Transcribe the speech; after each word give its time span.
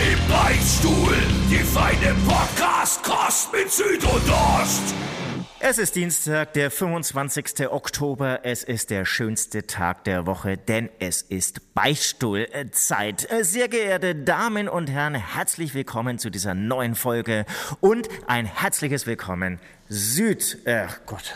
Im 0.00 0.18
Beichtstuhl, 0.30 1.14
die 1.50 1.56
feine 1.56 2.16
Podcast-Kost 2.26 3.52
mit 3.52 3.70
Süd 3.70 4.02
und 4.02 4.30
Ost. 4.30 4.94
Es 5.58 5.76
ist 5.76 5.94
Dienstag, 5.94 6.54
der 6.54 6.70
25. 6.70 7.68
Oktober. 7.68 8.40
Es 8.42 8.64
ist 8.64 8.88
der 8.88 9.04
schönste 9.04 9.66
Tag 9.66 10.04
der 10.04 10.24
Woche, 10.24 10.56
denn 10.56 10.88
es 11.00 11.20
ist 11.20 11.74
Beichtstuhlzeit. 11.74 13.28
Sehr 13.42 13.68
geehrte 13.68 14.14
Damen 14.14 14.70
und 14.70 14.88
Herren, 14.88 15.16
herzlich 15.16 15.74
willkommen 15.74 16.18
zu 16.18 16.30
dieser 16.30 16.54
neuen 16.54 16.94
Folge 16.94 17.44
und 17.80 18.08
ein 18.26 18.46
herzliches 18.46 19.06
Willkommen 19.06 19.60
Süd. 19.92 20.58
Ach 20.68 21.00
Gott. 21.04 21.34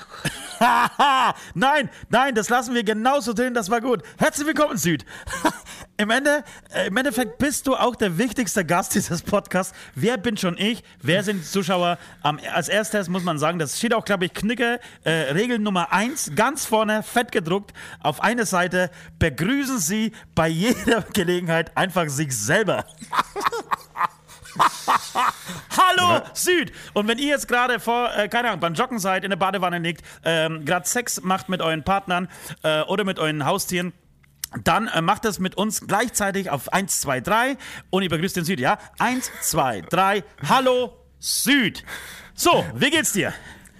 nein, 1.54 1.90
nein, 2.08 2.36
das 2.36 2.48
lassen 2.48 2.72
wir 2.72 2.84
genauso 2.84 3.32
drin, 3.32 3.52
das 3.52 3.68
war 3.68 3.80
gut. 3.80 4.04
Herzlich 4.16 4.46
willkommen, 4.46 4.78
Süd. 4.78 5.04
Im, 5.96 6.10
Ende, 6.10 6.44
äh, 6.72 6.86
Im 6.86 6.96
Endeffekt 6.96 7.38
bist 7.38 7.66
du 7.66 7.74
auch 7.74 7.96
der 7.96 8.16
wichtigste 8.16 8.64
Gast 8.64 8.94
dieses 8.94 9.22
Podcasts. 9.22 9.76
Wer 9.96 10.18
bin 10.18 10.36
schon 10.36 10.56
ich? 10.56 10.84
Wer 11.02 11.24
sind 11.24 11.40
die 11.40 11.44
Zuschauer? 11.44 11.98
Um, 12.22 12.38
als 12.52 12.68
erstes 12.68 13.08
muss 13.08 13.24
man 13.24 13.40
sagen, 13.40 13.58
das 13.58 13.76
steht 13.76 13.92
auch, 13.92 14.04
glaube 14.04 14.26
ich, 14.26 14.34
Knicke, 14.34 14.78
äh, 15.02 15.10
Regel 15.32 15.58
Nummer 15.58 15.92
eins, 15.92 16.30
ganz 16.36 16.64
vorne, 16.64 17.02
fett 17.02 17.32
gedruckt, 17.32 17.72
auf 17.98 18.22
eine 18.22 18.46
Seite. 18.46 18.92
Begrüßen 19.18 19.80
Sie 19.80 20.12
bei 20.36 20.46
jeder 20.46 21.02
Gelegenheit 21.12 21.76
einfach 21.76 22.08
sich 22.08 22.36
selber. 22.36 22.86
Hallo 25.76 26.22
Süd! 26.32 26.72
Und 26.92 27.08
wenn 27.08 27.18
ihr 27.18 27.28
jetzt 27.28 27.48
gerade 27.48 27.80
vor, 27.80 28.10
äh, 28.16 28.28
keine 28.28 28.48
Ahnung, 28.48 28.60
beim 28.60 28.74
Joggen 28.74 28.98
seid, 28.98 29.24
in 29.24 29.30
der 29.30 29.36
Badewanne 29.36 29.78
liegt, 29.78 30.04
ähm, 30.24 30.64
gerade 30.64 30.86
Sex 30.86 31.22
macht 31.22 31.48
mit 31.48 31.60
euren 31.60 31.84
Partnern 31.84 32.28
äh, 32.62 32.82
oder 32.82 33.04
mit 33.04 33.18
euren 33.18 33.44
Haustieren, 33.44 33.92
dann 34.62 34.88
äh, 34.88 35.00
macht 35.00 35.24
das 35.24 35.38
mit 35.38 35.56
uns 35.56 35.86
gleichzeitig 35.86 36.50
auf 36.50 36.72
1, 36.72 37.00
2, 37.00 37.20
3 37.20 37.56
und 37.90 38.02
ihr 38.02 38.10
begrüßt 38.10 38.36
den 38.36 38.44
Süd, 38.44 38.60
ja? 38.60 38.78
1, 38.98 39.30
2, 39.42 39.82
3, 39.82 40.24
Hallo 40.48 40.96
Süd! 41.18 41.84
So, 42.34 42.64
wie 42.74 42.90
geht's 42.90 43.12
dir? 43.12 43.32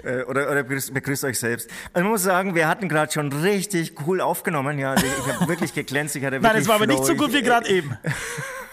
Äh, 0.03 0.22
oder, 0.22 0.50
oder 0.50 0.62
begrüßt, 0.62 0.92
begrüßt, 0.92 1.25
euch 1.25 1.38
selbst. 1.38 1.70
Also 1.92 2.05
ich 2.05 2.11
muss 2.11 2.22
sagen, 2.22 2.55
wir 2.55 2.69
hatten 2.69 2.88
gerade 2.88 3.12
schon 3.12 3.33
richtig 3.33 3.94
cool 4.06 4.20
aufgenommen. 4.20 4.78
Ja, 4.78 4.94
ich, 4.94 5.05
ich 5.05 5.33
habe 5.33 5.48
wirklich 5.48 5.72
geglänzt. 5.72 6.14
Ich 6.16 6.25
hatte 6.25 6.41
Nein, 6.41 6.56
es 6.56 6.69
war 6.69 6.77
aber 6.77 6.86
nicht 6.86 7.05
so 7.05 7.14
gut 7.14 7.33
wie 7.33 7.42
gerade 7.42 7.69
eben. 7.69 7.97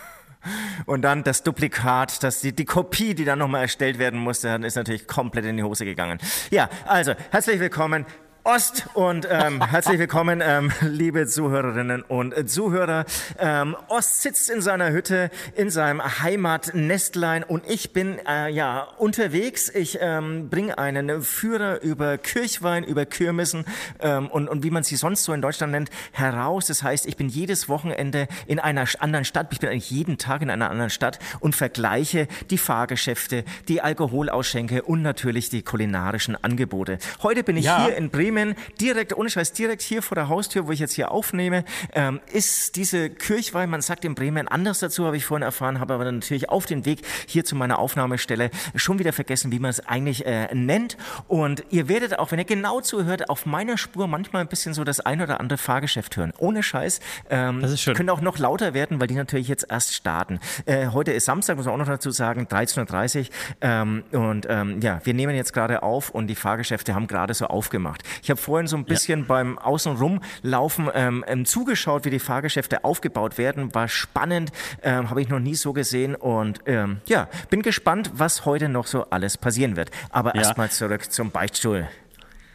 Und 0.86 1.04
dann 1.04 1.24
das 1.24 1.44
Duplikat, 1.44 2.24
das, 2.24 2.42
die, 2.42 2.54
die 2.54 2.66
Kopie, 2.66 3.14
die 3.14 3.26
dann 3.26 3.40
nochmal 3.40 3.62
erstellt 3.62 4.00
werden 4.00 4.20
musste, 4.20 4.50
ist 4.64 4.76
natürlich 4.76 5.08
komplett 5.08 5.46
in 5.46 5.58
die 5.58 5.64
Hose 5.64 5.86
gegangen. 5.86 6.20
Ja, 6.50 6.70
also 6.86 7.14
herzlich 7.32 7.60
willkommen 7.60 8.06
Ost 8.44 8.88
und 8.96 9.28
ähm, 9.30 9.64
herzlich 9.64 10.00
willkommen, 10.00 10.42
ähm, 10.44 10.72
liebe 10.82 11.28
Zuhörerinnen 11.28 12.02
und 12.02 12.50
Zuhörer. 12.50 13.06
Ähm, 13.38 13.76
Ost 13.88 14.24
sitzt 14.24 14.50
in 14.50 14.62
seiner 14.62 14.92
Hütte, 14.92 15.30
in 15.56 15.70
seinem 15.70 16.02
Heimatnestlein 16.02 17.44
und 17.44 17.70
ich 17.70 17.94
bin 17.94 18.18
äh, 18.28 18.50
ja 18.50 18.88
unterwegs. 18.98 19.70
Ich 19.70 20.00
ähm, 20.02 20.50
bringe 20.50 20.80
einen 20.80 21.22
Führer 21.22 21.84
über 21.84 22.18
Kirchwein, 22.18 22.84
über 22.84 23.06
Kirmessen 23.06 23.64
ähm, 24.00 24.26
und, 24.28 24.50
und 24.50 24.64
wie 24.64 24.72
man 24.72 24.82
sie 24.82 24.96
sonst 24.96 25.24
so 25.24 25.34
in 25.34 25.44
Deutschland 25.44 25.72
nennt, 25.74 25.92
heraus. 26.12 26.66
Das 26.66 26.82
heißt, 26.82 27.06
ich 27.06 27.18
bin 27.18 27.30
jedes 27.30 27.70
Wochenende 27.70 28.28
in 28.48 28.60
einer 28.60 28.88
anderen 29.02 29.24
Stadt, 29.24 29.50
ich 29.52 29.60
bin 29.60 29.70
eigentlich 29.70 29.92
jeden 29.92 30.18
Tag 30.18 30.42
in 30.42 30.50
einer 30.50 30.72
anderen 30.72 30.90
Stadt 30.90 31.20
und 31.42 31.56
vergleiche 31.56 32.28
die 32.50 32.58
Fahrgeschäfte, 32.58 33.44
die 33.68 33.82
Alkoholausschenke 33.82 34.82
und 34.82 35.04
natürlich 35.04 35.50
die 35.52 35.62
kulinarischen 35.62 36.44
Angebote. 36.44 36.98
Heute 37.22 37.44
bin 37.44 37.56
ich 37.56 37.66
ja. 37.66 37.86
hier 37.86 37.96
in 37.96 38.10
Bremen 38.10 38.31
Bremen, 38.32 38.56
direkt, 38.80 39.16
ohne 39.18 39.30
Scheiß, 39.30 39.52
direkt 39.52 39.82
hier 39.82 40.02
vor 40.02 40.16
der 40.16 40.30
Haustür, 40.30 40.66
wo 40.66 40.72
ich 40.72 40.80
jetzt 40.80 40.94
hier 40.94 41.12
aufnehme, 41.12 41.66
ähm, 41.94 42.22
ist 42.32 42.78
diese 42.78 43.10
Kirchweih, 43.10 43.68
man 43.68 43.82
sagt 43.82 44.06
in 44.06 44.16
Bremen 44.16 44.48
anders 44.48 44.80
dazu, 44.80 45.06
habe 45.06 45.18
ich 45.18 45.26
vorhin 45.26 45.44
erfahren, 45.44 45.82
habe 45.82 45.94
aber 45.94 46.06
dann 46.06 46.16
natürlich 46.16 46.50
auf 46.50 46.66
den 46.66 46.86
Weg 46.86 47.02
hier 47.28 47.44
zu 47.44 47.56
meiner 47.56 47.80
Aufnahmestelle 47.80 48.50
schon 48.76 49.00
wieder 49.00 49.12
vergessen, 49.12 49.52
wie 49.52 49.60
man 49.60 49.70
es 49.70 49.86
eigentlich 49.86 50.26
äh, 50.26 50.48
nennt. 50.54 50.96
Und 51.28 51.64
ihr 51.72 51.90
werdet 51.90 52.20
auch, 52.20 52.32
wenn 52.32 52.40
ihr 52.40 52.46
genau 52.46 52.80
zuhört, 52.80 53.30
auf 53.30 53.46
meiner 53.46 53.78
Spur 53.78 54.08
manchmal 54.08 54.44
ein 54.44 54.48
bisschen 54.48 54.74
so 54.74 54.86
das 54.86 55.02
ein 55.02 55.22
oder 55.22 55.42
andere 55.42 55.58
Fahrgeschäft 55.58 56.16
hören. 56.16 56.32
Ohne 56.38 56.64
Scheiß. 56.64 57.02
Ähm, 57.30 57.62
das 57.62 57.72
ist 57.72 57.82
schön. 57.82 57.96
Können 57.96 58.10
auch 58.10 58.22
noch 58.22 58.38
lauter 58.38 58.74
werden, 58.74 59.02
weil 59.02 59.08
die 59.08 59.16
natürlich 59.16 59.50
jetzt 59.50 59.66
erst 59.70 59.94
starten. 59.94 60.40
Äh, 60.66 60.88
heute 60.88 61.12
ist 61.12 61.26
Samstag, 61.26 61.58
muss 61.58 61.66
man 61.66 61.76
auch 61.76 61.80
noch 61.80 61.88
dazu 61.88 62.12
sagen, 62.12 62.48
13.30 62.50 63.20
Uhr. 63.20 63.26
Ähm, 63.60 64.04
und 64.12 64.48
ähm, 64.50 64.80
ja, 64.82 65.02
wir 65.04 65.14
nehmen 65.14 65.36
jetzt 65.36 65.52
gerade 65.52 65.84
auf 65.84 66.12
und 66.12 66.28
die 66.28 66.36
Fahrgeschäfte 66.36 66.96
haben 66.96 67.08
gerade 67.08 67.34
so 67.34 67.48
aufgemacht. 67.48 68.04
Ich 68.22 68.30
habe 68.30 68.40
vorhin 68.40 68.68
so 68.68 68.78
ein 68.78 68.86
bisschen 68.86 69.22
ja. 69.22 69.26
beim 69.28 69.58
Außenrumlaufen 69.58 70.90
ähm, 70.94 71.24
ähm, 71.28 71.46
zugeschaut, 71.46 72.06
wie 72.06 72.10
die 72.10 72.20
Fahrgeschäfte 72.20 72.84
aufgebaut 72.84 73.38
werden. 73.38 73.74
War 73.74 73.88
spannend, 73.88 74.52
ähm, 74.84 75.10
habe 75.10 75.22
ich 75.22 75.30
noch 75.30 75.40
nie 75.40 75.56
so 75.56 75.74
gesehen. 75.74 76.16
Und 76.16 76.60
ähm, 76.66 77.02
ja, 77.08 77.28
bin 77.50 77.62
gespannt, 77.62 78.12
was 78.14 78.46
heute 78.46 78.70
noch 78.70 78.88
so 78.88 79.06
alles 79.10 79.38
passieren 79.38 79.76
wird. 79.76 79.92
Aber 80.10 80.36
ja. 80.36 80.42
erstmal 80.42 80.70
zurück 80.70 81.12
zum 81.12 81.32
Beichtstuhl. 81.32 81.88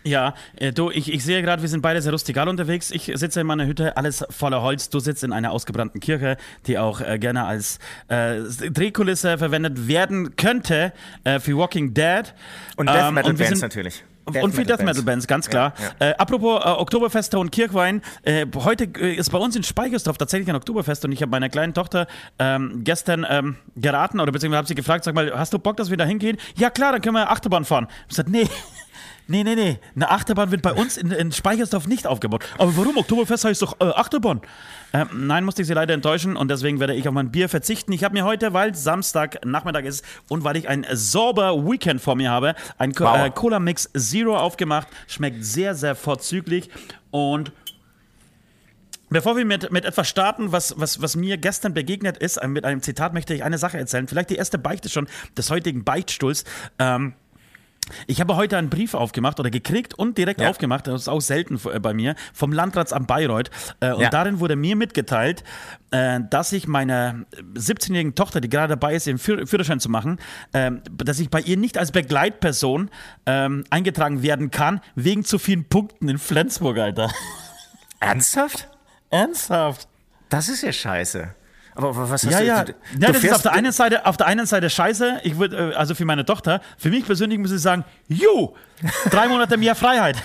Ja, 0.06 0.34
äh, 0.54 0.72
du, 0.72 0.90
ich, 0.90 1.12
ich 1.12 1.24
sehe 1.24 1.42
gerade, 1.42 1.62
wir 1.62 1.68
sind 1.68 1.82
beide 1.82 2.00
sehr 2.00 2.12
rustikal 2.12 2.48
unterwegs. 2.48 2.92
Ich 2.92 3.10
sitze 3.14 3.40
in 3.40 3.46
meiner 3.46 3.66
Hütte, 3.66 3.96
alles 3.96 4.24
voller 4.30 4.62
Holz. 4.62 4.88
Du 4.88 5.00
sitzt 5.00 5.24
in 5.24 5.32
einer 5.32 5.50
ausgebrannten 5.50 6.00
Kirche, 6.00 6.36
die 6.66 6.78
auch 6.78 7.00
äh, 7.00 7.18
gerne 7.18 7.44
als 7.44 7.80
äh, 8.06 8.38
Drehkulisse 8.70 9.36
verwendet 9.36 9.88
werden 9.88 10.36
könnte 10.36 10.92
äh, 11.24 11.40
für 11.40 11.56
Walking 11.58 11.92
Dead. 11.92 12.34
Und 12.76 12.88
Death 12.88 13.08
ähm, 13.08 13.14
Metal 13.14 13.32
ähm, 13.32 13.36
Bands 13.36 13.60
natürlich. 13.60 14.04
Death 14.32 14.42
und 14.42 14.54
viel 14.54 14.64
Death 14.64 14.82
Metal 14.82 15.02
Bands, 15.02 15.26
ganz 15.26 15.48
klar. 15.48 15.72
Ja, 15.78 16.06
ja. 16.06 16.10
Äh, 16.10 16.14
apropos 16.16 16.64
äh, 16.64 16.68
Oktoberfeste 16.68 17.38
und 17.38 17.52
Kirchwein, 17.52 18.02
äh, 18.22 18.46
heute 18.56 18.84
äh, 18.98 19.14
ist 19.14 19.30
bei 19.30 19.38
uns 19.38 19.56
in 19.56 19.62
Speichersdorf 19.62 20.18
tatsächlich 20.18 20.48
ein 20.48 20.56
Oktoberfest 20.56 21.04
und 21.04 21.12
ich 21.12 21.22
habe 21.22 21.30
meiner 21.30 21.48
kleinen 21.48 21.74
Tochter 21.74 22.06
ähm, 22.38 22.82
gestern 22.84 23.26
ähm, 23.28 23.56
geraten 23.76 24.20
oder 24.20 24.32
beziehungsweise 24.32 24.58
habe 24.58 24.68
sie 24.68 24.74
gefragt, 24.74 25.04
sag 25.04 25.14
mal, 25.14 25.32
hast 25.36 25.52
du 25.52 25.58
Bock, 25.58 25.76
dass 25.76 25.90
wir 25.90 25.96
da 25.96 26.04
hingehen? 26.04 26.36
Ja 26.56 26.70
klar, 26.70 26.92
dann 26.92 27.00
können 27.00 27.14
wir 27.14 27.30
Achterbahn 27.30 27.64
fahren. 27.64 27.86
Ich 28.02 28.08
gesagt, 28.08 28.28
nee. 28.28 28.48
Nee, 29.28 29.42
nee, 29.42 29.56
nee. 29.56 29.80
Eine 29.96 30.10
Achterbahn 30.10 30.52
wird 30.52 30.62
bei 30.62 30.72
uns 30.72 30.96
in, 30.96 31.10
in 31.10 31.32
Speichersdorf 31.32 31.88
nicht 31.88 32.06
aufgebaut. 32.06 32.44
Aber 32.58 32.76
warum? 32.76 32.96
Oktoberfest 32.96 33.44
heißt 33.44 33.60
doch 33.60 33.80
äh, 33.80 33.86
Achterbahn. 33.86 34.40
Ähm, 34.96 35.26
nein, 35.26 35.44
musste 35.44 35.60
ich 35.60 35.68
Sie 35.68 35.74
leider 35.74 35.92
enttäuschen 35.92 36.36
und 36.36 36.50
deswegen 36.50 36.80
werde 36.80 36.94
ich 36.94 37.06
auf 37.06 37.12
mein 37.12 37.30
Bier 37.30 37.50
verzichten. 37.50 37.92
Ich 37.92 38.02
habe 38.02 38.14
mir 38.14 38.24
heute, 38.24 38.54
weil 38.54 38.74
Samstag 38.74 39.44
Nachmittag 39.44 39.84
ist 39.84 40.02
und 40.28 40.42
weil 40.42 40.56
ich 40.56 40.68
ein 40.68 40.86
sauber 40.90 41.66
Weekend 41.66 42.00
vor 42.00 42.14
mir 42.14 42.30
habe, 42.30 42.54
ein 42.78 42.98
wow. 42.98 43.26
äh, 43.26 43.30
Cola 43.30 43.58
Mix 43.58 43.90
Zero 43.94 44.38
aufgemacht. 44.38 44.88
Schmeckt 45.06 45.44
sehr, 45.44 45.74
sehr 45.74 45.94
vorzüglich 45.94 46.70
und 47.10 47.52
Bevor 49.08 49.36
wir 49.36 49.44
mit, 49.44 49.70
mit 49.70 49.84
etwas 49.84 50.08
starten, 50.08 50.50
was, 50.50 50.80
was, 50.80 51.00
was 51.00 51.14
mir 51.14 51.36
gestern 51.36 51.74
begegnet 51.74 52.16
ist, 52.16 52.44
mit 52.44 52.64
einem 52.64 52.82
Zitat 52.82 53.14
möchte 53.14 53.34
ich 53.34 53.44
eine 53.44 53.56
Sache 53.56 53.78
erzählen. 53.78 54.08
Vielleicht 54.08 54.30
die 54.30 54.34
erste 54.34 54.58
Beichte 54.58 54.88
schon 54.88 55.06
des 55.38 55.48
heutigen 55.48 55.84
Beichtstuhls. 55.84 56.44
Ähm, 56.80 57.14
ich 58.06 58.20
habe 58.20 58.36
heute 58.36 58.56
einen 58.56 58.70
Brief 58.70 58.94
aufgemacht 58.94 59.40
oder 59.40 59.50
gekriegt 59.50 59.94
und 59.94 60.18
direkt 60.18 60.40
ja. 60.40 60.50
aufgemacht, 60.50 60.86
das 60.86 61.02
ist 61.02 61.08
auch 61.08 61.20
selten 61.20 61.60
äh, 61.72 61.78
bei 61.78 61.94
mir, 61.94 62.14
vom 62.32 62.52
Landratsamt 62.52 63.06
Bayreuth. 63.06 63.50
Äh, 63.80 63.92
und 63.92 64.02
ja. 64.02 64.10
darin 64.10 64.40
wurde 64.40 64.56
mir 64.56 64.76
mitgeteilt, 64.76 65.44
äh, 65.90 66.20
dass 66.28 66.52
ich 66.52 66.66
meiner 66.66 67.24
17-jährigen 67.54 68.14
Tochter, 68.14 68.40
die 68.40 68.48
gerade 68.48 68.76
dabei 68.76 68.94
ist, 68.94 69.06
den 69.06 69.18
Führerschein 69.18 69.80
zu 69.80 69.88
machen, 69.88 70.18
ähm, 70.52 70.82
dass 70.92 71.18
ich 71.18 71.30
bei 71.30 71.40
ihr 71.40 71.56
nicht 71.56 71.78
als 71.78 71.92
Begleitperson 71.92 72.90
ähm, 73.26 73.64
eingetragen 73.70 74.22
werden 74.22 74.50
kann, 74.50 74.80
wegen 74.94 75.24
zu 75.24 75.38
vielen 75.38 75.64
Punkten 75.64 76.08
in 76.08 76.18
Flensburg, 76.18 76.78
Alter. 76.78 77.10
Ernsthaft? 78.00 78.68
Ernsthaft. 79.10 79.88
Das 80.28 80.48
ist 80.48 80.62
ja 80.62 80.72
scheiße. 80.72 81.34
Aber 81.76 81.96
was 81.96 82.10
hast 82.10 82.24
ja, 82.24 82.40
du? 82.40 82.46
Ja, 82.46 82.64
du, 82.64 82.72
ja 82.98 83.12
das 83.12 83.22
ist 83.22 83.32
auf 83.32 83.42
der 83.42 83.52
einen 83.52 83.72
Seite, 83.72 84.06
auf 84.06 84.16
der 84.16 84.26
einen 84.26 84.46
Seite 84.46 84.70
scheiße. 84.70 85.20
Ich 85.22 85.38
würde, 85.38 85.72
äh, 85.72 85.74
also 85.74 85.94
für 85.94 86.04
meine 86.04 86.24
Tochter, 86.24 86.60
für 86.78 86.88
mich 86.88 87.04
persönlich 87.04 87.38
muss 87.38 87.52
ich 87.52 87.60
sagen, 87.60 87.84
ju, 88.08 88.54
drei 89.10 89.28
Monate 89.28 89.56
mehr 89.56 89.74
Freiheit. 89.74 90.16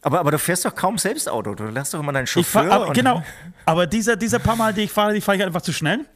Aber, 0.00 0.20
aber 0.20 0.30
du 0.30 0.38
fährst 0.38 0.64
doch 0.64 0.74
kaum 0.74 0.96
selbst 0.96 1.28
Auto. 1.28 1.54
Du 1.54 1.64
lässt 1.64 1.92
doch 1.92 2.00
immer 2.00 2.12
deinen 2.12 2.26
Chauffeur. 2.26 2.64
Fahr, 2.64 2.72
aber, 2.72 2.92
genau. 2.92 3.22
Aber 3.66 3.86
diese, 3.86 4.16
diese 4.16 4.40
paar 4.40 4.56
Mal, 4.56 4.72
die 4.72 4.82
ich 4.82 4.92
fahre, 4.92 5.12
die 5.12 5.20
fahre 5.20 5.36
ich 5.38 5.44
einfach 5.44 5.62
zu 5.62 5.72
schnell. 5.72 6.06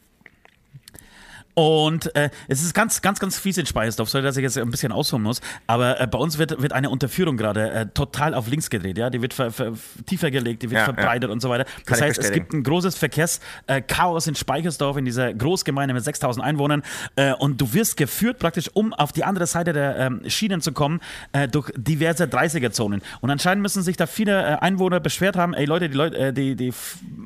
Und 1.55 2.15
äh, 2.17 2.31
es 2.49 2.63
ist 2.63 2.73
ganz, 2.73 3.03
ganz, 3.03 3.19
ganz 3.19 3.39
fies 3.39 3.59
in 3.59 3.67
Speyersdorf, 3.67 4.09
sorry, 4.09 4.25
dass 4.25 4.37
ich 4.37 4.43
jetzt 4.43 4.57
ein 4.57 4.71
bisschen 4.71 4.91
ausholen 4.91 5.23
muss, 5.23 5.41
aber 5.67 6.01
äh, 6.01 6.07
bei 6.07 6.19
uns 6.19 6.39
wird, 6.39 6.63
wird 6.63 6.73
eine 6.73 6.89
Unterführung 6.89 7.37
gerade 7.37 7.71
äh, 7.71 7.87
total 7.87 8.35
auf 8.35 8.49
links 8.49 8.71
gedreht, 8.71 8.97
ja, 8.97 9.11
die 9.11 9.21
wird 9.21 9.35
ver, 9.35 9.51
ver, 9.51 9.73
tiefer 10.07 10.31
gelegt, 10.31 10.63
die 10.63 10.71
wird 10.71 10.81
ja, 10.81 10.85
verbreitet 10.85 11.29
ja. 11.29 11.33
und 11.33 11.41
so 11.41 11.51
weiter. 11.51 11.65
Das 11.87 11.99
Kann 11.99 12.09
heißt, 12.09 12.19
es 12.19 12.33
gibt 12.33 12.55
ein 12.55 12.63
großes 12.63 12.97
Verkehrschaos 12.97 14.27
in 14.27 14.35
Speichersdorf, 14.35 14.97
in 14.97 15.05
dieser 15.05 15.35
Großgemeinde 15.35 15.93
mit 15.93 16.05
6000 16.05 16.45
Einwohnern 16.45 16.83
äh, 17.17 17.35
und 17.35 17.61
du 17.61 17.75
wirst 17.75 17.99
geführt 17.99 18.39
praktisch, 18.39 18.71
um 18.73 18.95
auf 18.95 19.13
die 19.13 19.25
andere 19.25 19.47
Seite 19.47 19.75
der 19.75 19.99
ähm, 19.99 20.23
Schienen 20.29 20.63
zu 20.63 20.73
kommen, 20.73 21.01
äh, 21.33 21.49
durch 21.49 21.71
diverse 21.77 22.25
30er-Zonen. 22.25 23.03
Und 23.21 23.31
anscheinend 23.31 23.63
müssen 23.63 23.83
sich 23.83 23.99
da 23.99 24.07
viele 24.07 24.43
äh, 24.43 24.57
Einwohner 24.57 25.01
beschwert 25.01 25.37
haben, 25.37 25.53
ey 25.53 25.67
Leute, 25.67 25.91
die, 25.91 25.97
Leute, 25.97 26.33
die, 26.33 26.57
die 26.57 26.73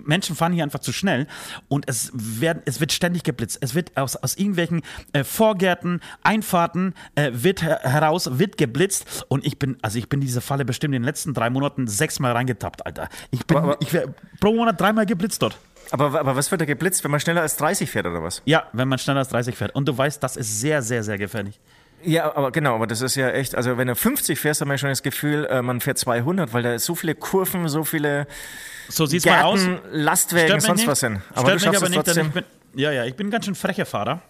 Menschen 0.07 0.37
fahren 0.37 0.53
hier 0.53 0.65
einfach 0.65 0.81
zu 0.81 0.93
schnell 0.93 1.27
und 1.69 1.89
es, 1.89 2.11
werden, 2.15 2.63
es 2.65 2.81
wird 2.81 2.93
ständig 2.93 3.23
geblitzt. 3.23 3.59
Es 3.61 3.75
wird 3.75 3.97
aus 3.97 4.17
aus, 4.17 4.37
irgendwelchen 4.37 4.83
äh, 5.13 5.25
Vorgärten, 5.25 6.01
Einfahrten 6.23 6.95
äh, 7.15 7.31
wird 7.33 7.63
heraus, 7.63 8.39
wird 8.39 8.57
geblitzt 8.57 9.25
und 9.29 9.47
ich 9.47 9.59
bin, 9.59 9.77
also 9.83 9.99
ich 9.99 10.09
bin 10.09 10.21
diese 10.21 10.41
Falle 10.41 10.65
bestimmt 10.65 10.95
in 10.95 11.03
den 11.03 11.07
letzten 11.07 11.35
drei 11.35 11.51
Monaten 11.51 11.87
sechsmal 11.87 12.33
reingetappt, 12.33 12.87
Alter. 12.87 13.09
Ich 13.31 13.47
bin, 13.47 13.57
aber, 13.57 13.77
ich 13.81 13.89
pro 14.41 14.53
Monat 14.53 14.81
dreimal 14.81 15.07
geblitzt 15.07 15.43
dort. 15.43 15.59
Aber, 15.91 16.19
aber 16.19 16.37
was 16.37 16.51
wird 16.51 16.61
da 16.61 16.65
geblitzt, 16.65 17.05
wenn 17.05 17.11
man 17.11 17.21
schneller 17.21 17.43
als 17.43 17.57
30 17.57 17.89
fährt 17.89 18.07
oder 18.07 18.23
was? 18.23 18.43
Ja, 18.45 18.65
wenn 18.73 18.89
man 18.89 18.99
schneller 18.99 19.21
als 19.21 19.29
30 19.29 19.57
fährt. 19.57 19.75
Und 19.75 19.87
du 19.87 19.97
weißt, 19.97 20.23
das 20.23 20.37
ist 20.37 20.61
sehr, 20.61 20.83
sehr, 20.83 21.05
sehr 21.05 21.17
gefährlich. 21.17 21.61
Ja, 22.03 22.37
aber 22.37 22.53
genau, 22.53 22.75
aber 22.75 22.87
das 22.87 23.01
ist 23.01 23.17
ja 23.17 23.31
echt, 23.31 23.55
also 23.55 23.79
wenn 23.79 23.89
du 23.89 23.97
50 23.97 24.39
fährst, 24.39 24.61
hat 24.61 24.69
man 24.69 24.79
schon 24.79 24.91
das 24.91 25.03
Gefühl, 25.03 25.47
äh, 25.47 25.63
man 25.63 25.81
fährt 25.81 25.99
200, 25.99 26.53
weil 26.53 26.63
da 26.63 26.79
so 26.79 26.95
viele 26.95 27.15
Kurven, 27.15 27.69
so 27.69 27.85
viele 27.85 28.27
so 28.89 29.07
sieht's 29.07 29.25
Gärten, 29.25 29.43
mal 29.43 29.45
aus. 29.45 29.67
Lastwägen, 29.91 30.61
sonst 30.61 30.81
nicht. 30.81 30.89
was 30.89 31.01
sind. 31.01 31.21
Aber 31.35 31.41
Stört 31.41 31.55
du 31.55 31.59
schaffst 31.65 31.77
aber 31.79 31.87
es 31.87 31.91
nicht, 31.91 32.05
trotzdem. 32.05 32.33
Ja, 32.75 32.93
ja, 32.93 33.05
ich 33.05 33.17
bin 33.17 33.29
ein 33.29 33.31
ganz 33.31 33.47
schön 33.47 33.55
frecher 33.55 33.87
Fahrer 33.87 34.23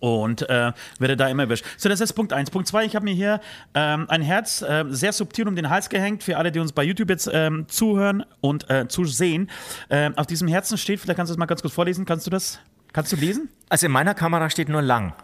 und 0.00 0.48
äh, 0.48 0.72
werde 0.98 1.16
da 1.16 1.28
immer 1.28 1.44
erwischt. 1.44 1.64
So, 1.76 1.88
das 1.88 2.00
ist 2.00 2.12
Punkt 2.14 2.32
1. 2.32 2.50
Punkt 2.50 2.68
2, 2.68 2.84
ich 2.84 2.96
habe 2.96 3.04
mir 3.04 3.14
hier 3.14 3.40
ähm, 3.74 4.06
ein 4.08 4.22
Herz 4.22 4.62
äh, 4.62 4.84
sehr 4.88 5.12
subtil 5.12 5.46
um 5.46 5.56
den 5.56 5.70
Hals 5.70 5.88
gehängt, 5.88 6.22
für 6.22 6.36
alle, 6.36 6.50
die 6.52 6.58
uns 6.58 6.72
bei 6.72 6.82
YouTube 6.82 7.10
jetzt 7.10 7.30
ähm, 7.32 7.66
zuhören 7.68 8.24
und 8.40 8.68
äh, 8.70 8.88
zusehen. 8.88 9.50
Ähm, 9.88 10.16
auf 10.16 10.26
diesem 10.26 10.48
Herzen 10.48 10.78
steht, 10.78 11.00
vielleicht 11.00 11.16
kannst 11.16 11.30
du 11.30 11.34
das 11.34 11.38
mal 11.38 11.46
ganz 11.46 11.62
kurz 11.62 11.74
vorlesen, 11.74 12.04
kannst 12.04 12.26
du 12.26 12.30
das, 12.30 12.60
kannst 12.92 13.12
du 13.12 13.16
lesen? 13.16 13.50
Also 13.68 13.86
in 13.86 13.92
meiner 13.92 14.14
Kamera 14.14 14.50
steht 14.50 14.68
nur 14.68 14.82
lang. 14.82 15.14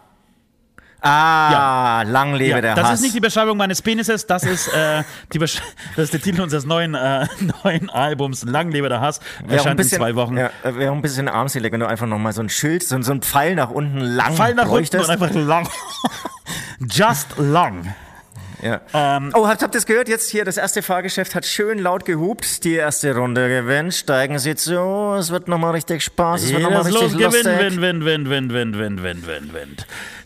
Ah, 1.01 2.01
ja. 2.01 2.09
lang 2.09 2.33
lebe 2.33 2.55
ja, 2.55 2.61
der 2.61 2.75
das 2.75 2.83
Hass. 2.83 2.91
Das 2.91 2.99
ist 2.99 3.03
nicht 3.03 3.15
die 3.15 3.19
Beschreibung 3.19 3.57
meines 3.57 3.81
Penises, 3.81 4.25
das 4.25 4.43
ist, 4.43 4.67
äh, 4.73 5.03
die 5.31 5.37
das 5.37 5.59
ist 5.95 6.13
der 6.13 6.21
Titel 6.21 6.41
unseres 6.41 6.65
neuen, 6.65 6.95
äh, 6.95 7.27
neuen 7.63 7.89
Albums, 7.89 8.43
Lang 8.43 8.71
lebe 8.71 8.89
der 8.89 8.99
Hass, 8.99 9.19
erscheint 9.47 9.77
bisschen, 9.77 9.97
in 9.97 10.01
zwei 10.01 10.15
Wochen. 10.15 10.37
Ja, 10.37 10.49
wäre 10.63 10.91
ein 10.91 11.01
bisschen 11.01 11.27
armselig, 11.27 11.71
wenn 11.71 11.81
du 11.81 11.87
einfach 11.87 12.07
nochmal 12.07 12.33
so 12.33 12.41
ein 12.41 12.49
Schild, 12.49 12.83
so, 12.83 12.99
so 13.01 13.11
ein 13.11 13.21
Pfeil 13.21 13.55
nach 13.55 13.69
unten 13.69 13.99
lang 13.99 14.35
Pfeil 14.35 14.55
nach 14.55 14.65
bräuchtest. 14.65 15.07
unten 15.07 15.21
und 15.21 15.23
einfach 15.23 15.35
lang. 15.35 15.69
Just 16.79 17.37
long. 17.37 17.93
Ja. 18.61 18.81
Ähm, 18.93 19.31
oh, 19.35 19.47
habt, 19.47 19.61
habt 19.61 19.75
ihr 19.75 19.79
es 19.79 19.85
gehört? 19.85 20.09
Jetzt 20.09 20.31
hier, 20.31 20.43
das 20.43 20.57
erste 20.57 20.81
Fahrgeschäft 20.81 21.35
hat 21.35 21.45
schön 21.45 21.77
laut 21.77 22.05
gehupt. 22.05 22.63
Die 22.63 22.73
erste 22.73 23.15
Runde 23.15 23.47
gewinnt. 23.47 23.93
Steigen 23.93 24.39
Sie 24.39 24.55
zu. 24.55 25.15
Es 25.17 25.29
wird 25.29 25.47
nochmal 25.47 25.71
richtig 25.71 26.03
Spaß. 26.03 26.43
Es 26.43 26.51
wird 26.51 26.63
nochmal 26.63 26.81
richtig 26.81 27.01
los, 27.01 27.13
lustig. 27.13 27.43
Gewinn, 27.43 27.81
win, 27.81 28.05
win, 28.05 28.29
win, 28.29 28.49
win, 28.49 28.73
win, 28.73 29.03
win, 29.03 29.27
win, 29.27 29.53
win. 29.53 29.77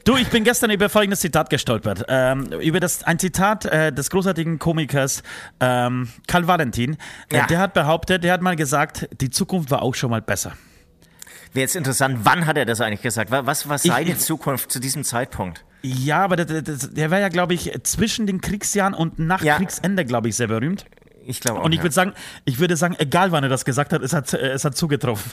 Du, 0.03 0.17
ich 0.17 0.29
bin 0.29 0.43
gestern 0.43 0.71
über 0.71 0.89
folgendes 0.89 1.19
Zitat 1.19 1.49
gestolpert. 1.49 2.05
Ähm, 2.07 2.51
über 2.59 2.79
das, 2.79 3.03
ein 3.03 3.19
Zitat 3.19 3.65
äh, 3.65 3.93
des 3.93 4.09
großartigen 4.09 4.57
Komikers 4.57 5.21
ähm, 5.59 6.09
Karl 6.27 6.47
Valentin. 6.47 6.97
Äh, 7.29 7.37
ja. 7.37 7.47
Der 7.47 7.59
hat 7.59 7.73
behauptet, 7.73 8.23
der 8.23 8.33
hat 8.33 8.41
mal 8.41 8.55
gesagt, 8.55 9.07
die 9.19 9.29
Zukunft 9.29 9.69
war 9.69 9.83
auch 9.83 9.93
schon 9.93 10.09
mal 10.09 10.21
besser. 10.21 10.53
Wäre 11.53 11.63
jetzt 11.63 11.75
interessant, 11.75 12.19
wann 12.23 12.45
hat 12.45 12.57
er 12.57 12.65
das 12.65 12.81
eigentlich 12.81 13.01
gesagt? 13.01 13.29
Was 13.29 13.67
war 13.67 13.77
seine 13.77 14.11
ich, 14.11 14.19
Zukunft 14.19 14.71
zu 14.71 14.79
diesem 14.79 15.03
Zeitpunkt? 15.03 15.65
Ja, 15.83 16.23
aber 16.23 16.37
der, 16.37 16.61
der, 16.61 16.61
der 16.61 17.11
war 17.11 17.19
ja, 17.19 17.29
glaube 17.29 17.53
ich, 17.53 17.71
zwischen 17.83 18.25
den 18.25 18.41
Kriegsjahren 18.41 18.93
und 18.93 19.19
nach 19.19 19.43
ja. 19.43 19.57
Kriegsende, 19.57 20.05
glaube 20.05 20.29
ich, 20.29 20.35
sehr 20.35 20.47
berühmt. 20.47 20.85
Ich 21.25 21.41
glaube 21.41 21.59
auch. 21.59 21.65
Und 21.65 21.73
ich 21.73 21.77
ja. 21.77 21.83
würde 21.83 21.93
sagen, 21.93 22.13
ich 22.45 22.59
würde 22.59 22.77
sagen, 22.77 22.95
egal 22.99 23.31
wann 23.31 23.43
er 23.43 23.49
das 23.49 23.65
gesagt 23.65 23.93
hat, 23.93 24.01
es 24.01 24.13
hat, 24.13 24.33
es 24.33 24.63
hat 24.63 24.77
zugetroffen. 24.77 25.31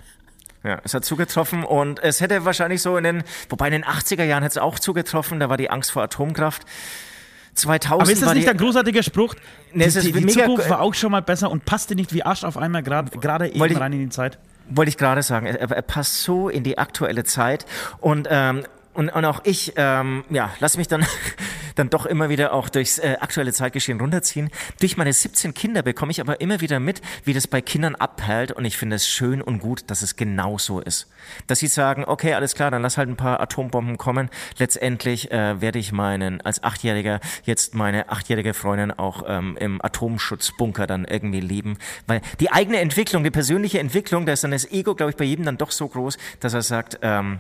Ja, 0.65 0.81
es 0.85 0.95
hat 0.95 1.05
zugetroffen 1.05 1.65
und 1.65 2.03
es 2.03 2.21
hätte 2.21 2.45
wahrscheinlich 2.45 2.83
so 2.83 2.97
in 2.97 3.05
den, 3.05 3.23
wobei 3.49 3.67
in 3.67 3.73
den 3.73 3.85
80er 3.85 4.25
Jahren 4.25 4.43
hätte 4.43 4.59
es 4.59 4.63
auch 4.63 4.79
zugetroffen, 4.79 5.39
da 5.41 5.49
war 5.49 5.57
die 5.57 5.71
Angst 5.71 5.93
vor 5.93 6.03
Atomkraft. 6.03 6.65
2000 7.55 8.03
Aber 8.03 8.11
ist 8.11 8.23
das 8.23 8.35
nicht 8.35 8.47
der 8.47 8.55
großartige 8.55 9.03
Spruch? 9.03 9.35
Nee, 9.73 9.89
die, 9.89 10.13
die, 10.13 10.13
die 10.13 10.27
Zukunft 10.27 10.71
war 10.71 10.81
auch 10.81 10.95
schon 10.95 11.11
mal 11.11 11.23
besser 11.23 11.51
und 11.51 11.65
passte 11.65 11.95
nicht 11.95 12.13
wie 12.13 12.23
Arsch 12.23 12.45
auf 12.45 12.57
einmal 12.57 12.83
gerade 12.83 13.49
eben 13.49 13.77
rein 13.77 13.93
in 13.93 14.01
die 14.01 14.09
Zeit. 14.09 14.39
Wollte 14.71 14.91
ich 14.91 14.97
gerade 14.97 15.23
sagen, 15.23 15.47
er, 15.47 15.71
er, 15.71 15.83
passt 15.83 16.23
so 16.23 16.49
in 16.49 16.63
die 16.63 16.77
aktuelle 16.77 17.25
Zeit 17.25 17.65
und 18.01 18.29
ähm, 18.31 18.65
und, 18.99 19.11
und 19.11 19.25
auch 19.25 19.43
ich, 19.45 19.75
ähm, 19.77 20.25
ja, 20.29 20.51
lass 20.59 20.77
mich 20.77 20.89
dann, 20.89 21.07
dann 21.77 21.89
doch 21.89 22.05
immer 22.05 22.31
wieder 22.31 22.53
auch 22.53 22.69
durchs 22.69 22.99
äh, 22.99 23.17
aktuelle 23.21 23.53
Zeitgeschehen 23.53 24.01
runterziehen. 24.01 24.51
Durch 24.81 24.97
meine 24.97 25.13
17 25.13 25.55
Kinder 25.55 25.83
bekomme 25.83 26.11
ich 26.11 26.21
aber 26.21 26.41
immer 26.41 26.61
wieder 26.61 26.81
mit, 26.81 27.01
wie 27.23 27.33
das 27.33 27.47
bei 27.47 27.61
Kindern 27.61 27.95
abperlt 27.95 28.51
und 28.51 28.65
ich 28.65 28.77
finde 28.77 28.97
es 28.97 29.07
schön 29.07 29.41
und 29.41 29.61
gut, 29.61 29.85
dass 29.87 30.03
es 30.03 30.17
genau 30.17 30.59
so 30.59 30.81
ist. 30.81 31.07
Dass 31.47 31.61
sie 31.61 31.69
sagen, 31.69 32.07
okay, 32.07 32.35
alles 32.35 32.57
klar, 32.57 32.73
dann 32.73 32.83
lass 32.83 32.99
halt 32.99 33.09
ein 33.09 33.17
paar 33.17 33.39
Atombomben 33.41 33.99
kommen. 33.99 34.31
Letztendlich 34.59 35.31
äh, 35.31 35.61
werde 35.61 35.79
ich 35.79 35.93
meinen, 35.93 36.41
als 36.41 36.65
Achtjähriger, 36.65 37.21
jetzt 37.45 37.77
meine 37.77 38.09
achtjährige 38.09 38.53
Freundin 38.53 38.91
auch 38.91 39.23
ähm, 39.29 39.57
im 39.61 39.81
Atomschutzbunker 39.81 40.89
dann 40.89 41.05
irgendwie 41.05 41.41
leben. 41.41 41.79
Weil 42.09 42.21
die 42.41 42.51
eigene 42.51 42.81
Entwicklung, 42.81 43.23
die 43.23 43.31
persönliche 43.31 43.79
Entwicklung, 43.79 44.27
da 44.27 44.33
ist 44.33 44.43
dann 44.43 44.51
das 44.51 44.69
Ego, 44.69 44.97
glaube 44.97 45.11
ich, 45.11 45.17
bei 45.17 45.25
jedem 45.25 45.45
dann 45.45 45.57
doch 45.57 45.71
so 45.71 45.87
groß, 45.87 46.19
dass 46.41 46.53
er 46.53 46.63
sagt, 46.63 46.99
ähm, 47.03 47.39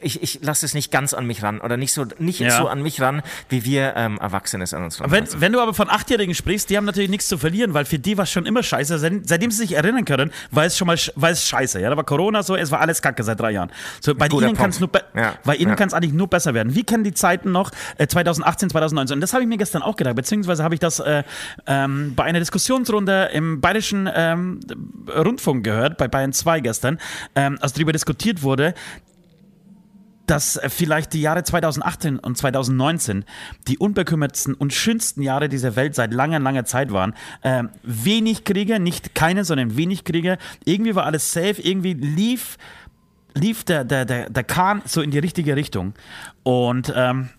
ich, 0.00 0.22
ich 0.22 0.40
lasse 0.42 0.66
es 0.66 0.74
nicht 0.74 0.90
ganz 0.90 1.14
an 1.14 1.26
mich 1.26 1.42
ran 1.42 1.60
oder 1.60 1.76
nicht 1.76 1.92
so 1.92 2.04
nicht 2.18 2.40
ja. 2.40 2.50
so 2.50 2.68
an 2.68 2.82
mich 2.82 3.00
ran, 3.00 3.22
wie 3.48 3.64
wir 3.64 3.94
ähm, 3.96 4.18
Erwachsene 4.18 4.64
es 4.64 4.74
an 4.74 4.84
uns 4.84 5.00
ran. 5.00 5.10
Wenn, 5.10 5.26
wenn 5.40 5.52
du 5.52 5.60
aber 5.60 5.72
von 5.72 5.88
Achtjährigen 5.88 6.34
sprichst, 6.34 6.68
die 6.68 6.76
haben 6.76 6.84
natürlich 6.84 7.08
nichts 7.08 7.28
zu 7.28 7.38
verlieren, 7.38 7.72
weil 7.72 7.86
für 7.86 7.98
die 7.98 8.18
war 8.18 8.24
es 8.24 8.30
schon 8.30 8.44
immer 8.44 8.62
scheiße. 8.62 8.98
Seitdem 8.98 9.50
sie 9.50 9.58
sich 9.58 9.72
erinnern 9.72 10.04
können, 10.04 10.32
war 10.50 10.64
es 10.64 10.76
schon 10.76 10.86
mal 10.86 10.98
war 11.14 11.30
es 11.30 11.48
scheiße. 11.48 11.80
Ja, 11.80 11.90
da 11.90 11.96
war 11.96 12.04
Corona 12.04 12.42
so, 12.42 12.56
es 12.56 12.70
war 12.70 12.80
alles 12.80 13.00
Kacke 13.00 13.22
seit 13.22 13.40
drei 13.40 13.52
Jahren. 13.52 13.70
So, 14.00 14.14
bei 14.14 14.28
Guter 14.28 14.48
ihnen 14.48 14.56
kann 14.56 14.70
es 14.70 14.80
nur, 14.80 14.90
ja. 15.14 15.34
bei 15.44 15.56
ihnen 15.56 15.70
ja. 15.70 15.76
kann 15.76 15.88
es 15.88 15.94
eigentlich 15.94 16.12
nur 16.12 16.28
besser 16.28 16.52
werden. 16.52 16.74
Wie 16.74 16.84
kennen 16.84 17.04
die 17.04 17.14
Zeiten 17.14 17.52
noch 17.52 17.70
äh, 17.96 18.06
2018, 18.06 18.70
2019? 18.70 19.16
Und 19.16 19.20
das 19.22 19.32
habe 19.32 19.42
ich 19.42 19.48
mir 19.48 19.58
gestern 19.58 19.82
auch 19.82 19.96
gedacht, 19.96 20.16
beziehungsweise 20.16 20.62
habe 20.62 20.74
ich 20.74 20.80
das 20.80 21.00
äh, 21.00 21.22
ähm, 21.66 22.14
bei 22.14 22.24
einer 22.24 22.38
Diskussionsrunde 22.38 23.30
im 23.32 23.60
Bayerischen 23.60 24.10
ähm, 24.14 24.60
Rundfunk 25.08 25.64
gehört, 25.64 25.96
bei 25.96 26.08
Bayern 26.08 26.32
2 26.32 26.60
gestern, 26.60 26.98
ähm, 27.34 27.58
als 27.60 27.72
darüber 27.72 27.92
diskutiert 27.92 28.42
wurde, 28.42 28.74
dass 30.26 30.56
äh, 30.56 30.68
vielleicht 30.68 31.12
die 31.12 31.20
Jahre 31.20 31.44
2018 31.44 32.18
und 32.18 32.36
2019 32.36 33.24
die 33.68 33.78
unbekümmertsten 33.78 34.54
und 34.54 34.72
schönsten 34.72 35.22
Jahre 35.22 35.48
dieser 35.48 35.76
Welt 35.76 35.94
seit 35.94 36.12
langer, 36.12 36.38
langer 36.38 36.64
Zeit 36.64 36.92
waren. 36.92 37.14
Äh, 37.42 37.64
wenig 37.82 38.44
Kriege, 38.44 38.80
nicht 38.80 39.14
keine, 39.14 39.44
sondern 39.44 39.76
wenig 39.76 40.04
Kriege. 40.04 40.38
Irgendwie 40.64 40.94
war 40.94 41.04
alles 41.04 41.32
safe, 41.32 41.60
irgendwie 41.62 41.94
lief, 41.94 42.58
lief 43.34 43.64
der, 43.64 43.84
der, 43.84 44.04
der, 44.04 44.30
der 44.30 44.44
Kahn 44.44 44.82
so 44.84 45.00
in 45.00 45.10
die 45.10 45.18
richtige 45.18 45.56
Richtung. 45.56 45.94
Und 46.42 46.92
ähm, 46.94 47.30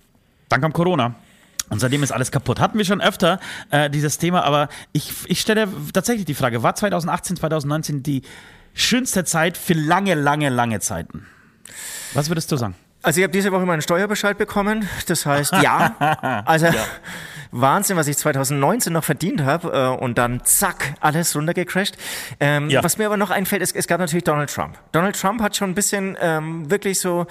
dann 0.49 0.61
kam 0.61 0.73
Corona. 0.73 1.15
Und 1.69 1.79
seitdem 1.79 2.01
ist 2.01 2.11
alles 2.11 2.31
kaputt. 2.31 2.61
Hatten 2.61 2.77
wir 2.77 2.85
schon 2.85 3.01
öfter 3.01 3.39
äh, 3.71 3.89
dieses 3.89 4.17
Thema, 4.17 4.43
aber 4.43 4.69
ich, 4.93 5.11
ich 5.25 5.41
stelle 5.41 5.67
tatsächlich 5.91 6.25
die 6.25 6.33
Frage, 6.33 6.63
war 6.63 6.75
2018, 6.75 7.35
2019 7.35 8.03
die 8.03 8.21
schönste 8.73 9.25
Zeit 9.25 9.57
für 9.57 9.73
lange, 9.73 10.15
lange, 10.15 10.47
lange 10.47 10.79
Zeiten? 10.79 11.25
Was 12.13 12.29
würdest 12.29 12.51
du 12.51 12.57
sagen? 12.57 12.75
Also 13.03 13.19
ich 13.19 13.23
habe 13.23 13.31
diese 13.31 13.51
Woche 13.51 13.65
meinen 13.65 13.81
Steuerbescheid 13.81 14.37
bekommen. 14.37 14.89
Das 15.07 15.25
heißt, 15.25 15.53
ja. 15.61 16.43
Also 16.45 16.65
ja. 16.67 16.73
Wahnsinn, 17.51 17.95
was 17.95 18.07
ich 18.07 18.17
2019 18.17 18.91
noch 18.91 19.03
verdient 19.03 19.41
habe 19.41 19.71
äh, 19.71 20.03
und 20.03 20.17
dann 20.17 20.43
zack, 20.43 20.95
alles 20.99 21.35
runtergecrashed. 21.35 21.97
Ähm, 22.39 22.69
ja. 22.69 22.83
Was 22.83 22.97
mir 22.97 23.05
aber 23.05 23.17
noch 23.17 23.29
einfällt, 23.29 23.61
ist, 23.61 23.75
es 23.75 23.87
gab 23.87 23.99
natürlich 23.99 24.23
Donald 24.23 24.53
Trump. 24.53 24.77
Donald 24.91 25.19
Trump 25.19 25.41
hat 25.41 25.55
schon 25.55 25.69
ein 25.69 25.75
bisschen 25.75 26.17
ähm, 26.19 26.69
wirklich 26.69 26.99
so 26.99 27.27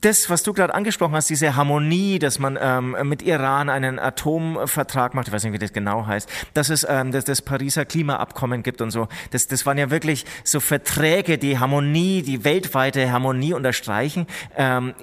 das, 0.00 0.30
was 0.30 0.42
du 0.42 0.52
gerade 0.52 0.74
angesprochen 0.74 1.14
hast, 1.14 1.28
diese 1.28 1.56
Harmonie, 1.56 2.18
dass 2.18 2.38
man 2.38 2.58
ähm, 2.60 2.96
mit 3.04 3.22
Iran 3.22 3.68
einen 3.68 3.98
Atomvertrag 3.98 5.14
macht, 5.14 5.28
ich 5.28 5.34
weiß 5.34 5.44
nicht, 5.44 5.52
wie 5.52 5.58
das 5.58 5.72
genau 5.72 6.06
heißt, 6.06 6.28
dass 6.54 6.70
es 6.70 6.86
ähm, 6.88 7.12
das, 7.12 7.24
das 7.24 7.42
Pariser 7.42 7.84
Klimaabkommen 7.84 8.62
gibt 8.62 8.80
und 8.80 8.90
so, 8.90 9.08
das, 9.30 9.46
das 9.46 9.66
waren 9.66 9.76
ja 9.76 9.90
wirklich 9.90 10.24
so 10.42 10.60
Verträge, 10.60 11.36
die 11.36 11.58
Harmonie, 11.58 12.22
die 12.22 12.44
weltweite 12.44 13.12
Harmonie 13.12 13.52
unterstreichen. 13.52 14.26
Ähm, 14.56 14.94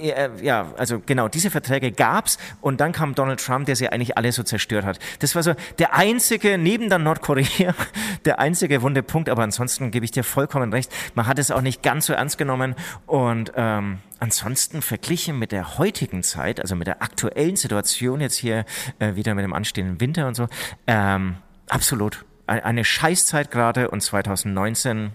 ja, 0.41 0.73
also 0.77 1.01
genau, 1.05 1.27
diese 1.27 1.51
Verträge 1.51 1.91
gab's 1.91 2.37
und 2.61 2.81
dann 2.81 2.91
kam 2.91 3.13
Donald 3.13 3.39
Trump, 3.39 3.67
der 3.67 3.75
sie 3.75 3.89
eigentlich 3.89 4.17
alle 4.17 4.31
so 4.31 4.43
zerstört 4.43 4.85
hat. 4.85 4.99
Das 5.19 5.35
war 5.35 5.43
so 5.43 5.53
der 5.77 5.93
einzige, 5.93 6.57
neben 6.57 6.89
dann 6.89 7.03
Nordkorea, 7.03 7.75
der 8.25 8.39
einzige 8.39 8.81
wunde 8.81 9.03
Punkt, 9.03 9.29
aber 9.29 9.43
ansonsten 9.43 9.91
gebe 9.91 10.05
ich 10.05 10.11
dir 10.11 10.23
vollkommen 10.23 10.73
recht, 10.73 10.91
man 11.13 11.27
hat 11.27 11.37
es 11.37 11.51
auch 11.51 11.61
nicht 11.61 11.83
ganz 11.83 12.07
so 12.07 12.13
ernst 12.13 12.37
genommen 12.37 12.75
und 13.05 13.51
ähm, 13.55 13.99
ansonsten 14.19 14.81
verglichen 14.81 15.37
mit 15.39 15.51
der 15.51 15.77
heutigen 15.77 16.23
Zeit, 16.23 16.59
also 16.59 16.75
mit 16.75 16.87
der 16.87 17.01
aktuellen 17.01 17.55
Situation 17.55 18.21
jetzt 18.21 18.35
hier 18.35 18.65
äh, 18.99 19.15
wieder 19.15 19.35
mit 19.35 19.43
dem 19.43 19.53
anstehenden 19.53 19.99
Winter 19.99 20.27
und 20.27 20.35
so, 20.35 20.47
ähm, 20.87 21.37
absolut 21.69 22.25
eine 22.47 22.83
Scheißzeit 22.83 23.51
gerade 23.51 23.89
und 23.89 24.01
2019 24.01 25.11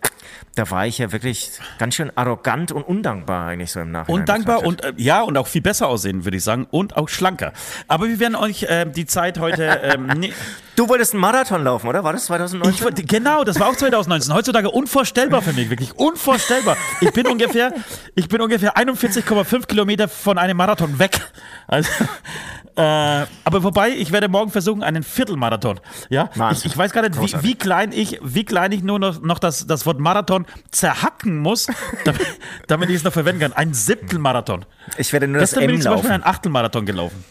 da 0.54 0.70
war 0.70 0.86
ich 0.86 0.98
ja 0.98 1.12
wirklich 1.12 1.52
ganz 1.78 1.94
schön 1.94 2.12
arrogant 2.14 2.72
und 2.72 2.82
undankbar 2.82 3.48
eigentlich 3.48 3.72
so 3.72 3.80
im 3.80 3.90
Nachhinein. 3.90 4.20
Undankbar 4.20 4.64
und 4.64 4.84
äh, 4.84 4.92
ja, 4.96 5.22
und 5.22 5.36
auch 5.38 5.46
viel 5.46 5.62
besser 5.62 5.88
aussehen, 5.88 6.24
würde 6.24 6.36
ich 6.36 6.44
sagen, 6.44 6.66
und 6.70 6.96
auch 6.96 7.08
schlanker. 7.08 7.52
Aber 7.88 8.06
wir 8.08 8.20
werden 8.20 8.34
euch 8.34 8.64
äh, 8.64 8.84
die 8.84 9.06
Zeit 9.06 9.38
heute. 9.38 9.62
Ähm, 9.82 10.06
ne 10.06 10.32
du 10.76 10.88
wolltest 10.88 11.12
einen 11.12 11.20
Marathon 11.20 11.64
laufen, 11.64 11.88
oder? 11.88 12.04
War 12.04 12.12
das 12.12 12.26
2019? 12.26 12.94
Ich, 12.96 13.06
genau, 13.08 13.42
das 13.42 13.58
war 13.58 13.68
auch 13.68 13.76
2019. 13.76 14.32
Heutzutage 14.32 14.70
unvorstellbar 14.70 15.42
für 15.42 15.52
mich, 15.52 15.70
wirklich 15.70 15.96
unvorstellbar. 15.96 16.76
Ich 17.00 17.12
bin 17.12 17.26
ungefähr, 17.26 17.72
ich 18.14 18.28
bin 18.28 18.40
ungefähr 18.40 18.76
41,5 18.76 19.66
Kilometer 19.66 20.08
von 20.08 20.38
einem 20.38 20.56
Marathon 20.56 20.98
weg. 20.98 21.20
Also, 21.66 21.90
äh, 22.76 23.26
aber 23.44 23.62
wobei, 23.62 23.90
ich 23.90 24.12
werde 24.12 24.28
morgen 24.28 24.50
versuchen, 24.50 24.82
einen 24.82 25.02
Viertelmarathon. 25.02 25.80
Ja, 26.08 26.30
ich, 26.52 26.64
ich, 26.64 26.76
weiß 26.76 26.92
gar 26.92 27.02
nicht, 27.02 27.20
wie, 27.20 27.42
wie, 27.42 27.54
klein 27.54 27.92
ich, 27.92 28.18
wie 28.22 28.44
klein 28.44 28.72
ich 28.72 28.82
nur 28.82 28.98
noch, 28.98 29.20
noch 29.20 29.38
das, 29.38 29.66
das 29.66 29.84
Wort 29.84 30.00
Marathon 30.00 30.46
zerhacken 30.70 31.38
muss, 31.38 31.66
damit, 32.04 32.26
damit 32.68 32.90
ich 32.90 32.96
es 32.96 33.04
noch 33.04 33.12
verwenden 33.12 33.40
kann. 33.40 33.52
Ein 33.52 33.74
Siebtelmarathon. 33.74 34.64
Ich 34.96 35.12
werde 35.12 35.28
nur 35.28 35.40
Gestern 35.40 35.60
das 35.60 35.64
M 35.64 35.66
bin 35.68 35.76
ich 35.76 35.82
zum 35.82 35.90
laufen. 35.90 36.02
Beispiel 36.02 36.14
einen 36.14 36.24
Achtelmarathon 36.24 36.86
gelaufen. 36.86 37.24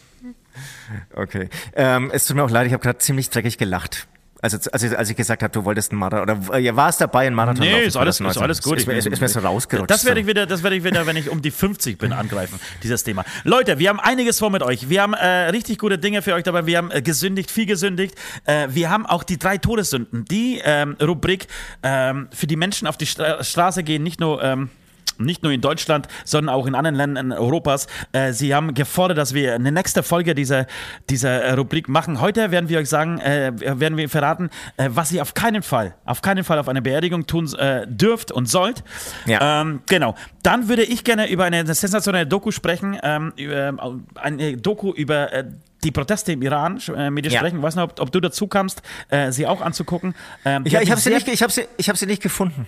Okay. 1.14 1.48
Ähm, 1.74 2.10
es 2.12 2.26
tut 2.26 2.36
mir 2.36 2.44
auch 2.44 2.50
leid, 2.50 2.66
ich 2.66 2.72
habe 2.72 2.82
gerade 2.82 2.98
ziemlich 2.98 3.30
dreckig 3.30 3.58
gelacht. 3.58 4.06
Also, 4.42 4.58
also 4.72 4.96
als 4.96 5.08
ich 5.08 5.16
gesagt 5.16 5.44
habe, 5.44 5.52
du 5.52 5.64
wolltest 5.64 5.92
einen 5.92 6.00
Marathon, 6.00 6.48
oder 6.48 6.58
ja, 6.58 6.74
war 6.74 6.88
es 6.88 6.96
dabei, 6.96 7.28
einen 7.28 7.36
Marathon 7.36 7.64
Nee, 7.64 7.84
ist 7.84 7.96
alles, 7.96 8.18
ist 8.18 8.38
alles 8.38 8.60
gut. 8.60 8.78
Ist, 8.78 8.88
ist, 8.88 9.06
ist, 9.06 9.20
mir 9.20 9.28
so 9.28 9.38
rausgerutscht. 9.38 9.88
Das 9.88 10.04
werde 10.04 10.20
ich 10.20 10.26
wieder, 10.26 10.46
das 10.46 10.64
werde 10.64 10.74
ich 10.74 10.82
wieder, 10.82 11.06
wenn 11.06 11.14
ich 11.14 11.30
um 11.30 11.40
die 11.40 11.52
50 11.52 11.96
bin, 11.96 12.12
angreifen, 12.12 12.58
dieses 12.82 13.04
Thema. 13.04 13.24
Leute, 13.44 13.78
wir 13.78 13.88
haben 13.88 14.00
einiges 14.00 14.40
vor 14.40 14.50
mit 14.50 14.64
euch. 14.64 14.88
Wir 14.88 15.02
haben 15.02 15.14
äh, 15.14 15.50
richtig 15.50 15.78
gute 15.78 15.96
Dinge 15.96 16.22
für 16.22 16.34
euch 16.34 16.42
dabei. 16.42 16.66
Wir 16.66 16.78
haben 16.78 16.90
äh, 16.90 17.02
gesündigt, 17.02 17.52
viel 17.52 17.66
gesündigt. 17.66 18.16
Äh, 18.44 18.66
wir 18.70 18.90
haben 18.90 19.06
auch 19.06 19.22
die 19.22 19.38
drei 19.38 19.58
Todessünden. 19.58 20.24
Die 20.24 20.60
ähm, 20.64 20.96
Rubrik 21.00 21.46
ähm, 21.84 22.26
für 22.32 22.48
die 22.48 22.56
Menschen 22.56 22.88
auf 22.88 22.96
die 22.96 23.06
Stra 23.06 23.44
Straße 23.44 23.84
gehen, 23.84 24.02
nicht 24.02 24.18
nur... 24.18 24.42
Ähm, 24.42 24.70
nicht 25.18 25.42
nur 25.42 25.52
in 25.52 25.60
Deutschland, 25.60 26.08
sondern 26.24 26.54
auch 26.54 26.66
in 26.66 26.74
anderen 26.74 26.96
Ländern 26.96 27.32
Europas. 27.32 27.86
Äh, 28.12 28.32
sie 28.32 28.54
haben 28.54 28.74
gefordert, 28.74 29.18
dass 29.18 29.34
wir 29.34 29.54
eine 29.54 29.72
nächste 29.72 30.02
Folge 30.02 30.34
dieser, 30.34 30.66
dieser 31.10 31.42
äh, 31.42 31.52
Rubrik 31.52 31.88
machen. 31.88 32.20
Heute 32.20 32.50
werden 32.50 32.68
wir 32.68 32.78
euch 32.78 32.88
sagen, 32.88 33.18
äh, 33.20 33.52
werden 33.56 33.96
wir 33.96 34.08
verraten, 34.08 34.50
äh, 34.76 34.88
was 34.92 35.12
ihr 35.12 35.22
auf 35.22 35.34
keinen 35.34 35.62
Fall, 35.62 35.94
auf 36.04 36.22
keinen 36.22 36.44
Fall 36.44 36.58
auf 36.58 36.68
eine 36.68 36.82
Beerdigung 36.82 37.26
tun 37.26 37.52
äh, 37.58 37.86
dürft 37.86 38.32
und 38.32 38.46
sollt. 38.48 38.82
Ja. 39.26 39.62
Ähm, 39.62 39.80
genau. 39.86 40.14
Dann 40.42 40.68
würde 40.68 40.82
ich 40.82 41.04
gerne 41.04 41.28
über 41.30 41.44
eine 41.44 41.64
sensationelle 41.74 42.26
Doku 42.26 42.50
sprechen, 42.50 42.98
ähm, 43.02 43.32
über, 43.36 43.74
eine 44.16 44.56
Doku 44.56 44.92
über 44.92 45.32
äh, 45.32 45.44
die 45.84 45.90
Proteste 45.90 46.32
im 46.32 46.42
Iran 46.42 46.80
äh, 46.96 47.10
mit 47.10 47.24
dir 47.24 47.30
Ja. 47.32 47.38
sprechen. 47.40 47.56
Ich 47.58 47.62
weiß 47.62 47.74
nicht, 47.76 47.84
ob, 47.84 48.00
ob 48.00 48.12
du 48.12 48.20
dazu 48.20 48.46
kamst, 48.46 48.82
äh, 49.08 49.32
sie 49.32 49.46
auch 49.46 49.60
anzugucken. 49.60 50.14
Ähm, 50.44 50.64
ja, 50.66 50.80
ich 50.80 50.90
habe 50.90 51.00
sie, 51.00 51.08
sehr- 51.10 51.14
nicht, 51.18 51.28
ich 51.28 51.42
hab 51.42 51.50
sie, 51.50 51.66
ich 51.76 51.88
hab 51.88 51.96
sie 51.96 52.06
nicht 52.06 52.22
gefunden. 52.22 52.66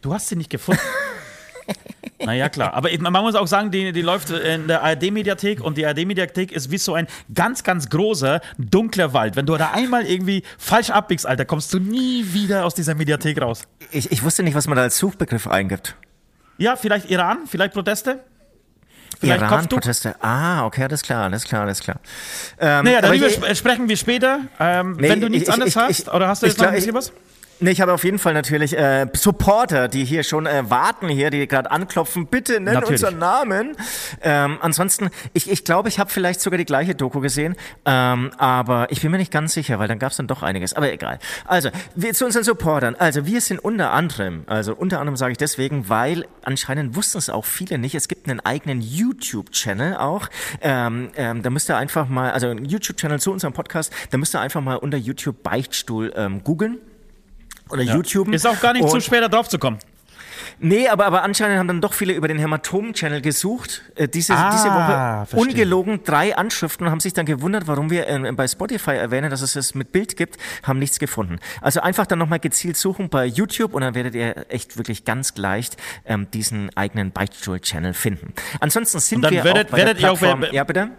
Du 0.00 0.12
hast 0.14 0.28
sie 0.28 0.36
nicht 0.36 0.50
gefunden. 0.50 0.80
naja, 2.24 2.48
klar. 2.48 2.74
Aber 2.74 2.88
man 2.98 3.22
muss 3.22 3.34
auch 3.34 3.46
sagen, 3.46 3.70
die, 3.70 3.92
die 3.92 4.02
läuft 4.02 4.30
in 4.30 4.68
der 4.68 4.82
ARD-Mediathek 4.82 5.60
und 5.60 5.76
die 5.76 5.84
ARD-Mediathek 5.86 6.52
ist 6.52 6.70
wie 6.70 6.78
so 6.78 6.94
ein 6.94 7.06
ganz, 7.34 7.64
ganz 7.64 7.88
großer, 7.88 8.40
dunkler 8.58 9.12
Wald. 9.12 9.36
Wenn 9.36 9.46
du 9.46 9.56
da 9.56 9.70
einmal 9.72 10.06
irgendwie 10.06 10.42
falsch 10.58 10.90
abbiegst, 10.90 11.26
Alter, 11.26 11.44
kommst 11.44 11.72
du 11.74 11.78
nie 11.78 12.24
wieder 12.32 12.64
aus 12.64 12.74
dieser 12.74 12.94
Mediathek 12.94 13.40
raus. 13.40 13.62
Ich, 13.90 14.10
ich 14.12 14.22
wusste 14.22 14.42
nicht, 14.42 14.54
was 14.54 14.66
man 14.68 14.76
da 14.76 14.82
als 14.82 14.98
Suchbegriff 14.98 15.46
eingibt. 15.48 15.96
Ja, 16.58 16.76
vielleicht 16.76 17.10
Iran, 17.10 17.40
vielleicht 17.46 17.72
Proteste? 17.74 18.20
Vielleicht 19.18 19.42
Iran? 19.42 19.68
Proteste. 19.68 20.14
Ah, 20.20 20.64
okay, 20.66 20.84
alles 20.84 21.02
klar, 21.02 21.24
alles 21.24 21.44
klar, 21.44 21.62
alles 21.62 21.80
klar. 21.80 21.96
Ähm, 22.58 22.84
Naja, 22.84 23.00
darüber 23.00 23.26
ich- 23.26 23.34
sp- 23.38 23.54
sprechen 23.54 23.88
wir 23.88 23.96
später. 23.96 24.40
Ähm, 24.58 24.96
Nee, 24.98 25.08
wenn 25.08 25.20
du 25.20 25.28
nichts 25.28 25.48
ich- 25.48 25.52
anderes 25.54 25.76
ich- 25.76 25.80
hast, 25.80 26.08
oder 26.12 26.28
hast 26.28 26.42
du 26.42 26.46
jetzt 26.46 26.58
noch 26.58 26.66
ein 26.66 26.74
bisschen 26.74 26.90
ich- 26.90 26.94
was? 26.94 27.12
Nee, 27.62 27.70
ich 27.70 27.80
habe 27.80 27.92
auf 27.92 28.02
jeden 28.02 28.18
Fall 28.18 28.34
natürlich 28.34 28.76
äh, 28.76 29.06
Supporter, 29.12 29.86
die 29.86 30.04
hier 30.04 30.24
schon 30.24 30.46
äh, 30.46 30.68
warten, 30.68 31.08
hier, 31.08 31.30
die 31.30 31.46
gerade 31.46 31.70
anklopfen. 31.70 32.26
Bitte 32.26 32.54
nenn 32.54 32.74
Natürlich. 32.74 32.90
unseren 32.90 33.18
Namen. 33.18 33.76
Ähm, 34.20 34.58
ansonsten, 34.60 35.10
ich 35.32 35.44
glaube, 35.44 35.52
ich, 35.52 35.64
glaub, 35.64 35.86
ich 35.86 35.98
habe 36.00 36.10
vielleicht 36.10 36.40
sogar 36.40 36.58
die 36.58 36.64
gleiche 36.64 36.96
Doku 36.96 37.20
gesehen, 37.20 37.54
ähm, 37.84 38.32
aber 38.36 38.88
ich 38.90 39.00
bin 39.02 39.12
mir 39.12 39.18
nicht 39.18 39.30
ganz 39.30 39.54
sicher, 39.54 39.78
weil 39.78 39.86
dann 39.86 40.00
gab 40.00 40.10
es 40.10 40.16
dann 40.16 40.26
doch 40.26 40.42
einiges. 40.42 40.72
Aber 40.72 40.92
egal. 40.92 41.20
Also, 41.44 41.70
wir 41.94 42.12
zu 42.14 42.24
unseren 42.24 42.42
Supportern. 42.42 42.96
Also, 42.96 43.26
wir 43.26 43.40
sind 43.40 43.60
unter 43.60 43.92
anderem, 43.92 44.42
also 44.46 44.74
unter 44.74 44.98
anderem 44.98 45.16
sage 45.16 45.30
ich 45.30 45.38
deswegen, 45.38 45.88
weil 45.88 46.26
anscheinend 46.42 46.96
wussten 46.96 47.18
es 47.18 47.30
auch 47.30 47.44
viele 47.44 47.78
nicht. 47.78 47.94
Es 47.94 48.08
gibt 48.08 48.28
einen 48.28 48.40
eigenen 48.40 48.80
YouTube-Channel 48.80 49.98
auch. 49.98 50.28
Ähm, 50.62 51.10
ähm, 51.14 51.42
da 51.42 51.50
müsst 51.50 51.70
ihr 51.70 51.76
einfach 51.76 52.08
mal, 52.08 52.32
also 52.32 52.48
einen 52.48 52.64
YouTube-Channel 52.64 53.20
zu 53.20 53.30
unserem 53.30 53.52
Podcast, 53.52 53.92
da 54.10 54.18
müsst 54.18 54.34
ihr 54.34 54.40
einfach 54.40 54.60
mal 54.60 54.74
unter 54.74 54.98
YouTube 54.98 55.44
Beichtstuhl 55.44 56.12
ähm, 56.16 56.42
googeln. 56.42 56.80
Oder 57.72 57.82
YouTube. 57.82 58.28
Ist 58.32 58.46
auch 58.46 58.60
gar 58.60 58.72
nicht 58.74 58.88
zu 58.88 58.94
Und- 58.94 59.02
schwer, 59.02 59.22
da 59.22 59.28
drauf 59.28 59.48
zu 59.48 59.58
kommen. 59.58 59.78
Nee, 60.64 60.86
aber, 60.88 61.06
aber 61.06 61.22
anscheinend 61.24 61.58
haben 61.58 61.66
dann 61.66 61.80
doch 61.80 61.92
viele 61.92 62.12
über 62.12 62.28
den 62.28 62.38
Hämatom-Channel 62.38 63.20
gesucht. 63.20 63.82
Äh, 63.96 64.06
diese, 64.06 64.34
Ah, 64.34 64.50
diese 64.52 64.68
Woche 64.68 65.26
verstehe. 65.26 65.40
ungelogen 65.40 66.04
drei 66.04 66.36
Anschriften 66.36 66.86
und 66.86 66.92
haben 66.92 67.00
sich 67.00 67.14
dann 67.14 67.26
gewundert, 67.26 67.66
warum 67.66 67.90
wir 67.90 68.06
äh, 68.06 68.30
bei 68.32 68.46
Spotify 68.46 68.92
erwähnen, 68.92 69.30
dass 69.30 69.40
es 69.40 69.56
es 69.56 69.74
mit 69.74 69.90
Bild 69.90 70.16
gibt, 70.16 70.36
haben 70.62 70.78
nichts 70.78 70.98
gefunden. 71.00 71.38
Also 71.62 71.80
einfach 71.80 72.06
dann 72.06 72.18
nochmal 72.20 72.38
gezielt 72.38 72.76
suchen 72.76 73.08
bei 73.08 73.24
YouTube 73.26 73.74
und 73.74 73.80
dann 73.82 73.94
werdet 73.96 74.14
ihr 74.14 74.46
echt 74.50 74.76
wirklich 74.76 75.04
ganz 75.04 75.36
leicht 75.36 75.76
ähm, 76.04 76.30
diesen 76.32 76.70
eigenen 76.76 77.10
Beichtstuhl-Channel 77.10 77.94
finden. 77.94 78.32
Ansonsten 78.60 79.00
sind 79.00 79.22
wir 79.28 79.42
werdet- 79.44 79.66
auch 79.66 79.70
bei 79.72 79.76
werdet 79.78 79.96
der 79.98 80.02
ihr 80.08 80.12
auch 80.12 80.18
Plattform, 80.18 80.44
ja, 80.52 80.64
bitte? 80.64 80.90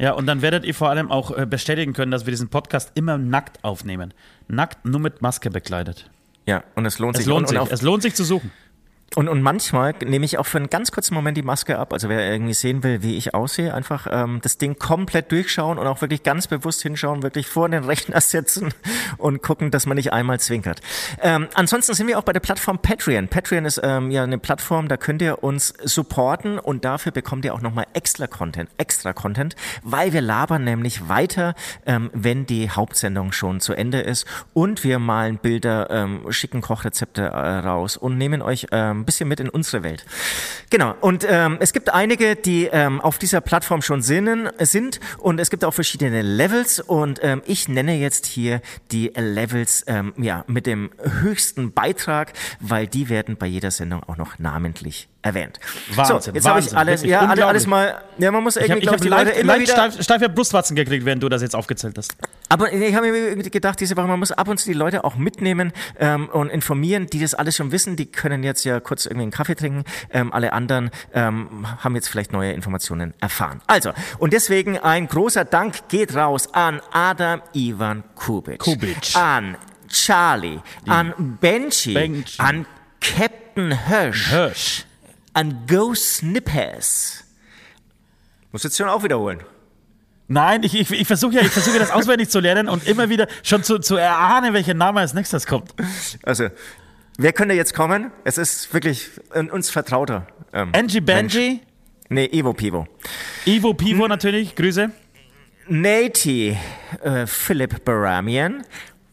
Ja, 0.00 0.12
und 0.12 0.26
dann 0.26 0.42
werdet 0.42 0.64
ihr 0.64 0.74
vor 0.74 0.90
allem 0.90 1.10
auch 1.10 1.36
äh, 1.36 1.46
bestätigen 1.46 1.92
können, 1.92 2.10
dass 2.10 2.26
wir 2.26 2.30
diesen 2.32 2.48
Podcast 2.48 2.92
immer 2.94 3.16
nackt 3.18 3.62
aufnehmen. 3.62 4.12
Nackt, 4.48 4.84
nur 4.84 5.00
mit 5.00 5.22
Maske 5.22 5.50
bekleidet. 5.50 6.10
Ja, 6.46 6.64
und 6.74 6.84
es 6.84 6.98
lohnt 6.98 7.16
Es 7.16 7.24
sich. 7.24 7.28
lohnt 7.28 7.42
und, 7.42 7.48
sich. 7.48 7.58
Und, 7.60 7.72
Es 7.72 7.82
lohnt 7.82 8.02
sich 8.02 8.14
zu 8.14 8.24
suchen. 8.24 8.50
Und, 9.16 9.28
und 9.28 9.42
manchmal 9.42 9.94
nehme 10.04 10.24
ich 10.24 10.38
auch 10.38 10.46
für 10.46 10.58
einen 10.58 10.70
ganz 10.70 10.90
kurzen 10.90 11.14
Moment 11.14 11.36
die 11.36 11.42
Maske 11.42 11.78
ab. 11.78 11.92
Also 11.92 12.08
wer 12.08 12.30
irgendwie 12.30 12.54
sehen 12.54 12.82
will, 12.82 13.02
wie 13.02 13.16
ich 13.16 13.34
aussehe, 13.34 13.72
einfach 13.72 14.08
ähm, 14.10 14.40
das 14.42 14.58
Ding 14.58 14.78
komplett 14.78 15.30
durchschauen 15.30 15.78
und 15.78 15.86
auch 15.86 16.00
wirklich 16.00 16.22
ganz 16.24 16.48
bewusst 16.48 16.82
hinschauen, 16.82 17.22
wirklich 17.22 17.46
vor 17.46 17.68
den 17.68 17.84
Rechner 17.84 18.20
sitzen 18.20 18.74
und 19.18 19.42
gucken, 19.42 19.70
dass 19.70 19.86
man 19.86 19.96
nicht 19.96 20.12
einmal 20.12 20.40
zwinkert. 20.40 20.80
Ähm, 21.22 21.48
ansonsten 21.54 21.94
sind 21.94 22.08
wir 22.08 22.18
auch 22.18 22.24
bei 22.24 22.32
der 22.32 22.40
Plattform 22.40 22.78
Patreon. 22.78 23.28
Patreon 23.28 23.64
ist 23.64 23.80
ähm, 23.82 24.10
ja 24.10 24.24
eine 24.24 24.38
Plattform, 24.38 24.88
da 24.88 24.96
könnt 24.96 25.22
ihr 25.22 25.44
uns 25.44 25.74
supporten 25.84 26.58
und 26.58 26.84
dafür 26.84 27.12
bekommt 27.12 27.44
ihr 27.44 27.54
auch 27.54 27.60
nochmal 27.60 27.86
extra 27.92 28.26
Content, 28.26 28.68
extra 28.78 29.12
Content, 29.12 29.54
weil 29.82 30.12
wir 30.12 30.22
labern 30.22 30.64
nämlich 30.64 31.08
weiter, 31.08 31.54
ähm, 31.86 32.10
wenn 32.12 32.46
die 32.46 32.70
Hauptsendung 32.70 33.30
schon 33.32 33.60
zu 33.60 33.74
Ende 33.74 34.00
ist 34.00 34.26
und 34.54 34.82
wir 34.82 34.98
malen 34.98 35.38
Bilder, 35.38 35.88
ähm, 35.90 36.20
schicken 36.30 36.60
Kochrezepte 36.60 37.22
äh, 37.22 37.58
raus 37.58 37.96
und 37.96 38.18
nehmen 38.18 38.42
euch 38.42 38.66
ähm, 38.72 39.03
ein 39.04 39.06
bisschen 39.06 39.28
mit 39.28 39.40
in 39.40 39.48
unsere 39.48 39.82
Welt. 39.82 40.04
Genau, 40.70 40.94
und 41.00 41.26
ähm, 41.28 41.58
es 41.60 41.72
gibt 41.72 41.92
einige, 41.92 42.36
die 42.36 42.68
ähm, 42.72 43.00
auf 43.00 43.18
dieser 43.18 43.40
Plattform 43.40 43.82
schon 43.82 44.02
sinnen, 44.02 44.48
sind 44.58 45.00
und 45.18 45.38
es 45.38 45.50
gibt 45.50 45.64
auch 45.64 45.74
verschiedene 45.74 46.22
Levels 46.22 46.80
und 46.80 47.20
ähm, 47.22 47.42
ich 47.46 47.68
nenne 47.68 47.96
jetzt 47.96 48.26
hier 48.26 48.60
die 48.90 49.12
Levels 49.14 49.84
ähm, 49.86 50.14
ja, 50.16 50.44
mit 50.46 50.66
dem 50.66 50.90
höchsten 51.20 51.72
Beitrag, 51.72 52.32
weil 52.60 52.86
die 52.86 53.08
werden 53.08 53.36
bei 53.36 53.46
jeder 53.46 53.70
Sendung 53.70 54.02
auch 54.04 54.16
noch 54.16 54.38
namentlich 54.38 55.08
erwähnt. 55.24 55.58
Wahnsinn, 55.94 56.20
so, 56.20 56.30
jetzt 56.32 56.46
habe 56.46 56.60
ich 56.60 56.76
alles, 56.76 57.02
ja, 57.02 57.20
alles, 57.20 57.30
unglaublich. 57.30 57.44
alles 57.46 57.66
mal, 57.66 58.02
ja, 58.18 58.30
man 58.30 58.42
muss 58.42 58.56
Ich 58.56 58.62
irgendwie, 58.62 58.82
ich 58.82 58.88
hab 58.88 59.00
glaub, 59.00 59.02
die 59.02 59.08
Leute 59.08 59.30
leicht, 59.30 59.40
immer 59.40 59.58
wieder... 59.58 59.72
steif, 59.72 60.02
steife 60.02 60.28
Brustwarzen 60.28 60.76
gekriegt, 60.76 61.04
während 61.04 61.22
du 61.22 61.28
das 61.28 61.40
jetzt 61.40 61.56
aufgezählt 61.56 61.96
hast. 61.96 62.14
Aber 62.50 62.72
ich 62.72 62.94
habe 62.94 63.10
mir 63.10 63.36
gedacht, 63.36 63.80
diese 63.80 63.96
Woche, 63.96 64.06
man 64.06 64.18
muss 64.18 64.32
ab 64.32 64.48
und 64.48 64.58
zu 64.58 64.68
die 64.68 64.74
Leute 64.74 65.02
auch 65.02 65.16
mitnehmen 65.16 65.72
ähm, 65.98 66.28
und 66.28 66.50
informieren, 66.50 67.06
die 67.06 67.20
das 67.20 67.34
alles 67.34 67.56
schon 67.56 67.72
wissen. 67.72 67.96
Die 67.96 68.06
können 68.06 68.42
jetzt 68.42 68.64
ja 68.64 68.80
kurz 68.80 69.06
irgendwie 69.06 69.22
einen 69.22 69.30
Kaffee 69.32 69.54
trinken. 69.54 69.84
Ähm, 70.10 70.32
alle 70.32 70.52
anderen 70.52 70.90
ähm, 71.14 71.66
haben 71.82 71.94
jetzt 71.94 72.08
vielleicht 72.08 72.32
neue 72.32 72.52
Informationen 72.52 73.14
erfahren. 73.20 73.62
Also, 73.66 73.92
und 74.18 74.34
deswegen 74.34 74.78
ein 74.78 75.08
großer 75.08 75.46
Dank 75.46 75.88
geht 75.88 76.14
raus 76.14 76.52
an 76.52 76.82
Adam 76.92 77.40
Ivan 77.54 78.04
Kubic. 78.14 78.58
Kubic. 78.58 79.16
An 79.16 79.56
Charlie, 79.88 80.58
an 80.86 81.38
Benji, 81.40 81.94
Benji. 81.94 82.38
an 82.38 82.66
Captain 83.00 83.72
Hirsch, 83.86 84.30
Hirsch. 84.30 84.84
An 85.34 85.66
Go 85.68 85.94
Snippers. 85.94 87.24
Muss 88.52 88.62
jetzt 88.62 88.76
schon 88.76 88.88
auch 88.88 89.02
wiederholen. 89.02 89.40
Nein, 90.26 90.62
ich, 90.62 90.74
ich, 90.74 90.90
ich 90.90 91.06
versuche 91.06 91.34
ja, 91.34 91.42
ich 91.42 91.50
versuche 91.50 91.78
das 91.78 91.90
auswendig 91.92 92.30
zu 92.30 92.40
lernen 92.40 92.68
und 92.68 92.86
immer 92.86 93.10
wieder 93.10 93.28
schon 93.42 93.62
zu, 93.62 93.78
zu 93.78 93.96
erahnen, 93.96 94.54
welcher 94.54 94.74
Name 94.74 95.00
als 95.00 95.12
nächstes 95.12 95.46
kommt. 95.46 95.74
Also, 96.22 96.48
wer 97.18 97.32
könnte 97.34 97.54
jetzt 97.54 97.74
kommen? 97.74 98.10
Es 98.24 98.38
ist 98.38 98.72
wirklich 98.72 99.10
ein 99.32 99.50
uns 99.50 99.68
vertrauter. 99.68 100.26
Ähm, 100.52 100.72
Angie 100.74 101.00
Benji, 101.00 101.60
Nee, 102.08 102.26
Evo 102.26 102.52
Pivo. 102.52 102.86
Ivo 103.46 103.70
Hm. 103.70 103.76
Pivo 103.76 104.08
natürlich, 104.08 104.54
Grüße. 104.54 104.90
Nati, 105.68 106.56
äh, 107.02 107.26
Philipp 107.26 107.84
Baramian, 107.84 108.64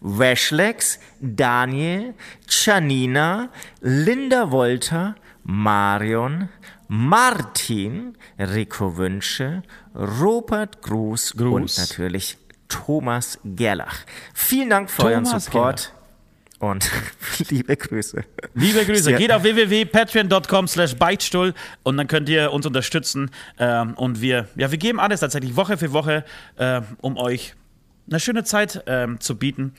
Weshlex, 0.01 0.99
Daniel, 1.21 2.13
Janina, 2.49 3.49
Linda 3.79 4.51
Wolter, 4.51 5.15
Marion, 5.43 6.49
Martin, 6.87 8.17
Rico 8.37 8.97
Wünsche, 8.97 9.63
Robert 9.95 10.81
Gruß, 10.81 11.35
Gruß. 11.37 11.77
und 11.77 11.77
natürlich 11.77 12.37
Thomas 12.67 13.39
Gerlach. 13.43 14.05
Vielen 14.33 14.69
Dank 14.69 14.89
für 14.89 15.03
euren 15.03 15.23
Thomas 15.23 15.45
Support 15.45 15.93
und 16.61 16.89
liebe 17.49 17.75
Grüße. 17.75 18.23
Liebe 18.53 18.85
Grüße. 18.85 19.13
Geht 19.13 19.31
auf 19.31 19.43
www.patreon.com 19.43 20.67
slash 20.67 20.95
Beichtstuhl 20.95 21.53
und 21.83 21.97
dann 21.97 22.07
könnt 22.07 22.29
ihr 22.29 22.51
uns 22.51 22.65
unterstützen. 22.65 23.31
Ähm, 23.57 23.95
und 23.95 24.21
wir, 24.21 24.47
ja, 24.55 24.71
wir 24.71 24.77
geben 24.77 24.99
alles 24.99 25.21
tatsächlich 25.21 25.55
Woche 25.55 25.77
für 25.77 25.91
Woche, 25.91 26.23
äh, 26.57 26.81
um 27.01 27.17
euch 27.17 27.55
eine 28.09 28.19
schöne 28.19 28.43
Zeit 28.43 28.83
ähm, 28.87 29.19
zu 29.19 29.37
bieten. 29.37 29.73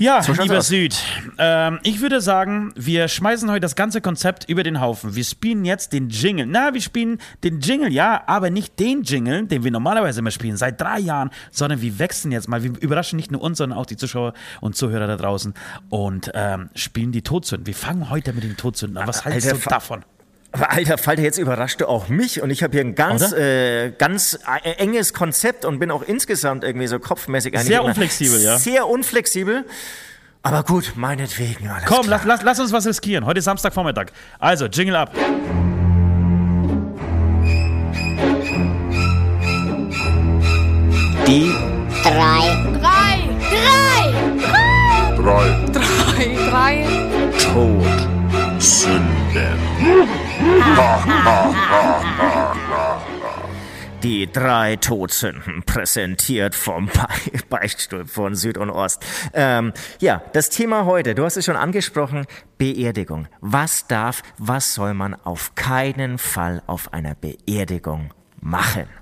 Ja, 0.00 0.22
So 0.22 0.32
lieber 0.32 0.58
aus. 0.58 0.68
Süd, 0.68 0.96
ähm, 1.36 1.78
ich 1.82 2.00
würde 2.00 2.22
sagen, 2.22 2.72
wir 2.74 3.06
schmeißen 3.06 3.50
heute 3.50 3.60
das 3.60 3.76
ganze 3.76 4.00
Konzept 4.00 4.48
über 4.48 4.62
den 4.62 4.80
Haufen. 4.80 5.14
Wir 5.14 5.24
spielen 5.24 5.66
jetzt 5.66 5.92
den 5.92 6.08
Jingle. 6.08 6.46
Na, 6.46 6.72
wir 6.72 6.80
spielen 6.80 7.18
den 7.44 7.60
Jingle, 7.60 7.92
ja, 7.92 8.22
aber 8.26 8.48
nicht 8.48 8.80
den 8.80 9.02
Jingle, 9.02 9.44
den 9.46 9.62
wir 9.62 9.70
normalerweise 9.70 10.20
immer 10.20 10.30
spielen, 10.30 10.56
seit 10.56 10.80
drei 10.80 11.00
Jahren, 11.00 11.28
sondern 11.50 11.82
wir 11.82 11.98
wechseln 11.98 12.32
jetzt 12.32 12.48
mal. 12.48 12.62
Wir 12.62 12.72
überraschen 12.80 13.18
nicht 13.18 13.30
nur 13.30 13.42
uns, 13.42 13.58
sondern 13.58 13.78
auch 13.78 13.84
die 13.84 13.98
Zuschauer 13.98 14.32
und 14.62 14.74
Zuhörer 14.74 15.06
da 15.06 15.16
draußen 15.18 15.52
und 15.90 16.30
ähm, 16.32 16.70
spielen 16.74 17.12
die 17.12 17.20
Todsünden. 17.20 17.66
Wir 17.66 17.74
fangen 17.74 18.08
heute 18.08 18.32
mit 18.32 18.42
den 18.42 18.56
Todsünden 18.56 18.96
an. 18.96 19.06
Was 19.06 19.26
hältst 19.26 19.48
Alter, 19.48 19.62
du 19.62 19.68
davon? 19.68 20.04
Aber 20.52 20.70
alter 20.72 20.98
Falter, 20.98 21.22
jetzt 21.22 21.38
überrascht 21.38 21.80
du 21.80 21.86
auch 21.88 22.08
mich 22.08 22.42
und 22.42 22.50
ich 22.50 22.62
habe 22.62 22.72
hier 22.72 22.80
ein 22.80 22.96
ganz, 22.96 23.32
äh, 23.32 23.90
ganz 23.92 24.38
äh, 24.64 24.70
enges 24.78 25.14
Konzept 25.14 25.64
und 25.64 25.78
bin 25.78 25.90
auch 25.90 26.02
insgesamt 26.02 26.64
irgendwie 26.64 26.88
so 26.88 26.98
kopfmäßig 26.98 27.56
Sehr 27.60 27.80
immer 27.80 27.88
unflexibel, 27.88 28.40
ja. 28.42 28.58
Sehr 28.58 28.88
unflexibel. 28.88 29.64
Aber 30.42 30.64
gut, 30.64 30.92
meinetwegen, 30.96 31.68
alles 31.68 31.84
Komm, 31.84 32.06
klar. 32.06 32.20
lass, 32.24 32.24
lass, 32.24 32.42
lass 32.42 32.60
uns 32.60 32.72
was 32.72 32.86
riskieren. 32.86 33.26
Heute 33.26 33.38
ist 33.38 33.44
Samstagvormittag. 33.44 34.06
Also, 34.38 34.66
Jingle 34.66 34.96
ab. 34.96 35.14
Die 41.26 41.54
drei, 42.02 42.56
Drei. 42.80 43.22
Drei. 45.16 45.70
Drei 45.70 45.70
Drei. 45.72 46.86
Drei. 47.38 47.80
Sünden. 48.58 49.09
Die 54.02 54.32
drei 54.32 54.76
Todsünden, 54.76 55.62
präsentiert 55.62 56.54
vom 56.54 56.86
Be 56.86 57.06
Beichtstuhl 57.48 58.06
von 58.06 58.34
Süd 58.34 58.58
und 58.58 58.70
Ost. 58.70 59.04
Ähm, 59.32 59.72
ja, 60.00 60.22
das 60.32 60.50
Thema 60.50 60.84
heute, 60.84 61.14
du 61.14 61.24
hast 61.24 61.36
es 61.36 61.44
schon 61.44 61.56
angesprochen, 61.56 62.26
Beerdigung. 62.58 63.28
Was 63.40 63.86
darf, 63.86 64.22
was 64.38 64.74
soll 64.74 64.94
man 64.94 65.14
auf 65.14 65.54
keinen 65.54 66.18
Fall 66.18 66.62
auf 66.66 66.92
einer 66.92 67.14
Beerdigung 67.14 68.12
machen? 68.40 68.99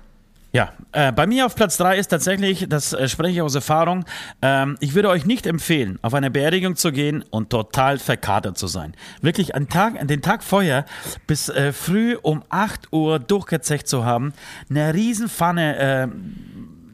Ja, 0.51 0.73
äh, 0.93 1.11
bei 1.11 1.27
mir 1.27 1.45
auf 1.45 1.55
Platz 1.55 1.77
3 1.77 1.99
ist 1.99 2.07
tatsächlich, 2.07 2.65
das 2.67 2.91
äh, 2.93 3.07
spreche 3.07 3.33
ich 3.33 3.41
aus 3.41 3.53
Erfahrung, 3.53 4.05
ähm, 4.41 4.77
ich 4.79 4.95
würde 4.95 5.09
euch 5.09 5.25
nicht 5.25 5.45
empfehlen, 5.45 5.99
auf 6.01 6.15
eine 6.15 6.31
Beerdigung 6.31 6.75
zu 6.75 6.91
gehen 6.91 7.23
und 7.29 7.51
total 7.51 7.99
verkatert 7.99 8.57
zu 8.57 8.65
sein. 8.65 8.95
Wirklich 9.21 9.53
einen 9.53 9.69
Tag, 9.69 10.07
den 10.07 10.23
Tag 10.23 10.43
vorher 10.43 10.85
bis 11.27 11.49
äh, 11.49 11.71
früh 11.71 12.17
um 12.19 12.43
8 12.49 12.91
Uhr 12.91 13.19
durchgezecht 13.19 13.87
zu 13.87 14.05
haben, 14.05 14.33
eine 14.71 14.91
Riesenpfanne 14.91 15.77
äh, 15.77 16.07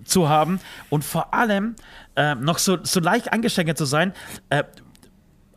zu 0.03 0.27
haben 0.27 0.59
und 0.89 1.05
vor 1.05 1.33
allem 1.33 1.75
äh, 2.17 2.35
noch 2.35 2.57
so, 2.57 2.77
so 2.83 2.99
leicht 2.99 3.31
angesteckt 3.31 3.77
zu 3.77 3.85
sein, 3.85 4.11
äh, 4.49 4.65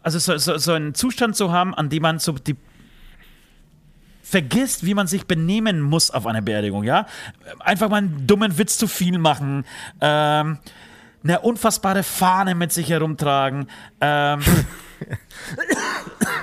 also 0.05 0.21
so, 0.21 0.37
so, 0.38 0.57
so 0.57 0.73
einen 0.73 0.95
Zustand 0.95 1.35
zu 1.35 1.50
haben, 1.50 1.75
an 1.75 1.88
dem 1.88 2.02
man 2.02 2.21
so 2.21 2.33
die 2.33 2.57
vergisst, 4.28 4.85
wie 4.85 4.94
man 4.94 5.06
sich 5.06 5.26
benehmen 5.26 5.80
muss 5.80 6.11
auf 6.11 6.26
einer 6.26 6.42
Beerdigung, 6.42 6.85
ja? 6.85 7.06
Einfach 7.61 7.88
mal 7.88 7.97
einen 7.97 8.26
dummen 8.26 8.58
Witz 8.58 8.76
zu 8.76 8.87
viel 8.87 9.18
machen, 9.18 9.64
ähm, 10.00 10.58
eine 11.25 11.40
unfassbare 11.40 12.02
Fahne 12.02 12.54
mit 12.54 12.73
sich 12.73 12.90
herumtragen, 12.90 13.68
ähm, 14.00 14.40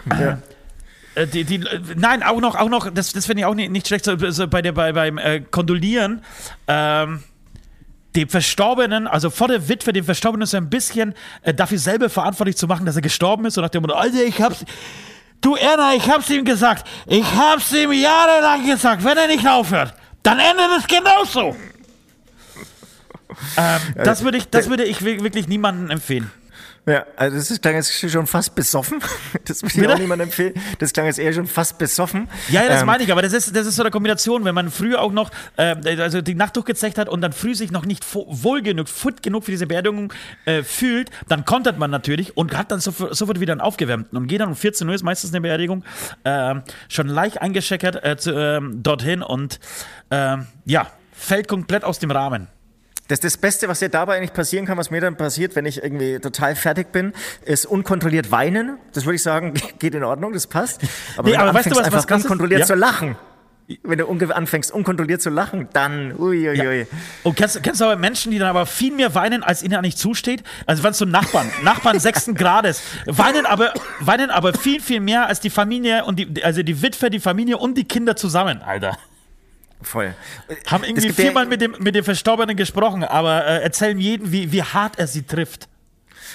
äh, 1.15 1.27
die, 1.27 1.43
die, 1.43 1.63
nein, 1.95 2.23
auch 2.23 2.41
noch, 2.41 2.55
auch 2.55 2.69
noch, 2.69 2.89
das, 2.91 3.13
das 3.13 3.27
finde 3.27 3.41
ich 3.41 3.45
auch 3.45 3.53
nicht, 3.53 3.71
nicht 3.71 3.87
schlecht, 3.87 4.05
so 4.05 4.47
bei 4.47 4.61
der, 4.61 4.71
bei, 4.71 4.91
beim 4.91 5.19
äh, 5.19 5.41
Kondolieren, 5.41 6.23
ähm, 6.67 7.23
dem 8.15 8.29
Verstorbenen, 8.29 9.07
also 9.07 9.29
vor 9.29 9.47
der 9.47 9.69
Witwe, 9.69 9.93
dem 9.93 10.05
Verstorbenen 10.05 10.47
so 10.47 10.57
ein 10.57 10.69
bisschen 10.69 11.13
äh, 11.43 11.53
dafür 11.53 11.77
selber 11.77 12.09
verantwortlich 12.09 12.57
zu 12.57 12.65
machen, 12.65 12.85
dass 12.85 12.95
er 12.95 13.01
gestorben 13.01 13.45
ist 13.45 13.57
und 13.57 13.63
nach 13.63 13.69
dem 13.69 13.83
Motto, 13.83 13.93
Alter, 13.93 14.23
ich 14.23 14.41
hab's, 14.41 14.65
du 15.41 15.55
Erna, 15.55 15.93
ich 15.95 16.07
hab's 16.09 16.29
ihm 16.29 16.45
gesagt, 16.45 16.87
ich 17.07 17.25
hab's 17.35 17.71
ihm 17.71 17.91
jahrelang 17.91 18.65
gesagt, 18.65 19.03
wenn 19.03 19.17
er 19.17 19.27
nicht 19.27 19.47
aufhört, 19.47 19.93
dann 20.23 20.39
endet 20.39 20.71
es 20.79 20.87
genauso. 20.87 21.55
ähm, 23.57 23.79
das 24.03 24.23
würde 24.23 24.37
ich, 24.37 24.49
das 24.49 24.69
würde 24.69 24.83
ich 24.85 25.03
wi- 25.03 25.21
wirklich 25.23 25.47
niemandem 25.47 25.89
empfehlen. 25.91 26.31
Ja, 26.87 27.03
also 27.15 27.37
das 27.37 27.61
klang 27.61 27.75
jetzt 27.75 28.11
schon 28.11 28.27
fast 28.27 28.55
besoffen. 28.55 28.99
Das 29.45 29.61
würde 29.61 29.73
ich 29.79 29.87
auch 29.87 29.99
niemandem 29.99 30.27
empfehlen. 30.27 30.53
Das 30.79 30.91
klang 30.91 31.05
jetzt 31.05 31.19
eher 31.19 31.31
schon 31.33 31.45
fast 31.45 31.77
besoffen. 31.77 32.27
Ja, 32.49 32.63
ja, 32.63 32.69
das 32.69 32.81
Ähm, 32.81 32.87
meine 32.87 33.03
ich, 33.03 33.11
aber 33.11 33.21
das 33.21 33.33
ist, 33.33 33.55
das 33.55 33.67
ist 33.67 33.75
so 33.75 33.83
eine 33.83 33.91
Kombination, 33.91 34.43
wenn 34.43 34.55
man 34.55 34.71
früh 34.71 34.95
auch 34.95 35.11
noch, 35.11 35.29
äh, 35.57 35.75
also 35.99 36.21
die 36.21 36.35
Nacht 36.35 36.55
durchgezecht 36.55 36.97
hat 36.97 37.09
und 37.09 37.21
dann 37.21 37.31
früh 37.31 37.53
sich 37.53 37.71
noch 37.71 37.85
nicht 37.85 38.03
wohl 38.13 38.61
genug, 38.61 38.89
fit 38.89 39.21
genug 39.21 39.43
für 39.43 39.51
diese 39.51 39.67
Beerdigung 39.67 40.13
äh, 40.45 40.63
fühlt, 40.63 41.09
dann 41.27 41.45
kontert 41.45 41.77
man 41.77 41.91
natürlich 41.91 42.37
und 42.37 42.57
hat 42.57 42.71
dann 42.71 42.79
sofort, 42.79 43.15
sofort 43.15 43.39
wieder 43.39 43.51
einen 43.53 43.61
aufgewärmten 43.61 44.17
und 44.17 44.27
geht 44.27 44.41
dann 44.41 44.49
um 44.49 44.55
14 44.55 44.87
Uhr, 44.87 44.95
ist 44.95 45.03
meistens 45.03 45.31
eine 45.31 45.41
Beerdigung, 45.41 45.83
ähm, 46.23 46.63
schon 46.89 47.07
leicht 47.07 47.41
eingescheckert 47.41 48.03
äh, 48.03 48.17
zu, 48.17 48.33
ähm, 48.33 48.81
dorthin 48.81 49.21
und 49.21 49.59
ähm, 50.11 50.47
ja, 50.65 50.87
fällt 51.11 51.47
komplett 51.47 51.83
aus 51.83 51.99
dem 51.99 52.11
Rahmen. 52.11 52.47
Das, 53.07 53.19
das 53.19 53.37
Beste, 53.37 53.67
was 53.67 53.79
dir 53.79 53.89
dabei 53.89 54.17
eigentlich 54.17 54.33
passieren 54.33 54.65
kann, 54.65 54.77
was 54.77 54.89
mir 54.89 54.99
dann 54.99 55.15
passiert, 55.15 55.55
wenn 55.55 55.65
ich 55.65 55.83
irgendwie 55.83 56.17
total 56.19 56.55
fertig 56.55 56.91
bin, 56.91 57.13
ist 57.45 57.65
unkontrolliert 57.67 58.31
weinen. 58.31 58.77
Das 58.93 59.05
würde 59.05 59.15
ich 59.17 59.21
sagen, 59.23 59.53
geht 59.79 59.93
in 59.93 60.03
Ordnung, 60.03 60.33
das 60.33 60.47
passt. 60.47 60.81
Aber 61.15 61.27
Nee, 61.29 61.33
wenn 61.35 61.41
aber 61.41 61.51
du 61.51 61.55
weißt 61.55 61.65
du, 61.67 61.69
anfängst, 61.69 61.71
was- 61.71 61.77
was 61.77 61.85
einfach 61.93 62.07
krass 62.07 62.19
ist? 62.19 62.25
unkontrolliert 62.25 62.61
Ja. 62.61 62.65
zu 62.65 62.73
lachen, 62.73 63.15
wenn 63.83 63.97
du 63.99 64.05
unge 64.07 64.35
anfängst, 64.35 64.71
unkontrolliert 64.71 65.21
zu 65.21 65.29
lachen, 65.29 65.67
dann, 65.73 66.15
uiuiui. 66.19 66.85
Und 67.23 67.35
kennst, 67.35 67.61
kennst 67.63 67.79
du 67.81 67.85
aber 67.85 67.95
Menschen, 67.95 68.31
die 68.31 68.39
dann 68.39 68.47
aber 68.49 68.65
viel 68.65 68.91
mehr 68.91 69.13
weinen, 69.15 69.43
als 69.43 69.61
ihnen 69.63 69.75
eigentlich 69.75 69.97
zusteht? 69.97 70.43
Also 70.65 70.81
wenn 70.83 70.91
es 70.91 70.97
so 70.97 71.05
Nachbarn, 71.05 71.47
Nachbarn 71.63 71.99
sechsten 71.99 72.33
Grades, 72.35 72.81
weinen 73.05 73.45
aber, 73.45 73.71
weinen 73.99 74.29
aber 74.31 74.53
viel, 74.53 74.81
viel 74.81 74.99
mehr 74.99 75.27
als 75.27 75.39
die 75.41 75.49
Familie 75.51 76.05
und 76.05 76.17
die, 76.17 76.43
also 76.43 76.63
die 76.63 76.81
Witwe, 76.81 77.09
die 77.11 77.19
Familie 77.19 77.57
und 77.59 77.75
die 77.75 77.83
Kinder 77.85 78.15
zusammen, 78.15 78.61
Alter. 78.63 78.97
Voll. 79.85 80.13
Haben 80.67 80.83
irgendwie 80.83 81.07
ja- 81.07 81.13
viermal 81.13 81.45
mit 81.45 81.61
dem, 81.61 81.75
mit 81.79 81.93
dem 81.95 82.03
Verstorbenen 82.03 82.55
gesprochen, 82.57 83.03
aber 83.03 83.45
äh, 83.45 83.61
erzählen 83.63 83.99
jedem, 83.99 84.31
wie, 84.31 84.51
wie 84.51 84.63
hart 84.63 84.97
er 84.99 85.07
sie 85.07 85.21
trifft. 85.23 85.69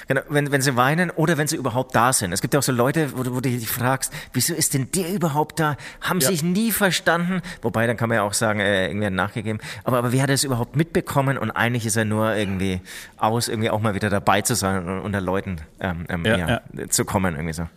Genau, 0.09 0.23
wenn, 0.29 0.51
wenn 0.51 0.63
sie 0.63 0.77
weinen 0.77 1.11
oder 1.11 1.37
wenn 1.37 1.47
sie 1.47 1.57
überhaupt 1.57 1.95
da 1.95 2.13
sind. 2.13 2.33
Es 2.33 2.41
gibt 2.41 2.55
ja 2.55 2.61
auch 2.61 2.65
so 2.65 2.73
Leute, 2.73 3.17
wo, 3.19 3.23
du- 3.23 3.33
wo 3.35 3.41
du 3.41 3.51
dich 3.51 3.69
fragst, 3.69 4.13
wieso 4.33 4.55
ist 4.55 4.73
denn 4.75 4.91
der 4.93 5.13
überhaupt 5.13 5.61
da? 5.61 5.77
Haben 6.01 6.21
sich 6.21 6.43
nie 6.43 6.71
verstanden. 6.73 7.43
Wobei, 7.61 7.87
dann 7.87 7.97
kann 7.97 8.09
man 8.09 8.17
ja 8.17 8.23
auch 8.23 8.33
sagen, 8.33 8.61
äh, 8.61 8.87
irgendwie 8.87 9.07
hat 9.07 9.13
nachgegeben. 9.13 9.61
Aber, 9.85 9.99
aber 9.99 10.13
wie 10.13 10.23
hat 10.23 10.31
er 10.31 10.35
es 10.35 10.45
überhaupt 10.45 10.75
mitbekommen? 10.77 11.37
Und 11.37 11.51
eigentlich 11.51 11.85
ist 11.87 11.97
er 11.97 12.05
nur 12.07 12.35
irgendwie 12.35 12.81
aus, 13.19 13.49
irgendwie 13.49 13.69
auch 13.71 13.81
mal 13.81 13.95
wieder 13.95 14.09
dabei 14.11 14.41
zu 14.43 14.55
sein 14.55 14.89
und 14.89 15.01
unter 15.01 15.21
Leuten 15.21 15.57
ähm, 15.81 16.07
ähm, 16.09 16.25
Ja, 16.25 16.37
ja, 16.39 16.61
zu 16.89 17.05
kommen, 17.05 17.35
irgendwie 17.35 17.53
so. 17.55 17.69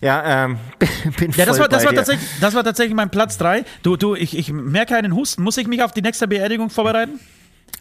Ja, 0.00 0.44
ähm, 0.44 0.58
bin 1.18 1.30
Ja, 1.32 1.44
das 1.44 1.56
voll 1.56 1.64
war, 1.64 1.68
das 1.68 1.84
war, 1.84 1.90
dir. 1.90 1.96
tatsächlich, 1.96 2.28
das 2.40 2.54
war 2.54 2.64
tatsächlich 2.64 2.94
mein 2.94 3.10
Platz 3.10 3.36
3. 3.38 3.64
Du, 3.82 3.96
du, 3.96 4.14
ich, 4.14 4.36
ich 4.36 4.52
merke 4.52 4.96
einen 4.96 5.14
Husten. 5.14 5.42
Muss 5.42 5.56
ich 5.58 5.66
mich 5.66 5.82
auf 5.82 5.92
die 5.92 6.02
nächste 6.02 6.26
Beerdigung 6.26 6.70
vorbereiten? 6.70 7.20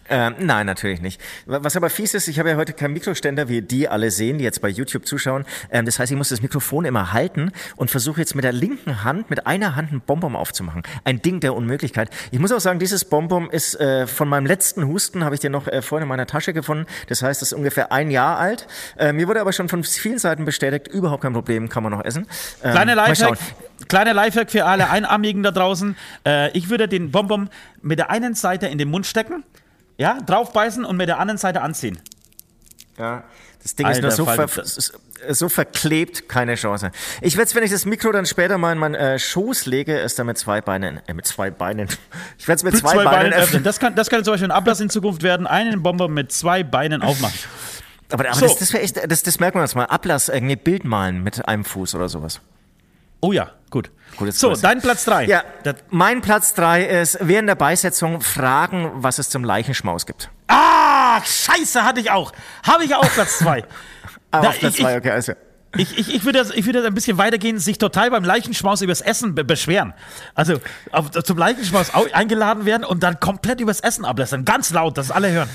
Ähm, 0.10 0.36
nein, 0.40 0.66
natürlich 0.66 1.02
nicht. 1.02 1.22
Was 1.46 1.76
aber 1.76 1.90
fies 1.90 2.14
ist, 2.14 2.28
ich 2.28 2.40
habe 2.40 2.50
ja 2.50 2.56
heute 2.56 2.74
keinen 2.74 2.94
Mikroständer, 2.94 3.48
wie 3.48 3.62
die 3.62 3.88
alle 3.88 4.12
sehen, 4.12 4.40
die 4.40 4.44
jetzt 4.44 4.62
bei 4.62 4.70
YouTube 4.70 5.06
zuschauen. 5.06 5.46
Ähm, 5.72 5.86
das 5.86 6.00
heißt, 6.00 6.12
ich 6.12 6.18
muss 6.18 6.30
das 6.30 6.42
Mikrofon 6.42 6.86
immer 6.86 7.14
halten 7.14 7.52
und 7.76 7.92
versuche 7.92 8.20
jetzt 8.20 8.36
mit 8.36 8.44
der 8.44 8.52
linken 8.52 9.04
Hand, 9.04 9.30
mit 9.30 9.46
einer 9.46 9.76
Hand 9.76 9.92
ein 9.92 10.02
Bonbon 10.02 10.36
aufzumachen. 10.36 10.84
Ein 11.04 11.22
Ding 11.22 11.40
der 11.40 11.54
Unmöglichkeit. 11.56 12.10
Ich 12.32 12.40
muss 12.40 12.52
auch 12.52 12.60
sagen, 12.60 12.80
dieses 12.80 13.06
Bonbon 13.06 13.50
ist 13.50 13.80
äh, 13.80 14.08
von 14.08 14.28
meinem 14.28 14.46
letzten 14.46 14.88
Husten, 14.88 15.24
habe 15.24 15.36
ich 15.36 15.42
den 15.42 15.52
noch 15.52 15.68
äh, 15.68 15.82
vorhin 15.82 16.04
in 16.04 16.10
meiner 16.10 16.26
Tasche 16.26 16.54
gefunden. 16.54 16.86
Das 17.08 17.22
heißt, 17.22 17.42
das 17.42 17.52
ist 17.52 17.58
ungefähr 17.58 17.92
ein 17.92 18.10
Jahr 18.12 18.38
alt. 18.40 18.68
Äh, 18.98 19.14
mir 19.14 19.28
wurde 19.28 19.42
aber 19.42 19.54
schon 19.54 19.70
von 19.70 19.84
vielen 19.84 20.18
Seiten 20.20 20.46
bestätigt, 20.46 20.88
überhaupt 20.88 21.22
kein 21.22 21.34
Problem, 21.34 21.70
kann 21.70 21.84
man 21.84 21.92
noch 21.92 22.04
essen. 22.04 22.28
Ähm, 22.64 22.72
Kleine 22.72 22.96
mal 22.96 23.08
Lifehack, 23.08 23.38
schauen. 23.38 23.88
kleine 23.88 24.14
Lifehack 24.14 24.50
für 24.52 24.66
alle 24.66 24.90
Einarmigen 24.90 25.44
da 25.44 25.52
draußen. 25.52 25.96
Äh, 26.26 26.52
ich 26.58 26.70
würde 26.70 26.88
den 26.88 27.12
Bonbon 27.12 27.50
mit 27.82 28.00
der 28.00 28.10
einen 28.10 28.34
Seite 28.34 28.68
in 28.68 28.78
den 28.78 28.90
Mund 28.90 29.06
stecken, 29.06 29.44
ja, 30.00 30.18
draufbeißen 30.26 30.86
und 30.86 30.98
mit 30.98 31.10
der 31.10 31.20
anderen 31.20 31.38
Seite 31.38 31.62
anziehen. 31.62 32.00
Ja, 32.98 33.24
das 33.62 33.76
Ding 33.76 33.86
ist 33.86 33.96
Alter 34.04 34.08
nur 34.08 34.12
so, 34.12 34.26
ver 34.26 34.64
so 35.34 35.50
verklebt, 35.50 36.30
keine 36.30 36.56
Chance. 36.56 36.92
Ich 37.22 37.36
werde 37.36 37.54
wenn 37.56 37.64
ich 37.64 37.72
das 37.72 37.86
Mikro 37.86 38.12
dann 38.14 38.26
später 38.26 38.58
mal 38.58 38.72
in 38.72 38.78
meinen 38.78 38.96
äh, 38.96 39.20
Schoß 39.20 39.66
lege, 39.66 40.00
ist 40.00 40.18
da 40.18 40.24
mit 40.24 40.38
zwei 40.38 40.62
Beinen, 40.62 41.02
äh, 41.08 41.14
mit 41.14 41.28
zwei 41.28 41.52
Beinen. 41.52 41.90
Ich 42.38 42.48
werde 42.48 42.58
es 42.60 42.64
mit 42.64 42.74
Mit 42.76 42.82
zwei, 42.82 43.04
Beinen 43.04 43.34
öffnen. 43.34 43.44
öffnen. 43.44 43.64
Das 43.64 43.80
kann, 43.80 43.96
das 43.96 44.10
kann 44.10 44.24
zum 44.24 44.34
Beispiel 44.34 44.48
ein 44.48 44.56
Ablass 44.56 44.80
in 44.80 44.90
Zukunft 44.90 45.22
werden. 45.24 45.46
Einen 45.46 45.84
Bonbon 45.84 46.14
mit 46.14 46.32
zwei 46.32 46.64
Beinen 46.64 47.02
aufmachen. 47.02 47.38
Aber, 48.12 48.24
aber 48.26 48.34
So. 48.34 48.48
das, 48.48 48.58
das 48.58 48.72
wäre 48.74 48.82
echt, 48.84 49.12
das, 49.12 49.24
das 49.24 49.40
merken 49.42 49.58
wir 49.58 49.64
uns 49.64 49.76
mal. 49.76 49.84
Ablass, 49.86 50.30
irgendwie 50.30 50.56
Bild 50.56 50.86
malen 50.86 51.22
mit 51.22 51.46
einem 51.46 51.66
Fuß 51.66 51.96
oder 51.96 52.08
sowas. 52.08 52.40
Oh 53.22 53.32
ja, 53.32 53.52
gut. 53.70 53.92
Gut, 54.18 54.34
so, 54.34 54.54
dein 54.56 54.82
Platz 54.82 55.06
3. 55.06 55.26
Ja, 55.26 55.44
mein 55.90 56.22
Platz 56.22 56.54
drei 56.54 56.84
ist 56.84 57.18
während 57.22 57.48
der 57.48 57.56
Beisetzung 57.56 58.22
fragen, 58.22 58.92
was 58.96 59.20
es 59.20 59.30
zum 59.30 59.44
Leichenschmaus 59.44 60.06
gibt. 60.06 60.30
Ah, 60.48 61.22
scheiße, 61.24 61.84
hatte 61.84 62.00
ich 62.00 62.10
auch. 62.12 62.32
Habe 62.66 62.84
ich 62.86 62.96
auch 62.96 63.10
Platz 63.14 63.38
2. 63.40 63.64
Aber 64.32 64.50
Platz 64.52 64.76
ich- 64.76 64.82
zwei, 64.82 64.92
ich- 64.94 64.98
okay, 64.98 65.12
also. 65.12 65.34
Ich, 65.78 66.00
ich, 66.00 66.16
ich 66.16 66.26
würde 66.26 66.44
ich 66.56 66.66
würde 66.66 66.84
ein 66.84 66.96
bisschen 66.96 67.20
weitergehen, 67.20 67.60
sich 67.60 67.78
total 67.78 68.10
beim 68.10 68.24
Leichenschmaus 68.24 68.82
übers 68.82 69.02
Essen 69.02 69.36
be 69.36 69.44
beschweren. 69.44 69.94
Also 70.34 70.56
auf, 70.92 71.12
zum 71.12 71.38
Leichenschmaus 71.38 71.94
au- 71.94 72.08
eingeladen 72.12 72.66
werden 72.66 72.84
und 72.84 73.04
dann 73.04 73.20
komplett 73.20 73.62
übers 73.62 73.80
Essen 73.80 74.04
ablässern. 74.04 74.46
Ganz 74.46 74.72
laut, 74.72 74.98
dass 74.98 75.12
alle 75.12 75.30
hören. 75.30 75.48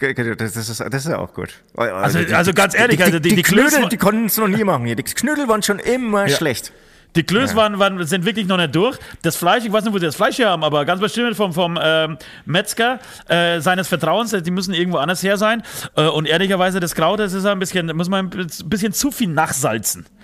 Das 0.00 0.56
ist, 0.56 0.80
das 0.80 1.04
ist 1.04 1.08
ja 1.08 1.18
auch 1.18 1.32
gut. 1.34 1.50
Also- 1.76 2.18
also 2.34 2.52
ganz 2.54 2.74
ehrlich, 2.74 2.96
die, 2.96 3.02
also 3.04 3.18
die, 3.18 3.28
die- 3.28 3.36
die, 3.36 3.42
die 3.42 3.42
Knödel, 3.42 3.88
die 3.88 3.96
konnten 3.98 4.26
es 4.26 4.36
noch 4.38 4.48
nie 4.48 4.64
machen 4.64 4.86
hier. 4.86 4.96
Die 4.96 5.02
Knödel 5.02 5.46
waren 5.48 5.62
schon 5.62 5.78
immer 5.78 6.28
schlecht. 6.28 6.72
Die 7.16 7.24
Klöß 7.24 7.56
waren, 7.56 7.80
waren, 7.80 8.06
sind 8.06 8.24
wirklich 8.24 8.46
noch 8.46 8.56
nicht 8.56 8.72
durch. 8.74 8.96
Das 9.22 9.34
Fleisch, 9.34 9.64
ich 9.64 9.72
weiß 9.72 9.82
nicht, 9.82 9.92
wo 9.92 9.98
sie 9.98 10.06
das 10.06 10.14
Fleisch 10.14 10.38
her 10.38 10.50
haben, 10.50 10.62
aber 10.62 10.84
ganz 10.84 11.00
bestimmt 11.00 11.36
vom, 11.36 11.52
vom 11.52 11.76
ähm, 11.82 12.18
Metzger 12.44 13.00
äh, 13.28 13.60
seines 13.60 13.88
Vertrauens, 13.88 14.30
die 14.30 14.50
müssen 14.52 14.74
irgendwo 14.74 14.98
anders 14.98 15.20
her 15.24 15.36
sein. 15.36 15.64
Äh, 15.96 16.02
und 16.06 16.26
ehrlicherweise, 16.28 16.78
das 16.78 16.94
Kraut, 16.94 17.18
das 17.18 17.32
ist 17.32 17.46
ein 17.46 17.58
bisschen, 17.58 17.94
muss 17.96 18.08
man 18.08 18.26
ein 18.32 18.46
bisschen 18.68 18.92
zu 18.92 19.10
viel 19.10 19.28
nachsalzen. 19.28 20.06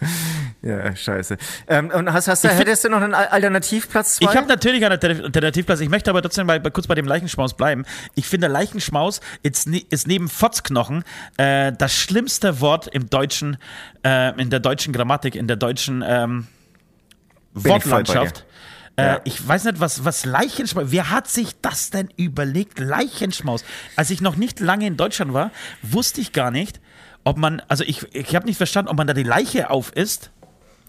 Ja, 0.62 0.94
scheiße. 0.94 1.38
Ähm, 1.68 1.90
und 1.90 2.12
hast, 2.12 2.28
hast 2.28 2.44
du, 2.44 2.48
hättest 2.48 2.84
du 2.84 2.90
noch 2.90 3.00
einen 3.00 3.14
Al- 3.14 3.28
Alternativplatz 3.28 4.16
zwei? 4.16 4.30
Ich 4.30 4.36
habe 4.36 4.46
natürlich 4.46 4.84
einen 4.84 4.92
Alter- 4.92 5.24
Alternativplatz. 5.24 5.80
Ich 5.80 5.88
möchte 5.88 6.10
aber 6.10 6.20
trotzdem 6.20 6.46
bei, 6.46 6.58
kurz 6.58 6.86
bei 6.86 6.94
dem 6.94 7.06
Leichenschmaus 7.06 7.54
bleiben. 7.54 7.86
Ich 8.14 8.26
finde, 8.26 8.46
Leichenschmaus 8.46 9.20
ist, 9.42 9.66
ist 9.68 10.06
neben 10.06 10.28
Fotzknochen 10.28 11.04
äh, 11.38 11.72
das 11.76 11.94
schlimmste 11.94 12.60
Wort 12.60 12.88
im 12.88 13.08
deutschen, 13.08 13.56
äh, 14.04 14.38
in 14.38 14.50
der 14.50 14.60
deutschen 14.60 14.92
Grammatik, 14.92 15.34
in 15.34 15.46
der 15.48 15.56
deutschen 15.56 16.04
ähm, 16.06 16.46
Wortlandschaft. 17.54 18.44
Äh, 18.96 19.02
Ja. 19.02 19.20
Ich 19.24 19.46
weiß 19.46 19.64
nicht, 19.64 19.80
was, 19.80 20.04
was 20.04 20.24
Leichenschmaus. 20.26 20.86
Wer 20.88 21.10
hat 21.10 21.26
sich 21.28 21.58
das 21.62 21.88
denn 21.90 22.10
überlegt? 22.16 22.78
Leichenschmaus. 22.78 23.64
Als 23.96 24.10
ich 24.10 24.20
noch 24.20 24.36
nicht 24.36 24.60
lange 24.60 24.86
in 24.86 24.96
Deutschland 24.98 25.32
war, 25.32 25.52
wusste 25.80 26.20
ich 26.20 26.32
gar 26.32 26.50
nicht, 26.50 26.80
ob 27.24 27.38
man, 27.38 27.62
also 27.68 27.82
ich, 27.84 28.06
ich 28.14 28.34
habe 28.36 28.46
nicht 28.46 28.56
verstanden, 28.58 28.90
ob 28.90 28.96
man 28.98 29.06
da 29.06 29.14
die 29.14 29.22
Leiche 29.22 29.70
auf 29.70 29.94
isst. 29.96 30.30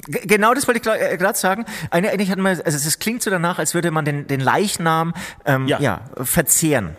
Genau 0.08 0.54
das 0.54 0.68
wollte 0.68 0.80
ich 0.80 1.20
gerade 1.20 1.38
sagen. 1.38 1.66
Eine- 1.90 2.10
Eigentlich 2.12 2.32
hat 2.32 2.40
man, 2.40 2.60
also 2.62 2.78
es 2.78 3.00
klingt 3.00 3.22
so 3.24 3.30
danach, 3.30 3.60
als 3.60 3.74
würde 3.74 3.92
man 3.92 4.06
den, 4.06 4.28
den 4.28 4.40
Leichnam 4.40 5.14
ähm, 5.46 5.68
Ja. 5.68 5.80
ja. 5.80 6.02
verzehren. 6.24 6.98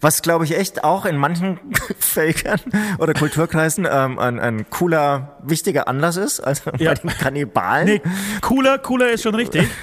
Was, 0.00 0.22
glaube 0.22 0.44
ich, 0.44 0.56
echt 0.58 0.82
auch 0.82 1.04
in 1.04 1.16
manchen 1.16 1.60
Völkern 2.00 2.60
oder 2.98 3.14
Kulturkreisen 3.14 3.86
ähm, 3.90 4.18
ein, 4.18 4.40
ein 4.40 4.68
cooler, 4.70 5.36
wichtiger 5.44 5.86
Anlass 5.86 6.16
ist. 6.16 6.40
Also 6.40 6.70
Ja. 6.78 6.94
bei 6.94 7.00
den 7.00 7.10
Kannibalen. 7.10 7.86
Nee, 7.86 8.02
cooler, 8.40 8.78
cooler 8.78 9.10
ist 9.10 9.22
schon 9.22 9.34
richtig. 9.36 9.68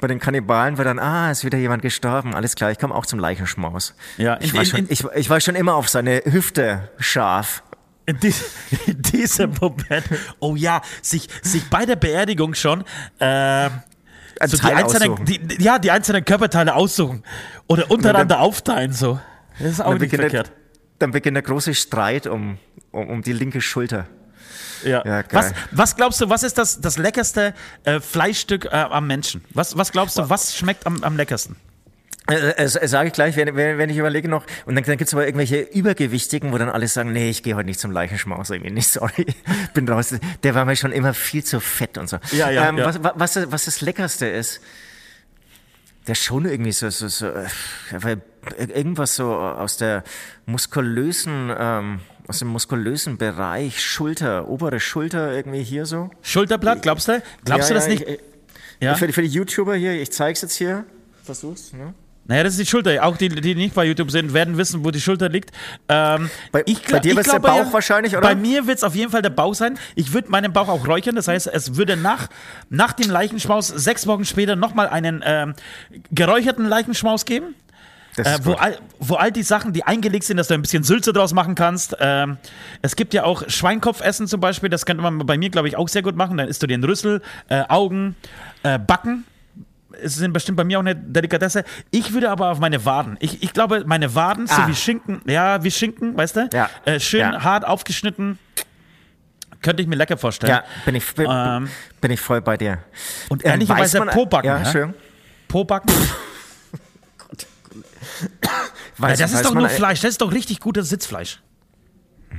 Bei 0.00 0.08
den 0.08 0.18
Kannibalen 0.18 0.76
wird 0.76 0.88
dann, 0.88 0.98
ah, 0.98 1.30
ist 1.30 1.44
wieder 1.44 1.56
jemand 1.56 1.80
gestorben. 1.80 2.34
Alles 2.34 2.56
klar, 2.56 2.72
ich 2.72 2.78
komme 2.80 2.92
auch 2.92 3.06
zum 3.06 3.20
Leichenschmaus. 3.20 3.94
Ja, 4.16 4.34
in- 4.34 4.44
ich, 4.44 4.54
war 4.54 4.60
in- 4.62 4.66
schon, 4.66 4.78
in- 4.80 4.86
ich, 4.88 5.04
ich 5.14 5.30
war 5.30 5.40
schon 5.40 5.54
immer 5.54 5.74
auf 5.76 5.88
seine 5.88 6.20
Hüfte 6.24 6.88
scharf. 6.98 7.62
In, 8.06 8.18
dies, 8.20 8.44
in 8.86 9.02
diesem 9.02 9.52
Moment, 9.60 10.06
oh 10.38 10.54
ja, 10.54 10.80
sich, 11.02 11.28
sich 11.42 11.68
bei 11.68 11.84
der 11.84 11.96
Beerdigung 11.96 12.54
schon 12.54 12.84
äh, 13.18 13.68
so 14.46 14.56
die 14.56 14.72
einzelnen, 14.72 15.24
die, 15.24 15.62
ja, 15.62 15.78
die 15.78 15.90
einzelnen 15.90 16.24
Körperteile 16.24 16.74
aussuchen 16.74 17.24
oder 17.66 17.90
untereinander 17.90 18.40
aufteilen 18.40 18.92
so. 18.92 19.20
Das 19.58 19.72
ist 19.72 19.80
auch 19.80 19.90
Dann 19.90 19.98
nicht 19.98 20.10
beginnt, 20.10 20.30
verkehrt. 20.30 20.52
dann 20.98 21.10
beginnt 21.10 21.34
der 21.36 21.42
große 21.42 21.74
Streit 21.74 22.26
um, 22.26 22.58
um, 22.92 23.08
um 23.08 23.22
die 23.22 23.32
linke 23.32 23.60
Schulter. 23.60 24.06
Ja. 24.84 25.02
Ja, 25.04 25.24
was, 25.32 25.52
was 25.72 25.96
glaubst 25.96 26.20
du, 26.20 26.28
was 26.28 26.42
ist 26.42 26.58
das, 26.58 26.80
das 26.80 26.98
leckerste 26.98 27.54
äh, 27.84 27.98
Fleischstück 27.98 28.66
äh, 28.66 28.68
am 28.68 29.06
Menschen? 29.06 29.44
Was, 29.52 29.76
was 29.76 29.90
glaubst 29.90 30.18
du, 30.18 30.28
was 30.28 30.56
schmeckt 30.56 30.86
am, 30.86 31.02
am 31.02 31.16
leckersten? 31.16 31.56
Äh, 32.28 32.50
äh, 32.64 32.66
sage 32.68 33.08
ich 33.08 33.12
gleich, 33.14 33.36
wenn, 33.36 33.54
wenn, 33.54 33.88
ich 33.88 33.96
überlege 33.98 34.28
noch. 34.28 34.44
Und 34.64 34.74
dann, 34.74 34.82
dann 34.84 34.96
gibt's 34.96 35.14
aber 35.14 35.26
irgendwelche 35.26 35.60
Übergewichtigen, 35.60 36.52
wo 36.52 36.58
dann 36.58 36.68
alle 36.68 36.88
sagen, 36.88 37.12
nee, 37.12 37.30
ich 37.30 37.42
gehe 37.44 37.54
heute 37.54 37.66
nicht 37.66 37.78
zum 37.78 37.92
Leichenschmaus, 37.92 38.50
irgendwie 38.50 38.72
nicht, 38.72 38.88
sorry, 38.92 39.26
bin 39.74 39.88
raus. 39.88 40.14
Der 40.42 40.54
war 40.54 40.64
mir 40.64 40.74
schon 40.76 40.90
immer 40.92 41.14
viel 41.14 41.44
zu 41.44 41.60
fett 41.60 41.98
und 41.98 42.08
so. 42.08 42.18
Ja, 42.32 42.50
ja, 42.50 42.68
ähm, 42.68 42.78
ja. 42.78 42.86
Was, 43.02 43.36
was, 43.36 43.52
was 43.52 43.64
das 43.66 43.80
Leckerste 43.80 44.26
ist, 44.26 44.60
der 46.08 46.14
schon 46.14 46.46
irgendwie 46.46 46.72
so, 46.72 46.88
so, 46.90 47.08
so 47.08 47.26
äh, 47.26 47.46
irgendwas 48.58 49.16
so 49.16 49.32
aus 49.34 49.76
der 49.76 50.02
muskulösen, 50.46 51.52
ähm, 51.56 52.00
aus 52.28 52.40
dem 52.40 52.48
muskulösen 52.48 53.18
Bereich, 53.18 53.80
Schulter, 53.84 54.48
obere 54.48 54.80
Schulter 54.80 55.32
irgendwie 55.32 55.62
hier 55.62 55.86
so. 55.86 56.10
Schulterblatt, 56.22 56.82
glaubst 56.82 57.08
du? 57.08 57.22
Glaubst 57.44 57.70
Ja, 57.70 57.74
du 57.74 57.74
das 57.74 57.86
ja, 57.86 57.92
nicht? 57.92 58.02
Ich, 58.02 58.08
ich, 58.14 58.20
ja? 58.80 58.94
für, 58.94 59.06
die- 59.06 59.12
für 59.12 59.22
die 59.22 59.28
YouTuber 59.28 59.74
hier, 59.76 59.92
ich 60.00 60.10
zeig's 60.12 60.42
jetzt 60.42 60.54
hier. 60.54 60.84
Versuch's, 61.24 61.72
ne? 61.72 61.94
Naja, 62.28 62.42
das 62.42 62.54
ist 62.54 62.60
die 62.60 62.66
Schulter. 62.66 63.04
Auch 63.04 63.16
die, 63.16 63.28
die 63.28 63.54
nicht 63.54 63.74
bei 63.74 63.84
YouTube 63.84 64.10
sind, 64.10 64.32
werden 64.34 64.56
wissen, 64.58 64.84
wo 64.84 64.90
die 64.90 65.00
Schulter 65.00 65.28
liegt. 65.28 65.50
Ähm, 65.88 66.28
Bei- 66.52 66.62
ich 66.66 66.82
bei 66.82 66.98
dir 66.98 67.10
ich 67.10 67.16
wird's 67.16 67.30
der 67.30 67.38
Bauch 67.38 67.72
wahrscheinlich, 67.72 68.12
oder? 68.16 68.22
Bei 68.22 68.34
mir 68.34 68.66
wird 68.66 68.78
es 68.78 68.84
auf 68.84 68.94
jeden 68.94 69.10
Fall 69.12 69.22
der 69.22 69.30
Bauch 69.30 69.54
sein. 69.54 69.78
Ich 69.94 70.12
würde 70.12 70.30
meinen 70.30 70.52
Bauch 70.52 70.68
auch 70.68 70.86
räuchern. 70.88 71.14
Das 71.14 71.28
heißt, 71.28 71.46
es 71.46 71.76
würde 71.76 71.96
nach, 71.96 72.28
nach 72.68 72.92
dem 72.94 73.10
Leichenschmaus 73.10 73.68
sechs 73.68 74.06
Wochen 74.06 74.24
später 74.24 74.56
nochmal 74.56 74.88
einen 74.88 75.22
ähm, 75.24 75.54
geräucherten 76.10 76.66
Leichenschmaus 76.68 77.24
geben. 77.24 77.54
Äh, 78.18 78.38
wo, 78.44 78.52
all, 78.54 78.78
wo 78.98 79.16
all 79.16 79.30
die 79.30 79.42
Sachen, 79.42 79.74
die 79.74 79.84
eingelegt 79.84 80.24
sind, 80.24 80.38
dass 80.38 80.48
du 80.48 80.54
ein 80.54 80.62
bisschen 80.62 80.82
Sülze 80.82 81.12
draus 81.12 81.34
machen 81.34 81.54
kannst. 81.54 81.96
Ähm, 82.00 82.38
es 82.80 82.96
gibt 82.96 83.12
ja 83.12 83.24
auch 83.24 83.42
Schweinkopfessen 83.46 84.26
zum 84.26 84.40
Beispiel, 84.40 84.70
das 84.70 84.86
könnte 84.86 85.02
man 85.02 85.18
bei 85.18 85.36
mir, 85.36 85.50
glaube 85.50 85.68
ich, 85.68 85.76
auch 85.76 85.88
sehr 85.88 86.00
gut 86.00 86.16
machen. 86.16 86.38
Dann 86.38 86.48
isst 86.48 86.62
du 86.62 86.66
den 86.66 86.82
Rüssel, 86.82 87.20
äh, 87.50 87.62
Augen, 87.68 88.16
äh, 88.62 88.78
Backen. 88.78 89.24
Es 90.02 90.14
sind 90.16 90.32
bestimmt 90.32 90.56
bei 90.56 90.64
mir 90.64 90.78
auch 90.78 90.82
eine 90.82 90.94
Delikatesse. 90.96 91.64
Ich 91.90 92.12
würde 92.12 92.30
aber 92.30 92.50
auf 92.50 92.58
meine 92.58 92.84
Waden. 92.84 93.16
Ich, 93.20 93.42
ich 93.42 93.52
glaube, 93.52 93.84
meine 93.86 94.14
Waden, 94.14 94.46
so 94.46 94.54
Ah. 94.54 94.68
wie 94.68 94.74
Schinken, 94.74 95.22
ja, 95.26 95.62
wie 95.62 95.70
Schinken, 95.70 96.16
weißt 96.16 96.36
du? 96.36 96.48
Ja. 96.52 96.68
Äh, 96.84 97.00
schön 97.00 97.20
Ja. 97.20 97.42
hart 97.44 97.64
aufgeschnitten. 97.66 98.38
Könnte 99.62 99.82
ich 99.82 99.88
mir 99.88 99.96
lecker 99.96 100.16
vorstellen. 100.16 100.52
Ja, 100.52 100.64
bin 100.84 100.94
ich, 100.94 101.14
bin, 101.14 101.26
Ähm, 101.28 101.68
bin 102.00 102.10
ich 102.10 102.20
voll 102.20 102.40
bei 102.40 102.56
dir. 102.56 102.78
Und 103.28 103.44
Ähm, 103.44 103.52
ehrlicherweise 103.52 103.98
weiß 103.98 104.04
man- 104.06 104.14
Pobacken. 104.14 104.46
Ja, 104.48 104.58
ja? 104.62 104.64
schön. 104.70 104.94
Pobacken. 105.48 105.90
Ja, 108.42 108.50
Weiß, 108.98 109.18
das 109.18 109.32
ist 109.32 109.44
doch 109.44 109.54
nur 109.54 109.68
Fleisch. 109.68 110.00
Das 110.00 110.10
ist 110.10 110.20
doch 110.20 110.32
richtig 110.32 110.60
gutes 110.60 110.88
Sitzfleisch. 110.88 111.40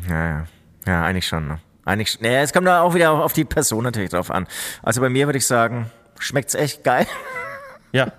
Ja, 0.09 0.27
ja. 0.29 0.45
Ja, 0.85 1.03
eigentlich 1.03 1.27
schon. 1.27 1.47
Ne? 1.47 1.59
Eigentlich, 1.85 2.11
schon. 2.11 2.23
ja, 2.25 2.41
es 2.41 2.53
kommt 2.53 2.67
da 2.67 2.81
auch 2.81 2.93
wieder 2.95 3.11
auf 3.11 3.33
die 3.33 3.45
Person 3.45 3.83
natürlich 3.83 4.09
drauf 4.09 4.31
an. 4.31 4.47
Also 4.81 5.01
bei 5.01 5.09
mir 5.09 5.27
würde 5.27 5.37
ich 5.37 5.45
sagen, 5.45 5.91
schmeckt's 6.19 6.55
echt 6.55 6.83
geil. 6.83 7.05
Ja. 7.91 8.11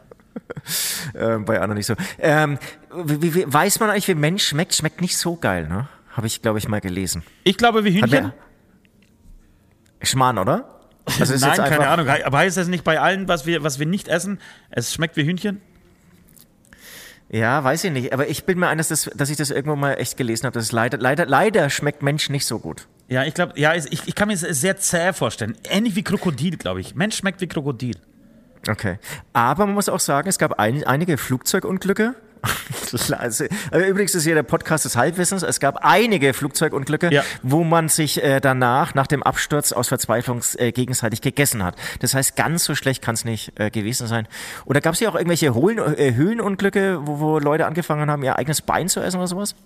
ähm, 1.15 1.45
bei 1.45 1.61
anderen 1.61 1.77
nicht 1.77 1.87
so. 1.87 1.95
Ähm, 2.19 2.59
wie, 2.95 3.35
wie, 3.35 3.53
weiß 3.53 3.81
man 3.81 3.91
eigentlich, 3.91 4.09
wie 4.09 4.15
Mensch 4.15 4.47
schmeckt? 4.47 4.75
Schmeckt 4.75 5.01
nicht 5.01 5.17
so 5.17 5.37
geil, 5.37 5.69
ne? 5.69 5.89
Habe 6.13 6.27
ich, 6.27 6.43
glaube 6.43 6.59
ich, 6.59 6.69
mal 6.69 6.81
gelesen. 6.81 7.23
Ich 7.45 7.57
glaube, 7.57 7.85
wie 7.85 7.93
Hühnchen. 7.93 8.33
Schmarrn, 10.03 10.39
oder? 10.39 10.75
Also 11.21 11.33
ist 11.33 11.41
Nein, 11.41 11.55
jetzt 11.57 11.69
keine 11.71 11.89
Ahnung. 11.89 12.07
Aber 12.07 12.39
heißt 12.39 12.59
das 12.59 12.69
nicht 12.69 12.85
bei 12.85 13.01
allen, 13.01 13.29
was 13.29 13.47
wir, 13.47 13.63
was 13.63 13.79
wir 13.79 13.87
nicht 13.87 14.09
essen, 14.09 14.41
es 14.69 14.93
schmeckt 14.93 15.17
wie 15.17 15.25
Hühnchen? 15.25 15.63
Ja, 17.31 17.63
weiß 17.63 17.85
ich 17.85 17.93
nicht. 17.93 18.13
Aber 18.13 18.29
ich 18.29 18.45
bin 18.45 18.59
mir 18.59 18.69
ein, 18.69 18.79
dass, 18.79 18.89
das, 18.89 19.11
dass 19.15 19.31
ich 19.31 19.37
das 19.37 19.51
irgendwo 19.51 19.77
mal 19.77 19.95
echt 19.95 20.17
gelesen 20.17 20.45
habe. 20.45 20.55
dass 20.55 20.65
es 20.65 20.73
leider, 20.73 20.99
leider, 20.99 21.27
leider 21.27 21.71
schmeckt 21.71 22.03
Mensch 22.03 22.31
nicht 22.31 22.47
so 22.47 22.59
gut. 22.59 22.89
Ja, 23.09 23.25
ich 23.25 23.35
glaube, 23.35 23.55
ja, 23.57 23.75
ich, 23.75 24.07
ich 24.07 24.15
kann 24.15 24.29
mir 24.29 24.35
es 24.35 24.41
sehr 24.41 24.77
zäh 24.77 25.13
vorstellen. 25.13 25.57
Ähnlich 25.69 25.97
wie 25.97 26.03
Krokodil, 26.03 26.57
glaube 26.57 26.81
ich. 26.81 26.95
Mensch 26.95 27.17
schmeckt 27.17 27.41
wie 27.41 27.47
Krokodil. 27.47 27.97
Okay. 28.69 28.99
Aber 29.33 29.67
man 29.67 29.75
muss 29.75 29.89
auch 29.89 30.01
sagen, 30.01 30.29
es 30.29 30.39
gab 30.39 30.59
ein, 30.59 30.85
einige 30.85 31.17
Flugzeugunglücke. 31.17 32.15
also, 33.19 33.47
also 33.73 33.87
übrigens 33.87 34.15
ist 34.15 34.23
hier 34.25 34.37
der 34.37 34.45
Podcast 34.45 34.85
des 34.85 34.97
Halbwissens. 34.97 35.43
Es 35.43 35.59
gab 35.59 35.79
einige 35.85 36.33
Flugzeugunglücke, 36.35 37.13
Ja. 37.13 37.25
wo 37.43 37.65
man 37.65 37.89
sich 37.89 38.23
äh, 38.23 38.41
danach, 38.41 38.95
nach 38.95 39.09
dem 39.09 39.23
Absturz 39.25 39.73
aus 39.73 39.89
Verzweiflung 39.89 40.41
äh, 40.57 40.71
gegenseitig 40.71 41.21
gegessen 41.21 41.65
hat. 41.65 41.75
Das 42.01 42.15
heißt, 42.15 42.37
ganz 42.37 42.65
so 42.65 42.75
schlecht 42.77 43.03
kann 43.03 43.15
es 43.15 43.25
nicht 43.25 43.59
äh, 43.59 43.71
gewesen 43.71 44.07
sein. 44.07 44.29
Oder 44.67 44.81
gab 44.81 44.93
es 44.93 45.01
hier 45.01 45.11
auch 45.11 45.17
irgendwelche 45.17 45.55
Hohlen, 45.55 45.79
äh, 45.79 46.15
Höhlenunglücke, 46.15 47.01
wo, 47.07 47.19
wo 47.19 47.39
Leute 47.41 47.67
angefangen 47.67 48.09
haben, 48.11 48.23
ihr 48.23 48.37
eigenes 48.37 48.63
Bein 48.63 48.89
zu 48.89 49.01
essen 49.01 49.17
oder 49.19 49.27
sowas? 49.27 49.57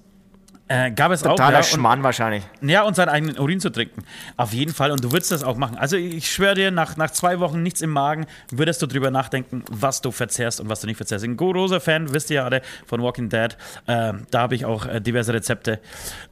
Äh, 0.72 0.90
gab 0.92 1.12
es 1.12 1.22
auch. 1.22 1.30
Totaler 1.32 1.52
Ja, 1.52 1.58
und, 1.58 1.66
Schmarrn 1.66 2.02
wahrscheinlich. 2.02 2.44
ja, 2.62 2.82
und 2.84 2.96
seinen 2.96 3.10
eigenen 3.10 3.38
Urin 3.38 3.60
zu 3.60 3.68
trinken. 3.70 4.04
Auf 4.38 4.54
jeden 4.54 4.72
Fall. 4.72 4.90
Und 4.90 5.04
du 5.04 5.12
würdest 5.12 5.30
das 5.30 5.44
auch 5.44 5.58
machen. 5.58 5.76
Also 5.76 5.96
ich 5.98 6.30
schwöre 6.30 6.54
dir, 6.54 6.70
nach, 6.70 6.96
nach 6.96 7.10
zwei 7.10 7.40
Wochen 7.40 7.62
nichts 7.62 7.82
im 7.82 7.90
Magen, 7.90 8.24
würdest 8.50 8.80
du 8.80 8.86
drüber 8.86 9.10
nachdenken, 9.10 9.64
was 9.70 10.00
du 10.00 10.10
verzehrst 10.10 10.60
und 10.62 10.70
was 10.70 10.80
du 10.80 10.86
nicht 10.86 10.96
verzehrst. 10.96 11.24
Ein 11.26 11.36
großer 11.36 11.80
Fan, 11.80 12.14
wisst 12.14 12.30
ihr 12.30 12.36
ja 12.36 12.44
alle, 12.44 12.62
von 12.86 13.02
Walking 13.02 13.28
Dead. 13.28 13.54
Ähm, 13.86 14.26
da 14.30 14.40
habe 14.40 14.54
ich 14.54 14.64
auch 14.64 14.86
äh, 14.86 15.00
diverse 15.00 15.34
Rezepte 15.34 15.78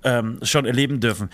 ähm, 0.04 0.38
schon 0.42 0.64
erleben 0.64 1.00
dürfen. 1.00 1.28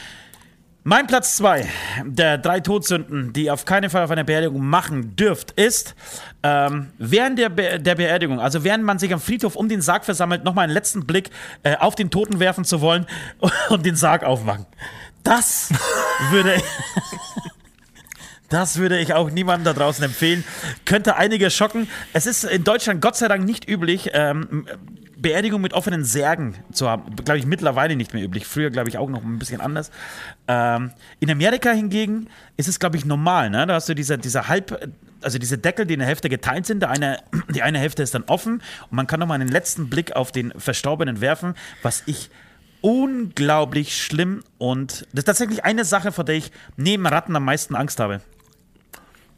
Mein 0.88 1.08
Platz 1.08 1.34
zwei 1.34 1.68
der 2.04 2.38
drei 2.38 2.60
Todsünden, 2.60 3.32
die 3.32 3.50
auf 3.50 3.64
keinen 3.64 3.90
Fall 3.90 4.04
auf 4.04 4.10
einer 4.12 4.22
Beerdigung 4.22 4.64
machen 4.64 5.16
dürft, 5.16 5.50
ist 5.50 5.96
ähm, 6.44 6.90
während 6.96 7.40
der, 7.40 7.48
Be 7.48 7.80
der 7.80 7.96
Beerdigung, 7.96 8.38
also 8.38 8.62
während 8.62 8.84
man 8.84 9.00
sich 9.00 9.12
am 9.12 9.18
Friedhof 9.18 9.56
um 9.56 9.68
den 9.68 9.82
Sarg 9.82 10.04
versammelt, 10.04 10.44
nochmal 10.44 10.62
einen 10.62 10.72
letzten 10.72 11.04
Blick 11.04 11.30
äh, 11.64 11.74
auf 11.74 11.96
den 11.96 12.12
Toten 12.12 12.38
werfen 12.38 12.64
zu 12.64 12.80
wollen 12.80 13.04
und 13.68 13.84
den 13.84 13.96
Sarg 13.96 14.22
aufmachen. 14.22 14.64
Das 15.24 15.70
würde 16.30 16.54
Das 18.48 18.76
würde 18.76 19.00
ich 19.00 19.12
auch 19.12 19.28
niemandem 19.28 19.64
da 19.64 19.72
draußen 19.72 20.04
empfehlen. 20.04 20.44
Könnte 20.84 21.16
einige 21.16 21.50
schocken. 21.50 21.88
Es 22.12 22.26
ist 22.26 22.44
in 22.44 22.62
Deutschland 22.62 23.02
Gott 23.02 23.16
sei 23.16 23.26
Dank 23.26 23.44
nicht 23.44 23.68
üblich, 23.68 24.10
ähm, 24.12 24.68
Beerdigung 25.16 25.62
mit 25.62 25.72
offenen 25.72 26.04
Särgen 26.04 26.54
zu 26.72 26.88
haben. 26.88 27.16
Glaube 27.16 27.38
ich 27.38 27.46
mittlerweile 27.46 27.96
nicht 27.96 28.12
mehr 28.12 28.22
üblich. 28.22 28.46
Früher, 28.46 28.70
glaube 28.70 28.88
ich, 28.88 28.98
auch 28.98 29.08
noch 29.08 29.22
ein 29.22 29.38
bisschen 29.38 29.60
anders. 29.60 29.90
Ähm, 30.46 30.92
in 31.20 31.30
Amerika 31.30 31.70
hingegen 31.72 32.28
ist 32.56 32.68
es, 32.68 32.78
glaube 32.78 32.96
ich, 32.96 33.04
normal. 33.04 33.50
Ne? 33.50 33.66
Da 33.66 33.74
hast 33.74 33.88
du 33.88 33.94
diese, 33.94 34.18
diese 34.18 34.48
halb, 34.48 34.92
also 35.22 35.38
diese 35.38 35.58
Deckel, 35.58 35.86
die 35.86 35.94
in 35.94 36.00
der 36.00 36.08
Hälfte 36.08 36.28
geteilt 36.28 36.66
sind. 36.66 36.80
Der 36.80 36.90
eine, 36.90 37.18
die 37.54 37.62
eine 37.62 37.78
Hälfte 37.78 38.02
ist 38.02 38.14
dann 38.14 38.24
offen 38.24 38.62
und 38.90 38.92
man 38.92 39.06
kann 39.06 39.20
nochmal 39.20 39.40
einen 39.40 39.50
letzten 39.50 39.88
Blick 39.88 40.14
auf 40.14 40.32
den 40.32 40.52
Verstorbenen 40.58 41.20
werfen, 41.20 41.54
was 41.82 42.02
ich 42.06 42.30
unglaublich 42.82 44.00
schlimm 44.00 44.44
und 44.58 45.08
das 45.12 45.20
ist 45.20 45.24
tatsächlich 45.24 45.64
eine 45.64 45.84
Sache, 45.84 46.12
vor 46.12 46.24
der 46.24 46.36
ich 46.36 46.52
neben 46.76 47.06
Ratten 47.06 47.34
am 47.34 47.44
meisten 47.44 47.74
Angst 47.74 47.98
habe. 47.98 48.20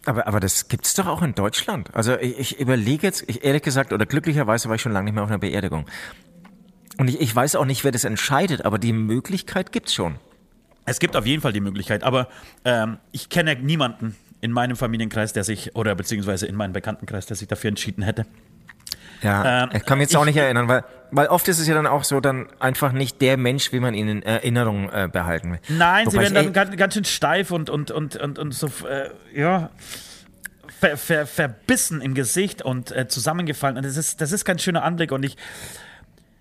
Aber, 0.09 0.27
aber 0.27 0.40
das 0.40 0.68
gibt's 0.68 0.94
doch 0.94 1.07
auch 1.07 1.21
in 1.23 1.35
Deutschland. 1.35 1.90
Also 1.94 2.16
ich, 2.18 2.38
ich 2.38 2.61
überlege 2.61 3.07
jetzt, 3.07 3.25
ich, 3.29 3.44
ehrlich 3.44 3.62
gesagt, 3.62 3.92
oder 3.92 4.07
glücklicherweise 4.07 4.68
war 4.68 4.77
ich 4.77 4.83
schon 4.83 4.92
lange 4.92 5.05
nicht 5.05 5.14
mehr 5.14 5.23
auf 5.23 5.29
einer 5.29 5.38
Beerdigung. 5.38 5.85
Und 6.97 7.09
ich, 7.09 7.21
ich 7.21 7.35
weiß 7.37 7.57
auch 7.57 7.64
nicht, 7.66 7.85
wer 7.85 7.92
das 7.92 8.05
entscheidet, 8.05 8.64
aber 8.64 8.79
die 8.79 8.92
Möglichkeit 8.92 9.71
gibt's 9.71 9.92
schon. 9.94 10.16
Es 10.87 10.99
gibt 10.99 11.14
auf 11.16 11.27
jeden 11.27 11.42
Fall 11.42 11.53
die 11.53 11.61
Möglichkeit, 11.61 12.03
aber 12.05 12.29
ähm, 12.64 12.97
ich 13.12 13.29
kenne 13.29 13.55
niemanden 13.57 14.16
in 14.40 14.51
meinem 14.53 14.77
Familienkreis, 14.77 15.33
der 15.35 15.44
sich, 15.44 15.77
oder 15.77 15.94
beziehungsweise 15.94 16.47
in 16.47 16.55
meinem 16.55 16.73
Bekanntenkreis, 16.73 17.27
der 17.27 17.37
sich 17.37 17.47
dafür 17.49 17.68
entschieden 17.68 18.03
hätte. 18.03 18.25
Ja, 19.23 19.64
Ähm, 19.64 19.71
ich 19.75 19.85
kann 19.85 19.99
mich 19.99 20.07
jetzt 20.09 20.16
auch 20.16 20.23
ich- 20.23 20.29
nicht 20.35 20.37
erinnern, 20.37 20.68
weil, 20.68 20.85
weil 21.11 21.27
oft 21.29 21.49
ist 21.49 21.59
es 21.59 21.66
ja 21.66 21.75
dann 21.75 21.87
auch 21.87 22.05
so, 22.05 22.21
dann 22.21 22.47
einfach 22.61 22.92
nicht 22.92 23.21
der 23.21 23.37
Mensch, 23.37 23.73
wie 23.73 23.81
man 23.81 23.94
ihn 23.94 24.09
in 24.09 24.23
Erinnerung 24.23 24.90
äh, 24.90 25.09
behalten 25.11 25.53
will. 25.53 25.59
Nein, 25.68 26.07
sie 26.09 26.16
Wobei 26.16 26.25
werden 26.25 26.37
ich- 26.37 26.44
dann 26.44 26.53
ganz, 26.53 26.77
ganz 26.77 26.94
schön 26.94 27.05
steif 27.05 27.51
und, 27.51 27.71
und, 27.71 27.90
und, 27.90 28.16
und, 28.16 28.38
und 28.38 28.53
so, 28.53 28.68
äh, 28.87 29.11
ja, 29.35 29.71
ver, 30.81 30.97
ver, 30.97 31.27
verbissen 31.27 32.01
im 32.01 32.14
Gesicht 32.14 32.62
und 32.62 32.90
äh, 32.92 33.09
zusammengefallen. 33.09 33.77
Und 33.77 33.85
das 33.87 33.97
ist, 33.97 34.21
das 34.21 34.33
ist 34.33 34.44
kein 34.44 34.59
schöner 34.59 34.85
Anblick. 34.85 35.12
Und 35.12 35.25
ich, 35.25 35.37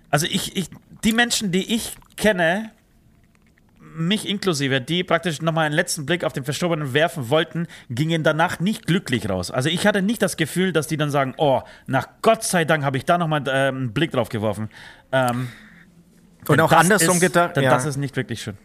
also 0.09 0.25
ich, 0.25 0.55
ich, 0.55 0.69
die 1.03 1.13
Menschen, 1.13 1.51
die 1.51 1.73
ich 1.75 1.95
kenne, 2.15 2.71
mich 3.97 4.27
inklusive, 4.27 4.79
die 4.79 5.03
praktisch 5.03 5.41
nochmal 5.41 5.65
einen 5.65 5.75
letzten 5.75 6.05
Blick 6.05 6.23
auf 6.23 6.33
den 6.33 6.43
Verstorbenen 6.43 6.93
werfen 6.93 7.29
wollten, 7.29 7.67
gingen 7.89 8.23
danach 8.23 8.59
nicht 8.59 8.85
glücklich 8.85 9.29
raus. 9.29 9.49
Also 9.51 9.69
ich 9.69 9.85
hatte 9.87 10.01
nicht 10.01 10.21
das 10.21 10.37
Gefühl, 10.37 10.71
dass 10.71 10.87
die 10.87 10.97
dann 10.97 11.09
sagen, 11.09 11.33
oh, 11.37 11.61
nach 11.87 12.07
Gott 12.21 12.43
sei 12.43 12.63
Dank 12.65 12.83
habe 12.83 12.97
ich 12.97 13.05
da 13.05 13.17
nochmal 13.17 13.47
äh, 13.47 13.51
einen 13.69 13.93
Blick 13.93 14.11
drauf 14.11 14.29
geworfen. 14.29 14.69
Ähm, 15.11 15.49
Und 16.47 16.61
auch 16.61 16.71
andersrum 16.71 17.15
ist, 17.17 17.21
gedacht. 17.21 17.55
Denn 17.57 17.63
Ja. 17.63 17.71
das 17.71 17.85
ist 17.85 17.97
nicht 17.97 18.15
wirklich 18.15 18.41
schön. 18.41 18.57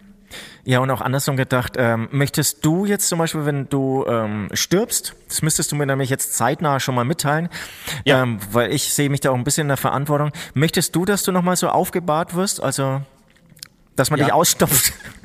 Ja, 0.65 0.79
und 0.79 0.91
auch 0.91 1.03
andersrum 1.03 1.37
gedacht, 1.37 1.75
ähm, 1.77 2.09
möchtest 2.11 2.65
du 2.65 2.87
jetzt 2.87 3.07
zum 3.09 3.19
Beispiel, 3.19 3.45
wenn 3.45 3.69
du 3.69 4.07
ähm, 4.07 4.49
stirbst, 4.55 5.15
das 5.29 5.43
müsstest 5.43 5.73
du 5.73 5.77
mir 5.77 5.85
nämlich 5.85 6.09
jetzt 6.09 6.35
zeitnah 6.35 6.81
schon 6.81 6.95
mal 6.95 7.05
mitteilen, 7.05 7.49
Ja. 8.07 8.23
ähm, 8.23 8.39
weil 8.51 8.73
ich 8.73 8.95
sehe 8.95 9.11
mich 9.11 9.21
da 9.21 9.31
auch 9.31 9.35
ein 9.35 9.45
bisschen 9.45 9.63
in 9.63 9.69
der 9.69 9.77
Verantwortung. 9.77 10.31
Möchtest 10.55 10.97
du, 10.97 11.05
dass 11.05 11.23
du 11.23 11.33
nochmal 11.33 11.57
so 11.57 11.69
aufgebahrt 11.69 12.35
wirst, 12.35 12.63
also 12.63 13.03
dass 13.95 14.09
man 14.11 14.21
Ja. 14.21 14.25
dich 14.27 14.33
ausstopft, 14.33 14.95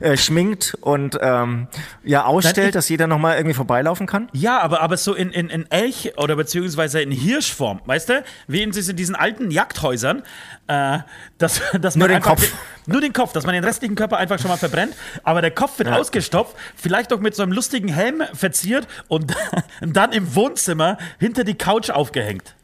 äh, 0.00 0.16
schminkt 0.16 0.76
und 0.80 1.18
ähm, 1.20 1.68
ja 2.02 2.24
ausstellt, 2.24 2.74
dass 2.74 2.88
jeder 2.88 3.06
nochmal 3.06 3.36
irgendwie 3.36 3.54
vorbeilaufen 3.54 4.06
kann? 4.06 4.28
Ja, 4.32 4.60
aber, 4.60 4.80
aber 4.80 4.96
so 4.96 5.14
in, 5.14 5.30
in, 5.30 5.48
in 5.48 5.70
Elch 5.70 6.12
oder 6.16 6.36
beziehungsweise 6.36 7.00
in 7.00 7.10
Hirschform, 7.10 7.80
weißt 7.84 8.08
du? 8.08 8.24
Wie 8.48 8.62
in 8.62 8.70
diesen, 8.72 8.96
diesen 8.96 9.14
alten 9.14 9.50
Jagdhäusern, 9.50 10.22
äh, 10.66 10.98
dass, 11.38 11.60
dass 11.80 11.96
man 11.96 12.08
Nur 12.08 12.08
den 12.08 12.22
Kopf. 12.22 12.40
Den, 12.40 12.50
nur 12.92 13.00
den 13.00 13.12
Kopf, 13.12 13.32
dass 13.32 13.44
man 13.44 13.54
den 13.54 13.64
restlichen 13.64 13.94
Körper 13.94 14.16
einfach 14.16 14.38
schon 14.38 14.48
mal 14.50 14.56
verbrennt, 14.56 14.94
aber 15.22 15.42
der 15.42 15.50
Kopf 15.52 15.78
wird 15.78 15.88
Ja. 15.88 15.96
ausgestopft, 15.96 16.56
vielleicht 16.74 17.12
auch 17.12 17.20
mit 17.20 17.34
so 17.34 17.42
einem 17.42 17.52
lustigen 17.52 17.88
Helm 17.88 18.22
verziert 18.32 18.88
und 19.08 19.34
dann 19.80 20.12
im 20.12 20.34
Wohnzimmer 20.34 20.98
hinter 21.18 21.44
die 21.44 21.54
Couch 21.54 21.90
aufgehängt. 21.90 22.56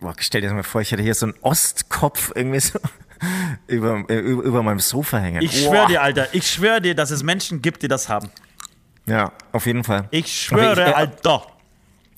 Boah, 0.00 0.14
stell 0.18 0.42
dir 0.42 0.48
das 0.48 0.54
mal 0.54 0.62
vor, 0.62 0.80
ich 0.80 0.92
hätte 0.92 1.02
hier 1.02 1.14
so 1.14 1.26
einen 1.26 1.34
Ostkopf 1.40 2.30
irgendwie 2.34 2.60
so 2.60 2.78
über, 3.66 4.04
äh, 4.08 4.18
über, 4.18 4.42
über 4.42 4.62
meinem 4.62 4.80
Sofa 4.80 5.18
hängen. 5.18 5.42
Ich 5.42 5.64
schwöre 5.64 5.86
dir, 5.86 6.02
Alter, 6.02 6.28
ich 6.32 6.50
schwöre 6.50 6.80
dir, 6.80 6.94
dass 6.94 7.10
es 7.10 7.22
Menschen 7.22 7.62
gibt, 7.62 7.82
die 7.82 7.88
das 7.88 8.08
haben. 8.08 8.30
Ja, 9.06 9.32
auf 9.52 9.66
jeden 9.66 9.84
Fall. 9.84 10.08
Ich 10.10 10.32
schwöre, 10.42 10.72
ich- 10.82 10.88
äh, 10.88 10.92
Alter. 10.92 11.42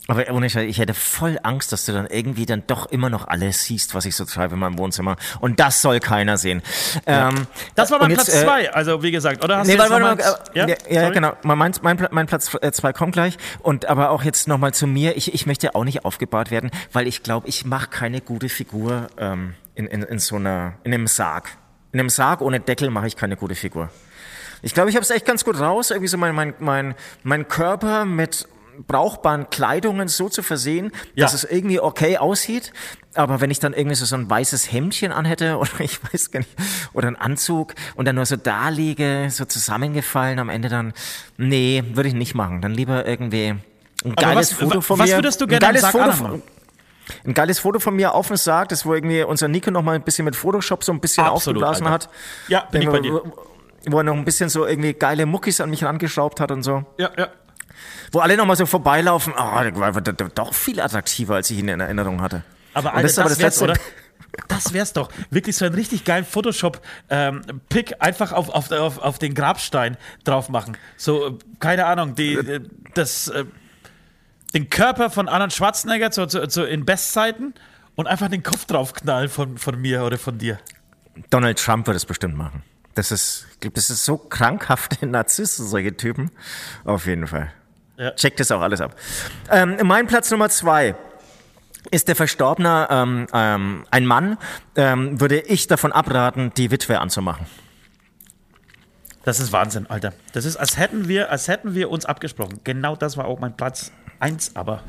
Aber 0.08 0.24
ohne 0.30 0.48
Scheiß, 0.48 0.70
ich 0.70 0.78
hätte 0.78 0.94
voll 0.94 1.36
Angst, 1.42 1.72
dass 1.72 1.84
du 1.84 1.92
dann 1.92 2.06
irgendwie 2.06 2.46
dann 2.46 2.62
doch 2.68 2.86
immer 2.92 3.10
noch 3.10 3.26
alles 3.26 3.64
siehst, 3.64 3.92
was 3.96 4.04
ich 4.04 4.14
so 4.14 4.24
treibe 4.24 4.54
in 4.54 4.60
meinem 4.60 4.78
Wohnzimmer. 4.78 5.16
Und 5.40 5.58
das 5.58 5.82
soll 5.82 5.98
keiner 5.98 6.38
sehen. 6.38 6.62
Ähm, 7.06 7.48
Das 7.74 7.90
war 7.90 7.98
mein 7.98 8.10
jetzt, 8.10 8.26
Platz 8.26 8.36
äh, 8.40 8.44
zwei, 8.44 8.72
also 8.72 9.02
wie 9.02 9.10
gesagt, 9.10 9.42
oder? 9.42 9.56
Hast 9.58 9.66
Nee, 9.66 9.74
du 9.74 9.82
jetzt 9.82 9.90
warte, 9.90 10.04
warte, 10.24 10.50
ja, 10.54 10.68
ja, 10.68 10.76
ja 10.88 11.10
genau. 11.10 11.32
Mein, 11.42 11.58
mein, 11.82 12.06
mein, 12.12 12.26
Platz 12.28 12.56
äh, 12.62 12.70
zwei 12.70 12.92
kommt 12.92 13.14
gleich. 13.14 13.36
Und 13.62 13.86
aber 13.86 14.10
auch 14.10 14.22
jetzt 14.22 14.46
nochmal 14.46 14.72
zu 14.72 14.86
mir. 14.86 15.16
Ich, 15.16 15.34
ich 15.34 15.44
möchte 15.44 15.74
auch 15.74 15.82
nicht 15.82 16.04
aufgebahrt 16.04 16.52
werden, 16.52 16.70
weil 16.92 17.08
ich 17.08 17.24
glaube, 17.24 17.48
ich 17.48 17.64
mache 17.64 17.88
keine 17.88 18.20
gute 18.20 18.48
Figur 18.48 19.08
ähm, 19.18 19.54
in, 19.76 19.86
in, 19.86 20.02
in 20.02 20.18
so 20.18 20.36
einer, 20.36 20.74
in 20.84 20.92
einem 20.92 21.06
Sarg. 21.06 21.48
In 21.92 22.00
einem 22.00 22.08
Sarg 22.10 22.40
ohne 22.40 22.58
Deckel 22.60 22.90
mache 22.90 23.06
ich 23.06 23.16
keine 23.16 23.36
gute 23.36 23.54
Figur. 23.54 23.90
Ich 24.62 24.74
glaube, 24.74 24.90
ich 24.90 24.96
habe 24.96 25.02
es 25.04 25.10
echt 25.10 25.24
ganz 25.26 25.44
gut 25.44 25.60
raus, 25.60 25.90
irgendwie 25.90 26.08
so 26.08 26.18
mein, 26.18 26.34
mein, 26.34 26.54
mein, 26.58 26.94
mein 27.22 27.46
Körper 27.46 28.04
mit 28.04 28.48
brauchbaren 28.86 29.48
Kleidungen 29.48 30.08
so 30.08 30.28
zu 30.28 30.42
versehen, 30.42 30.92
Ja. 31.14 31.24
dass 31.24 31.32
es 31.34 31.44
irgendwie 31.44 31.80
okay 31.80 32.18
aussieht. 32.18 32.72
Aber 33.14 33.40
wenn 33.40 33.50
ich 33.50 33.58
dann 33.58 33.72
irgendwie 33.72 33.96
so, 33.96 34.04
so 34.04 34.16
ein 34.16 34.28
weißes 34.28 34.70
Hemdchen 34.70 35.12
anhätte 35.12 35.56
oder 35.58 35.70
ich 35.80 36.00
weiß 36.04 36.30
gar 36.30 36.40
nicht, 36.40 36.50
oder 36.92 37.06
einen 37.08 37.16
Anzug 37.16 37.74
und 37.94 38.06
dann 38.06 38.16
nur 38.16 38.26
so 38.26 38.36
da 38.36 38.68
liege, 38.68 39.28
so 39.30 39.44
zusammengefallen 39.46 40.38
am 40.38 40.48
Ende 40.50 40.68
dann, 40.68 40.92
nee, 41.38 41.82
würde 41.94 42.08
ich 42.10 42.14
nicht 42.14 42.34
machen. 42.34 42.60
Dann 42.60 42.72
lieber 42.72 43.06
irgendwie 43.06 43.54
ein 44.04 44.14
geiles 44.14 44.52
was- 44.52 44.58
Foto 44.58 44.80
von 44.82 44.98
was 44.98 45.08
mir. 45.10 45.16
würdest 45.16 45.40
du 45.40 45.46
ein 45.46 45.48
gerne 45.48 45.66
am 45.66 45.72
geiles 45.74 45.86
Foto 45.90 46.12
von, 46.12 46.42
ein 47.24 47.34
geiles 47.34 47.58
Foto 47.58 47.78
von 47.78 47.94
mir 47.94 48.14
auf 48.14 48.28
dem 48.28 48.36
Sarg, 48.36 48.68
das 48.68 48.84
wo 48.86 48.94
irgendwie 48.94 49.22
unser 49.22 49.48
Nico 49.48 49.70
noch 49.70 49.82
mal 49.82 49.94
ein 49.94 50.02
bisschen 50.02 50.24
mit 50.24 50.36
Photoshop 50.36 50.84
so 50.84 50.92
ein 50.92 51.00
bisschen 51.00 51.24
Absolut, 51.24 51.62
aufgeblasen 51.62 51.86
Alter. 51.86 52.06
hat. 52.06 52.14
Ja, 52.48 52.60
bin 52.70 52.82
ich 52.82 52.88
bei 52.88 53.00
dir. 53.00 53.22
Wo, 53.88 53.98
er 53.98 54.02
noch 54.02 54.14
ein 54.14 54.24
bisschen 54.24 54.48
so 54.48 54.66
irgendwie 54.66 54.94
geile 54.94 55.26
Muckis 55.26 55.60
an 55.60 55.70
mich 55.70 55.84
rangeschraubt 55.84 56.40
hat 56.40 56.50
und 56.50 56.62
so. 56.62 56.84
Ja, 56.98 57.10
ja. 57.16 57.28
Wo 58.10 58.18
alle 58.20 58.36
noch 58.36 58.46
mal 58.46 58.56
so 58.56 58.66
vorbeilaufen. 58.66 59.32
Oh, 59.36 59.60
der 59.62 59.76
war 59.76 59.92
doch 60.02 60.54
viel 60.54 60.80
attraktiver, 60.80 61.36
als 61.36 61.50
ich 61.50 61.58
ihn 61.58 61.68
in 61.68 61.80
Erinnerung 61.80 62.20
hatte. 62.20 62.42
Aber 62.74 62.90
Alter, 62.90 63.02
das, 63.02 63.12
ist 63.12 63.18
aber 63.18 63.28
das 63.28 63.38
wär's, 63.38 63.60
Letzte. 63.60 63.64
oder? 63.64 63.74
Das 64.48 64.72
wär's 64.72 64.92
doch. 64.92 65.08
Wirklich 65.30 65.56
so 65.56 65.64
einen 65.64 65.74
richtig 65.74 66.04
geilen 66.04 66.24
Photoshop-Pick 66.24 67.96
einfach 68.00 68.32
auf, 68.32 68.50
auf, 68.50 68.70
auf, 68.70 68.98
auf 68.98 69.18
den 69.18 69.34
Grabstein 69.34 69.96
drauf 70.24 70.48
machen. 70.48 70.76
So, 70.96 71.28
äh, 71.28 71.32
keine 71.60 71.86
Ahnung, 71.86 72.14
die, 72.14 72.34
äh, 72.34 72.60
das, 72.94 73.28
äh, 73.28 73.44
den 74.54 74.70
Körper 74.70 75.10
von 75.10 75.28
Arnold 75.28 75.52
Schwarzenegger 75.52 76.10
zu, 76.10 76.26
zu, 76.26 76.46
zu, 76.48 76.64
in 76.64 76.84
Bestzeiten 76.84 77.54
und 77.94 78.06
einfach 78.06 78.28
den 78.28 78.42
Kopf 78.42 78.64
draufknallen 78.66 79.28
von, 79.28 79.58
von 79.58 79.80
mir 79.80 80.04
oder 80.04 80.18
von 80.18 80.38
dir. 80.38 80.58
Donald 81.30 81.58
Trump 81.58 81.86
wird 81.86 81.96
es 81.96 82.04
bestimmt 82.04 82.36
machen. 82.36 82.62
Das 82.94 83.12
ist, 83.12 83.46
das 83.60 83.90
ist 83.90 84.04
so 84.04 84.16
krankhafte 84.16 85.06
Narzissten, 85.06 85.66
solche 85.66 85.96
Typen. 85.96 86.30
Auf 86.84 87.06
jeden 87.06 87.26
Fall. 87.26 87.52
Ja. 87.98 88.10
Checkt 88.12 88.40
das 88.40 88.50
auch 88.50 88.60
alles 88.60 88.80
ab. 88.80 88.94
Ähm, 89.50 89.78
mein 89.82 90.06
Platz 90.06 90.30
Nummer 90.30 90.48
zwei 90.50 90.94
ist 91.90 92.08
der 92.08 92.16
Verstorbene 92.16 92.88
ähm, 92.90 93.26
ähm, 93.32 93.86
ein 93.90 94.06
Mann, 94.06 94.38
ähm, 94.74 95.20
würde 95.20 95.40
ich 95.40 95.66
davon 95.66 95.92
abraten, 95.92 96.52
die 96.56 96.70
Witwe 96.70 97.00
anzumachen. 97.00 97.46
Das 99.24 99.40
ist 99.40 99.52
Wahnsinn, 99.52 99.86
Alter. 99.88 100.12
Das 100.32 100.44
ist, 100.44 100.56
als 100.56 100.78
hätten 100.78 101.08
wir, 101.08 101.30
als 101.30 101.48
hätten 101.48 101.74
wir 101.74 101.90
uns 101.90 102.04
abgesprochen. 102.04 102.60
Genau 102.64 102.96
das 102.96 103.16
war 103.16 103.26
auch 103.26 103.40
mein 103.40 103.56
Platz 103.56 103.92
eins, 104.20 104.52
aber. 104.54 104.82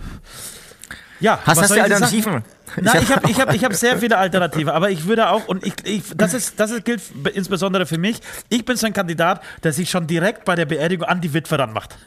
Ja, 1.19 1.39
Hast- 1.45 1.69
du 1.71 1.81
Alternativen? 1.81 2.43
Nein, 2.79 3.01
ich 3.01 3.11
habe 3.11 3.31
ich 3.31 3.39
hab, 3.41 3.53
ich 3.53 3.63
hab 3.63 3.73
sehr 3.73 3.97
viele 3.97 4.17
Alternativen, 4.17 4.69
aber 4.69 4.91
ich 4.91 5.07
würde 5.07 5.29
auch, 5.29 5.47
und 5.47 5.65
ich, 5.65 5.73
ich, 5.83 6.03
das, 6.15 6.33
ist, 6.33 6.59
das 6.59 6.71
gilt 6.83 7.01
insbesondere 7.33 7.85
für 7.87 7.97
mich, 7.97 8.19
ich 8.49 8.65
bin 8.65 8.75
so 8.77 8.85
ein 8.85 8.93
Kandidat, 8.93 9.41
der 9.63 9.73
sich 9.73 9.89
schon 9.89 10.05
direkt 10.05 10.45
bei 10.45 10.53
der 10.55 10.65
Beerdigung 10.65 11.07
an 11.07 11.21
die 11.21 11.33
Witwe 11.33 11.57
ranmacht. 11.57 11.97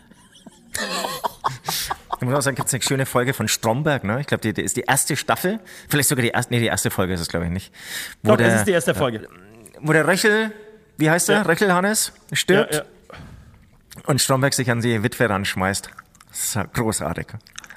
Ich 2.20 2.26
muss 2.26 2.34
auch 2.34 2.42
sagen, 2.42 2.54
gibt 2.56 2.68
es 2.68 2.74
eine 2.74 2.82
schöne 2.82 3.06
Folge 3.06 3.32
von 3.32 3.48
Stromberg, 3.48 4.04
ne? 4.04 4.20
Ich 4.20 4.26
glaube, 4.26 4.42
die, 4.42 4.52
die 4.52 4.62
ist 4.62 4.76
die 4.76 4.82
erste 4.82 5.16
Staffel, 5.16 5.58
vielleicht 5.88 6.08
sogar 6.08 6.22
die 6.22 6.28
erste, 6.28 6.52
nee, 6.52 6.60
die 6.60 6.66
erste 6.66 6.90
Folge 6.90 7.14
ist 7.14 7.20
es, 7.20 7.28
glaube 7.28 7.46
ich, 7.46 7.50
nicht. 7.52 7.72
Wo 8.22 8.32
Doch, 8.32 8.36
der, 8.36 8.48
das 8.50 8.58
ist 8.60 8.66
die 8.66 8.72
erste 8.72 8.94
Folge. 8.94 9.26
wo 9.80 9.92
der 9.92 10.06
Röchel, 10.06 10.52
wie 10.98 11.10
heißt 11.10 11.30
der? 11.30 11.36
Ja. 11.38 11.42
Röchel 11.42 11.72
Hannes, 11.72 12.12
stirbt 12.32 12.74
Ja, 12.74 12.80
ja. 12.80 12.84
und 14.06 14.20
Stromberg 14.20 14.52
sich 14.52 14.70
an 14.70 14.82
die 14.82 15.02
Witwe 15.02 15.28
ranschmeißt. 15.30 15.90
Das 16.30 16.40
ist 16.40 16.54
ja 16.54 16.62
großartig. 16.64 17.26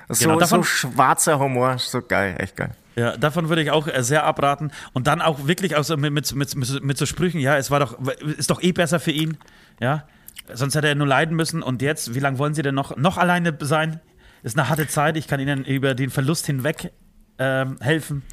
So, 0.10 0.26
Genau, 0.26 0.40
davon- 0.40 0.60
so 0.60 0.64
schwarzer 0.64 1.40
Humor, 1.40 1.78
so 1.80 2.02
geil, 2.02 2.36
echt 2.40 2.56
geil. 2.56 2.72
Ja, 2.96 3.18
davon 3.18 3.50
würde 3.50 3.64
ich 3.64 3.72
auch 3.72 3.88
äh, 3.88 4.04
sehr 4.04 4.24
abraten. 4.26 4.72
Und 4.94 5.08
dann 5.08 5.22
auch 5.22 5.48
wirklich 5.48 5.76
auch 5.76 5.84
so 5.84 5.98
mit, 5.98 6.14
mit, 6.14 6.34
mit, 6.36 6.56
mit, 6.56 6.84
mit 6.84 6.98
so 6.98 7.06
Sprüchen, 7.06 7.40
ja, 7.40 7.58
es 7.58 7.72
war 7.72 7.80
doch, 7.80 7.98
ist 8.38 8.50
doch 8.52 8.62
eh 8.62 8.72
besser 8.72 9.00
für 9.00 9.12
ihn, 9.12 9.38
ja. 9.80 10.06
Sonst 10.54 10.76
hätte 10.76 10.90
er 10.90 10.96
nur 10.96 11.08
leiden 11.08 11.36
müssen. 11.36 11.64
Und 11.64 11.82
jetzt, 11.82 12.14
wie 12.16 12.20
lange 12.20 12.38
wollen 12.38 12.54
Sie 12.54 12.62
denn 12.62 12.76
noch, 12.76 12.98
noch 12.98 13.18
alleine 13.18 13.58
sein? 13.62 14.02
Ist 14.44 14.58
eine 14.60 14.68
harte 14.68 14.88
Zeit. 14.88 15.16
Ich 15.16 15.28
kann 15.28 15.40
Ihnen 15.40 15.64
über 15.64 15.96
den 15.96 16.10
Verlust 16.10 16.46
hinweg 16.46 16.92
ähm, 17.40 17.78
helfen. 17.80 18.24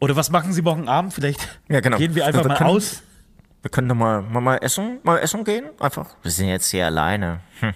Oder 0.00 0.16
was 0.16 0.28
machen 0.30 0.52
Sie 0.52 0.60
morgen 0.60 0.86
Abend? 0.86 1.14
Vielleicht 1.14 1.58
Ja, 1.68 1.80
genau. 1.80 1.96
gehen 1.96 2.14
wir 2.14 2.26
einfach 2.26 2.42
Wir 2.44 2.48
mal 2.48 2.58
können- 2.58 2.70
aus. 2.70 3.02
Wir 3.62 3.70
können 3.70 3.88
doch 3.88 3.94
mal, 3.96 4.20
mal, 4.20 4.40
mal 4.40 4.56
essen, 4.58 4.98
mal 5.02 5.16
essen 5.18 5.42
gehen, 5.44 5.64
einfach. 5.80 6.14
Wir 6.22 6.30
sind 6.30 6.48
jetzt 6.48 6.70
hier 6.70 6.84
alleine. 6.84 7.40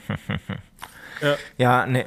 Ja. 1.21 1.37
Ja, 1.57 1.87
nee. 1.87 2.07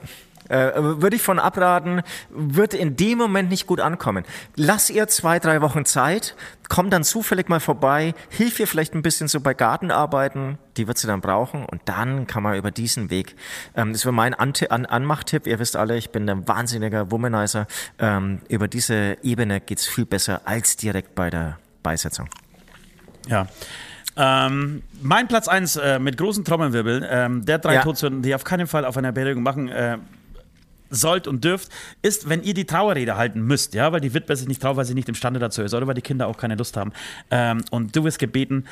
Äh, 0.52 0.74
würde 0.76 1.16
ich 1.16 1.22
von 1.22 1.40
abraten, 1.40 2.02
wird 2.30 2.74
in 2.74 2.98
dem 2.98 3.18
Moment 3.18 3.50
nicht 3.50 3.68
gut 3.68 3.80
ankommen. 3.80 4.26
Lass 4.58 4.90
ihr 4.90 5.08
zwei, 5.08 5.40
drei 5.40 5.62
Wochen 5.62 5.86
Zeit, 5.86 6.36
komm 6.68 6.90
dann 6.90 7.06
zufällig 7.06 7.48
mal 7.48 7.62
vorbei, 7.62 8.14
hilf 8.28 8.60
ihr 8.60 8.68
vielleicht 8.68 8.94
ein 8.94 9.02
bisschen 9.02 9.30
so 9.30 9.40
bei 9.40 9.54
Gartenarbeiten, 9.54 10.58
die 10.76 10.90
wird 10.90 10.98
sie 10.98 11.08
dann 11.08 11.22
brauchen 11.22 11.64
und 11.64 11.82
dann 11.86 12.28
kann 12.28 12.44
man 12.44 12.58
über 12.58 12.70
diesen 12.70 13.10
Weg, 13.10 13.38
ähm, 13.78 13.94
das 13.94 14.04
wäre 14.04 14.12
mein 14.12 14.34
An 14.34 14.52
An 14.70 14.86
Anmachtipp, 14.86 15.48
ihr 15.48 15.58
wisst 15.60 15.78
alle, 15.78 15.96
ich 15.96 16.10
bin 16.10 16.30
ein 16.30 16.46
wahnsinniger 16.46 17.12
Womanizer, 17.12 17.66
ähm, 17.98 18.42
über 18.50 18.68
diese 18.68 19.20
Ebene 19.24 19.62
geht's 19.62 19.88
viel 19.88 20.06
besser 20.06 20.42
als 20.44 20.76
direkt 20.76 21.16
bei 21.16 21.30
der 21.30 21.60
Beisetzung. 21.82 22.28
Ja. 23.28 23.48
Ähm, 24.24 24.84
mein 25.02 25.28
Platz 25.28 25.48
1 25.48 25.78
äh, 25.78 25.98
mit 25.98 26.16
großen 26.16 26.46
Trommelwirbeln, 26.46 27.04
ähm, 27.10 27.44
der 27.46 27.58
drei 27.58 27.76
Ja. 27.76 27.82
Todsünden, 27.82 28.22
die 28.22 28.30
ihr 28.30 28.36
auf 28.36 28.44
keinen 28.44 28.68
Fall 28.68 28.86
auf 28.86 28.96
einer 28.96 29.12
Beerdigung 29.12 29.42
machen 29.42 29.68
äh, 29.70 29.98
sollt 30.92 31.28
und 31.28 31.44
dürft, 31.44 31.70
ist, 32.04 32.30
wenn 32.30 32.44
ihr 32.44 32.54
die 32.54 32.66
Trauerrede 32.66 33.16
halten 33.18 33.42
müsst, 33.42 33.74
ja, 33.74 33.92
weil 33.92 34.00
die 34.02 34.14
Witwe 34.14 34.36
sich 34.36 34.48
nicht 34.48 34.62
traut, 34.62 34.76
weil 34.78 34.86
sie 34.86 34.94
nicht 34.94 35.10
imstande 35.10 35.40
dazu 35.40 35.64
ist 35.64 35.74
oder 35.74 35.88
weil 35.88 35.96
die 35.96 36.02
Kinder 36.02 36.28
auch 36.28 36.38
keine 36.38 36.54
Lust 36.56 36.78
haben. 36.78 36.92
Ähm, 37.32 37.64
und 37.72 37.96
du 37.96 38.04
wirst 38.04 38.20
gebeten, 38.20 38.66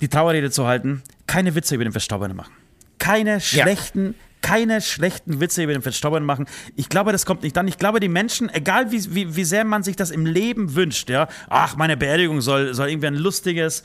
die 0.00 0.08
Trauerrede 0.08 0.50
zu 0.50 0.66
halten, 0.66 1.02
keine 1.26 1.54
Witze 1.54 1.74
über 1.74 1.84
den 1.84 1.92
Verstorbenen 1.92 2.36
machen. 2.36 2.52
Keine 2.98 3.40
schlechten, 3.40 4.14
keine 4.46 4.80
schlechten 4.80 5.40
Witze 5.40 5.64
über 5.64 5.72
den 5.72 5.82
Verstorbenen 5.82 6.24
machen. 6.24 6.46
Ich 6.76 6.88
glaube, 6.88 7.10
das 7.10 7.26
kommt 7.26 7.42
nicht 7.42 7.58
an. 7.58 7.66
Ich 7.66 7.78
glaube, 7.78 7.98
die 7.98 8.08
Menschen, 8.08 8.48
egal 8.54 8.92
wie, 8.92 9.12
wie, 9.12 9.34
wie 9.34 9.42
sehr 9.42 9.64
man 9.64 9.82
sich 9.82 9.96
das 9.96 10.12
im 10.12 10.24
Leben 10.24 10.76
wünscht, 10.76 11.10
ja, 11.10 11.26
ach, 11.48 11.74
meine 11.76 11.96
Beerdigung 11.96 12.40
soll, 12.40 12.72
soll 12.72 12.90
irgendwie 12.90 13.08
ein 13.08 13.16
lustiges 13.16 13.82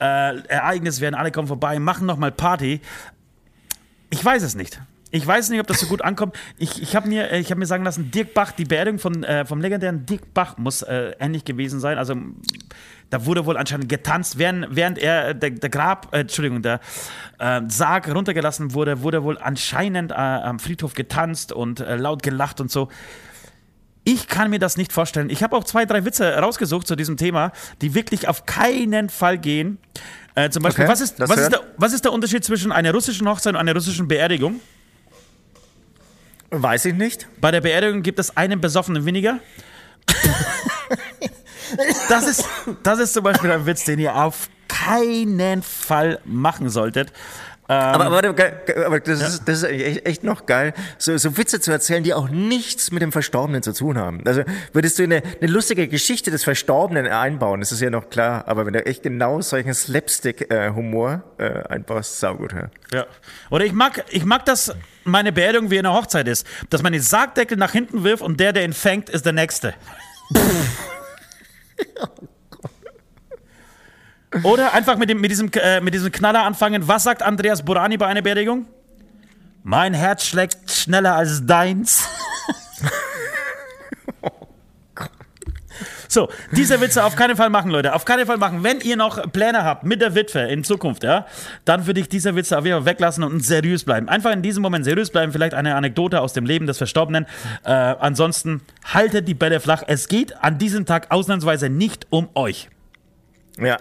äh, 0.00 0.38
Ereignis 0.48 1.00
werden, 1.00 1.14
alle 1.14 1.32
kommen 1.32 1.48
vorbei, 1.48 1.78
machen 1.78 2.06
nochmal 2.06 2.30
Party. 2.30 2.82
Ich 4.10 4.22
weiß 4.22 4.42
es 4.42 4.54
nicht. 4.54 4.82
Ich 5.12 5.26
weiß 5.26 5.48
nicht, 5.48 5.60
ob 5.60 5.66
das 5.66 5.80
so 5.80 5.86
gut 5.86 6.02
ankommt. 6.02 6.36
Ich, 6.58 6.82
ich 6.82 6.94
habe 6.94 7.08
mir, 7.08 7.30
hab 7.30 7.56
mir 7.56 7.66
sagen 7.66 7.84
lassen, 7.84 8.10
Dirk 8.10 8.34
Bach, 8.34 8.52
die 8.52 8.66
Beerdigung 8.66 8.98
von, 8.98 9.24
äh, 9.24 9.46
vom 9.46 9.62
legendären 9.62 10.04
Dirk 10.04 10.34
Bach 10.34 10.58
muss 10.58 10.82
äh, 10.82 11.12
ähnlich 11.20 11.46
gewesen 11.46 11.80
sein. 11.80 11.96
Also 11.96 12.16
da 13.12 13.26
wurde 13.26 13.44
wohl 13.44 13.58
anscheinend 13.58 13.90
getanzt, 13.90 14.38
während, 14.38 14.74
während 14.74 14.96
er 14.96 15.28
äh, 15.28 15.34
der, 15.34 15.50
der 15.50 15.68
Grab, 15.68 16.14
äh, 16.14 16.20
Entschuldigung, 16.20 16.62
der 16.62 16.80
äh, 17.38 17.60
Sarg 17.68 18.08
runtergelassen 18.12 18.72
wurde, 18.72 19.02
wurde 19.02 19.22
wohl 19.22 19.36
anscheinend 19.36 20.12
äh, 20.12 20.14
am 20.14 20.58
Friedhof 20.58 20.94
getanzt 20.94 21.52
und 21.52 21.80
äh, 21.80 21.96
laut 21.96 22.22
gelacht 22.22 22.58
und 22.62 22.70
so. 22.70 22.88
Ich 24.04 24.28
kann 24.28 24.48
mir 24.48 24.58
das 24.58 24.78
nicht 24.78 24.94
vorstellen. 24.94 25.28
Ich 25.28 25.42
habe 25.42 25.54
auch 25.54 25.64
zwei, 25.64 25.84
drei 25.84 26.06
Witze 26.06 26.36
rausgesucht 26.38 26.86
zu 26.86 26.96
diesem 26.96 27.18
Thema, 27.18 27.52
die 27.82 27.94
wirklich 27.94 28.28
auf 28.28 28.46
keinen 28.46 29.10
Fall 29.10 29.36
gehen. 29.36 29.76
Äh, 30.34 30.48
zum 30.48 30.62
Beispiel, 30.62 30.84
Okay, 30.84 30.92
was, 30.92 31.02
ist, 31.02 31.20
was, 31.20 31.36
ist 31.36 31.52
der, 31.52 31.60
was 31.76 31.92
ist 31.92 32.06
der 32.06 32.12
Unterschied 32.12 32.42
zwischen 32.42 32.72
einer 32.72 32.92
russischen 32.92 33.28
Hochzeit 33.28 33.52
und 33.52 33.60
einer 33.60 33.74
russischen 33.74 34.08
Beerdigung? 34.08 34.58
Weiß 36.50 36.86
ich 36.86 36.94
nicht. 36.94 37.28
Bei 37.42 37.50
der 37.50 37.60
Beerdigung 37.60 38.02
gibt 38.02 38.18
es 38.18 38.34
einen 38.38 38.62
Besoffenen 38.62 39.04
weniger. 39.04 39.38
Das 42.08 42.26
ist, 42.26 42.44
das 42.82 42.98
ist 42.98 43.14
zum 43.14 43.24
Beispiel 43.24 43.50
ein 43.50 43.66
Witz, 43.66 43.84
den 43.84 43.98
ihr 43.98 44.14
auf 44.14 44.48
keinen 44.68 45.62
Fall 45.62 46.20
machen 46.24 46.68
solltet. 46.68 47.12
Ähm, 47.68 47.78
Aber, 47.78 48.06
aber, 48.06 48.28
aber 48.86 49.00
das, 49.00 49.20
ist, 49.20 49.44
das 49.46 49.58
ist 49.58 49.64
echt, 49.64 50.04
echt 50.04 50.24
noch 50.24 50.46
geil, 50.46 50.74
so, 50.98 51.16
so 51.16 51.36
Witze 51.36 51.60
zu 51.60 51.70
erzählen, 51.70 52.02
die 52.02 52.12
auch 52.12 52.28
nichts 52.28 52.90
mit 52.90 53.02
dem 53.02 53.12
Verstorbenen 53.12 53.62
zu 53.62 53.72
tun 53.72 53.98
haben. 53.98 54.20
Also 54.26 54.42
würdest 54.72 54.98
du 54.98 55.04
eine, 55.04 55.22
eine 55.40 55.50
lustige 55.50 55.86
Geschichte 55.86 56.32
des 56.32 56.42
Verstorbenen 56.42 57.06
einbauen, 57.06 57.60
das 57.60 57.70
ist 57.70 57.80
ja 57.80 57.88
noch 57.88 58.10
klar. 58.10 58.48
Aber 58.48 58.66
wenn 58.66 58.72
du 58.72 58.84
echt 58.84 59.04
genau 59.04 59.40
solchen 59.40 59.72
Slapstick-Humor 59.72 61.22
äh, 61.38 61.62
einbaust, 61.68 62.18
saugut. 62.18 62.52
Ja. 62.52 62.68
Ja. 62.92 63.06
Oder 63.48 63.64
ich 63.64 63.72
mag, 63.72 64.04
ich 64.10 64.24
mag, 64.24 64.44
dass 64.44 64.74
meine 65.04 65.32
Beerdigung 65.32 65.70
wie 65.70 65.78
eine 65.78 65.92
Hochzeit 65.94 66.26
ist. 66.26 66.46
Dass 66.68 66.82
man 66.82 66.92
den 66.92 67.02
Sargdeckel 67.02 67.56
nach 67.56 67.72
hinten 67.72 68.02
wirft 68.02 68.22
und 68.22 68.40
der, 68.40 68.52
der 68.52 68.64
ihn 68.64 68.72
fängt, 68.72 69.08
ist 69.08 69.24
der 69.24 69.32
Nächste. 69.32 69.72
Oder 74.42 74.72
einfach 74.72 74.96
mit, 74.96 75.10
dem, 75.10 75.20
mit, 75.20 75.30
diesem, 75.30 75.50
äh, 75.54 75.80
mit 75.80 75.92
diesem 75.94 76.10
Knaller 76.10 76.44
anfangen. 76.44 76.88
Was 76.88 77.04
sagt 77.04 77.22
Andreas 77.22 77.62
Burani 77.62 77.98
bei 77.98 78.06
einer 78.06 78.22
Beerdigung? 78.22 78.66
Mein 79.62 79.94
Herz 79.94 80.24
schlägt 80.24 80.70
schneller 80.70 81.14
als 81.14 81.46
deins. 81.46 82.08
So, 86.12 86.28
diese 86.50 86.78
Witze 86.82 87.04
auf 87.04 87.16
keinen 87.16 87.36
Fall 87.36 87.48
machen, 87.48 87.70
Leute. 87.70 87.94
Auf 87.94 88.04
keinen 88.04 88.26
Fall 88.26 88.36
machen. 88.36 88.62
Wenn 88.62 88.80
ihr 88.80 88.96
noch 88.96 89.32
Pläne 89.32 89.64
habt 89.64 89.84
mit 89.84 90.02
der 90.02 90.14
Witwe 90.14 90.40
in 90.40 90.62
Zukunft, 90.62 91.04
ja, 91.04 91.24
dann 91.64 91.86
würde 91.86 92.00
ich 92.00 92.08
diese 92.10 92.36
Witze 92.36 92.58
auf 92.58 92.66
jeden 92.66 92.76
Fall 92.76 92.84
weglassen 92.84 93.24
und 93.24 93.42
seriös 93.42 93.84
bleiben. 93.84 94.10
Einfach 94.10 94.30
in 94.30 94.42
diesem 94.42 94.62
Moment 94.62 94.84
seriös 94.84 95.08
bleiben. 95.08 95.32
Vielleicht 95.32 95.54
eine 95.54 95.74
Anekdote 95.74 96.20
aus 96.20 96.34
dem 96.34 96.44
Leben 96.44 96.66
des 96.66 96.76
Verstorbenen. 96.76 97.24
Äh, 97.64 97.70
ansonsten 97.70 98.60
haltet 98.84 99.26
die 99.26 99.32
Bälle 99.32 99.58
flach. 99.58 99.84
Es 99.86 100.06
geht 100.06 100.36
an 100.44 100.58
diesem 100.58 100.84
Tag 100.84 101.10
ausnahmsweise 101.10 101.70
nicht 101.70 102.06
um 102.10 102.28
euch. 102.34 102.68
Ja, 103.58 103.78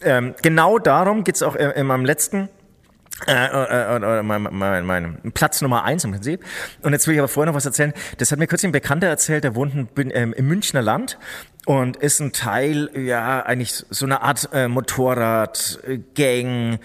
ähm, 0.00 0.34
genau 0.40 0.78
darum 0.78 1.24
geht's 1.24 1.42
auch 1.42 1.56
äh, 1.56 1.72
in 1.78 1.86
meinem 1.86 2.06
letzten 2.06 2.48
äh, 3.26 3.32
äh, 3.32 3.96
äh, 3.96 4.22
mein, 4.22 4.46
mein, 4.50 4.84
mein 4.84 5.32
Platz 5.32 5.62
Nummer 5.62 5.84
eins 5.84 6.04
im 6.04 6.12
Prinzip. 6.12 6.44
Und 6.82 6.92
jetzt 6.92 7.06
will 7.06 7.14
ich 7.14 7.20
aber 7.20 7.28
vorher 7.28 7.50
noch 7.50 7.56
was 7.56 7.64
erzählen. 7.64 7.94
Das 8.18 8.30
hat 8.30 8.38
mir 8.38 8.46
kürzlich 8.46 8.68
ein 8.68 8.72
Bekannter 8.72 9.06
erzählt, 9.06 9.42
der 9.42 9.54
wohnt 9.54 9.74
in, 9.74 10.10
ähm, 10.14 10.34
im 10.34 10.46
Münchner 10.46 10.82
Land 10.82 11.18
und 11.66 11.96
ist 11.96 12.20
ein 12.20 12.32
Teil, 12.32 12.88
ja, 12.96 13.44
eigentlich 13.44 13.84
so 13.90 14.06
eine 14.06 14.22
Art 14.22 14.48
äh, 14.54 14.68
Motorrad-Gang. 14.68 16.78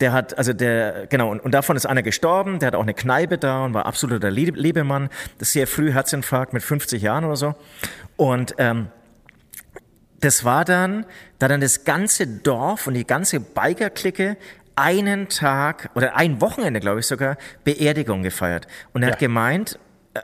Der 0.00 0.12
hat, 0.12 0.36
also 0.36 0.52
der, 0.52 1.06
genau, 1.06 1.30
und, 1.30 1.40
und 1.40 1.52
davon 1.52 1.74
ist 1.74 1.86
einer 1.86 2.02
gestorben, 2.02 2.58
der 2.58 2.66
hat 2.68 2.74
auch 2.74 2.82
eine 2.82 2.92
Kneipe 2.92 3.38
da 3.38 3.64
und 3.64 3.72
war 3.72 3.86
absoluter 3.86 4.30
Lieb- 4.30 4.56
Lebemann. 4.56 5.08
Das 5.38 5.48
ist 5.48 5.52
sehr 5.54 5.66
früh 5.66 5.90
Herzinfarkt 5.90 6.52
mit 6.52 6.62
50 6.62 7.00
Jahren 7.00 7.24
oder 7.24 7.36
so. 7.36 7.54
Und 8.16 8.54
ähm, 8.58 8.88
das 10.20 10.44
war 10.44 10.66
dann, 10.66 11.06
da 11.38 11.48
dann 11.48 11.62
das 11.62 11.84
ganze 11.84 12.26
Dorf 12.26 12.86
und 12.86 12.92
die 12.94 13.06
ganze 13.06 13.40
Biker-Clique 13.40 14.36
einen 14.74 15.30
Tag 15.30 15.88
oder 15.94 16.14
ein 16.16 16.42
Wochenende, 16.42 16.80
glaube 16.80 17.00
ich 17.00 17.06
sogar, 17.06 17.38
Beerdigung 17.64 18.22
gefeiert. 18.22 18.66
Und 18.92 19.02
er 19.02 19.12
hat 19.12 19.22
Ja. 19.22 19.28
gemeint, 19.28 19.78
äh, 20.12 20.20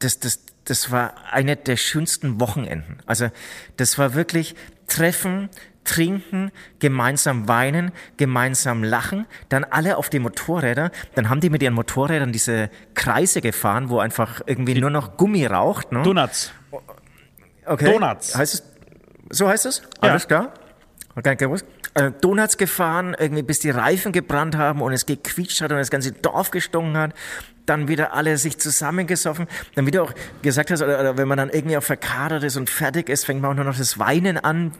das, 0.00 0.18
das, 0.20 0.40
das 0.64 0.90
war 0.90 1.14
eine 1.30 1.56
der 1.56 1.76
schönsten 1.76 2.40
Wochenenden. 2.40 2.98
Also 3.06 3.30
das 3.76 3.98
war 3.98 4.14
wirklich 4.14 4.54
Treffen, 4.86 5.50
Trinken, 5.84 6.50
gemeinsam 6.78 7.46
weinen, 7.46 7.92
gemeinsam 8.16 8.82
lachen, 8.82 9.26
dann 9.50 9.64
alle 9.64 9.98
auf 9.98 10.08
die 10.08 10.18
Motorräder. 10.18 10.90
Dann 11.14 11.28
haben 11.28 11.40
die 11.40 11.50
mit 11.50 11.62
ihren 11.62 11.74
Motorrädern 11.74 12.32
diese 12.32 12.70
Kreise 12.94 13.40
gefahren, 13.40 13.90
wo 13.90 13.98
einfach 13.98 14.40
irgendwie 14.46 14.80
nur 14.80 14.90
noch 14.90 15.16
Gummi 15.16 15.46
raucht. 15.46 15.92
Ne? 15.92 16.02
Donuts. 16.02 16.52
Okay. 17.66 17.92
Donuts. 17.92 18.34
Heißt 18.34 18.54
es, 18.54 18.62
so 19.30 19.48
heißt 19.48 19.66
es? 19.66 19.82
Ja. 20.02 20.10
Alles 20.10 20.26
klar? 20.26 20.54
Nicht 21.14 21.38
gewusst. 21.38 21.64
Äh, 21.94 22.10
Donuts 22.20 22.56
gefahren, 22.56 23.14
irgendwie 23.16 23.42
bis 23.42 23.60
die 23.60 23.70
Reifen 23.70 24.10
gebrannt 24.10 24.56
haben 24.56 24.82
und 24.82 24.92
es 24.92 25.06
gequietscht 25.06 25.60
hat 25.60 25.70
und 25.70 25.78
das 25.78 25.90
ganze 25.90 26.10
Dorf 26.10 26.50
gestunken 26.50 26.96
hat. 26.96 27.12
Dann 27.66 27.88
wieder 27.88 28.14
alle 28.14 28.36
sich 28.36 28.58
zusammengesoffen. 28.58 29.46
Dann 29.74 29.86
wieder 29.86 30.02
auch 30.02 30.12
gesagt 30.42 30.70
hast, 30.70 30.82
oder, 30.82 31.00
oder 31.00 31.18
wenn 31.18 31.28
man 31.28 31.38
dann 31.38 31.50
irgendwie 31.50 31.76
auch 31.76 31.82
verkadert 31.82 32.42
ist 32.44 32.56
und 32.56 32.68
fertig 32.68 33.08
ist, 33.08 33.24
fängt 33.24 33.40
man 33.40 33.52
auch 33.52 33.56
nur 33.56 33.64
noch 33.64 33.78
das 33.78 33.98
Weinen 33.98 34.38
an, 34.38 34.72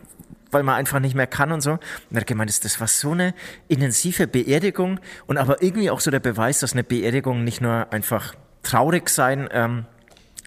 weil 0.51 0.63
man 0.63 0.77
einfach 0.77 1.01
nicht 1.01 1.15
mehr 1.15 1.27
kann 1.27 1.53
und 1.53 1.61
so. 1.61 1.73
Und 1.73 1.81
er 2.13 2.21
hat 2.21 2.27
gemeint, 2.27 2.51
das, 2.51 2.61
das 2.61 2.81
war 2.81 2.89
so 2.89 3.13
eine 3.13 3.35
intensive 3.69 4.27
Beerdigung 4.27 5.01
und 5.27 5.39
aber 5.39 5.63
irgendwie 5.63 5.91
auch 5.91 6.01
so 6.01 6.11
der 6.11 6.21
Beweis, 6.21 6.61
dass 6.61 6.73
eine 6.73 6.85
Beerdigung 6.85 7.45
nicht 7.45 7.61
nur 7.61 7.93
einfach 7.93 8.35
traurig 8.63 9.09
sein 9.09 9.49
ähm, 9.53 9.87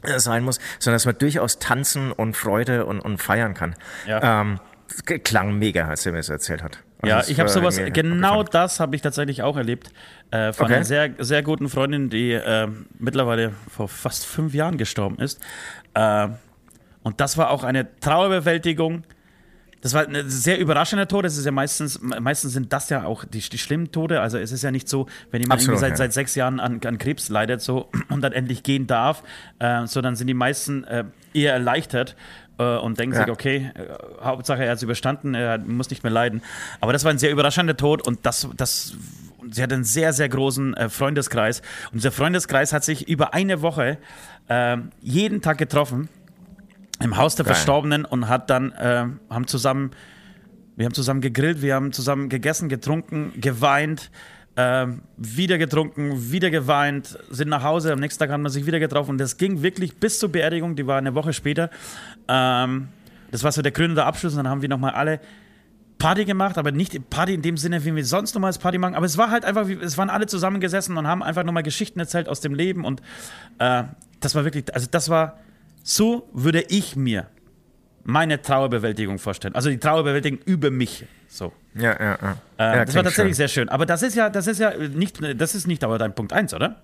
äh, 0.03 0.19
sein 0.19 0.43
muss, 0.43 0.59
sondern 0.79 0.95
dass 0.95 1.05
man 1.05 1.17
durchaus 1.17 1.59
tanzen 1.59 2.11
und 2.11 2.37
Freude 2.37 2.85
und, 2.85 2.99
und 2.99 3.17
feiern 3.17 3.53
kann. 3.53 3.75
Ja. 4.05 4.41
Ähm, 4.41 4.59
klang 5.23 5.57
mega, 5.57 5.87
als 5.87 6.05
er 6.05 6.11
mir 6.11 6.19
das 6.19 6.29
erzählt 6.29 6.63
hat. 6.63 6.83
Also 7.01 7.15
Ja, 7.15 7.23
ich 7.27 7.39
habe 7.39 7.49
sowas, 7.49 7.77
genau 7.93 8.41
abgefahren. 8.41 8.47
das 8.51 8.79
habe 8.79 8.95
ich 8.95 9.01
tatsächlich 9.01 9.41
auch 9.43 9.57
erlebt. 9.57 9.89
Äh, 10.31 10.51
von 10.53 10.65
Okay. 10.65 10.75
einer 10.75 10.85
sehr, 10.85 11.11
sehr 11.19 11.41
guten 11.43 11.69
Freundin, 11.69 12.09
die 12.09 12.31
äh, 12.33 12.67
mittlerweile 12.99 13.53
vor 13.69 13.87
fast 13.87 14.25
fünf 14.25 14.53
Jahren 14.53 14.77
gestorben 14.77 15.17
ist. 15.19 15.39
Äh, 15.93 16.27
und 17.03 17.21
das 17.21 17.37
war 17.37 17.49
auch 17.51 17.63
eine 17.63 17.87
Trauerbewältigung. 18.01 19.03
Das 19.81 19.93
war 19.93 20.05
ein 20.07 20.29
sehr 20.29 20.59
überraschender 20.59 21.07
Tod. 21.07 21.23
Es 21.23 21.37
ist 21.37 21.45
ja 21.45 21.51
meistens, 21.51 22.01
meistens 22.01 22.51
sind 22.51 22.73
das 22.73 22.89
ja 22.89 23.05
auch 23.05 23.23
die, 23.23 23.39
die 23.39 23.57
schlimmen 23.57 23.91
Tode. 23.91 24.19
Also 24.19 24.37
es 24.37 24.51
ist 24.51 24.63
ja 24.63 24.71
nicht 24.71 24.89
so, 24.89 25.05
wenn 25.31 25.41
jemand 25.41 25.61
Absolut, 25.61 25.79
seit, 25.79 25.91
ja. 25.91 25.95
seit 25.97 26.13
sechs 26.13 26.35
Jahren 26.35 26.59
an, 26.59 26.81
an 26.83 26.97
Krebs 26.97 27.29
leidet 27.29 27.61
so, 27.61 27.89
und 28.09 28.21
dann 28.21 28.33
endlich 28.33 28.63
gehen 28.63 28.87
darf, 28.87 29.23
äh, 29.59 29.85
so 29.85 30.01
dann 30.01 30.15
sind 30.17 30.27
die 30.27 30.33
meisten 30.33 30.83
äh, 30.85 31.05
eher 31.33 31.53
erleichtert 31.53 32.15
äh, 32.57 32.63
und 32.77 32.99
denken 32.99 33.15
Ja. 33.15 33.21
sich, 33.21 33.31
okay, 33.31 33.71
äh, 33.75 34.23
Hauptsache 34.25 34.63
er 34.65 34.71
hat 34.71 34.77
es 34.77 34.83
überstanden, 34.83 35.35
er 35.35 35.59
muss 35.59 35.89
nicht 35.91 36.03
mehr 36.03 36.11
leiden. 36.11 36.41
Aber 36.81 36.91
das 36.91 37.03
war 37.05 37.11
ein 37.11 37.19
sehr 37.19 37.31
überraschender 37.31 37.77
Tod 37.77 38.05
und 38.05 38.25
das, 38.25 38.49
das 38.57 38.97
sie 39.51 39.63
hat 39.63 39.73
einen 39.73 39.83
sehr, 39.83 40.13
sehr 40.13 40.29
großen 40.29 40.73
äh, 40.75 40.89
Freundeskreis. 40.89 41.61
Und 41.91 41.95
dieser 41.95 42.11
Freundeskreis 42.11 42.73
hat 42.73 42.83
sich 42.83 43.07
über 43.07 43.33
eine 43.33 43.61
Woche 43.61 43.97
äh, 44.47 44.77
jeden 45.01 45.41
Tag 45.41 45.57
getroffen 45.57 46.09
im 46.99 47.17
Haus 47.17 47.35
der 47.35 47.45
Geil. 47.45 47.53
Verstorbenen 47.53 48.05
und 48.05 48.27
hat 48.27 48.49
dann, 48.49 48.71
äh, 48.71 49.05
haben 49.29 49.47
zusammen, 49.47 49.91
wir 50.75 50.85
haben 50.85 50.93
zusammen 50.93 51.21
gegrillt, 51.21 51.61
wir 51.61 51.75
haben 51.75 51.91
zusammen 51.91 52.29
gegessen, 52.29 52.69
getrunken, 52.69 53.33
geweint. 53.39 54.11
ähm, 54.59 55.01
wieder 55.17 55.59
getrunken, 55.59 56.31
wieder 56.31 56.49
geweint, 56.49 57.19
sind 57.29 57.47
nach 57.47 57.61
Hause, 57.61 57.93
am 57.93 57.99
nächsten 57.99 58.19
Tag 58.19 58.31
haben 58.31 58.41
wir 58.41 58.49
sich 58.49 58.65
wieder 58.65 58.79
getroffen 58.79 59.11
und 59.11 59.17
das 59.19 59.37
ging 59.37 59.61
wirklich 59.61 59.99
bis 59.99 60.17
zur 60.17 60.31
Beerdigung, 60.31 60.75
die 60.75 60.87
war 60.87 60.97
eine 60.97 61.13
Woche 61.13 61.31
später. 61.31 61.69
Ähm, 62.27 62.87
das 63.29 63.43
war 63.43 63.51
so 63.51 63.61
der 63.61 63.71
krönende 63.71 64.03
Abschluss 64.03 64.33
und 64.33 64.37
dann 64.37 64.49
haben 64.49 64.63
wir 64.63 64.69
nochmal 64.69 64.93
alle 64.93 65.19
Party 65.97 66.25
gemacht, 66.25 66.57
aber 66.57 66.71
nicht 66.71 67.09
Party 67.09 67.33
in 67.33 67.41
dem 67.41 67.57
Sinne, 67.57 67.83
wie 67.83 67.95
wir 67.95 68.05
sonst 68.05 68.35
nochmals 68.35 68.57
Party 68.57 68.77
machen, 68.77 68.95
aber 68.95 69.05
es 69.05 69.17
war 69.17 69.31
halt 69.31 69.45
einfach, 69.45 69.67
es 69.67 69.97
waren 69.97 70.09
alle 70.09 70.27
zusammengesessen 70.27 70.97
und 70.97 71.07
haben 71.07 71.23
einfach 71.23 71.43
nochmal 71.43 71.63
Geschichten 71.63 71.99
erzählt 71.99 72.29
aus 72.29 72.39
dem 72.39 72.53
Leben 72.53 72.85
und 72.85 73.01
äh, 73.59 73.83
das 74.19 74.35
war 74.35 74.43
wirklich, 74.43 74.73
also 74.73 74.87
das 74.89 75.09
war, 75.09 75.39
so 75.83 76.29
würde 76.33 76.61
ich 76.69 76.95
mir 76.95 77.27
meine 78.03 78.41
Trauerbewältigung 78.41 79.19
vorstellen. 79.19 79.53
Also 79.53 79.69
die 79.69 79.79
Trauerbewältigung 79.79 80.39
über 80.45 80.71
mich. 80.71 81.05
So. 81.27 81.51
Ja, 81.75 81.91
ja, 81.91 82.17
ja. 82.21 82.37
Äh, 82.57 82.77
ja 82.77 82.85
das 82.85 82.95
war 82.95 83.03
tatsächlich 83.03 83.31
schön. 83.31 83.35
sehr 83.35 83.47
schön. 83.49 83.69
Aber 83.69 83.85
das 83.85 84.01
ist 84.01 84.15
ja, 84.15 84.29
das 84.29 84.47
ist 84.47 84.59
ja 84.59 84.71
nicht, 84.77 85.19
das 85.35 85.55
ist 85.55 85.67
nicht 85.67 85.83
aber 85.83 85.97
dein 85.97 86.15
Punkt 86.15 86.31
1, 86.31 86.53
oder? 86.53 86.81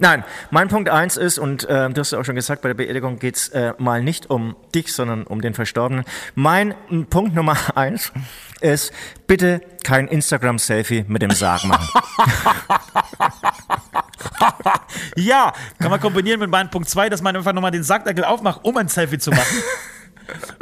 Nein, 0.00 0.24
mein 0.50 0.68
Punkt 0.68 0.88
eins 0.88 1.18
ist, 1.18 1.38
und 1.38 1.68
äh, 1.68 1.90
du 1.90 2.00
hast 2.00 2.12
ja 2.12 2.18
auch 2.18 2.24
schon 2.24 2.34
gesagt, 2.34 2.62
bei 2.62 2.68
der 2.68 2.74
Beerdigung 2.74 3.18
geht's 3.18 3.48
äh, 3.50 3.74
mal 3.76 4.02
nicht 4.02 4.30
um 4.30 4.56
dich, 4.74 4.94
sondern 4.94 5.24
um 5.24 5.42
den 5.42 5.52
Verstorbenen. 5.52 6.06
Mein 6.34 6.74
Punkt 7.10 7.34
Nummer 7.34 7.56
eins 7.76 8.10
ist, 8.62 8.92
bitte 9.26 9.60
kein 9.84 10.08
Instagram-Selfie 10.08 11.04
mit 11.06 11.20
dem 11.20 11.30
Sarg 11.32 11.64
machen. 11.64 11.86
Ja, 15.16 15.52
kann 15.78 15.90
man 15.90 16.00
kombinieren 16.00 16.40
mit 16.40 16.50
meinem 16.50 16.70
Punkt 16.70 16.88
2, 16.88 17.08
dass 17.08 17.20
man 17.20 17.36
einfach 17.36 17.52
nochmal 17.52 17.70
den 17.70 17.82
Sackdeckel 17.82 18.24
aufmacht, 18.24 18.60
um 18.62 18.76
ein 18.76 18.88
Selfie 18.88 19.18
zu 19.18 19.30
machen. 19.30 19.56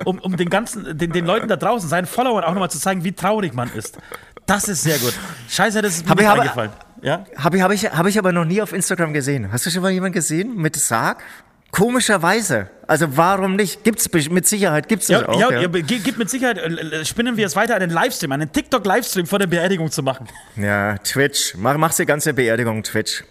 Um, 0.05 0.19
um 0.21 0.37
den 0.37 0.49
ganzen, 0.49 0.97
den, 0.97 1.13
den 1.13 1.27
Leuten 1.27 1.49
da 1.49 1.57
draußen, 1.57 1.89
seinen 1.89 2.07
Followern 2.07 2.45
auch 2.45 2.53
nochmal 2.53 2.71
zu 2.71 2.79
zeigen, 2.79 3.05
wie 3.05 3.13
traurig 3.13 3.53
man 3.53 3.71
ist. 3.73 3.99
Das 4.47 4.67
ist 4.69 4.83
sehr 4.83 4.99
gut. 4.99 5.13
Scheiße, 5.49 5.83
das 5.83 5.97
ist 5.97 6.05
mir 6.05 6.11
Hab 6.11 6.19
nicht 6.19 6.27
ich 6.27 6.41
eingefallen. 6.41 6.73
Ja? 7.03 7.25
Habe 7.37 7.57
ich, 7.57 7.63
hab 7.63 7.73
ich, 7.73 7.85
hab 7.93 8.07
ich 8.07 8.19
aber 8.19 8.33
noch 8.33 8.45
nie 8.45 8.61
auf 8.63 8.73
Instagram 8.73 9.13
gesehen. 9.13 9.51
Hast 9.53 9.67
du 9.67 9.71
schon 9.71 9.83
mal 9.83 9.91
jemanden 9.91 10.15
gesehen 10.15 10.57
mit 10.57 10.77
Sarg? 10.77 11.23
Komischerweise. 11.71 12.71
Also 12.87 13.17
warum 13.17 13.55
nicht? 13.57 13.85
Gibt's 13.85 14.11
mit 14.31 14.47
Sicherheit 14.47 14.89
gibt's 14.89 15.07
das 15.07 15.21
Ja, 15.21 15.29
auch. 15.29 15.39
ja, 15.41 15.51
Ja, 15.51 15.61
ja. 15.61 15.69
Gibt 15.69 16.19
mit 16.19 16.29
Sicherheit, 16.31 16.59
äh, 16.59 16.67
äh, 16.67 17.05
spinnen 17.05 17.37
wir 17.37 17.47
es 17.47 17.57
weiter, 17.57 17.75
einen 17.77 17.91
Livestream, 17.91 18.33
einen 18.33 18.51
TikTok-Livestream 18.51 19.27
vor 19.27 19.39
der 19.39 19.47
Beerdigung 19.47 19.91
zu 19.91 20.03
machen. 20.03 20.27
ja 20.57 20.97
Twitch. 20.99 21.55
Mach, 21.57 21.77
machst 21.77 21.99
die 21.99 22.07
ganze 22.07 22.33
Beerdigung 22.35 22.83
Twitch. 22.83 23.23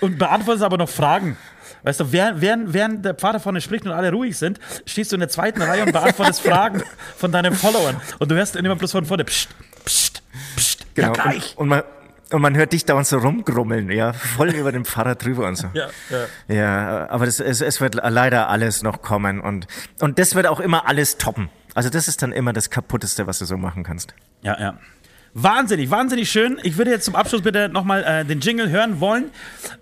Und 0.00 0.18
beantwortest 0.18 0.62
aber 0.64 0.76
noch 0.76 0.88
Fragen. 0.90 1.36
Weißt 1.82 2.00
du, 2.00 2.12
während, 2.12 2.40
während, 2.40 2.72
während 2.74 3.04
der 3.04 3.14
Pfarrer 3.14 3.40
vorne 3.40 3.60
spricht 3.60 3.86
und 3.86 3.92
alle 3.92 4.10
ruhig 4.12 4.36
sind, 4.36 4.58
stehst 4.84 5.12
du 5.12 5.16
in 5.16 5.20
der 5.20 5.28
zweiten 5.28 5.62
Reihe 5.62 5.82
und 5.84 5.92
beantwortest 5.92 6.42
Fragen 6.46 6.82
von 7.16 7.32
deinen 7.32 7.54
Followern. 7.54 7.96
Und 8.18 8.30
du 8.30 8.34
hörst 8.34 8.56
immer 8.56 8.76
bloß 8.76 8.92
von 8.92 9.06
vorne, 9.06 9.24
pst, 9.24 9.48
pst, 9.84 10.22
pst, 10.56 10.80
ja 10.96 11.08
Genau. 11.08 11.12
gleich. 11.12 11.54
Und, 11.56 11.62
und, 11.64 11.68
man, 11.68 11.82
und 12.32 12.42
man 12.42 12.56
hört 12.56 12.72
dich 12.72 12.84
dauernd 12.84 13.06
so 13.06 13.18
rumgrummeln, 13.18 13.90
ja, 13.90 14.12
voll 14.12 14.50
über 14.50 14.72
den 14.72 14.84
Pfarrer 14.84 15.14
drüber 15.14 15.46
und 15.46 15.56
so. 15.56 15.68
Ja, 15.74 15.88
ja. 16.48 16.54
Ja, 16.54 17.08
aber 17.10 17.26
das, 17.26 17.40
es, 17.40 17.60
es 17.60 17.80
wird 17.80 17.94
leider 17.94 18.48
alles 18.48 18.82
noch 18.82 19.02
kommen 19.02 19.40
und, 19.40 19.66
und 20.00 20.18
das 20.18 20.34
wird 20.34 20.46
auch 20.46 20.60
immer 20.60 20.88
alles 20.88 21.18
toppen. 21.18 21.48
Also 21.74 21.90
das 21.90 22.08
ist 22.08 22.22
dann 22.22 22.32
immer 22.32 22.52
das 22.52 22.70
Kaputteste, 22.70 23.26
was 23.26 23.38
du 23.38 23.44
so 23.44 23.56
machen 23.56 23.84
kannst. 23.84 24.14
Ja, 24.42 24.58
ja. 24.58 24.74
Wahnsinnig, 25.34 25.90
wahnsinnig 25.90 26.30
schön. 26.30 26.58
Ich 26.62 26.78
würde 26.78 26.90
jetzt 26.90 27.04
zum 27.04 27.14
Abschluss 27.14 27.42
bitte 27.42 27.68
nochmal 27.68 28.02
äh, 28.04 28.24
den 28.24 28.40
Jingle 28.40 28.70
hören 28.70 29.00
wollen. 29.00 29.30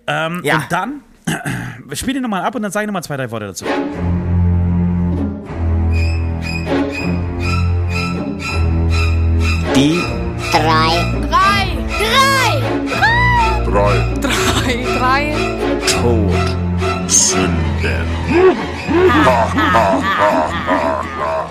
Ähm, 0.06 0.40
Ja. 0.44 0.56
Und 0.56 0.72
dann 0.72 1.02
spiele 1.92 2.18
ihn 2.18 2.22
nochmal 2.22 2.42
ab 2.42 2.54
und 2.56 2.62
dann 2.62 2.72
sage 2.72 2.84
ich 2.84 2.86
nochmal 2.88 3.04
zwei, 3.04 3.16
drei 3.16 3.30
Worte 3.30 3.46
dazu. 3.46 3.64
Die 9.76 10.00
Drei. 10.52 11.03
Drei. 13.74 14.14
Drei 14.20 14.20
Drei. 14.20 14.84
Drei. 14.98 15.34
Todsünden. 15.88 17.54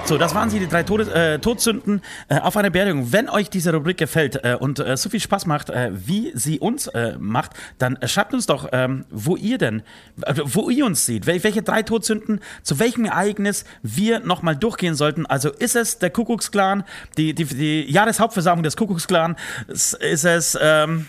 So, 0.06 0.18
das 0.18 0.34
waren 0.34 0.50
sie, 0.50 0.60
die 0.60 0.70
drei 0.70 0.84
Todes 0.84 1.10
äh, 1.10 1.40
Todsünden 1.40 2.02
äh, 2.30 2.40
auf 2.40 2.56
einer 2.56 2.70
Beerdigung. 2.70 3.12
Wenn 3.12 3.28
euch 3.28 3.50
diese 3.50 3.74
Rubrik 3.74 3.98
gefällt 3.98 4.40
äh, 4.46 4.56
und 4.58 4.80
äh, 4.80 4.96
so 4.96 5.10
viel 5.10 5.20
Spaß 5.20 5.48
macht, 5.48 5.70
äh, 5.70 5.92
wie 5.92 6.32
sie 6.34 6.60
uns 6.60 6.88
äh, 6.88 7.18
macht, 7.20 7.52
dann 7.78 7.98
äh, 7.98 8.08
schreibt 8.08 8.34
uns 8.34 8.46
doch, 8.46 8.70
ähm, 8.72 9.04
wo 9.12 9.36
ihr 9.36 9.58
denn, 9.58 9.82
äh, 10.22 10.34
wo 10.46 10.70
ihr 10.70 10.86
uns 10.86 11.06
seht, 11.06 11.26
wel 11.26 11.44
welche 11.44 11.62
drei 11.62 11.84
Todsünden, 11.84 12.40
zu 12.62 12.80
welchem 12.80 13.04
Ereignis 13.04 13.66
wir 13.82 14.22
nochmal 14.22 14.56
durchgehen 14.56 14.96
sollten. 14.96 15.26
Also 15.26 15.50
ist 15.50 15.76
es 15.76 16.00
der 16.00 16.10
Kuckucksklan, 16.10 16.86
die, 17.18 17.34
die, 17.34 17.44
die 17.44 17.92
Jahreshauptversammlung 17.92 18.64
des 18.64 18.78
Kuckucksklan, 18.78 19.36
ist, 19.68 19.96
ist 19.96 20.24
es 20.24 20.58
ähm, 20.62 21.06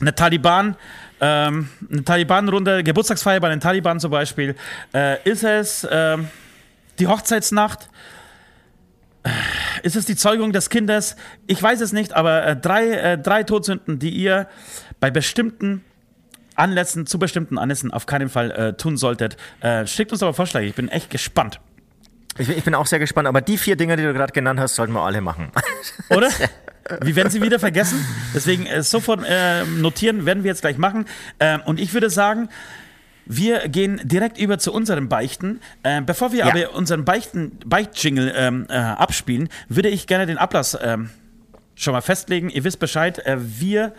eine 0.00 0.14
Taliban, 0.14 0.76
ähm, 1.20 1.68
eine 1.90 2.04
Taliban-Runde, 2.04 2.84
Geburtstagsfeier 2.84 3.40
bei 3.40 3.48
den 3.48 3.60
Taliban 3.60 3.98
zum 4.00 4.10
Beispiel, 4.10 4.54
äh, 4.94 5.22
ist 5.28 5.44
es 5.44 5.86
ähm, 5.90 6.28
die 6.98 7.06
Hochzeitsnacht, 7.06 7.88
Äh, 9.24 9.30
ist 9.82 9.96
es 9.96 10.04
die 10.04 10.14
Zeugung 10.14 10.52
des 10.52 10.70
Kindes? 10.70 11.16
Ich 11.48 11.60
weiß 11.60 11.80
es 11.80 11.92
nicht, 11.92 12.12
aber 12.14 12.46
äh, 12.46 12.56
drei, 12.56 12.86
äh, 12.90 13.18
drei 13.18 13.42
Todsünden, 13.42 13.98
die 13.98 14.10
ihr 14.10 14.46
bei 15.00 15.10
bestimmten 15.10 15.84
Anlässen, 16.54 17.04
zu 17.06 17.18
bestimmten 17.18 17.58
Anlässen 17.58 17.92
auf 17.92 18.06
keinen 18.06 18.28
Fall 18.28 18.50
äh, 18.52 18.72
tun 18.74 18.96
solltet. 18.96 19.36
Äh, 19.60 19.86
schickt 19.86 20.12
uns 20.12 20.22
aber 20.22 20.34
Vorschläge, 20.34 20.66
ich 20.68 20.74
bin 20.74 20.88
echt 20.88 21.10
gespannt. 21.10 21.60
Ich, 22.38 22.48
ich 22.48 22.62
bin 22.62 22.74
auch 22.76 22.86
sehr 22.86 23.00
gespannt, 23.00 23.26
aber 23.26 23.40
die 23.40 23.58
vier 23.58 23.74
Dinge, 23.76 23.96
die 23.96 24.04
du 24.04 24.14
gerade 24.14 24.32
genannt 24.32 24.60
hast, 24.60 24.76
sollten 24.76 24.92
wir 24.92 25.02
alle 25.02 25.20
machen. 25.20 25.50
Oder? 26.10 26.30
Wir 27.02 27.16
werden 27.16 27.30
sie 27.30 27.42
wieder 27.42 27.58
vergessen. 27.58 28.04
Deswegen 28.34 28.66
äh, 28.66 28.82
sofort 28.82 29.20
äh, 29.28 29.64
notieren, 29.64 30.26
werden 30.26 30.44
wir 30.44 30.50
jetzt 30.50 30.60
gleich 30.62 30.78
machen. 30.78 31.06
Ähm, 31.40 31.60
und 31.64 31.80
ich 31.80 31.92
würde 31.94 32.10
sagen, 32.10 32.48
wir 33.26 33.68
gehen 33.68 34.00
direkt 34.04 34.38
über 34.38 34.58
zu 34.58 34.72
unseren 34.72 35.08
Beichten. 35.08 35.60
Äh, 35.82 36.00
bevor 36.02 36.32
wir 36.32 36.40
Ja. 36.40 36.46
aber 36.46 36.74
unseren 36.74 37.04
Beichten, 37.04 37.58
Beichtjingle 37.66 38.32
ähm, 38.34 38.66
äh, 38.70 38.74
abspielen, 38.76 39.48
würde 39.68 39.88
ich 39.90 40.06
gerne 40.06 40.26
den 40.26 40.38
Ablass 40.38 40.76
ähm, 40.80 41.10
schon 41.74 41.92
mal 41.92 42.00
festlegen. 42.00 42.48
Ihr 42.48 42.64
wisst 42.64 42.78
Bescheid, 42.80 43.18
äh, 43.26 43.36
wir 43.38 43.92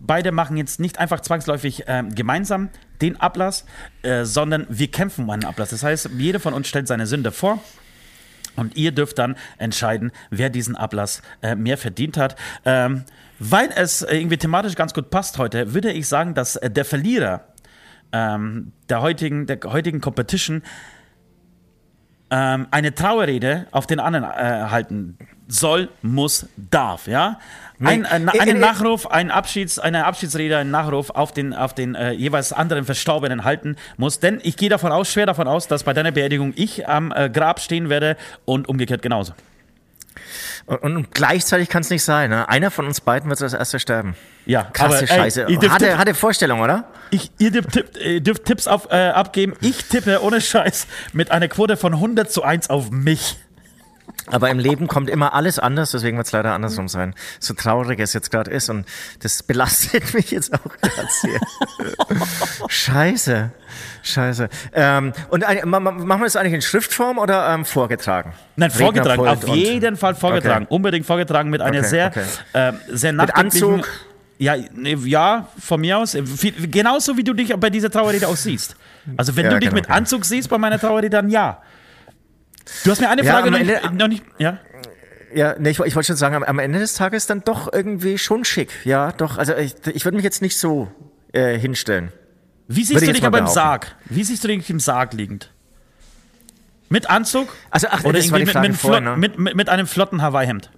beide 0.00 0.32
machen 0.32 0.56
jetzt 0.56 0.80
nicht 0.80 0.98
einfach 0.98 1.20
zwangsläufig 1.20 1.84
ähm, 1.86 2.14
gemeinsam 2.14 2.68
den 3.00 3.20
Ablass, 3.20 3.64
äh, 4.02 4.24
sondern 4.24 4.66
wir 4.68 4.88
kämpfen 4.90 5.24
um 5.24 5.30
einen 5.30 5.44
Ablass. 5.44 5.70
Das 5.70 5.82
heißt, 5.82 6.10
jeder 6.18 6.40
von 6.40 6.52
uns 6.52 6.68
stellt 6.68 6.88
seine 6.88 7.06
Sünde 7.06 7.30
vor. 7.32 7.62
Und 8.56 8.76
ihr 8.76 8.92
dürft 8.92 9.18
dann 9.18 9.36
entscheiden, 9.58 10.12
wer 10.30 10.50
diesen 10.50 10.76
Ablass 10.76 11.22
äh, 11.42 11.54
mehr 11.54 11.78
verdient 11.78 12.16
hat. 12.16 12.36
Ähm, 12.64 13.04
weil 13.38 13.70
es 13.74 14.02
äh, 14.02 14.16
irgendwie 14.16 14.36
thematisch 14.36 14.74
ganz 14.76 14.94
gut 14.94 15.10
passt 15.10 15.38
heute, 15.38 15.74
würde 15.74 15.92
ich 15.92 16.08
sagen, 16.08 16.34
dass 16.34 16.56
äh, 16.56 16.70
der 16.70 16.84
Verlierer 16.84 17.44
ähm, 18.12 18.72
der, 18.88 19.02
heutigen, 19.02 19.46
der 19.46 19.58
heutigen 19.64 20.00
Competition 20.00 20.62
ähm, 22.34 22.66
eine 22.72 22.92
Trauerrede 22.92 23.66
auf 23.70 23.86
den 23.86 24.00
anderen 24.00 24.24
äh, 24.24 24.68
halten 24.68 25.16
soll, 25.46 25.88
muss, 26.02 26.48
darf, 26.56 27.06
ja? 27.06 27.38
Ein, 27.78 28.06
ein, 28.06 28.24
Nee, 28.24 28.40
einen 28.40 28.56
äh, 28.56 28.58
äh, 28.58 28.58
Nachruf, 28.58 29.06
ein 29.06 29.30
Abschieds, 29.30 29.78
eine 29.78 30.04
Abschiedsrede, 30.04 30.56
einen 30.58 30.72
Nachruf 30.72 31.10
auf 31.10 31.32
den, 31.32 31.54
auf 31.54 31.74
den 31.74 31.94
äh, 31.94 32.10
jeweils 32.10 32.52
anderen 32.52 32.84
Verstorbenen 32.84 33.44
halten 33.44 33.76
muss. 33.98 34.18
Denn 34.18 34.40
ich 34.42 34.56
gehe 34.56 34.68
davon 34.68 34.90
aus, 34.90 35.12
schwer 35.12 35.26
davon 35.26 35.46
aus, 35.46 35.68
dass 35.68 35.84
bei 35.84 35.92
deiner 35.92 36.10
Beerdigung 36.10 36.52
ich 36.56 36.88
am 36.88 37.12
äh, 37.12 37.30
Grab 37.30 37.60
stehen 37.60 37.88
werde 37.88 38.16
und 38.44 38.68
umgekehrt 38.68 39.02
genauso. 39.02 39.32
Und, 40.66 40.96
und 40.96 41.10
gleichzeitig 41.14 41.68
kann 41.68 41.82
es 41.82 41.90
nicht 41.90 42.02
sein. 42.04 42.30
Ne? 42.30 42.48
Einer 42.48 42.70
von 42.70 42.86
uns 42.86 43.00
beiden 43.00 43.28
wird 43.28 43.42
als 43.42 43.52
erster 43.52 43.78
sterben. 43.78 44.14
Ja, 44.46 44.62
Krasse 44.72 44.98
aber, 44.98 45.00
ey, 45.02 45.06
Scheiße. 45.06 45.46
dürft 45.58 45.74
hatte, 45.74 45.84
Tipp- 45.88 45.98
hatte 45.98 46.14
Vorstellung, 46.14 46.60
oder? 46.60 46.84
Ich, 47.10 47.30
ihr 47.38 47.50
dürft, 47.50 47.72
Tipp, 47.72 48.24
dürft 48.24 48.44
Tipps 48.44 48.66
auf, 48.66 48.88
äh, 48.90 49.08
abgeben. 49.08 49.54
Ich 49.60 49.84
tippe 49.84 50.22
ohne 50.22 50.40
Scheiß 50.40 50.86
mit 51.12 51.30
einer 51.30 51.48
Quote 51.48 51.76
von 51.76 51.92
100 51.94 52.30
zu 52.30 52.42
1 52.42 52.70
auf 52.70 52.90
mich. 52.90 53.36
Aber 54.26 54.48
im 54.50 54.58
Leben 54.58 54.86
kommt 54.88 55.10
immer 55.10 55.34
alles 55.34 55.58
anders, 55.58 55.90
deswegen 55.90 56.16
wird 56.16 56.26
es 56.26 56.32
leider 56.32 56.52
andersrum 56.54 56.88
sein. 56.88 57.14
So 57.40 57.52
traurig 57.54 58.00
es 58.00 58.12
jetzt 58.14 58.30
gerade 58.30 58.50
ist 58.50 58.70
und 58.70 58.86
das 59.20 59.42
belastet 59.42 60.14
mich 60.14 60.30
jetzt 60.30 60.52
auch 60.54 60.62
gerade 60.80 61.08
sehr. 61.10 61.40
Scheiße. 62.68 63.50
Scheiße. 64.02 64.48
Ähm, 64.72 65.12
und 65.30 65.44
ein, 65.44 65.68
ma- 65.68 65.80
ma- 65.80 65.90
machen 65.92 66.20
wir 66.20 66.24
das 66.26 66.36
eigentlich 66.36 66.54
in 66.54 66.62
Schriftform 66.62 67.18
oder 67.18 67.48
ähm, 67.54 67.64
vorgetragen? 67.64 68.32
Nein, 68.56 68.70
vorgetragen, 68.70 69.26
auf 69.26 69.44
und- 69.44 69.54
jeden 69.56 69.96
Fall 69.96 70.14
vorgetragen. 70.14 70.64
Okay. 70.66 70.74
Unbedingt 70.74 71.06
vorgetragen 71.06 71.50
mit 71.50 71.60
einer 71.60 71.78
Okay, 71.80 71.88
sehr, 71.88 72.06
okay. 72.08 72.24
äh, 72.52 72.72
sehr 72.90 73.12
nachdenklichen... 73.12 73.74
Anzug? 73.74 73.88
Ja, 74.36 74.56
nee, 74.74 74.94
ja, 75.04 75.46
von 75.60 75.80
mir 75.80 75.96
aus. 75.98 76.16
Genauso 76.70 77.16
wie 77.16 77.22
du 77.22 77.34
dich 77.34 77.54
bei 77.54 77.70
dieser 77.70 77.88
Trauerrede 77.88 78.26
auch 78.26 78.36
siehst. 78.36 78.74
Also 79.16 79.36
wenn 79.36 79.44
Ja, 79.44 79.50
du 79.52 79.60
dich 79.60 79.68
genau, 79.70 79.80
mit. 79.82 79.90
Anzug 79.90 80.24
siehst 80.24 80.48
bei 80.50 80.58
meiner 80.58 80.78
Trauerrede, 80.78 81.08
dann 81.08 81.30
ja. 81.30 81.62
Du 82.84 82.90
hast 82.90 83.00
mir 83.00 83.08
eine 83.10 83.22
Ja, 83.24 83.32
Frage 83.32 83.48
am 83.48 83.52
noch, 83.52 83.58
nicht, 83.60 83.70
Ende- 83.70 83.96
noch 83.96 84.08
nicht... 84.08 84.24
Ja? 84.38 84.58
Ja, 85.34 85.56
nee, 85.58 85.70
ich, 85.70 85.80
ich 85.80 85.94
wollte 85.96 86.06
schon 86.06 86.16
sagen, 86.16 86.36
am, 86.36 86.42
am 86.44 86.58
Ende 86.58 86.78
des 86.78 86.94
Tages 86.94 87.26
dann 87.26 87.42
doch 87.42 87.72
irgendwie 87.72 88.18
schon 88.18 88.44
schick. 88.44 88.70
Ja, 88.84 89.10
doch. 89.12 89.36
Also 89.36 89.54
ich, 89.56 89.74
ich 89.92 90.04
würde 90.04 90.16
mich 90.16 90.24
jetzt 90.24 90.42
nicht 90.42 90.56
so 90.56 90.88
äh, 91.32 91.58
hinstellen. 91.58 92.12
Wie 92.68 92.82
siehst 92.84 92.92
Würde 92.94 93.06
du 93.06 93.10
ich 93.12 93.16
dich 93.18 93.26
aber 93.26 93.38
im. 93.38 93.46
Sarg? 93.48 93.96
Wie 94.06 94.22
siehst 94.22 94.44
du 94.44 94.48
dich 94.48 94.70
im 94.70 94.78
Sarg 94.80 95.12
liegend? 95.12 95.50
Mit 96.88 97.10
Anzug? 97.10 97.48
Also, 97.70 97.88
ach, 97.90 98.04
Oder 98.04 98.18
das 98.18 98.30
war 98.30 98.38
die 98.38 98.46
Frage 98.46 98.68
mit, 98.68 98.84
ne? 99.04 99.16
mit, 99.16 99.38
mit, 99.38 99.56
mit 99.56 99.68
einem 99.68 99.86
flotten 99.86 100.22
Hawaii-Hemd? 100.22 100.70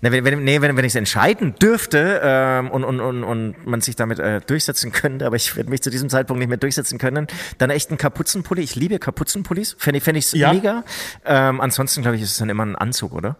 Na, 0.00 0.10
wenn, 0.12 0.24
wenn, 0.24 0.44
nee, 0.44 0.60
wenn, 0.60 0.76
wenn 0.76 0.84
ich 0.84 0.92
es 0.92 0.96
entscheiden 0.96 1.54
dürfte 1.56 2.20
ähm, 2.22 2.70
und, 2.70 2.84
und, 2.84 3.00
und, 3.00 3.24
und 3.24 3.66
man 3.66 3.80
sich 3.80 3.96
damit 3.96 4.18
äh, 4.18 4.40
durchsetzen 4.40 4.92
könnte, 4.92 5.26
aber 5.26 5.36
ich 5.36 5.54
werde 5.56 5.70
mich 5.70 5.82
zu 5.82 5.90
diesem 5.90 6.08
Zeitpunkt 6.08 6.38
nicht 6.40 6.48
mehr 6.48 6.58
durchsetzen 6.58 6.98
können, 6.98 7.26
dann 7.58 7.70
echt 7.70 7.90
ein 7.90 7.98
Kapuzenpulli. 7.98 8.62
Ich 8.62 8.74
liebe 8.76 8.98
Kapuzenpullis. 8.98 9.76
Fände 9.78 9.98
ich 9.98 10.04
fänd 10.04 10.18
ich's 10.18 10.32
Ja. 10.32 10.52
mega. 10.52 10.84
Ähm, 11.24 11.60
ansonsten, 11.60 12.02
glaube 12.02 12.16
ich, 12.16 12.22
ist 12.22 12.32
es 12.32 12.38
dann 12.38 12.48
immer 12.48 12.64
ein 12.64 12.76
Anzug, 12.76 13.12
oder? 13.12 13.36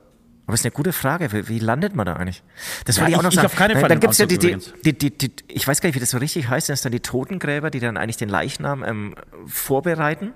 Aber 0.48 0.54
ist 0.54 0.64
eine 0.64 0.70
gute 0.70 0.92
Frage. 0.92 1.32
Wie, 1.32 1.48
wie 1.48 1.58
landet 1.58 1.96
man 1.96 2.06
da 2.06 2.12
eigentlich? 2.14 2.44
Das 2.84 2.96
Ja, 2.96 3.02
will 3.02 3.10
ich 3.10 3.16
auch 3.18 3.22
noch 3.22 3.30
ich 3.30 3.34
sagen. 3.36 3.46
auf 3.46 3.56
keinen 3.56 3.70
Dann- 3.72 3.80
Fall 3.80 3.88
Dann 3.88 3.96
im 3.96 4.00
gibt's 4.00 4.18
ja 4.18 4.26
die, 4.26 4.38
die, 4.38 4.56
die, 4.84 4.92
die, 4.96 5.10
die, 5.18 5.32
ich 5.48 5.66
weiß 5.66 5.80
gar 5.80 5.88
nicht, 5.88 5.96
wie 5.96 6.00
das 6.00 6.10
so 6.10 6.18
richtig 6.18 6.48
heißt, 6.48 6.68
das 6.68 6.82
sind 6.82 6.92
dann 6.92 6.96
die 6.96 7.00
Totengräber, 7.02 7.70
die 7.70 7.80
dann 7.80 7.96
eigentlich 7.96 8.16
den 8.16 8.28
Leichnam 8.28 8.84
ähm, 8.84 9.16
vorbereiten. 9.46 10.32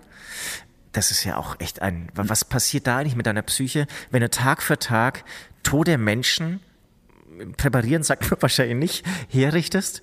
Das 0.92 1.12
ist 1.12 1.22
ja 1.22 1.36
auch 1.36 1.54
echt 1.60 1.80
ein, 1.82 2.08
was 2.14 2.44
passiert 2.44 2.88
da 2.88 2.98
eigentlich 2.98 3.14
mit 3.14 3.26
deiner 3.26 3.42
Psyche, 3.42 3.86
wenn 4.10 4.22
du 4.22 4.28
Tag 4.30 4.60
für 4.62 4.76
Tag 4.80 5.22
tote 5.62 5.98
Menschen 5.98 6.60
präparieren, 7.56 8.02
sagt 8.02 8.30
man 8.30 8.40
wahrscheinlich 8.42 8.76
nicht, 8.76 9.06
herrichtest? 9.28 10.02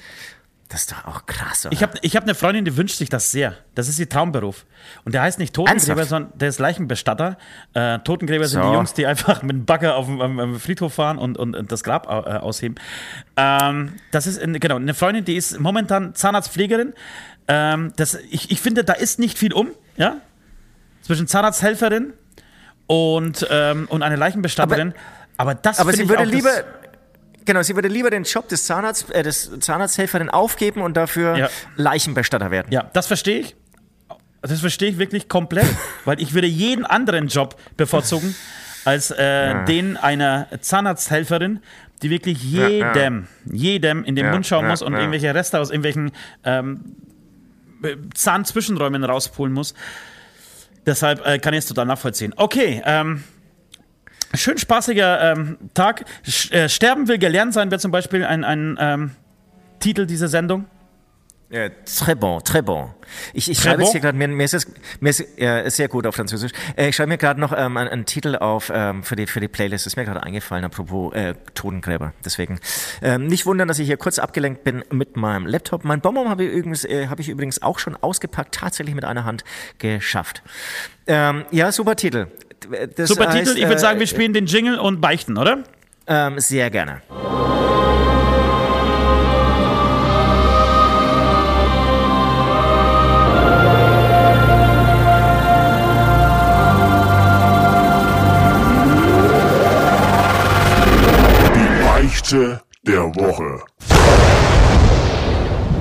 Das 0.70 0.82
ist 0.82 0.92
doch 0.92 1.06
auch 1.06 1.26
krass, 1.26 1.66
oder? 1.66 1.72
Ich 1.74 1.82
habe 1.82 1.98
ich 2.02 2.18
hab 2.18 2.24
eine 2.24 2.36
Freundin, 2.36 2.66
die 2.66 2.76
wünscht 2.76 2.98
sich 2.98 3.08
das 3.08 3.32
sehr. 3.32 3.56
Das 3.74 3.88
ist 3.88 4.00
ihr 4.00 4.10
Traumberuf. 4.10 4.66
Und 5.06 5.14
der 5.16 5.22
heißt 5.22 5.40
nicht 5.40 5.54
Totengräber, 5.56 6.02
Ernsthaft? 6.02 6.10
sondern 6.10 6.38
der 6.38 6.50
ist 6.50 6.60
Leichenbestatter. 6.60 7.38
Äh, 7.74 8.00
Totengräber 8.00 8.46
sind 8.50 8.62
So. 8.64 8.68
die 8.70 8.76
Jungs, 8.76 8.94
die 8.94 9.06
einfach 9.08 9.44
mit 9.44 9.52
dem 9.56 9.66
Bagger 9.66 9.96
auf 9.96 10.08
dem, 10.08 10.60
Friedhof 10.60 10.96
fahren 10.96 11.20
und, 11.20 11.38
und, 11.38 11.56
und 11.56 11.72
das 11.72 11.84
Grab 11.86 12.08
äh, 12.08 12.10
ausheben. 12.10 12.76
Ähm, 13.38 13.94
das 14.12 14.28
ist, 14.28 14.42
eine- 14.42 14.60
genau, 14.60 14.76
eine 14.76 14.94
Freundin, 14.94 15.24
die 15.24 15.38
ist 15.38 15.58
momentan 15.58 16.16
Zahnarztpflegerin. 16.16 16.94
Ähm, 17.48 17.94
das, 17.96 18.16
ich, 18.30 18.52
ich 18.52 18.60
finde, 18.60 18.84
da 18.84 18.92
ist 18.92 19.20
nicht 19.20 19.38
viel 19.38 19.54
um, 19.54 19.70
ja? 19.96 20.18
Zwischen 21.02 21.28
Zahnarzthelferin 21.28 22.12
und, 22.88 23.48
ähm, 23.50 23.86
und 23.90 24.04
eine 24.04 24.18
Leichenbestatterin. 24.18 24.90
Aber, 24.90 25.00
das 25.38 25.80
Aber 25.80 25.94
sie 25.94 26.04
ich 26.04 26.10
würde 26.10 26.24
lieber, 26.24 26.52
genau, 27.46 27.62
sie 27.62 27.76
würde 27.76 27.88
lieber 27.88 28.10
den 28.10 28.24
Job 28.24 28.48
des 28.50 28.66
Zahnarzt, 28.66 29.12
äh, 29.12 29.24
des 29.24 29.52
Zahnarzthelferin 29.60 30.30
aufgeben 30.30 30.82
und 30.82 30.96
dafür 30.98 31.36
Ja. 31.38 31.50
Leichenbestatter 31.76 32.52
werden. 32.52 32.68
Ja, 32.72 32.90
das 32.94 33.08
verstehe 33.08 33.40
ich. 33.40 33.56
Das 34.42 34.60
verstehe 34.60 34.90
ich 34.90 34.98
wirklich 34.98 35.28
komplett, 35.30 35.66
weil 36.06 36.22
ich 36.22 36.34
würde 36.34 36.48
jeden 36.48 36.86
anderen 36.86 37.28
Job 37.28 37.60
bevorzugen 37.76 38.36
als 38.86 39.12
äh, 39.12 39.66
den 39.66 39.98
einer 39.98 40.48
Zahnarzthelferin, 40.62 41.60
die 42.02 42.10
wirklich 42.10 42.42
jedem, 42.42 43.28
jedem 43.46 44.04
in 44.06 44.16
den 44.16 44.26
Ja, 44.26 44.32
Mund 44.32 44.46
schauen 44.46 44.64
ja, 44.66 44.70
muss 44.70 44.82
und 44.82 44.94
ja. 44.94 45.00
irgendwelche 45.00 45.34
Reste 45.34 45.60
aus 45.60 45.70
irgendwelchen 45.72 46.12
ähm, 46.44 46.96
äh, 47.84 47.96
Zahnzwischenräumen 48.14 49.04
rauspulen 49.04 49.52
muss. 49.54 49.74
Deshalb 50.86 51.26
äh, 51.26 51.40
kann 51.40 51.54
ich 51.54 51.60
es 51.60 51.66
total 51.66 51.86
nachvollziehen. 51.86 52.34
Okay, 52.38 52.82
ähm, 52.86 53.24
schön 54.34 54.58
spaßiger 54.58 55.32
ähm, 55.32 55.58
Tag. 55.74 56.06
Sch 56.24 56.52
äh, 56.52 56.70
Sterben 56.70 57.08
will 57.08 57.18
gelernt 57.18 57.54
sein, 57.54 57.72
wäre 57.72 57.80
zum 57.80 57.92
Beispiel 57.92 58.26
ein, 58.26 58.44
ein 58.44 58.78
ähm, 58.80 59.12
Titel 59.80 60.06
dieser 60.06 60.28
Sendung. 60.28 60.66
Äh, 61.50 61.70
très 61.86 62.14
bon, 62.14 62.40
très 62.40 62.62
bon. 62.62 62.90
Ich, 63.34 63.50
ich 63.50 63.58
schreibe 63.58 63.82
jetzt 63.82 63.88
bon? 63.88 63.92
hier 63.94 64.02
gerade, 64.02 64.18
mir, 64.18 64.28
mir 64.28 64.44
ist 64.44 64.54
es 64.54 64.68
mir 65.00 65.12
ist, 65.12 65.24
ja, 65.38 65.60
ist 65.60 65.78
sehr 65.78 65.88
gut 65.88 66.06
auf 66.06 66.16
Französisch. 66.16 66.52
Äh, 66.76 66.90
ich 66.90 66.96
schreibe 66.98 67.08
mir 67.08 67.18
gerade 67.18 67.40
noch 67.40 67.54
ähm, 67.54 67.78
einen, 67.78 67.90
einen 67.90 68.06
Titel 68.06 68.36
auf 68.36 68.70
ähm, 68.74 69.02
für, 69.02 69.16
die, 69.16 69.28
für 69.28 69.40
die 69.40 69.48
Playlist. 69.48 69.88
Ist 69.88 69.96
mir 69.96 70.04
gerade 70.04 70.24
eingefallen, 70.24 70.66
apropos 70.66 71.14
äh, 71.14 71.36
Totengräber. 71.54 72.12
Deswegen 72.26 72.60
ähm, 73.02 73.28
nicht 73.28 73.46
wundern, 73.46 73.70
dass 73.70 73.80
ich 73.80 73.88
hier 73.88 73.96
kurz 73.96 74.20
abgelenkt 74.20 74.66
bin 74.66 74.84
mit 74.92 75.16
meinem 75.16 75.46
Laptop. 75.46 75.86
Mein 75.86 76.02
Bonbon 76.02 76.28
habe 76.28 76.44
ich, 76.44 76.52
übrigens, 76.52 76.84
äh, 76.84 77.08
habe 77.08 77.22
ich 77.22 77.30
übrigens 77.30 77.62
auch 77.62 77.80
schon 77.80 77.96
ausgepackt, 77.96 78.54
tatsächlich 78.54 78.94
mit 78.94 79.06
einer 79.06 79.24
Hand 79.24 79.46
geschafft. 79.78 80.44
Ähm, 81.08 81.46
ja, 81.52 81.72
super 81.72 81.96
Titel. 81.96 82.28
Das 82.96 83.10
Super 83.10 83.30
heißt, 83.30 83.38
Titel. 83.38 83.58
Ich 83.58 83.64
würde 83.64 83.76
äh, 83.76 83.80
sagen, 83.80 84.00
wir 84.00 84.08
spielen 84.08 84.34
den 84.34 84.46
Jingle 84.46 84.80
und 84.80 85.02
beichten, 85.02 85.38
oder? 85.38 85.64
Ähm, 86.08 86.40
sehr 86.40 86.70
gerne. 86.70 87.02
Die 101.56 101.84
Beichte 101.84 102.62
der 102.84 103.04
Woche. 103.16 103.64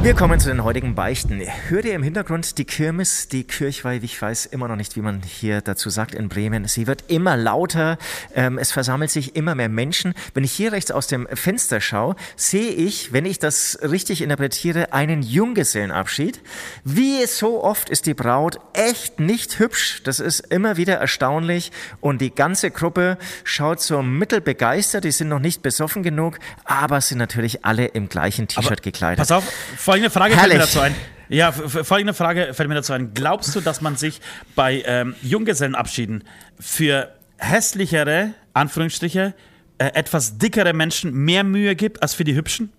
Wir 0.06 0.14
kommen 0.14 0.38
zu 0.38 0.48
den 0.48 0.62
heutigen 0.62 0.94
Beichten. 0.94 1.42
Hört 1.66 1.84
ihr 1.84 1.94
im 1.94 2.04
Hintergrund 2.04 2.58
die 2.58 2.64
Kirmes, 2.64 3.26
die 3.26 3.42
Kirchweih, 3.42 3.98
ich 4.00 4.22
weiß 4.22 4.46
immer 4.46 4.68
noch 4.68 4.76
nicht, 4.76 4.94
wie 4.94 5.00
man 5.00 5.20
hier 5.20 5.62
dazu 5.62 5.90
sagt 5.90 6.14
in 6.14 6.28
Bremen. 6.28 6.68
Sie 6.68 6.86
wird 6.86 7.06
immer 7.08 7.36
lauter, 7.36 7.98
ähm, 8.32 8.56
es 8.56 8.70
versammelt 8.70 9.10
sich 9.10 9.34
immer 9.34 9.56
mehr 9.56 9.68
Menschen. 9.68 10.14
Wenn 10.32 10.44
ich 10.44 10.52
hier 10.52 10.70
rechts 10.70 10.92
aus 10.92 11.08
dem 11.08 11.26
Fenster 11.34 11.80
schaue, 11.80 12.14
sehe 12.36 12.70
ich, 12.70 13.12
wenn 13.12 13.26
ich 13.26 13.40
das 13.40 13.80
richtig 13.82 14.22
interpretiere, 14.22 14.92
einen 14.92 15.22
Junggesellenabschied. 15.22 16.40
Wie 16.84 17.26
so 17.26 17.64
oft 17.64 17.90
ist 17.90 18.06
die 18.06 18.14
Braut 18.14 18.60
echt 18.74 19.18
nicht 19.18 19.58
hübsch. 19.58 20.04
Das 20.04 20.20
ist 20.20 20.38
immer 20.38 20.76
wieder 20.76 20.94
erstaunlich. 20.94 21.72
Und 22.00 22.20
die 22.20 22.32
ganze 22.32 22.70
Gruppe 22.70 23.18
schaut 23.42 23.80
so 23.80 24.02
mittelbegeistert. 24.02 25.02
Die 25.02 25.10
sind 25.10 25.26
noch 25.26 25.40
nicht 25.40 25.62
besoffen 25.62 26.04
genug, 26.04 26.38
aber 26.64 27.00
sind 27.00 27.18
natürlich 27.18 27.64
alle 27.64 27.86
im 27.86 28.08
gleichen 28.08 28.46
T-Shirt 28.46 28.84
gekleidet. 28.84 29.18
Pass 29.18 29.32
auf, 29.32 29.52
folgende 29.96 30.10
Frage 30.10 30.34
fällt 30.34 30.48
mir 30.48 30.58
Herrlich. 30.58 30.74
dazu 30.74 30.80
ein. 30.80 30.94
Ja, 31.28 31.52
folgende 31.52 32.14
Frage 32.14 32.54
fällt 32.54 32.68
mir 32.68 32.74
dazu 32.74 32.92
ein. 32.92 33.14
Glaubst 33.14 33.54
du, 33.56 33.60
dass 33.60 33.80
man 33.80 33.96
sich 33.96 34.20
bei 34.54 34.82
ähm, 34.86 35.14
Junggesellenabschieden 35.22 36.24
für 36.60 37.12
hässlichere, 37.38 38.34
Anführungsstriche, 38.52 39.34
äh, 39.78 39.86
etwas 39.94 40.38
dickere 40.38 40.72
Menschen 40.72 41.12
mehr 41.12 41.44
Mühe 41.44 41.74
gibt 41.74 42.02
als 42.02 42.14
für 42.14 42.24
die 42.24 42.34
hübschen? 42.34 42.72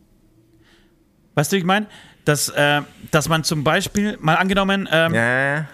Weißt 1.36 1.52
du, 1.52 1.56
wie 1.56 1.60
ich 1.60 1.66
meine? 1.66 1.88
Dass, 2.24 2.50
äh, 2.50 2.82
dass 3.12 3.30
man 3.30 3.44
zum 3.44 3.64
Beispiel, 3.64 4.18
mal 4.22 4.36
angenommen, 4.36 4.88
ähm, 4.92 5.14
Ja, 5.14 5.66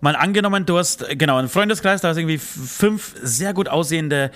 mal 0.00 0.14
angenommen, 0.16 0.64
du 0.66 0.78
hast, 0.78 1.08
äh, 1.08 1.16
genau, 1.16 1.38
einen 1.38 1.48
Freundeskreis, 1.48 2.00
da 2.00 2.08
hast 2.08 2.16
irgendwie 2.16 2.38
fünf 2.38 3.14
sehr 3.20 3.52
gut 3.52 3.68
aussehende 3.68 4.30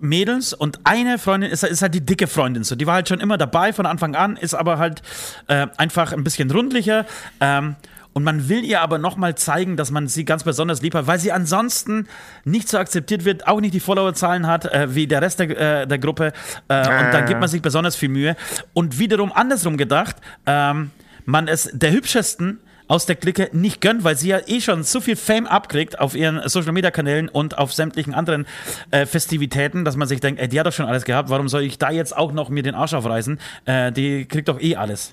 Mädels 0.00 0.52
und 0.52 0.80
eine 0.84 1.18
Freundin 1.18 1.50
ist, 1.50 1.64
ist 1.64 1.82
halt 1.82 1.94
die 1.94 2.04
dicke 2.04 2.26
Freundin. 2.26 2.64
So, 2.64 2.76
die 2.76 2.86
war 2.86 2.94
halt 2.94 3.08
schon 3.08 3.20
immer 3.20 3.38
dabei 3.38 3.72
von 3.72 3.86
Anfang 3.86 4.14
an, 4.14 4.36
ist 4.36 4.54
aber 4.54 4.78
halt 4.78 5.02
äh, 5.46 5.66
einfach 5.76 6.12
ein 6.12 6.24
bisschen 6.24 6.50
rundlicher. 6.50 7.06
Ähm, 7.40 7.76
und 8.12 8.24
man 8.24 8.48
will 8.48 8.64
ihr 8.64 8.80
aber 8.80 8.98
nochmal 8.98 9.36
zeigen, 9.36 9.76
dass 9.76 9.90
man 9.90 10.08
sie 10.08 10.24
ganz 10.24 10.42
besonders 10.42 10.82
lieb 10.82 10.94
hat, 10.94 11.06
weil 11.06 11.18
sie 11.20 11.30
ansonsten 11.30 12.08
nicht 12.44 12.68
so 12.68 12.78
akzeptiert 12.78 13.24
wird, 13.24 13.46
auch 13.46 13.60
nicht 13.60 13.74
die 13.74 13.80
Followerzahlen 13.80 14.46
hat 14.46 14.64
äh, 14.64 14.94
wie 14.94 15.06
der 15.06 15.22
Rest 15.22 15.38
der, 15.38 15.82
äh, 15.82 15.86
der 15.86 15.98
Gruppe. 15.98 16.32
Äh, 16.68 16.78
und 16.80 17.12
dann 17.12 17.26
gibt 17.26 17.38
man 17.38 17.48
sich 17.48 17.62
besonders 17.62 17.94
viel 17.94 18.08
Mühe. 18.08 18.34
Und 18.72 18.98
wiederum 18.98 19.30
andersrum 19.32 19.76
gedacht, 19.76 20.16
ähm, 20.46 20.90
man 21.26 21.46
es 21.46 21.70
der 21.72 21.92
hübschesten 21.92 22.58
aus 22.88 23.06
der 23.06 23.16
Clique 23.16 23.48
nicht 23.52 23.80
gönnt, 23.80 24.02
weil 24.02 24.16
sie 24.16 24.28
ja 24.28 24.40
eh 24.46 24.60
schon 24.60 24.82
so 24.82 25.00
viel 25.00 25.14
Fame 25.14 25.46
abkriegt 25.46 26.00
auf 26.00 26.14
ihren 26.16 26.40
Social 26.48 26.72
Media 26.72 26.90
Kanälen 26.90 27.28
und 27.28 27.56
auf 27.58 27.72
sämtlichen 27.72 28.14
anderen 28.14 28.46
äh, 28.90 29.06
Festivitäten, 29.06 29.84
dass 29.84 29.96
man 29.96 30.08
sich 30.08 30.20
denkt, 30.20 30.40
ey, 30.40 30.48
die 30.48 30.58
hat 30.58 30.66
doch 30.66 30.72
schon 30.72 30.86
alles 30.86 31.04
gehabt, 31.04 31.28
warum 31.30 31.48
soll 31.48 31.62
ich 31.62 31.78
da 31.78 31.90
jetzt 31.90 32.16
auch 32.16 32.32
noch 32.32 32.48
mir 32.48 32.62
den 32.62 32.74
Arsch 32.74 32.94
aufreißen? 32.94 33.38
Äh, 33.66 33.92
die 33.92 34.24
kriegt 34.26 34.48
doch 34.48 34.60
eh 34.60 34.74
alles. 34.76 35.12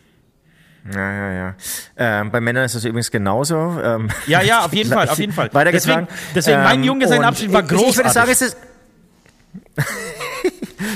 ja, 0.93 1.11
ja. 1.11 1.31
ja. 1.33 1.55
Ähm, 1.97 2.31
bei 2.31 2.39
Männern 2.41 2.63
ist 2.65 2.75
das 2.75 2.85
übrigens 2.85 3.11
genauso. 3.11 3.79
Ähm, 3.83 4.09
Ja, 4.27 4.41
ja, 4.41 4.63
auf 4.65 4.73
jeden 4.73 4.89
Fall, 4.93 5.09
auf 5.09 5.19
jeden 5.19 5.33
Fall. 5.33 5.49
Deswegen- 5.71 6.07
deswegen 6.33 6.63
mein 6.63 6.79
Ähm, 6.79 6.83
Junggesellenabschied 6.85 7.47
und 7.49 7.53
war 7.53 7.61
ich- 7.61 7.65
Ich 7.65 7.71
würde 7.71 7.83
großartig. 7.85 8.11
sagen, 8.13 8.31
es 8.31 8.41
ist. 8.41 8.57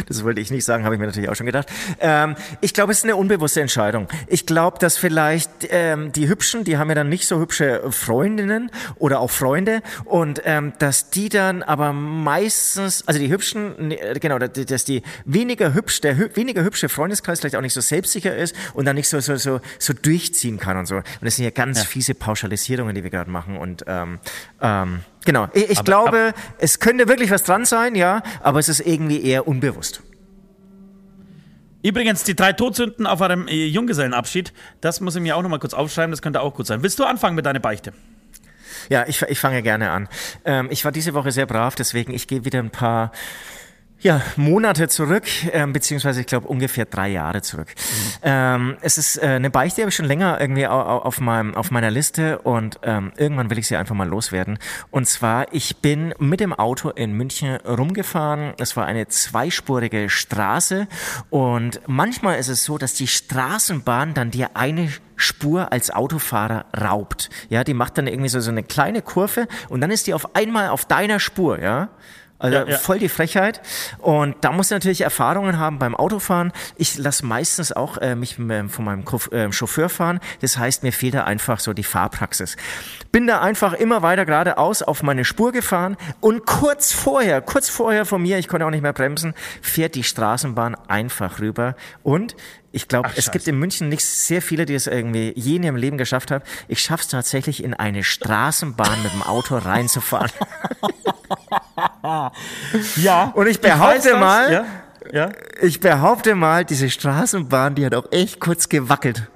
Das 0.08 0.24
wollte 0.24 0.42
ich 0.42 0.52
nicht 0.52 0.66
sagen, 0.66 0.84
habe 0.84 0.96
ich 0.96 1.00
mir 1.00 1.08
natürlich 1.08 1.30
auch 1.30 1.36
schon 1.36 1.46
gedacht. 1.46 1.68
Ähm, 2.00 2.36
ich 2.62 2.74
glaube, 2.74 2.92
es 2.92 3.00
ist 3.00 3.04
eine 3.04 3.16
unbewusste 3.16 3.62
Entscheidung. 3.62 4.08
Ich 4.28 4.46
glaube, 4.46 4.80
dass 4.80 4.98
vielleicht 4.98 5.50
ähm, 5.70 6.12
die 6.12 6.28
Hübschen, 6.28 6.64
die 6.64 6.78
haben 6.78 6.90
ja 6.90 6.96
dann 6.96 7.10
nicht 7.10 7.28
so 7.28 7.40
hübsche 7.40 7.82
Freundinnen 7.92 8.72
oder 8.98 9.20
auch 9.20 9.32
Freunde 9.32 9.82
und 10.06 10.42
ähm, 10.46 10.74
dass 10.80 11.10
die 11.10 11.30
dann 11.30 11.64
aber 11.64 11.94
meistens, 11.94 13.08
also 13.08 13.20
die 13.20 13.30
Hübschen, 13.30 13.90
ne, 13.90 13.98
genau, 14.20 14.40
dass 14.40 14.84
die 14.84 15.04
weniger 15.26 15.74
hübsch, 15.74 16.02
der 16.02 16.18
hü 16.18 16.30
weniger 16.36 16.64
hübsche 16.64 16.90
Freundeskreis 16.90 17.40
vielleicht 17.40 17.56
auch 17.56 17.62
nicht 17.62 17.74
so 17.74 17.82
selbstsicher 17.82 18.36
ist 18.36 18.56
und 18.74 18.86
dann 18.86 18.96
nicht 18.96 19.10
so 19.10 19.20
so 19.20 19.36
so, 19.36 19.60
so 19.80 19.94
durchziehen 19.94 20.60
kann 20.60 20.78
und 20.78 20.86
so. 20.86 20.98
Und 20.98 21.06
das 21.22 21.36
sind 21.36 21.46
ja 21.46 21.52
ganz 21.52 21.84
fiese 21.84 22.14
Pauschalisierungen, 22.14 22.96
die 22.96 23.04
wir 23.04 23.10
gerade 23.10 23.30
machen 23.30 23.58
und 23.58 23.84
ähm, 23.88 24.20
ähm, 24.62 25.02
Genau, 25.26 25.48
ich, 25.54 25.70
ich 25.70 25.84
glaube, 25.84 26.34
es 26.60 26.80
könnte 26.80 27.08
wirklich 27.08 27.30
was 27.32 27.44
dran 27.44 27.66
sein, 27.66 27.96
ja, 27.96 28.24
aber 28.42 28.60
es 28.60 28.70
ist 28.70 28.80
irgendwie 28.80 29.22
eher 29.22 29.48
unbewusst. 29.48 30.02
Übrigens, 31.82 32.24
die 32.24 32.36
drei 32.36 32.54
Todsünden 32.54 33.08
auf 33.08 33.22
einem 33.22 33.48
äh, 33.48 33.66
Junggesellenabschied, 33.66 34.54
das 34.82 35.00
muss 35.00 35.16
ich 35.16 35.22
mir 35.22 35.38
auch 35.38 35.42
nochmal 35.42 35.60
kurz 35.60 35.74
aufschreiben, 35.74 36.12
das 36.12 36.22
könnte 36.22 36.42
auch 36.42 36.56
gut 36.56 36.68
sein. 36.68 36.84
Willst 36.84 37.00
du 37.00 37.06
anfangen 37.06 37.36
mit 37.36 37.46
deiner 37.46 37.60
Beichte? 37.60 37.94
Ja, 38.90 39.06
ich, 39.08 39.22
ich 39.22 39.40
fange 39.40 39.62
gerne 39.62 39.92
an. 39.92 40.10
Ähm, 40.46 40.68
ich 40.72 40.84
war 40.84 40.92
diese 40.92 41.14
Woche 41.14 41.32
sehr 41.32 41.46
brav, 41.46 41.76
deswegen 41.76 42.14
ich 42.14 42.28
gehe 42.28 42.44
wieder 42.44 42.60
ein 42.60 42.72
paar 42.72 43.12
ja, 44.02 44.22
Monate 44.38 44.88
zurück, 44.88 45.26
ähm, 45.52 45.74
beziehungsweise 45.74 46.22
ich 46.22 46.28
glaube 46.28 46.48
ungefähr 46.48 46.86
drei 46.86 47.10
Jahre 47.10 47.42
zurück. 47.42 47.68
Mhm. 47.68 48.14
Ähm, 48.24 48.78
es 48.82 48.98
ist 48.98 49.18
äh, 49.18 49.28
eine 49.28 49.50
Beichte, 49.50 49.78
die 49.78 49.82
habe 49.82 49.90
ich 49.90 49.96
schon 49.96 50.06
länger 50.06 50.40
irgendwie 50.40 50.68
auf, 50.68 51.06
auf, 51.06 51.20
meinem, 51.20 51.54
auf 51.56 51.70
meiner 51.72 51.92
Liste 51.92 52.40
und 52.40 52.80
ähm, 52.84 53.12
irgendwann 53.18 53.50
will 53.50 53.60
ich 53.60 53.68
sie 53.68 53.76
einfach 53.76 53.96
mal 53.96 54.08
loswerden. 54.08 54.58
Und 54.90 55.08
zwar, 55.08 55.54
ich 55.54 55.78
bin 55.78 56.14
mit 56.18 56.40
dem 56.40 56.54
Auto 56.54 56.90
in 56.90 57.12
München 57.14 57.58
rumgefahren. 57.58 58.54
Es 58.58 58.78
war 58.78 58.86
eine 58.86 59.08
zweispurige 59.08 60.10
Straße 60.10 60.88
und 61.30 61.82
manchmal 61.88 62.40
ist 62.40 62.48
es 62.48 62.64
so, 62.64 62.78
dass 62.78 62.94
die 62.94 63.08
Straßenbahn 63.08 64.14
dann 64.14 64.32
dir 64.32 64.52
eine 64.54 64.90
Spur 65.18 65.74
als 65.74 65.92
Autofahrer 65.92 66.66
raubt. 66.80 67.30
Ja, 67.50 67.66
die 67.66 67.74
macht 67.74 67.98
dann 67.98 68.08
irgendwie 68.08 68.30
so, 68.30 68.40
so 68.40 68.52
eine 68.52 68.64
kleine 68.64 69.02
Kurve 69.02 69.48
und 69.68 69.82
dann 69.82 69.92
ist 69.92 70.08
die 70.08 70.14
auf 70.14 70.36
einmal 70.36 70.70
auf 70.70 70.86
deiner 70.86 71.20
Spur, 71.20 71.60
ja. 71.60 71.90
Also 72.40 72.58
ja, 72.58 72.66
ja. 72.66 72.78
voll 72.78 73.00
die 73.00 73.10
Frechheit. 73.10 73.62
Und 74.00 74.38
da 74.42 74.52
muss 74.52 74.70
natürlich 74.70 75.02
Erfahrungen 75.02 75.60
haben 75.60 75.78
beim 75.78 75.96
Autofahren. 75.96 76.54
Ich 76.78 76.98
lasse 76.98 77.26
meistens 77.26 77.72
auch 77.74 77.98
äh, 77.98 78.16
mich 78.16 78.36
von 78.36 78.86
meinem 78.86 79.04
äh, 79.32 79.52
Chauffeur 79.52 79.90
fahren. 79.90 80.20
Das 80.42 80.58
heißt, 80.58 80.84
mir 80.84 80.94
fehlt 80.94 81.14
da 81.14 81.26
einfach 81.26 81.60
so 81.60 81.74
die 81.74 81.84
Fahrpraxis. 81.84 82.56
Bin 83.12 83.28
da 83.28 83.42
einfach 83.42 83.74
immer 83.74 84.02
weiter 84.02 84.26
geradeaus 84.26 84.82
auf 84.82 85.04
meine 85.04 85.26
Spur 85.26 85.52
gefahren 85.52 85.98
und 86.22 86.46
kurz 86.46 86.94
vorher, 86.94 87.42
kurz 87.42 87.70
vorher 87.70 88.06
von 88.06 88.22
mir, 88.22 88.38
ich 88.38 88.48
konnte 88.48 88.66
auch 88.66 88.72
nicht 88.72 88.84
mehr 88.84 88.94
bremsen, 88.94 89.34
fährt 89.62 89.96
die 89.96 90.04
Straßenbahn 90.04 90.76
einfach 90.88 91.40
rüber 91.40 91.76
und 92.04 92.36
ich 92.72 92.88
glaube, 92.88 93.10
es 93.10 93.16
Scheiße. 93.16 93.32
gibt 93.32 93.48
in 93.48 93.58
München 93.58 93.90
nicht 93.90 94.06
sehr 94.06 94.42
viele, 94.42 94.66
die 94.66 94.76
es 94.76 94.88
irgendwie 94.88 95.34
je 95.36 95.56
in 95.56 95.64
ihrem 95.64 95.76
Leben 95.76 95.98
geschafft 95.98 96.32
haben. 96.32 96.44
Ich 96.68 96.82
schaffe 96.82 97.04
es 97.04 97.08
tatsächlich, 97.08 97.64
in 97.64 97.74
eine 97.74 98.04
Straßenbahn 98.04 99.04
mit 99.04 99.12
dem 99.14 99.24
Auto 99.24 99.58
reinzufahren. 99.58 100.32
ja. 102.98 103.32
Und 103.34 103.48
ich 103.48 103.60
behaupte 103.60 104.10
ich 104.10 104.16
mal, 104.16 104.52
ja, 104.52 104.66
ja. 105.12 105.32
ich 105.62 105.80
behaupte 105.80 106.36
mal, 106.36 106.64
diese 106.64 106.90
Straßenbahn, 106.90 107.76
die 107.76 107.86
hat 107.86 107.96
auch 107.96 108.12
echt 108.12 108.40
kurz 108.40 108.70
gewackelt. 108.70 109.28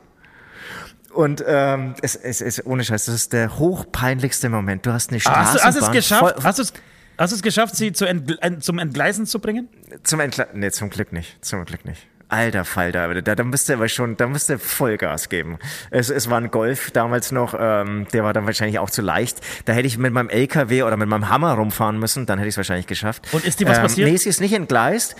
Und 1.11 1.43
ähm, 1.45 1.95
es, 2.01 2.15
es 2.15 2.41
ist 2.41 2.65
ohne 2.65 2.83
Scheiß, 2.83 3.05
das 3.05 3.15
ist 3.15 3.33
der 3.33 3.57
hochpeinlichste 3.57 4.49
Moment. 4.49 4.85
Du 4.85 4.93
hast 4.93 5.09
eine 5.11 5.19
Straßenbahn. 5.19 5.53
Hast 5.53 5.75
du, 5.75 5.81
hast 5.81 5.87
es 5.87 5.91
geschafft? 5.91 6.43
Hast 6.43 6.59
du 6.59 6.63
es 6.63 6.73
Hast 7.17 7.31
du 7.31 7.35
es 7.35 7.43
geschafft, 7.43 7.75
sie 7.75 7.93
zu 7.93 8.05
entgle 8.05 8.59
zum 8.59 8.79
Entgleisen 8.79 9.25
zu 9.25 9.39
bringen? 9.39 9.69
Zum 10.03 10.19
Entgleisen? 10.19 10.59
Nee, 10.59 10.71
zum 10.71 10.89
Glück 10.89 11.13
nicht. 11.13 11.45
Zum 11.45 11.63
Glück 11.63 11.85
nicht. 11.85 12.07
Alter 12.33 12.65
Falter, 12.65 13.21
da, 13.21 13.35
da 13.35 13.43
müsste 13.43 13.73
aber 13.73 13.87
schon, 13.87 14.17
da 14.17 14.27
müsste 14.27 14.57
Vollgas 14.57 15.29
geben. 15.29 15.59
Es, 15.91 16.09
es 16.09 16.29
war 16.29 16.39
ein 16.39 16.49
Golf 16.49 16.91
damals 16.91 17.31
noch, 17.31 17.53
ähm, 17.57 18.07
der 18.11 18.23
war 18.23 18.33
dann 18.33 18.45
wahrscheinlich 18.47 18.79
auch 18.79 18.89
zu 18.89 19.01
leicht. 19.01 19.39
Da 19.65 19.73
hätte 19.73 19.87
ich 19.87 19.97
mit 19.99 20.11
meinem 20.11 20.29
LKW 20.29 20.83
oder 20.83 20.97
mit 20.97 21.07
meinem 21.07 21.29
Hammer 21.29 21.53
rumfahren 21.53 21.99
müssen, 21.99 22.25
dann 22.25 22.39
hätte 22.39 22.49
ich 22.49 22.53
es 22.53 22.57
wahrscheinlich 22.57 22.87
geschafft. 22.87 23.27
Und 23.31 23.45
ist 23.45 23.59
dir 23.59 23.67
was 23.67 23.77
ähm, 23.77 23.83
passiert? 23.83 24.09
Nee, 24.09 24.17
sie 24.17 24.29
ist 24.29 24.41
nicht 24.41 24.53
entgleist. 24.53 25.15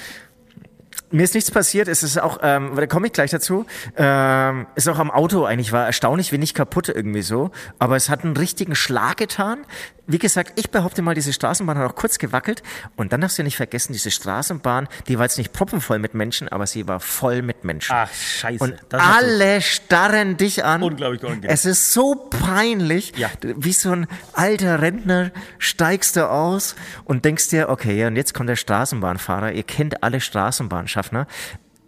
Mir 1.12 1.24
ist 1.24 1.36
nichts 1.36 1.52
passiert, 1.52 1.88
es 1.88 2.02
ist 2.02 2.20
auch, 2.20 2.40
ähm, 2.42 2.72
da 2.76 2.88
komme 2.88 3.06
ich 3.06 3.14
gleich 3.14 3.30
dazu, 3.30 3.68
ähm, 3.98 4.66
ist 4.74 4.90
auch 4.90 4.98
am 4.98 5.12
Auto 5.12 5.46
eigentlich, 5.46 5.72
war 5.72 5.86
erstaunlich 5.86 6.32
wenig 6.32 6.56
kaputt 6.56 6.90
irgendwie 6.90 7.22
so, 7.22 7.52
aber 7.78 7.96
es 7.96 8.10
hat 8.10 8.24
einen 8.24 8.36
richtigen 8.36 8.74
Schlag 8.74 9.18
getan. 9.18 9.60
Wie 10.06 10.18
gesagt, 10.18 10.60
ich 10.60 10.70
behaupte 10.70 11.02
mal, 11.02 11.16
diese 11.16 11.32
Straßenbahn 11.32 11.78
hat 11.78 11.90
auch 11.90 11.96
kurz 11.96 12.20
gewackelt 12.20 12.62
und 12.98 13.14
dann 13.14 13.22
darfst 13.22 13.40
du 13.40 13.44
nicht 13.44 13.56
vergessen, 13.56 13.94
diese 13.94 14.12
Straßenbahn, 14.12 14.90
die 15.08 15.18
war 15.18 15.26
jetzt 15.26 15.38
nicht 15.38 15.54
proppenvoll 15.54 15.98
mit 15.98 16.14
Menschen, 16.14 16.50
aber 16.50 16.68
sie 16.68 16.88
war 16.90 17.00
voll 17.00 17.42
mit 17.42 17.64
Menschen. 17.64 17.94
Ach, 17.96 18.12
scheiße. 18.14 18.62
Und 18.64 18.94
alle 18.94 19.62
starren 19.62 20.36
dich 20.36 20.66
an. 20.66 20.84
Unglaublich 20.84 21.24
unangenehm. 21.24 21.50
Es 21.50 21.64
ist 21.64 21.94
so 21.94 22.16
peinlich. 22.30 23.14
Ja. 23.16 23.30
Wie 23.42 23.72
so 23.72 23.92
ein 23.92 24.08
alter 24.34 24.82
Rentner 24.82 25.32
steigst 25.58 26.18
du 26.18 26.30
aus 26.30 26.76
und 27.06 27.24
denkst 27.24 27.50
dir, 27.50 27.70
okay, 27.70 28.06
und 28.06 28.18
jetzt 28.18 28.34
kommt 28.34 28.50
der 28.50 28.58
Straßenbahnfahrer. 28.58 29.54
Ihr 29.54 29.64
kennt 29.64 30.04
alle 30.04 30.20
Straßenbahnschaffner 30.20 31.28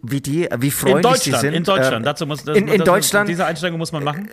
wie 0.02 0.20
die, 0.20 0.48
wie 0.58 0.70
freundlich 0.70 1.16
sie 1.16 1.32
sind. 1.32 1.54
In 1.54 1.64
Deutschland, 1.64 1.96
ähm, 1.96 2.02
dazu 2.04 2.26
muss 2.26 2.44
das, 2.44 2.56
in, 2.56 2.68
in 2.68 2.78
das, 2.78 2.86
Deutschland. 2.86 3.28
Diese 3.28 3.44
Einstellung 3.44 3.78
muss 3.78 3.92
man 3.92 4.04
machen. 4.04 4.30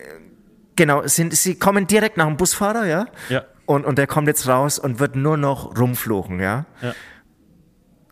Genau, 0.75 1.05
sind, 1.05 1.35
sie 1.35 1.55
kommen 1.55 1.87
direkt 1.87 2.17
nach 2.17 2.25
dem 2.25 2.37
Busfahrer, 2.37 2.85
ja? 2.85 3.07
Ja. 3.29 3.43
Und, 3.65 3.85
und 3.85 3.97
der 3.97 4.07
kommt 4.07 4.27
jetzt 4.27 4.47
raus 4.47 4.77
und 4.79 4.99
wird 4.99 5.15
nur 5.15 5.37
noch 5.37 5.77
rumflogen, 5.77 6.39
ja? 6.39 6.65
Ja. 6.81 6.89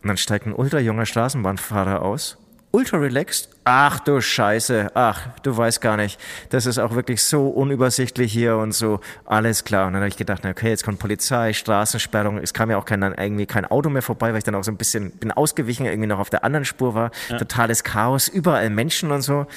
Und 0.01 0.07
dann 0.07 0.17
steigt 0.17 0.47
ein 0.47 0.53
ultra 0.53 0.79
junger 0.79 1.05
Straßenbahnfahrer 1.05 2.01
aus. 2.01 2.37
Ultra 2.73 2.97
relaxed. 2.97 3.49
Ach 3.65 3.99
du 3.99 4.21
Scheiße. 4.21 4.91
Ach, 4.93 5.27
du 5.43 5.55
weißt 5.55 5.81
gar 5.81 5.97
nicht. 5.97 6.19
Das 6.49 6.65
ist 6.65 6.79
auch 6.79 6.95
wirklich 6.95 7.21
so 7.21 7.49
unübersichtlich 7.49 8.31
hier 8.31 8.55
und 8.57 8.71
so. 8.71 9.01
Alles 9.25 9.65
klar. 9.65 9.87
Und 9.87 9.93
dann 9.93 10.01
habe 10.01 10.07
ich 10.07 10.15
gedacht, 10.15 10.45
okay, 10.45 10.69
jetzt 10.69 10.85
kommt 10.85 10.97
Polizei, 10.97 11.51
Straßensperrung. 11.51 12.37
Es 12.37 12.53
kam 12.53 12.71
ja 12.71 12.77
auch 12.77 12.85
kein, 12.85 13.01
irgendwie 13.03 13.45
kein 13.45 13.65
Auto 13.65 13.89
mehr 13.89 14.01
vorbei, 14.01 14.31
weil 14.31 14.37
ich 14.37 14.45
dann 14.45 14.55
auch 14.55 14.63
so 14.63 14.71
ein 14.71 14.77
bisschen 14.77 15.11
bin 15.11 15.31
ausgewichen, 15.31 15.85
irgendwie 15.85 16.07
noch 16.07 16.19
auf 16.19 16.29
der 16.29 16.45
anderen 16.45 16.63
Spur 16.63 16.95
war. 16.95 17.11
Ja. 17.29 17.39
Totales 17.39 17.83
Chaos, 17.83 18.29
überall 18.29 18.69
Menschen 18.69 19.11
und 19.11 19.21
so. 19.21 19.47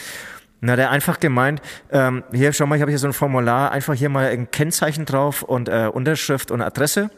Na, 0.67 0.77
der 0.77 0.91
einfach 0.91 1.21
gemeint, 1.21 1.61
ähm, 1.93 2.25
hier, 2.33 2.55
schau 2.55 2.65
mal, 2.65 2.77
ich 2.77 2.81
habe 2.81 2.91
hier 2.91 2.99
so 2.99 3.07
ein 3.07 3.13
Formular, 3.13 3.71
einfach 3.71 3.93
hier 3.93 4.09
mal 4.09 4.29
ein 4.29 4.51
Kennzeichen 4.51 5.05
drauf 5.05 5.43
und 5.43 5.69
äh, 5.69 5.91
Unterschrift 5.93 6.51
und 6.51 6.63
Adresse. 6.63 7.11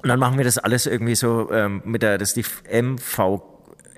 Und 0.00 0.08
dann 0.08 0.20
machen 0.20 0.38
wir 0.38 0.44
das 0.44 0.56
alles 0.56 0.86
irgendwie 0.86 1.16
so 1.16 1.50
ähm, 1.50 1.82
mit 1.84 2.02
der, 2.02 2.16
das 2.16 2.36
ist 2.36 2.36
die 2.70 2.80
MV 2.82 3.49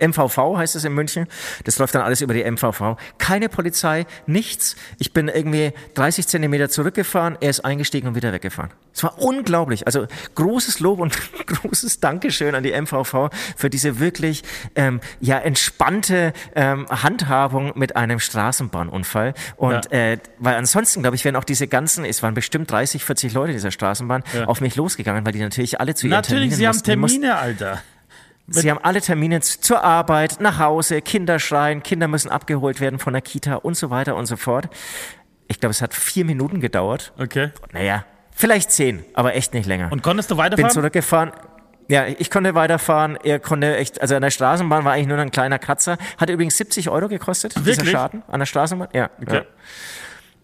MVV 0.03 0.57
heißt 0.57 0.77
es 0.77 0.85
in 0.85 0.93
München. 0.93 1.27
Das 1.65 1.79
läuft 1.79 1.95
dann 1.95 2.03
alles 2.03 2.21
über 2.21 2.35
die 2.35 2.45
MVV. 2.51 2.97
Keine 3.19 3.49
Polizei, 3.49 4.07
nichts. 4.27 4.77
Ich 4.99 5.13
bin 5.13 5.29
irgendwie 5.29 5.73
30 5.95 6.27
Zentimeter 6.27 6.69
zurückgefahren, 6.69 7.37
er 7.41 7.51
ist 7.51 7.65
eingestiegen 7.65 8.09
und 8.09 8.15
wieder 8.15 8.33
weggefahren. 8.33 8.71
Es 8.95 9.03
war 9.03 9.19
unglaublich. 9.19 9.87
Also 9.87 10.07
großes 10.35 10.81
Lob 10.81 11.01
und 11.01 11.17
großes 11.47 12.01
Dankeschön 12.01 12.55
an 12.55 12.63
die 12.63 12.73
MVV 12.73 13.31
für 13.57 13.71
diese 13.71 14.01
wirklich 14.01 14.43
ähm, 14.75 15.01
ja 15.21 15.39
entspannte 15.39 16.33
ähm, 16.55 16.87
Handhabung 16.91 17.73
mit 17.75 17.97
einem 17.97 18.19
Straßenbahnunfall. 18.19 19.35
Und 19.57 19.91
ja. 19.91 20.13
äh, 20.13 20.19
weil 20.39 20.57
ansonsten, 20.57 21.03
glaube 21.03 21.17
ich, 21.17 21.25
wären 21.25 21.37
auch 21.37 21.45
diese 21.45 21.69
ganzen, 21.69 22.05
es 22.05 22.23
waren 22.23 22.35
bestimmt 22.35 22.71
30, 22.71 23.05
40 23.05 23.33
Leute 23.33 23.53
dieser 23.53 23.71
Straßenbahn, 23.71 24.25
ja. 24.35 24.45
auf 24.47 24.61
mich 24.61 24.77
losgegangen, 24.77 25.25
weil 25.25 25.33
die 25.33 25.41
natürlich 25.41 25.81
alle 25.81 25.95
zu 25.95 26.07
ihren 26.07 26.17
Natürlich, 26.17 26.51
Terminen 26.51 26.57
sie 26.57 26.69
haben 26.69 26.83
Termine, 26.83 27.37
Alter. 27.37 27.83
Sie 28.49 28.71
haben 28.71 28.81
alle 28.83 29.01
Termine 29.01 29.41
zur 29.41 29.83
Arbeit, 29.83 30.41
nach 30.41 30.59
Hause, 30.59 31.01
Kinder 31.01 31.39
schreien, 31.39 31.83
Kinder 31.83 32.09
müssen 32.09 32.31
abgeholt 32.31 32.81
werden 32.81 32.99
von 32.99 33.13
der 33.13 33.23
Kita 33.23 33.57
und 33.57 33.77
so 33.77 33.91
weiter 33.91 34.17
und 34.17 34.27
so 34.27 34.37
fort. 34.37 34.69
Ich 35.49 35.61
glaube, 35.61 35.71
es 35.71 35.83
hat 35.83 35.95
vier 35.95 36.25
Minuten 36.25 36.61
gedauert. 36.61 37.13
Okay. 37.19 37.51
Naja, 37.73 38.05
vielleicht 38.33 38.71
zehn, 38.71 39.05
aber 39.15 39.35
echt 39.35 39.55
nicht 39.55 39.67
länger. 39.67 39.91
Und 39.93 40.03
konntest 40.03 40.31
du 40.31 40.37
weiterfahren? 40.37 40.69
Bin 40.69 40.75
zurückgefahren. 40.75 41.33
Ja, 41.89 42.07
ich 42.07 42.31
konnte 42.31 42.55
weiterfahren. 42.55 43.19
Er 43.23 43.39
konnte 43.39 43.77
echt, 43.77 44.01
also 44.01 44.15
an 44.15 44.23
der 44.23 44.31
Straßenbahn 44.31 44.85
war 44.85 44.93
eigentlich 44.93 45.09
nur 45.09 45.19
ein 45.19 45.31
kleiner 45.31 45.59
Kratzer. 45.59 45.99
Hat 46.17 46.31
übrigens 46.31 46.57
70 46.57 46.89
Euro 46.91 47.09
gekostet, 47.09 47.55
Wirklich? 47.57 47.79
dieser 47.79 47.91
Schaden 47.91 48.23
an 48.29 48.39
der 48.39 48.47
Straßenbahn. 48.47 48.89
Ja. 48.93 49.11
Okay. 49.21 49.37
Ja. 49.37 49.45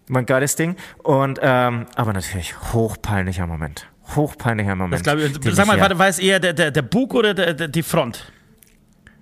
Mein 0.07 0.25
geiles 0.25 0.55
Ding. 0.55 0.75
Und, 1.03 1.39
ähm, 1.41 1.85
aber 1.95 2.13
natürlich 2.13 2.55
hochpeinlicher 2.73 3.47
Moment 3.47 3.87
hochpeinlicher 4.15 4.75
Moment. 4.75 5.05
Das 5.05 5.19
ich, 5.19 5.55
sag 5.55 5.67
mal, 5.67 5.79
war, 5.79 5.97
war 5.97 6.07
es 6.07 6.19
eher 6.19 6.39
der, 6.39 6.53
der, 6.53 6.71
der 6.71 6.81
Bug 6.81 7.13
oder 7.13 7.33
der, 7.33 7.53
der, 7.53 7.67
die 7.67 7.83
Front? 7.83 8.31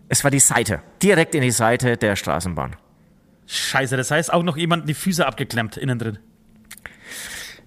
Es 0.09 0.23
war 0.23 0.31
die 0.31 0.39
Seite. 0.39 0.81
Direkt 1.01 1.35
in 1.35 1.41
die 1.41 1.51
Seite 1.51 1.97
der 1.97 2.15
Straßenbahn. 2.15 2.75
Scheiße, 3.47 3.95
das 3.97 4.11
heißt 4.11 4.33
auch 4.33 4.43
noch 4.43 4.57
jemand 4.57 4.87
die 4.89 4.93
Füße 4.93 5.25
abgeklemmt 5.25 5.77
innen 5.77 5.99
drin. 5.99 6.19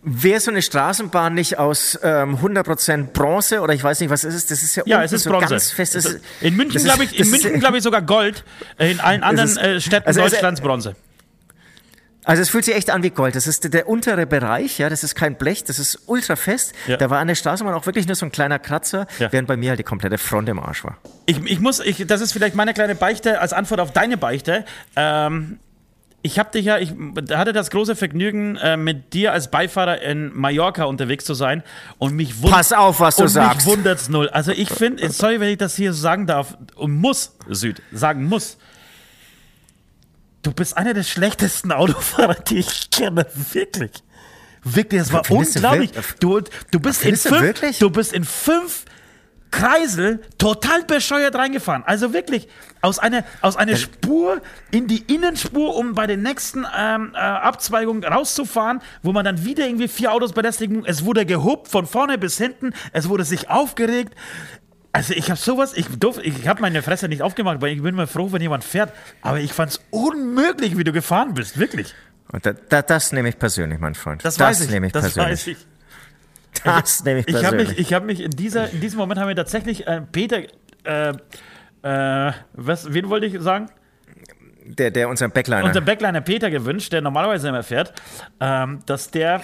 Wäre 0.03 0.41
so 0.41 0.51
eine 0.51 0.63
Straßenbahn 0.63 1.35
nicht 1.35 1.59
aus 1.59 1.99
ähm, 2.03 2.37
100% 2.37 3.13
Bronze 3.13 3.61
oder 3.61 3.75
ich 3.75 3.85
weiß 3.85 4.01
nicht, 4.01 4.09
was 4.09 4.25
ist 4.25 4.35
es? 4.35 4.47
Das 4.47 4.63
ist 4.63 4.77
ja, 4.77 4.83
ja 4.87 5.03
es 5.03 5.13
ist 5.13 5.25
so 5.25 5.31
Bronze. 5.31 5.49
ganz 5.49 5.71
fest. 5.73 6.21
in 6.41 6.57
München, 6.57 6.83
glaube 6.83 7.05
ich, 7.05 7.19
in 7.19 7.29
München, 7.29 7.61
glaube 7.61 7.77
ich, 7.77 7.83
sogar 7.83 8.01
Gold. 8.01 8.45
In 8.79 9.01
allen 9.01 9.23
anderen 9.23 9.51
ist, 9.51 9.59
äh, 9.59 9.81
Städten 9.81 10.07
also, 10.07 10.23
Deutschlands 10.23 10.63
Bronze. 10.63 10.97
Also 12.25 12.43
es 12.43 12.51
fühlt 12.51 12.65
sich 12.65 12.75
echt 12.75 12.91
an 12.91 13.03
wie 13.03 13.11
Gold. 13.11 13.35
Das 13.35 13.47
ist 13.47 13.65
der, 13.65 13.71
der 13.71 13.89
untere 13.89 14.27
Bereich, 14.27 14.79
ja, 14.79 14.89
das 14.89 15.05
ist 15.05 15.15
kein 15.15 15.37
Blech, 15.37 15.65
das 15.65 15.79
ist 15.79 16.01
ultra 16.07 16.37
fest. 16.37 16.75
Ja. 16.87 16.97
Da 16.97 17.09
war 17.09 17.19
an 17.19 17.29
der 17.29 17.35
Straßenbahn 17.35 17.75
auch 17.75 17.87
wirklich 17.87 18.07
nur 18.07 18.15
so 18.15 18.27
ein 18.27 18.33
kleiner 18.33 18.59
Kratzer, 18.59 19.07
ja. 19.19 19.33
während 19.33 19.49
bei 19.49 19.57
mir 19.57 19.71
halt 19.71 19.79
die 19.79 19.85
komplette 19.85 20.19
Front 20.19 20.49
im 20.49 20.59
Arsch 20.59 20.85
war. 20.85 20.99
Ich, 21.27 21.39
ich 21.45 21.61
muss, 21.61 21.81
ich, 21.81 22.07
das 22.07 22.21
ist 22.21 22.33
vielleicht 22.33 22.55
meine 22.55 22.75
kleine 22.75 22.95
Beichte 22.95 23.41
als 23.41 23.53
Antwort 23.53 23.81
auf 23.81 23.93
deine 23.93 24.17
Beichte. 24.17 24.65
Ähm, 24.97 25.59
ich 26.23 26.39
habe 26.39 26.51
dich 26.51 26.67
ja, 26.67 26.79
ich 26.79 26.93
hatte 27.33 27.55
das 27.55 27.71
große 27.71 27.97
Vergnügen, 27.97 28.57
äh, 28.57 28.77
mit 28.77 29.15
dir 29.15 29.33
als 29.33 29.51
Beifahrer 29.51 30.03
in 30.03 30.37
Mallorca 30.37 30.85
unterwegs 30.85 31.25
zu 31.25 31.33
sein 31.33 31.63
und 31.99 32.15
mich 32.15 32.37
wundert. 32.43 32.53
Pass 32.53 32.73
auf, 32.73 33.01
was 33.01 33.17
du 33.17 33.23
und 33.23 33.29
sagst. 33.29 33.67
Mich 33.67 33.77
wundert's 33.77 34.09
null. 34.11 34.29
Also 34.29 34.53
ich 34.53 34.69
finde, 34.69 35.11
sorry, 35.11 35.41
wenn 35.41 35.49
ich 35.49 35.59
das 35.59 35.77
hier 35.77 35.95
so 35.95 36.03
sagen 36.03 36.27
darf 36.27 36.59
und 36.75 36.93
muss, 36.93 37.37
Süd, 37.49 37.81
sagen 37.93 38.27
muss. 38.27 38.59
Du 40.43 40.53
bist 40.53 40.77
einer 40.77 40.95
der 40.95 41.03
schlechtesten 41.03 41.73
Autofahrer, 41.73 42.35
die 42.35 42.59
ich 42.59 42.91
kenne. 42.91 43.27
Wirklich. 43.53 43.93
Wirklich, 44.63 45.01
das 45.03 45.13
war 45.13 45.25
Findest 45.25 45.57
unglaublich. 45.57 45.91
Du, 46.19 46.41
du, 46.71 46.81
bist 46.81 47.05
in 47.05 47.17
fünf, 47.17 47.61
du, 47.61 47.73
du 47.79 47.91
bist 47.91 48.13
in 48.13 48.25
fünf 48.25 48.85
Kreisel 49.51 50.21
total 50.39 50.85
bescheuert 50.85 51.35
reingefahren. 51.35 51.83
Also 51.85 52.13
wirklich 52.13 52.49
aus 52.83 52.99
einer, 52.99 53.25
aus 53.41 53.57
einer 53.57 53.77
Spur 53.77 54.41
in 54.71 54.87
die 54.87 55.03
Innenspur, 55.13 55.77
um 55.77 55.95
bei 55.95 56.07
den 56.07 56.23
nächsten 56.23 56.65
ähm, 56.77 57.13
äh, 57.15 57.19
Abzweigungen 57.19 58.05
rauszufahren, 58.05 58.81
wo 59.03 59.13
man 59.13 59.25
dann 59.25 59.45
wieder 59.45 59.67
irgendwie 59.67 59.89
vier 59.89 60.13
Autos 60.13 60.33
belästigen. 60.33 60.85
Es 60.87 61.05
wurde 61.05 61.27
gehobt 61.27 61.69
von 61.69 61.87
vorne 61.87 62.17
bis 62.17 62.39
hinten. 62.39 62.73
Es 62.93 63.09
wurde 63.09 63.25
sich 63.25 63.51
aufgeregt. 63.51 64.15
Also 64.93 65.15
ich 65.15 65.31
habe 65.31 65.39
sowas, 65.39 65.73
ich 65.77 65.87
durf, 65.87 66.19
ich 66.23 66.49
habe 66.49 66.61
meine 66.63 66.83
Fresse 66.83 67.09
nicht 67.09 67.23
aufgemacht, 67.23 67.61
weil 67.61 67.73
ich 67.73 67.83
bin 67.83 67.95
immer 67.95 68.07
froh, 68.07 68.33
wenn 68.33 68.43
jemand 68.43 68.65
fährt. 68.65 68.93
Aber 69.23 69.39
ich 69.39 69.53
fand 69.53 69.73
es 69.73 69.81
unmöglich, 69.91 70.77
wie 70.77 70.85
du 70.85 70.93
gefahren 70.93 71.35
bist, 71.35 71.59
wirklich. 71.59 71.95
Und 72.33 72.45
da, 72.45 72.53
da, 72.53 72.83
das 72.83 73.13
nehme 73.13 73.29
ich 73.29 73.39
persönlich, 73.39 73.79
mein 73.79 73.95
Freund. 73.95 74.25
Das, 74.25 74.39
weiß 74.39 74.63
ich. 74.63 74.71
nehme 74.71 74.87
ich 74.87 74.93
das 74.93 75.03
persönlich. 75.03 75.31
weiß 75.33 75.47
ich. 75.49 75.59
Das 76.65 77.05
nehme 77.05 77.21
ich 77.21 77.29
Ich 77.29 77.35
habe 77.37 77.57
persönlich. 77.57 77.69
mich, 77.69 77.79
ich 77.79 77.95
habe 77.95 78.07
mich 78.07 78.21
in 78.21 78.31
dieser, 78.33 78.71
in 78.71 78.81
diesem 78.81 78.99
Moment 78.99 79.21
haben 79.21 79.29
wir 79.29 79.37
tatsächlich 79.37 79.87
äh, 79.87 80.01
Peter, 80.01 80.43
äh, 80.85 81.13
äh, 81.83 82.33
was, 82.53 82.93
wen 82.93 83.09
wollte 83.09 83.27
ich 83.27 83.41
sagen? 83.41 83.71
der, 84.65 84.91
der 84.91 85.09
unseren 85.09 85.31
Backliner. 85.31 85.65
Unser 85.65 85.81
Backliner 85.81 86.21
Peter 86.21 86.51
gewünscht, 86.51 86.93
der 86.93 87.01
normalerweise 87.01 87.49
immer 87.49 87.63
fährt, 87.63 87.93
ähm, 88.41 88.81
dass 88.87 89.11
der 89.11 89.43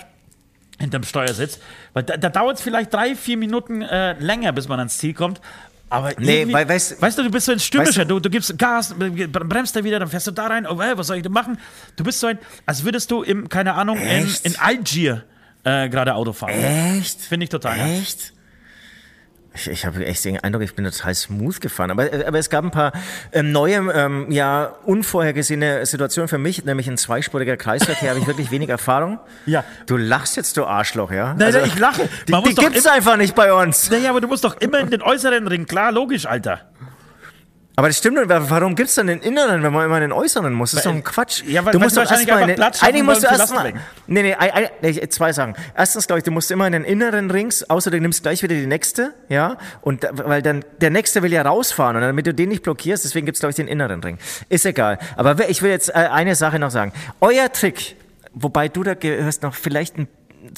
hinterm 0.79 1.03
Steuer 1.05 1.33
sitzt. 1.35 1.61
Weil 1.95 2.03
da, 2.05 2.17
da 2.17 2.29
dauert 2.29 2.57
es 2.59 2.63
vielleicht 2.63 2.93
drei, 2.93 3.15
vier 3.17 3.37
Minuten 3.37 3.83
äh, 3.83 4.13
länger, 4.19 4.53
bis 4.53 4.69
man 4.69 4.79
ans 4.79 4.99
Ziel 4.99 5.15
kommt. 5.15 5.41
Aber 5.89 6.13
Nee, 6.19 6.53
weil, 6.53 6.67
weißt- 6.67 7.01
weißt 7.01 7.17
du, 7.19 7.23
du 7.23 7.31
bist 7.31 7.47
so 7.47 7.53
ein 7.53 7.61
Stürmischer. 7.61 8.01
weißt 8.01 8.11
du, 8.11 8.19
du 8.19 8.29
gibst 8.29 8.59
Gas, 8.59 8.95
bremst 8.99 9.77
da 9.77 9.85
wieder, 9.85 10.01
dann 10.01 10.09
fährst 10.09 10.27
du 10.27 10.33
da 10.33 10.49
rein. 10.49 10.67
Oh, 10.67 10.81
ey, 10.81 10.99
was 10.99 11.07
soll 11.07 11.17
ich 11.19 11.23
denn 11.23 11.31
machen? 11.33 11.59
Du 11.95 12.03
bist 12.03 12.19
so 12.19 12.27
ein, 12.27 12.39
als 12.67 12.83
würdest 12.85 13.11
du 13.13 13.23
im, 13.23 13.49
keine 13.49 13.75
Ahnung, 13.75 13.97
in, 13.99 14.29
in 14.43 14.57
Algier 14.59 15.23
äh, 15.63 15.89
gerade 15.89 16.15
Auto 16.15 16.33
fahren. 16.33 16.55
Echt? 16.55 17.21
Finde 17.21 17.45
ich 17.45 17.51
total. 17.51 17.79
Echt? 17.79 18.33
Ich, 19.57 19.69
ich 19.69 19.87
habe 19.87 20.05
echt 20.05 20.25
den 20.25 20.39
Eindruck, 20.39 20.63
ich 20.63 20.75
bin 20.75 20.85
total 20.85 21.15
smooth 21.15 21.61
gefahren. 21.61 21.91
Aber, 21.91 22.05
aber 22.27 22.39
es 22.39 22.51
gab 22.51 22.65
ein 22.65 22.71
paar 22.71 22.93
ähm, 23.33 23.53
neue, 23.53 23.77
ähm, 23.93 24.31
ja, 24.31 24.75
unvorhergesehene 24.85 25.85
Situationen 25.87 26.29
für 26.29 26.39
mich, 26.39 26.65
nämlich 26.65 26.89
ein 26.89 26.99
zweispuriger 26.99 27.57
Kreisverkehr 27.57 28.11
habe 28.11 28.21
ich 28.21 28.27
wirklich 28.27 28.51
wenig 28.51 28.69
Erfahrung. 28.69 29.19
Ja. 29.47 29.65
Du 29.87 29.97
lachst 29.97 30.37
jetzt, 30.37 30.57
du 30.57 30.65
Arschloch, 30.65 31.11
ja? 31.11 31.35
Nein, 31.35 31.53
nein, 31.53 31.65
ich 31.67 31.79
lache. 31.79 32.09
Die, 32.29 32.33
Man 32.33 32.45
die 32.45 32.55
doch 32.55 32.63
gibt's 32.63 32.87
einfach 32.87 33.17
nicht 33.17 33.35
bei 33.35 33.53
uns. 33.53 33.91
Naja, 33.91 34.11
aber 34.11 34.21
du 34.21 34.29
musst 34.29 34.45
doch 34.45 34.57
immer 34.61 34.79
in 34.79 34.91
den 34.91 35.03
äußeren 35.03 35.47
Ring. 35.49 35.67
Klar, 35.67 35.91
logisch, 35.91 36.27
Alter. 36.27 36.61
Aber 37.79 37.89
das 37.89 37.99
stimmt, 37.99 38.19
warum 38.27 38.75
gibt's 38.75 38.95
dann 38.95 39.07
den 39.07 39.21
inneren, 39.21 39.63
wenn 39.63 39.71
man 39.71 39.85
immer 39.85 40.01
den 40.01 40.11
äußeren 40.11 40.55
muss? 40.55 40.71
Das 40.71 40.81
ist 40.81 40.87
doch 40.87 40.95
ein 40.95 41.05
Quatsch. 41.05 41.43
Ja, 41.47 41.63
weil- 41.63 41.73
du 41.73 41.79
musst 41.79 41.95
doch 41.95 42.11
erstmal 42.11 42.41
in 42.41 42.57
den, 42.57 42.63
eigentlich 42.63 43.03
musst 43.03 43.23
du 43.23 43.27
erstmal, 43.27 43.75
nee, 44.07 44.23
nee, 44.23 44.35
ein, 44.35 44.69
ein, 44.83 45.11
zwei 45.11 45.35
Sachen. 45.35 45.55
Erstens, 45.77 46.07
glaube 46.07 46.21
ich, 46.21 46.25
du 46.25 46.31
musst 46.31 46.51
immer 46.51 46.67
in 46.67 46.73
den 46.73 46.85
inneren 46.85 47.31
Rings, 47.31 47.69
außer 47.69 47.91
du 47.91 48.01
nimmst 48.01 48.23
gleich 48.23 48.43
wieder 48.43 48.55
die 48.55 48.67
nächste, 48.67 49.13
ja, 49.29 49.59
und, 49.83 50.09
weil 50.11 50.41
dann, 50.41 50.65
der 50.81 50.89
nächste 50.89 51.23
will 51.23 51.33
ja 51.35 51.43
rausfahren 51.43 51.97
und 51.97 52.03
damit 52.03 52.27
du 52.27 52.33
den 52.33 52.49
nicht 52.49 52.63
blockierst, 52.63 53.05
deswegen 53.05 53.27
gibt's 53.27 53.41
glaube 53.41 53.51
ich, 53.51 53.57
den 53.57 53.69
inneren 53.69 54.03
Ring. 54.03 54.17
Ist 54.49 54.65
egal. 54.65 54.99
Aber 55.17 55.47
ich 55.51 55.61
will 55.61 55.71
jetzt 55.71 55.91
äh, 55.91 55.93
eine 55.93 56.35
Sache 56.35 56.59
noch 56.59 56.71
sagen. 56.71 56.93
Euer 57.21 57.53
Trick, 57.53 57.97
wobei 58.33 58.69
du 58.69 58.85
da 58.85 58.95
gehörst 58.95 59.43
noch 59.43 59.55
vielleicht 59.55 59.99
ein 59.99 60.09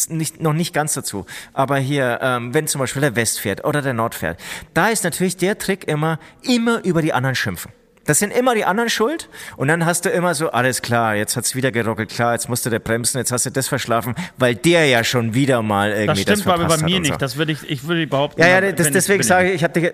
nicht, 0.09 0.41
noch 0.41 0.53
nicht 0.53 0.73
ganz 0.73 0.95
dazu, 0.95 1.27
aber 1.53 1.79
hier, 1.79 2.19
ähm, 2.23 2.55
wenn 2.55 2.67
zum 2.67 2.81
Beispiel 2.81 3.03
der 3.03 3.17
West 3.17 3.41
fährt 3.41 3.65
oder 3.65 3.83
der 3.83 3.95
Nord 3.95 4.15
fährt, 4.15 4.39
da 4.75 4.89
ist 4.89 5.05
natürlich 5.05 5.37
der 5.37 5.59
Trick 5.59 5.87
immer, 5.89 6.19
immer 6.43 6.85
über 6.85 7.03
die 7.03 7.13
anderen 7.13 7.35
schimpfen. 7.35 7.73
Das 8.05 8.21
sind 8.21 8.31
immer 8.31 8.55
die 8.55 8.65
anderen 8.65 8.89
schuld 8.89 9.29
und 9.59 9.69
dann 9.69 9.85
hast 9.85 10.07
du 10.07 10.09
immer 10.09 10.35
so, 10.35 10.51
alles 10.51 10.81
klar, 10.81 11.15
jetzt 11.15 11.37
hat's 11.37 11.55
wieder 11.55 11.71
gerockelt, 11.71 12.09
klar, 12.09 12.33
jetzt 12.33 12.49
musst 12.49 12.65
du 12.65 12.71
der 12.71 12.79
bremsen, 12.79 13.19
jetzt 13.19 13.33
hast 13.33 13.45
du 13.45 13.51
das 13.51 13.69
verschlafen, 13.69 14.15
weil 14.39 14.55
der 14.55 14.87
ja 14.87 15.05
schon 15.05 15.35
wieder 15.35 15.61
mal 15.61 15.91
Das 15.91 15.99
irgendwie 16.01 16.25
das, 16.25 16.41
stimmt 16.41 16.47
aber 16.55 16.63
bei 16.65 16.69
verpasst 16.71 16.83
hat 16.85 16.89
mir 16.91 16.97
und 16.97 17.05
so. 17.05 17.11
nicht. 17.11 17.21
Das 17.23 17.37
würde 17.37 17.53
ich, 17.53 17.69
ich 17.69 17.87
würde 17.87 18.07
behaupten. 18.07 18.41
Ja, 18.41 18.49
ja, 18.49 18.73
das, 18.73 18.87
ich- 18.87 18.93
deswegen 18.95 19.19
bin 19.19 19.27
sage 19.29 19.49
ich, 19.51 19.57
ich 19.57 19.65
habe 19.65 19.93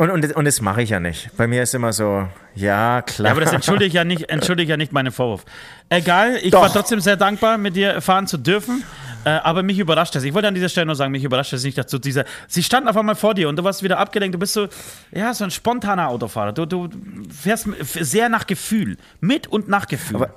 und, 0.00 0.10
und, 0.10 0.34
und 0.34 0.44
das 0.46 0.60
mache 0.62 0.82
ich 0.82 0.90
ja 0.90 0.98
nicht. 0.98 1.30
Bei 1.36 1.46
mir 1.46 1.62
ist 1.62 1.74
immer 1.74 1.92
so, 1.92 2.26
ja, 2.54 3.02
klar. 3.02 3.26
Ja, 3.26 3.32
aber 3.32 3.42
das 3.42 3.52
entschuldige 3.52 3.86
ich 3.86 3.92
ja 3.92 4.04
nicht, 4.04 4.30
entschuldige 4.30 4.64
ich 4.64 4.70
ja 4.70 4.76
nicht 4.76 4.92
meinen 4.92 5.12
Vorwurf. 5.12 5.44
Egal, 5.90 6.36
ich 6.42 6.52
Doch. 6.52 6.62
war 6.62 6.72
trotzdem 6.72 7.00
sehr 7.00 7.16
dankbar, 7.16 7.58
mit 7.58 7.76
dir 7.76 8.00
fahren 8.00 8.26
zu 8.26 8.38
dürfen. 8.38 8.82
Äh, 9.24 9.30
aber 9.30 9.62
mich 9.62 9.78
überrascht 9.78 10.14
das. 10.14 10.24
Ich 10.24 10.32
wollte 10.32 10.48
an 10.48 10.54
dieser 10.54 10.70
Stelle 10.70 10.86
nur 10.86 10.94
sagen, 10.94 11.12
mich 11.12 11.24
überrascht 11.24 11.52
das 11.52 11.62
nicht, 11.62 11.76
dass 11.76 11.88
du 11.88 11.98
dieser. 11.98 12.24
Sie 12.48 12.62
standen 12.62 12.88
auf 12.88 12.96
einmal 12.96 13.14
vor 13.14 13.34
dir 13.34 13.50
und 13.50 13.56
du 13.56 13.64
warst 13.64 13.82
wieder 13.82 13.98
abgelenkt. 13.98 14.34
Du 14.34 14.38
bist 14.38 14.54
so, 14.54 14.68
ja, 15.12 15.34
so 15.34 15.44
ein 15.44 15.50
spontaner 15.50 16.08
Autofahrer. 16.08 16.52
Du, 16.52 16.64
du 16.64 16.88
fährst 17.30 17.68
sehr 17.82 18.30
nach 18.30 18.46
Gefühl. 18.46 18.96
Mit 19.20 19.46
und 19.46 19.68
nach 19.68 19.86
Gefühl. 19.86 20.16
Aber, 20.16 20.34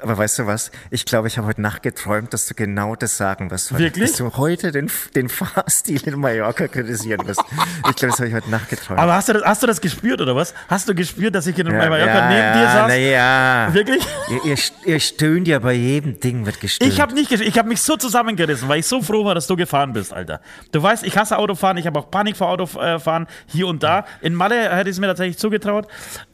aber 0.00 0.18
weißt 0.18 0.38
du 0.40 0.46
was? 0.46 0.70
Ich 0.90 1.04
glaube, 1.04 1.28
ich 1.28 1.38
habe 1.38 1.46
heute 1.46 1.60
Nacht 1.60 1.82
geträumt, 1.82 2.32
dass 2.32 2.46
du 2.46 2.54
genau 2.54 2.96
das 2.96 3.16
sagen 3.16 3.50
wirst. 3.50 3.78
Wirklich? 3.78 4.10
Dass 4.10 4.18
du 4.18 4.36
heute 4.36 4.72
den, 4.72 4.90
den 5.14 5.28
Fahrstil 5.28 6.06
in 6.06 6.18
Mallorca 6.18 6.68
kritisieren 6.68 7.26
wirst. 7.26 7.40
Ich 7.88 7.96
glaube, 7.96 8.12
das 8.12 8.18
habe 8.18 8.28
ich 8.28 8.34
heute 8.34 8.50
Nacht 8.50 8.68
geträumt. 8.68 9.00
Aber 9.00 9.14
hast 9.14 9.28
du, 9.28 9.34
das, 9.34 9.42
hast 9.44 9.62
du 9.62 9.66
das 9.66 9.80
gespürt 9.80 10.20
oder 10.20 10.36
was? 10.36 10.54
Hast 10.68 10.88
du 10.88 10.94
gespürt, 10.94 11.34
dass 11.34 11.46
ich 11.46 11.58
in 11.58 11.66
ja, 11.66 11.72
Mallorca 11.72 12.06
ja, 12.06 12.28
neben 12.28 12.60
dir 12.60 12.66
saß? 12.66 12.88
Na 12.88 12.96
ja. 12.96 13.68
Wirklich? 13.72 14.06
Ihr, 14.30 14.44
ihr, 14.44 14.58
ihr 14.84 15.00
stöhnt 15.00 15.48
ja 15.48 15.58
bei 15.58 15.72
jedem 15.72 16.20
Ding, 16.20 16.46
wird 16.46 16.60
gestöhnt. 16.60 16.92
Ich 16.92 17.00
habe 17.00 17.14
nicht, 17.14 17.32
ich 17.32 17.58
habe 17.58 17.68
mich 17.68 17.80
so 17.80 17.96
zusammengerissen, 17.96 18.68
weil 18.68 18.80
ich 18.80 18.86
so 18.86 19.02
froh 19.02 19.24
war, 19.24 19.34
dass 19.34 19.46
du 19.46 19.56
gefahren 19.56 19.92
bist, 19.92 20.12
Alter. 20.12 20.40
Du 20.72 20.82
weißt, 20.82 21.04
ich 21.04 21.16
hasse 21.16 21.38
Autofahren, 21.38 21.76
ich 21.76 21.86
habe 21.86 21.98
auch 21.98 22.10
Panik 22.10 22.36
vor 22.36 22.48
Autofahren 22.48 23.26
hier 23.46 23.66
und 23.66 23.82
da. 23.82 24.04
In 24.20 24.34
Malle 24.34 24.74
hätte 24.74 24.90
ich 24.90 24.96
es 24.96 25.00
mir 25.00 25.06
tatsächlich 25.06 25.38
zugetraut, 25.38 25.86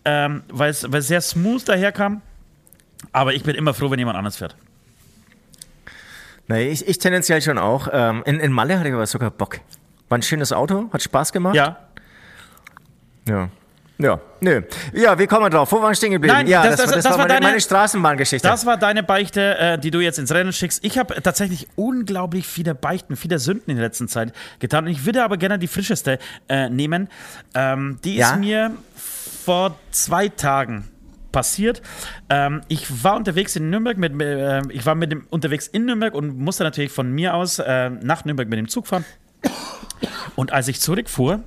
ähm, 0.05 0.43
weil 0.49 0.71
es 0.71 0.91
weil 0.91 1.01
es 1.01 1.09
sehr 1.09 1.21
smooth 1.21 1.69
daherkam. 1.69 2.23
Aber 3.11 3.35
ich 3.35 3.43
bin 3.43 3.55
immer 3.57 3.75
froh, 3.75 3.91
wenn 3.91 3.99
jemand 3.99 4.17
anders 4.17 4.37
fährt. 4.37 4.55
Nee, 6.49 6.69
ich, 6.69 6.87
ich 6.87 6.99
tendenziell 6.99 7.41
schon 7.43 7.59
auch. 7.59 7.89
Ähm, 7.93 8.23
in, 8.27 8.41
in 8.41 8.53
Malle 8.53 8.79
hatte 8.79 8.89
ich 8.89 8.95
aber 8.95 9.07
sogar 9.07 9.31
Bock. 9.31 9.59
War 10.09 10.19
ein 10.19 10.23
schönes 10.23 10.53
Auto, 10.53 10.89
hat 10.93 11.03
Spaß 11.03 11.33
gemacht. 11.33 11.55
Ja, 11.55 11.77
Ja. 13.29 13.49
Ja, 13.99 14.19
nö. 14.41 14.63
Ja, 14.95 15.17
wie 15.17 15.29
kommen 15.29 15.45
wir 15.45 15.51
drauf? 15.51 15.71
Wo 15.71 15.81
waren 15.81 15.91
wir 15.91 15.95
stehen 15.95 16.11
geblieben? 16.11 16.35
Nein, 16.35 16.49
ja, 16.49 16.65
das- 16.65 16.77
das, 16.77 16.87
das- 16.87 16.91
war- 16.91 16.97
das, 16.97 17.05
war 17.05 17.11
war 17.13 17.19
meine, 17.19 17.29
deine- 17.35 17.47
meine 17.47 17.61
Straßenbahngeschichte. 17.61 18.49
das 18.49 18.67
war 18.67 18.77
deine 18.77 19.05
Beichte, 19.05 19.57
äh, 19.59 19.79
die 19.79 19.93
du 19.93 20.01
jetzt 20.01 20.19
ins 20.19 20.33
Rennen 20.33 20.53
schickst. 20.53 20.85
Ich 20.85 20.99
habe 20.99 21.23
tatsächlich 21.23 21.69
unglaublich 21.77 22.49
viele 22.49 22.75
Beichten, 22.75 23.15
viele 23.15 23.39
Sünden 23.39 23.71
in 23.71 23.77
der 23.77 23.87
letzten 23.87 24.09
Zeit 24.09 24.33
getan. 24.59 24.89
Ich 24.89 25.05
würde 25.07 25.23
aber 25.23 25.37
gerne 25.37 25.57
die 25.61 25.69
frischeste 25.69 26.19
äh, 26.49 26.69
nehmen. 26.69 27.09
Ähm, 27.55 28.01
die 28.03 28.17
Ja? 28.17 28.31
ist 28.33 28.39
mir 28.41 28.73
vor 29.45 29.77
zwei 29.93 30.29
Tagen 30.29 30.89
passiert. 31.33 31.83
Ähm, 32.29 32.61
ich 32.69 33.03
war 33.03 33.17
unterwegs 33.17 33.57
in 33.57 33.71
Nürnberg 33.71 33.97
mit, 33.97 34.21
äh, 34.21 34.63
ich 34.71 34.87
war 34.87 34.95
mit 34.95 35.11
dem 35.11 35.27
unterwegs 35.31 35.67
in 35.67 35.87
Nürnberg 35.87 36.15
und 36.15 36.39
musste 36.39 36.65
natürlich 36.65 36.93
von 36.93 37.11
mir 37.11 37.35
aus 37.35 37.59
äh, 37.59 37.91
nach 37.91 38.25
Nürnberg 38.25 38.49
mit 38.49 38.59
dem 38.59 38.69
Zug 38.69 38.87
fahren. 38.87 39.05
Und 40.37 40.53
als 40.53 40.69
ich 40.69 40.81
zurückfuhr, 40.81 41.43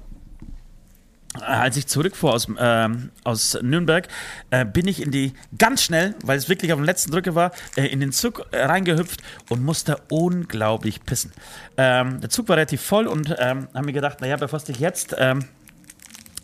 äh, 1.40 1.44
als 1.44 1.78
ich 1.78 1.88
zurückfuhr 1.88 2.34
aus, 2.34 2.48
ähm, 2.58 3.12
aus 3.24 3.58
Nürnberg, 3.62 4.08
äh, 4.52 4.66
bin 4.66 4.88
ich 4.88 5.02
in 5.02 5.12
die 5.12 5.34
ganz 5.58 5.84
schnell, 5.84 6.16
weil 6.24 6.38
es 6.38 6.50
wirklich 6.50 6.74
auf 6.74 6.80
dem 6.80 6.86
letzten 6.86 7.12
Drücke 7.12 7.36
war, 7.36 7.52
äh, 7.76 7.86
in 7.88 8.00
den 8.00 8.12
Zug 8.12 8.46
äh, 8.52 8.64
reingehüpft 8.64 9.22
und 9.50 9.64
musste 9.64 9.98
unglaublich 10.10 11.04
pissen. 11.04 11.32
Ähm, 11.78 12.22
der 12.22 12.30
Zug 12.30 12.50
war 12.50 12.58
relativ 12.58 12.82
voll 12.82 13.08
und 13.08 13.36
ähm, 13.40 13.68
haben 13.74 13.86
mir 13.86 13.94
gedacht, 13.94 14.22
naja, 14.22 14.38
bevor 14.38 14.58
es 14.58 14.66
dich 14.66 14.80
jetzt 14.80 15.16
ähm, 15.18 15.46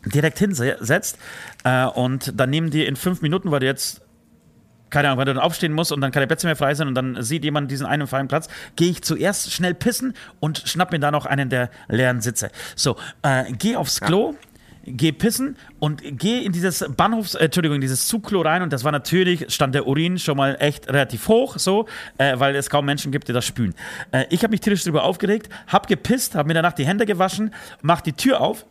direkt 0.06 0.40
hinsetzt 0.40 1.18
äh, 1.64 1.86
und 1.86 2.40
dann 2.40 2.50
nehmen 2.50 2.70
die 2.70 2.86
in 2.86 2.96
fünf 2.96 3.22
Minuten, 3.22 3.52
weil 3.52 3.60
du 3.60 3.66
jetzt 3.66 4.02
keine 4.92 5.08
Ahnung, 5.08 5.20
weil 5.20 5.26
du 5.26 5.34
dann 5.34 5.44
aufstehen 5.44 5.74
musst 5.74 5.92
und 5.92 6.02
dann 6.02 6.12
keine 6.12 6.28
Plätze 6.28 6.46
mehr 6.46 6.56
frei 6.56 6.76
sind 6.76 6.88
und 6.90 6.96
dann 6.96 7.24
sieht 7.24 7.44
jemand 7.44 7.72
diesen 7.72 7.88
einen 7.88 8.06
freien 8.06 8.28
Platz, 8.28 8.50
gehe 8.76 8.92
ich 8.92 9.02
zuerst 9.02 9.52
schnell 9.52 9.74
pissen 9.74 10.14
und 10.40 10.64
schnapp 10.66 10.92
mir 10.92 11.00
da 11.00 11.10
noch 11.10 11.26
einen 11.26 11.50
der 11.50 11.72
leeren 11.88 12.22
Sitze. 12.22 12.52
So, 12.76 12.98
äh, 13.24 13.46
geh 13.54 13.76
aufs 13.76 14.00
Klo. 14.00 14.36
Geh 14.84 15.12
pissen 15.12 15.58
und 15.78 16.02
geh 16.04 16.40
in 16.40 16.54
dieses 16.54 16.84
Bahnhofs, 16.98 17.36
äh, 17.36 17.46
Entschuldigung, 17.46 17.76
in 17.76 17.82
dieses 17.82 18.08
Zugklo 18.08 18.42
rein 18.42 18.64
und 18.64 18.74
das 18.74 18.84
war 18.84 18.92
natürlich, 18.92 19.54
stand 19.54 19.76
der 19.76 19.86
Urin 19.86 20.18
schon 20.18 20.38
mal 20.38 20.58
echt 20.60 20.90
relativ 20.90 21.28
hoch, 21.28 21.60
so, 21.60 21.86
äh, 22.18 22.40
weil 22.40 22.56
es 22.56 22.68
kaum 22.72 22.88
Menschen 22.88 23.12
gibt, 23.12 23.28
die 23.28 23.34
das 23.34 23.46
spülen. 23.46 23.76
Äh, 24.12 24.26
ich 24.32 24.42
habe 24.42 24.50
mich 24.50 24.62
tierisch 24.62 24.84
drüber 24.84 25.04
aufgeregt, 25.04 25.50
hab 25.68 25.86
gepisst, 25.86 26.34
hab 26.34 26.48
mir 26.48 26.56
danach 26.56 26.74
die 26.74 26.88
Hände 26.88 27.06
gewaschen, 27.06 27.54
mach 27.84 28.02
die 28.02 28.14
Tür 28.14 28.42
auf 28.42 28.66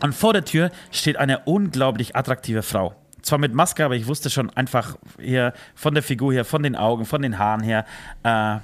und 0.00 0.14
vor 0.14 0.32
der 0.32 0.44
Tür 0.44 0.70
steht 0.90 1.16
eine 1.16 1.40
unglaublich 1.40 2.16
attraktive 2.16 2.62
Frau. 2.62 2.94
Zwar 3.22 3.38
mit 3.38 3.54
Maske, 3.54 3.84
aber 3.84 3.94
ich 3.94 4.06
wusste 4.06 4.28
schon 4.28 4.50
einfach 4.50 4.96
hier 5.18 5.54
von 5.74 5.94
der 5.94 6.02
Figur 6.02 6.32
her, 6.32 6.44
von 6.44 6.62
den 6.62 6.76
Augen, 6.76 7.06
von 7.06 7.22
den 7.22 7.38
Haaren 7.38 7.62
her. 7.62 7.86
Äh, 8.22 8.58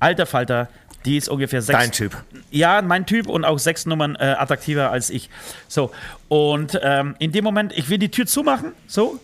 alter 0.00 0.24
Falter, 0.26 0.68
die 1.04 1.16
ist 1.16 1.28
ungefähr 1.28 1.60
sechs. 1.60 1.78
Dein 1.78 1.92
Typ. 1.92 2.16
Ja, 2.50 2.80
mein 2.82 3.04
Typ 3.06 3.28
und 3.28 3.44
auch 3.44 3.58
sechs 3.58 3.84
Nummern 3.86 4.16
äh, 4.16 4.36
attraktiver 4.38 4.90
als 4.90 5.10
ich. 5.10 5.28
So, 5.68 5.90
und 6.28 6.78
ähm, 6.82 7.14
in 7.18 7.32
dem 7.32 7.44
Moment, 7.44 7.76
ich 7.76 7.88
will 7.88 7.98
die 7.98 8.10
Tür 8.10 8.26
zumachen, 8.26 8.72
so, 8.86 9.20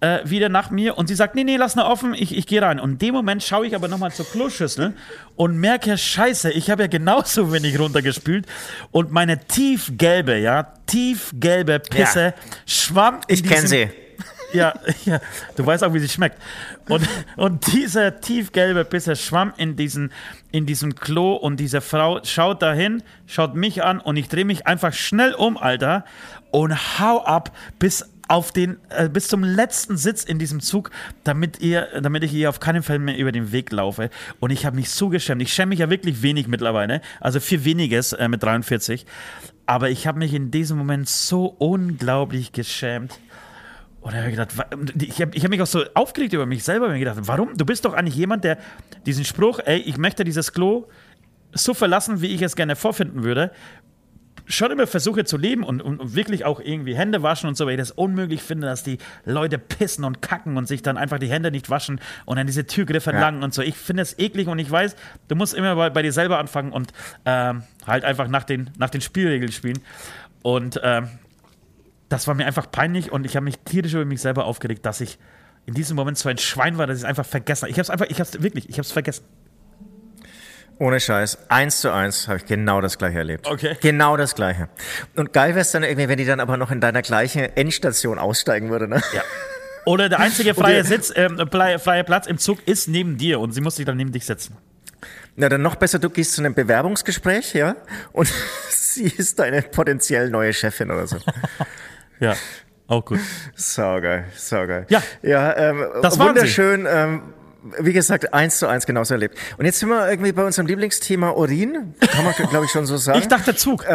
äh, 0.00 0.20
wieder 0.24 0.48
nach 0.48 0.70
mir 0.70 0.96
und 0.96 1.08
sie 1.08 1.14
sagt, 1.14 1.34
nee, 1.34 1.44
nee, 1.44 1.56
lass 1.56 1.74
nur 1.74 1.86
offen, 1.86 2.14
ich, 2.14 2.36
ich 2.36 2.46
gehe 2.46 2.62
rein. 2.62 2.78
Und 2.78 2.92
in 2.92 2.98
dem 2.98 3.14
Moment 3.14 3.42
schaue 3.42 3.66
ich 3.66 3.74
aber 3.74 3.88
nochmal 3.88 4.12
zur 4.12 4.26
Kloschüssel 4.26 4.94
und 5.36 5.56
merke, 5.58 5.98
scheiße, 5.98 6.50
ich 6.52 6.70
habe 6.70 6.82
ja 6.82 6.88
genauso 6.88 7.52
wenig 7.52 7.78
runtergespült 7.78 8.46
und 8.92 9.10
meine 9.10 9.46
tiefgelbe, 9.46 10.38
ja, 10.38 10.74
tiefgelbe 10.86 11.80
Pisse 11.80 12.20
Ja. 12.20 12.34
schwamm 12.66 13.20
ich 13.26 13.42
kenne 13.42 13.66
sie. 13.66 13.90
ja, 14.52 14.74
ja, 15.04 15.20
du 15.56 15.66
weißt 15.66 15.84
auch, 15.84 15.92
wie 15.94 15.98
sie 15.98 16.08
schmeckt. 16.08 16.38
Und, 16.88 17.06
und 17.36 17.72
dieser 17.72 18.20
tiefgelbe 18.20 18.84
Pisser 18.84 19.16
schwamm 19.16 19.52
in, 19.56 19.76
diesen, 19.76 20.12
in 20.52 20.64
diesem 20.64 20.94
Klo 20.94 21.34
und 21.34 21.58
diese 21.58 21.80
Frau 21.80 22.20
schaut 22.24 22.62
dahin, 22.62 23.02
schaut 23.26 23.54
mich 23.54 23.82
an 23.82 24.00
und 24.00 24.16
ich 24.16 24.28
drehe 24.28 24.44
mich 24.44 24.66
einfach 24.66 24.92
schnell 24.92 25.34
um, 25.34 25.56
Alter, 25.58 26.04
und 26.50 26.98
hau 26.98 27.22
ab 27.24 27.52
bis 27.78 28.08
auf 28.28 28.52
den, 28.52 28.76
äh, 28.90 29.08
bis 29.08 29.28
zum 29.28 29.42
letzten 29.42 29.96
Sitz 29.96 30.22
in 30.22 30.38
diesem 30.38 30.60
Zug, 30.60 30.90
damit 31.24 31.60
ihr, 31.60 31.88
damit 32.00 32.22
ich 32.24 32.34
ihr 32.34 32.50
auf 32.50 32.60
keinen 32.60 32.82
Fall 32.82 32.98
mehr 32.98 33.16
über 33.16 33.32
den 33.32 33.52
Weg 33.52 33.72
laufe. 33.72 34.10
Und 34.38 34.50
ich 34.50 34.66
habe 34.66 34.76
mich 34.76 34.90
so 34.90 35.08
geschämt. 35.08 35.42
Ich 35.42 35.52
schäme 35.52 35.70
mich 35.70 35.80
ja 35.80 35.90
wirklich 35.90 36.22
wenig 36.22 36.46
mittlerweile, 36.46 37.00
also 37.20 37.40
viel 37.40 37.64
weniges 37.64 38.12
äh, 38.12 38.28
mit 38.28 38.42
43. 38.42 39.06
aber 39.66 39.90
ich 39.90 40.06
habe 40.06 40.18
mich 40.18 40.34
in 40.34 40.50
diesem 40.50 40.78
Moment 40.78 41.08
so 41.08 41.46
unglaublich 41.46 42.52
geschämt. 42.52 43.18
Und 44.00 44.12
ich 44.12 44.20
habe 44.20 44.30
gedacht, 44.30 44.54
ich 45.00 45.20
habe 45.20 45.32
ich 45.34 45.44
hab 45.44 45.50
mich 45.50 45.60
auch 45.60 45.66
so 45.66 45.84
aufgeregt 45.94 46.32
über 46.32 46.46
mich 46.46 46.64
selber. 46.64 46.86
Ich 46.86 46.90
habe 46.90 46.98
gedacht, 47.00 47.18
warum? 47.22 47.56
Du 47.56 47.66
bist 47.66 47.84
doch 47.84 47.94
eigentlich 47.94 48.14
jemand, 48.14 48.44
der 48.44 48.58
diesen 49.06 49.24
Spruch, 49.24 49.60
ey, 49.64 49.78
ich 49.78 49.98
möchte 49.98 50.24
dieses 50.24 50.52
Klo 50.52 50.86
so 51.52 51.74
verlassen, 51.74 52.20
wie 52.20 52.28
ich 52.28 52.42
es 52.42 52.56
gerne 52.56 52.76
vorfinden 52.76 53.24
würde, 53.24 53.50
schon 54.48 54.70
immer 54.70 54.86
versuche 54.86 55.24
zu 55.24 55.36
leben 55.36 55.62
und, 55.62 55.82
und, 55.82 56.00
und 56.00 56.14
wirklich 56.14 56.44
auch 56.44 56.58
irgendwie 56.58 56.96
Hände 56.96 57.22
waschen 57.22 57.48
und 57.48 57.56
so, 57.56 57.66
weil 57.66 57.74
ich 57.74 57.78
das 57.78 57.90
unmöglich 57.90 58.42
finde, 58.42 58.66
dass 58.66 58.82
die 58.82 58.98
Leute 59.24 59.58
pissen 59.58 60.04
und 60.04 60.22
kacken 60.22 60.56
und 60.56 60.66
sich 60.66 60.82
dann 60.82 60.96
einfach 60.96 61.18
die 61.18 61.28
Hände 61.28 61.50
nicht 61.50 61.68
waschen 61.70 62.00
und 62.24 62.36
dann 62.38 62.46
diese 62.46 62.66
Türgriffe 62.66 63.12
Ja. 63.12 63.20
langen 63.20 63.42
und 63.42 63.52
so. 63.52 63.60
Ich 63.62 63.76
finde 63.76 64.02
es 64.02 64.18
eklig 64.18 64.48
und 64.48 64.58
ich 64.58 64.70
weiß, 64.70 64.96
du 65.28 65.36
musst 65.36 65.54
immer 65.54 65.76
bei, 65.76 65.90
bei 65.90 66.02
dir 66.02 66.12
selber 66.12 66.38
anfangen 66.38 66.72
und 66.72 66.92
ähm, 67.26 67.62
halt 67.86 68.04
einfach 68.04 68.28
nach 68.28 68.44
den, 68.44 68.70
nach 68.78 68.90
den 68.90 69.02
Spielregeln 69.02 69.52
spielen. 69.52 69.78
Und 70.42 70.80
ähm, 70.82 71.08
das 72.08 72.26
war 72.26 72.34
mir 72.34 72.46
einfach 72.46 72.70
peinlich 72.70 73.12
und 73.12 73.26
ich 73.26 73.36
habe 73.36 73.44
mich 73.44 73.58
tierisch 73.58 73.92
über 73.92 74.04
mich 74.06 74.22
selber 74.22 74.46
aufgeregt, 74.46 74.86
dass 74.86 75.00
ich 75.02 75.18
in 75.66 75.74
diesem 75.74 75.96
Moment 75.96 76.16
so 76.16 76.30
ein 76.30 76.38
Schwein 76.38 76.78
war, 76.78 76.86
dass 76.86 76.96
ich 76.96 77.02
es 77.04 77.08
einfach 77.08 77.26
vergessen 77.26 77.62
habe. 77.64 77.70
Ich 77.70 77.76
habe 77.76 77.82
es 77.82 77.90
einfach, 77.90 78.06
ich 78.08 78.18
habe 78.18 78.30
es 78.30 78.42
wirklich, 78.42 78.68
ich 78.70 78.76
habe 78.76 78.82
es 78.86 78.92
vergessen. 78.92 79.24
Ohne 80.80 81.00
Scheiß, 81.00 81.38
eins 81.48 81.80
zu 81.80 81.92
eins 81.92 82.28
habe 82.28 82.38
ich 82.38 82.46
genau 82.46 82.80
das 82.80 82.98
gleiche 82.98 83.18
erlebt. 83.18 83.48
Okay. 83.48 83.76
Genau 83.80 84.16
das 84.16 84.36
gleiche. 84.36 84.68
Und 85.16 85.32
geil 85.32 85.50
wäre 85.50 85.60
es 85.60 85.72
dann 85.72 85.82
irgendwie, 85.82 86.08
wenn 86.08 86.18
die 86.18 86.24
dann 86.24 86.38
aber 86.38 86.56
noch 86.56 86.70
in 86.70 86.80
deiner 86.80 87.02
gleichen 87.02 87.40
Endstation 87.56 88.18
aussteigen 88.18 88.70
würde, 88.70 88.86
ne? 88.86 89.02
Ja. 89.12 89.22
Oder 89.86 90.08
der 90.08 90.20
einzige 90.20 90.54
freie 90.54 90.84
Sitz, 90.84 91.12
ähm, 91.16 91.40
freie, 91.50 92.04
Platz 92.04 92.28
im 92.28 92.38
Zug 92.38 92.58
ist 92.66 92.86
neben 92.86 93.16
dir 93.18 93.40
und 93.40 93.52
sie 93.52 93.60
muss 93.60 93.76
sich 93.76 93.86
dann 93.86 93.96
neben 93.96 94.12
dich 94.12 94.24
setzen. 94.24 94.56
Na, 95.34 95.48
dann 95.48 95.62
noch 95.62 95.74
besser, 95.74 95.98
du 95.98 96.10
gehst 96.10 96.34
zu 96.34 96.42
einem 96.42 96.54
Bewerbungsgespräch, 96.54 97.54
ja? 97.54 97.74
Und 98.12 98.32
sie 98.70 99.04
ist 99.08 99.38
deine 99.40 99.62
potenziell 99.62 100.30
neue 100.30 100.52
Chefin 100.52 100.90
oder 100.90 101.06
so. 101.06 101.16
Ja, 102.20 102.34
auch 102.88 103.04
gut. 103.04 103.20
Saugeil, 103.54 104.24
saugeil. 104.34 104.86
Ja. 104.88 105.00
Ja, 105.22 105.56
ähm, 105.56 105.86
Das 106.02 106.18
wunderschön. 106.18 106.84
Ähm, 106.90 107.22
wie 107.80 107.92
gesagt, 107.92 108.32
eins 108.34 108.58
zu 108.58 108.66
eins 108.66 108.86
genauso 108.86 109.14
erlebt. 109.14 109.36
Und 109.56 109.64
jetzt 109.64 109.78
sind 109.80 109.88
wir 109.88 110.08
irgendwie 110.08 110.32
bei 110.32 110.44
unserem 110.44 110.66
Lieblingsthema 110.66 111.30
Urin. 111.30 111.94
Kann 112.00 112.24
man, 112.24 112.34
glaube 112.34 112.64
ich, 112.66 112.70
schon 112.70 112.86
so 112.86 112.96
sagen. 112.96 113.18
Ich 113.22 113.28
dachte 113.28 113.54
Zug. 113.54 113.86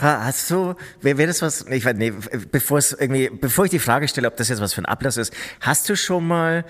Ha- 0.00 0.24
Hast 0.24 0.50
du, 0.50 0.74
wäre 1.02 1.18
wär 1.18 1.26
das 1.28 1.40
was, 1.40 1.66
ich 1.70 1.84
weiß, 1.84 1.94
nee, 1.96 2.12
bevor 2.50 2.78
es 2.78 2.92
irgendwie, 2.92 3.30
bevor 3.30 3.64
ich 3.66 3.70
die 3.70 3.78
Frage 3.78 4.08
stelle, 4.08 4.26
ob 4.26 4.36
das 4.36 4.48
jetzt 4.48 4.60
was 4.60 4.74
für 4.74 4.82
ein 4.82 4.86
Ablass 4.86 5.16
ist, 5.16 5.32
hast 5.60 5.88
du 5.88 5.94
schon 5.96 6.26
mal 6.26 6.64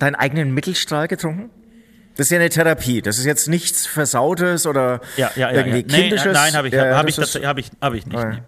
deinen 0.00 0.16
eigenen 0.16 0.52
Mittelstrahl 0.52 1.06
getrunken? 1.06 1.50
Das 2.16 2.26
ist 2.26 2.30
ja 2.32 2.38
eine 2.38 2.48
Therapie. 2.48 3.02
Das 3.02 3.18
ist 3.18 3.24
jetzt 3.24 3.46
nichts 3.48 3.86
Versautes 3.86 4.66
oder 4.66 5.00
ja, 5.16 5.30
ja, 5.36 5.50
ja. 5.52 5.58
irgendwie 5.58 5.80
ja. 5.80 5.84
Nee, 5.86 6.02
Kindisches. 6.08 6.32
nein, 6.32 6.54
habe 6.54 6.66
ich, 6.68 6.74
Ja, 6.74 6.96
hab 6.96 7.06
das 7.06 7.18
ich, 7.18 7.24
ist- 7.36 7.44
hab 7.46 7.58
ich, 7.58 7.70
hab 7.80 7.94
ich 7.94 8.06
nicht. 8.06 8.16
Ah, 8.18 8.30
Nee. 8.30 8.38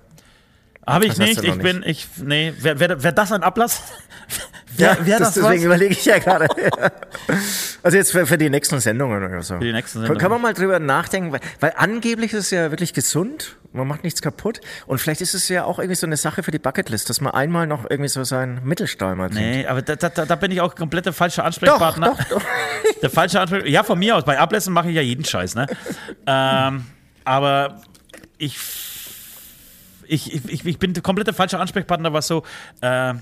Habe 0.87 1.05
ich 1.07 1.19
nicht. 1.19 1.45
Ich 1.45 1.59
bin, 1.59 1.83
ich, 1.85 2.09
nee. 2.17 2.55
Wäre 2.61 2.81
wär, 2.81 3.03
wär 3.03 3.13
das 3.13 3.31
ein 3.31 3.43
Ablass? 3.43 3.83
Ja, 4.77 4.97
Wär- 4.99 5.07
wär 5.07 5.19
das, 5.19 5.35
das 5.35 5.43
deswegen 5.43 5.65
überlege 5.65 5.93
ich 5.93 6.05
ja 6.05 6.19
gerade. 6.19 6.47
also 7.83 7.97
jetzt 7.97 8.13
für, 8.13 8.27
für 8.27 8.39
die 8.39 8.51
nächsten 8.51 8.79
Sendungen 8.81 9.23
oder 9.25 9.43
so. 9.43 9.55
Für 9.55 9.61
die 9.65 9.73
nächsten 9.73 10.01
Kann, 10.01 10.07
Sendungen. 10.07 10.21
kann 10.21 10.31
man 10.31 10.43
mal 10.43 10.53
drüber 10.55 10.79
nachdenken, 10.79 11.33
weil, 11.33 11.41
weil 11.61 11.73
angeblich 11.77 12.33
ist 12.33 12.45
es 12.47 12.51
ja 12.51 12.71
wirklich 12.71 12.93
gesund, 12.93 13.57
man 13.73 13.87
macht 13.87 14.05
nichts 14.05 14.23
kaputt 14.23 14.61
und 14.87 14.99
vielleicht 15.01 15.21
ist 15.21 15.35
es 15.35 15.49
ja 15.49 15.65
auch 15.65 15.79
irgendwie 15.79 15.95
so 15.97 16.07
eine 16.07 16.17
Sache 16.17 16.43
für 16.43 16.51
die 16.51 16.59
Bucketlist, 16.59 17.09
dass 17.11 17.21
man 17.21 17.33
einmal 17.35 17.67
noch 17.67 17.89
irgendwie 17.89 18.09
so 18.09 18.25
seinen 18.25 18.65
Mittelstrahl 18.65 19.15
mal 19.17 19.29
trinkt. 19.31 19.43
Nee, 19.43 19.67
aber 19.67 19.83
da, 19.83 19.97
da, 19.97 20.09
da 20.27 20.35
bin 20.37 20.51
ich 20.51 20.61
auch 20.61 20.75
komplett 20.75 21.07
der 21.07 21.13
falsche 21.13 21.45
Ansprechpartner. 21.45 22.09
Doch, 22.09 22.19
doch, 22.25 22.39
doch. 22.39 22.43
Der 23.03 23.11
falsche 23.11 23.41
Ansprechpartner. 23.41 23.73
Ja, 23.73 23.85
von 23.85 23.99
mir 23.99 24.17
aus. 24.17 24.25
Bei 24.25 24.39
Ablässen 24.39 24.73
mache 24.73 24.89
ich 24.89 24.97
ja 24.97 25.03
jeden 25.03 25.25
Scheiß, 25.25 25.55
ne? 25.55 25.67
ähm, 26.27 26.85
aber 27.25 27.81
ich, 28.39 28.59
ich, 30.07 30.35
ich, 30.49 30.65
ich 30.67 30.79
bin 30.79 30.95
der 30.95 31.35
falsche 31.35 31.59
Ansprechpartner, 31.59 32.13
was 32.13 32.27
so 32.27 32.43
äh, 32.81 33.15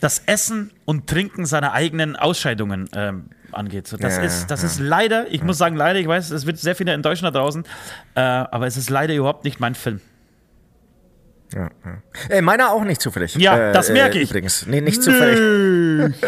das 0.00 0.22
Essen 0.26 0.72
und 0.84 1.06
Trinken 1.06 1.46
seiner 1.46 1.72
eigenen 1.72 2.16
Ausscheidungen 2.16 2.88
ähm, 2.94 3.30
angeht. 3.52 3.86
So, 3.86 3.96
das 3.96 4.16
Ja, 4.16 4.22
ist, 4.22 4.50
das 4.50 4.62
ja. 4.62 4.68
ist 4.68 4.78
leider, 4.78 5.32
ich 5.32 5.42
muss 5.42 5.58
sagen, 5.58 5.76
leider, 5.76 5.98
ich 5.98 6.06
weiß, 6.08 6.30
es 6.30 6.46
wird 6.46 6.58
sehr 6.58 6.76
viele 6.76 6.92
enttäuschen 6.92 7.24
da 7.24 7.30
draußen, 7.30 7.64
äh, 8.14 8.20
aber 8.20 8.66
es 8.66 8.76
ist 8.76 8.90
leider 8.90 9.14
überhaupt 9.14 9.44
nicht 9.44 9.60
mein 9.60 9.74
Film. 9.74 10.00
Ja, 11.54 11.70
ja. 11.84 12.02
Äh, 12.36 12.42
meiner 12.42 12.72
auch 12.72 12.84
nicht 12.84 13.00
zufällig. 13.00 13.36
Ja, 13.36 13.70
äh, 13.70 13.72
das 13.72 13.90
merke 13.90 14.18
äh, 14.18 14.22
ich. 14.22 14.30
Übrigens. 14.30 14.66
Nee, 14.66 14.80
nicht 14.80 15.02
zufällig. 15.02 16.14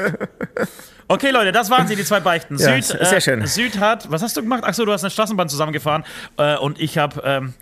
Okay, 1.11 1.31
Leute, 1.31 1.53
das 1.53 1.71
waren 1.71 1.89
sie, 1.89 1.97
die 1.97 2.05
zwei 2.05 2.21
Beichten. 2.21 2.59
Ja, 2.59 2.83
Süd, 2.83 2.85
sehr 2.85 3.21
schön. 3.23 3.47
Süd 3.47 3.81
hat, 3.81 4.11
was 4.11 4.21
hast 4.21 4.37
du 4.37 4.43
gemacht? 4.43 4.63
Achso, 4.63 4.85
du 4.85 4.93
hast 4.93 5.05
eine 5.05 5.11
Straßenbahn 5.11 5.49
zusammengefahren 5.49 6.05
äh, 6.37 6.59
und 6.59 6.79
ich 6.79 6.99
habe 6.99 7.23
ähm, 7.25 7.55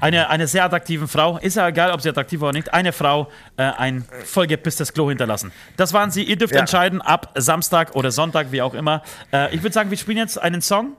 eine, 0.00 0.30
eine 0.30 0.46
sehr 0.46 0.64
attraktive 0.64 1.08
Frau, 1.08 1.38
ist 1.38 1.56
ja 1.56 1.68
egal, 1.68 1.92
ob 1.92 2.00
sie 2.00 2.08
attraktiv 2.08 2.40
war 2.40 2.48
oder 2.50 2.58
nicht, 2.58 2.72
eine 2.72 2.92
Frau 2.92 3.28
äh, 3.56 3.62
ein 3.62 4.04
vollgepisstes 4.24 4.92
Klo 4.92 5.08
hinterlassen. 5.08 5.52
Das 5.76 5.92
waren 5.92 6.10
sie. 6.10 6.22
Ihr 6.22 6.36
dürft 6.36 6.54
Ja. 6.54 6.60
entscheiden, 6.60 7.00
ab 7.02 7.32
Samstag 7.36 7.94
oder 7.94 8.10
Sonntag, 8.10 8.52
wie 8.52 8.62
auch 8.62 8.74
immer. 8.74 9.02
Äh, 9.32 9.54
ich 9.54 9.62
würde 9.62 9.72
sagen, 9.74 9.90
wir 9.90 9.96
spielen 9.98 10.18
jetzt 10.18 10.40
einen 10.40 10.62
Song 10.62 10.92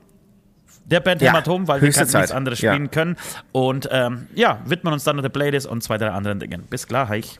der 0.84 1.00
Band 1.00 1.22
Ja, 1.22 1.30
Hämatom, 1.30 1.68
weil 1.68 1.80
wir 1.80 1.86
höchste 1.88 2.02
nichts 2.02 2.12
Zeit. 2.12 2.32
anderes 2.32 2.60
Ja. 2.60 2.72
spielen 2.72 2.90
können. 2.90 3.16
Und 3.52 3.88
ähm, 3.92 4.26
ja, 4.34 4.58
widmen 4.64 4.92
uns 4.92 5.04
dann 5.04 5.20
der 5.22 5.28
Playlist 5.28 5.66
und 5.66 5.82
zwei, 5.82 5.98
drei 5.98 6.10
anderen 6.10 6.40
Dingen. 6.40 6.62
Bis 6.68 6.86
gleich. 6.86 7.38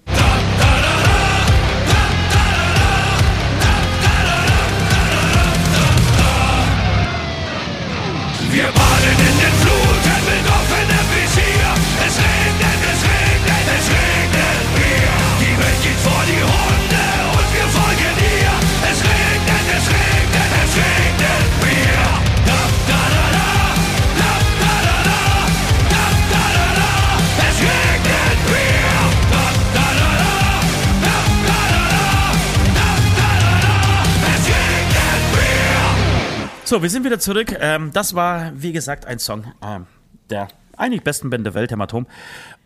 So, 36.70 36.82
wir 36.82 36.88
sind 36.88 37.04
wieder 37.04 37.18
zurück. 37.18 37.56
Ähm, 37.58 37.90
das 37.92 38.14
war, 38.14 38.52
wie 38.54 38.70
gesagt, 38.70 39.04
ein 39.04 39.18
Song 39.18 39.44
ähm, 39.60 39.86
der 40.30 40.46
eigentlich 40.76 41.02
besten 41.02 41.28
Band 41.28 41.44
der 41.44 41.54
Welt, 41.54 41.72
Hämatom. 41.72 42.06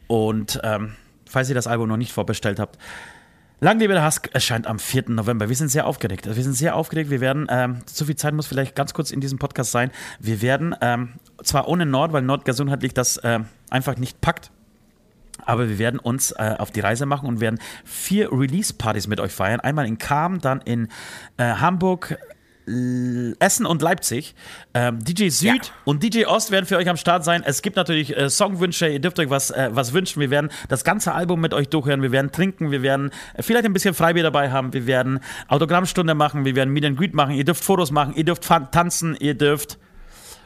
Und 0.09 0.61
ähm, 0.63 0.93
falls 1.27 1.49
ihr 1.49 1.55
das 1.55 1.67
Album 1.67 1.89
noch 1.89 1.97
nicht 1.97 2.13
vorbestellt 2.13 2.61
habt, 2.61 2.77
Lang 3.61 3.79
lebe 3.79 3.95
der 3.95 4.05
Husk 4.05 4.29
erscheint 4.35 4.67
am 4.67 4.79
4. 4.79 5.05
November. 5.09 5.49
Wir 5.49 5.57
sind 5.57 5.69
sehr 5.69 5.87
aufgeregt. 5.87 6.27
Wir 6.27 6.43
sind 6.43 6.53
sehr 6.53 6.77
aufgeregt. 6.77 7.09
Wir 7.09 7.23
werden, 7.23 7.47
ähm, 7.49 7.79
zu 7.87 8.05
viel 8.05 8.17
Zeit 8.17 8.35
muss 8.35 8.47
vielleicht 8.47 8.75
ganz 8.75 8.93
kurz 8.93 9.11
in 9.11 9.23
diesem 9.23 9.39
Podcast 9.39 9.71
sein. 9.71 9.91
Wir 10.21 10.43
werden, 10.43 10.77
ähm, 10.83 11.15
zwar 11.43 11.67
ohne 11.67 11.87
Nord, 11.87 12.13
weil 12.13 12.21
Nord 12.21 12.45
gesundheitlich 12.45 12.93
das 12.93 13.19
ähm, 13.25 13.47
einfach 13.71 13.97
nicht 13.97 14.21
packt, 14.21 14.51
aber 15.47 15.69
wir 15.69 15.79
werden 15.79 15.99
uns 15.99 16.33
äh, 16.33 16.57
auf 16.59 16.71
die 16.71 16.81
Reise 16.81 17.07
machen 17.07 17.27
und 17.27 17.41
werden 17.41 17.59
vier 17.85 18.31
Release-Partys 18.33 19.07
mit 19.07 19.19
euch 19.19 19.33
feiern. 19.33 19.61
Einmal 19.61 19.87
in 19.87 19.97
Kam, 19.97 20.41
dann 20.41 20.61
in 20.61 20.89
äh, 21.39 21.45
Hamburg, 21.45 22.19
Essen 22.67 23.67
und 23.67 23.83
Leipzig. 23.83 24.35
Ähm, 24.73 25.03
DJ 25.05 25.29
Süd 25.29 25.67
Ja. 25.67 25.73
und 25.85 26.03
DJ 26.03 26.25
Ost 26.25 26.51
werden 26.51 26.65
für 26.65 26.77
euch 26.79 26.89
am 26.89 26.97
Start 26.97 27.25
sein. 27.25 27.43
Es 27.45 27.61
gibt 27.61 27.77
natürlich 27.77 28.17
äh, 28.17 28.31
Songwünsche. 28.31 28.89
Ihr 28.89 29.01
dürft 29.01 29.19
euch 29.19 29.29
was, 29.29 29.51
äh, 29.51 29.69
was 29.73 29.93
wünschen. 29.93 30.21
Wir 30.21 30.31
werden 30.31 30.51
das 30.69 30.83
ganze 30.85 31.12
Album 31.12 31.41
mit 31.41 31.53
euch 31.53 31.69
durchhören. 31.69 32.01
Wir 32.03 32.12
werden 32.12 32.33
trinken. 32.33 32.71
Wir 32.71 32.83
werden 32.83 33.11
äh, 33.35 33.43
vielleicht 33.43 33.67
ein 33.67 33.73
bisschen 33.75 33.95
Freibier 33.95 34.23
dabei 34.23 34.51
haben. 34.51 34.73
Wir 34.73 34.87
werden 34.87 35.21
Autogrammstunde 35.49 36.15
machen. 36.15 36.45
Wir 36.45 36.57
werden 36.57 36.73
Meet 36.73 36.85
and 36.87 36.99
Greet 36.99 37.12
machen. 37.15 37.35
Ihr 37.35 37.45
dürft 37.45 37.62
Fotos 37.62 37.91
machen. 37.91 38.15
Ihr 38.17 38.25
dürft 38.25 38.45
tanzen. 38.73 39.15
Ihr 39.21 39.35
dürft 39.35 39.79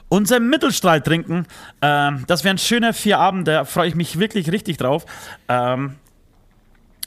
unseren 0.09 0.49
Mittelstrahl 0.49 1.01
trinken. 1.03 1.47
Ähm, 1.83 2.25
das 2.27 2.43
wären 2.43 2.59
schöne 2.59 2.95
vier 2.95 3.19
Abende, 3.19 3.53
da 3.53 3.65
freue 3.65 3.89
ich 3.89 3.95
mich 3.95 4.19
wirklich 4.19 4.51
richtig 4.51 4.79
drauf. 4.79 5.05
Ähm, 5.49 5.97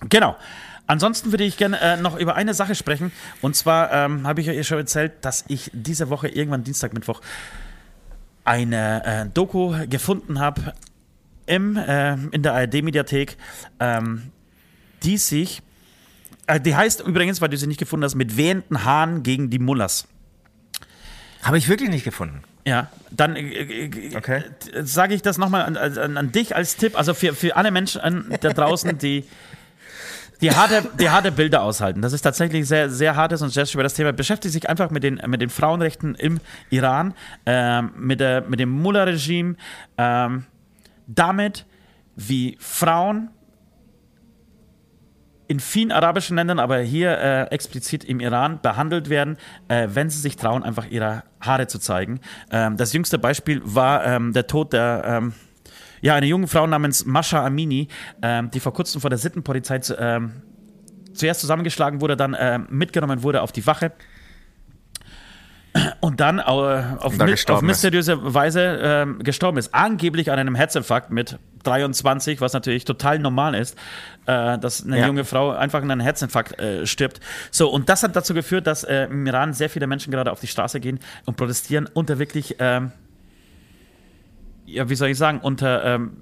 genau. 0.07 0.35
Ansonsten 0.87 1.31
würde 1.31 1.43
ich 1.43 1.57
gerne 1.57 1.79
äh, 1.79 1.97
noch 1.97 2.17
über 2.17 2.35
eine 2.35 2.53
Sache 2.53 2.75
sprechen. 2.75 3.11
Und 3.41 3.55
zwar 3.55 3.91
ähm, 3.93 4.27
habe 4.27 4.41
ich 4.41 4.49
euch 4.49 4.67
schon 4.67 4.79
erzählt, 4.79 5.13
dass 5.21 5.45
ich 5.47 5.71
diese 5.73 6.09
Woche 6.09 6.27
irgendwann 6.27 6.63
Dienstag, 6.63 6.93
Mittwoch 6.93 7.21
eine 8.43 9.05
äh, 9.05 9.25
Doku 9.33 9.75
gefunden 9.87 10.39
habe 10.39 10.73
im, 11.45 11.77
äh, 11.77 12.13
in 12.31 12.43
der 12.43 12.53
ARD-Mediathek, 12.53 13.37
ähm, 13.79 14.31
die 15.03 15.17
sich, 15.17 15.61
äh, 16.47 16.59
die 16.59 16.75
heißt 16.75 17.01
übrigens, 17.01 17.39
weil 17.41 17.49
du 17.49 17.57
sie 17.57 17.67
nicht 17.67 17.79
gefunden 17.79 18.03
hast, 18.03 18.15
mit 18.15 18.37
wehenden 18.37 18.83
Haaren 18.83 19.23
gegen 19.23 19.49
die 19.49 19.59
Mullers. 19.59 20.07
Habe 21.43 21.57
ich 21.57 21.69
wirklich 21.69 21.89
nicht 21.89 22.03
gefunden. 22.03 22.43
Ja, 22.65 22.91
dann 23.09 23.35
äh, 23.35 23.41
äh, 23.41 24.15
Okay. 24.15 24.43
äh, 24.73 24.83
sage 24.83 25.13
ich 25.15 25.21
das 25.21 25.37
nochmal 25.37 25.63
an, 25.63 25.77
an, 25.77 26.17
an 26.17 26.31
dich 26.31 26.55
als 26.55 26.75
Tipp, 26.77 26.97
also 26.97 27.13
für, 27.13 27.33
für 27.33 27.55
alle 27.55 27.71
Menschen 27.71 28.01
da 28.41 28.49
draußen, 28.53 28.97
die, 28.97 29.25
die, 30.41 30.51
harte, 30.51 30.89
die 30.99 31.09
harte 31.09 31.31
Bilder 31.31 31.61
aushalten. 31.61 32.01
Das 32.01 32.13
ist 32.13 32.21
tatsächlich 32.21 32.67
sehr, 32.67 32.89
sehr 32.89 33.15
hartes 33.15 33.41
und 33.41 33.49
sehr 33.49 33.65
schwer 33.65 33.83
das 33.83 33.93
Thema. 33.93 34.11
Beschäftigt 34.11 34.53
sich 34.53 34.69
einfach 34.69 34.89
mit 34.89 35.03
den, 35.03 35.21
mit 35.27 35.41
den 35.41 35.49
Frauenrechten 35.49 36.15
im 36.15 36.39
Iran, 36.69 37.13
ähm, 37.45 37.91
mit, 37.97 38.19
der, 38.19 38.41
mit 38.41 38.59
dem 38.59 38.69
Mullah-Regime. 38.69 39.55
Ähm, 39.97 40.45
damit, 41.07 41.65
wie 42.15 42.57
Frauen 42.59 43.29
in 45.47 45.59
vielen 45.59 45.91
arabischen 45.91 46.37
Ländern, 46.37 46.59
aber 46.59 46.79
hier 46.79 47.17
äh, 47.17 47.43
explizit 47.47 48.05
im 48.05 48.21
Iran 48.21 48.61
behandelt 48.61 49.09
werden, 49.09 49.37
äh, 49.67 49.89
wenn 49.91 50.09
sie 50.09 50.19
sich 50.19 50.37
trauen, 50.37 50.63
einfach 50.63 50.89
ihre 50.89 51.23
Haare 51.41 51.67
zu 51.67 51.77
zeigen. 51.77 52.21
Ähm, 52.51 52.77
das 52.77 52.93
jüngste 52.93 53.19
Beispiel 53.19 53.61
war 53.65 54.05
ähm, 54.05 54.31
der 54.31 54.47
Tod 54.47 54.71
der 54.71 55.03
ähm, 55.05 55.33
ja, 56.01 56.15
eine 56.15 56.25
junge 56.25 56.47
Frau 56.47 56.67
namens 56.67 57.05
Masha 57.05 57.45
Amini, 57.45 57.87
ähm, 58.21 58.51
die 58.51 58.59
vor 58.59 58.73
kurzem 58.73 59.01
vor 59.01 59.09
der 59.09 59.19
Sittenpolizei 59.19 59.79
zu, 59.79 59.95
ähm, 59.97 60.41
zuerst 61.13 61.41
zusammengeschlagen 61.41 62.01
wurde, 62.01 62.17
dann 62.17 62.33
äh, 62.33 62.59
mitgenommen 62.69 63.23
wurde 63.23 63.41
auf 63.41 63.51
die 63.51 63.65
Wache 63.67 63.91
und 66.01 66.19
dann 66.19 66.39
äh, 66.39 66.41
auf, 66.41 67.17
dann 67.17 67.29
mi 67.29 67.35
auf 67.47 67.61
mysteriöse. 67.61 68.33
Weise 68.33 69.05
äh, 69.19 69.23
gestorben 69.23 69.57
ist. 69.57 69.73
Angeblich 69.73 70.29
an 70.31 70.37
einem 70.37 70.55
Herzinfarkt 70.55 71.11
mit 71.11 71.39
23, 71.63 72.41
was 72.41 72.51
natürlich 72.51 72.83
total 72.83 73.19
normal 73.19 73.55
ist, 73.55 73.77
äh, 74.25 74.57
dass 74.57 74.85
eine 74.85 74.99
Ja. 74.99 75.07
junge 75.07 75.23
Frau 75.23 75.51
einfach 75.51 75.81
an 75.81 75.89
einem 75.89 76.01
Herzinfarkt 76.01 76.59
äh, 76.59 76.85
stirbt. 76.85 77.21
So, 77.51 77.69
und 77.69 77.87
das 77.87 78.03
hat 78.03 78.15
dazu 78.17 78.33
geführt, 78.33 78.67
dass 78.67 78.83
äh, 78.83 79.03
im 79.05 79.25
Iran 79.25 79.53
sehr 79.53 79.69
viele 79.69 79.87
Menschen 79.87 80.11
gerade 80.11 80.31
auf 80.31 80.41
die 80.41 80.47
Straße 80.47 80.81
gehen 80.81 80.99
und 81.25 81.37
protestieren 81.37 81.87
unter 81.93 82.19
wirklich, 82.19 82.57
ähm, 82.59 82.91
ja, 84.71 84.89
wie 84.89 84.95
soll 84.95 85.09
ich 85.09 85.17
sagen, 85.17 85.39
unter 85.39 85.83
ähm, 85.83 86.17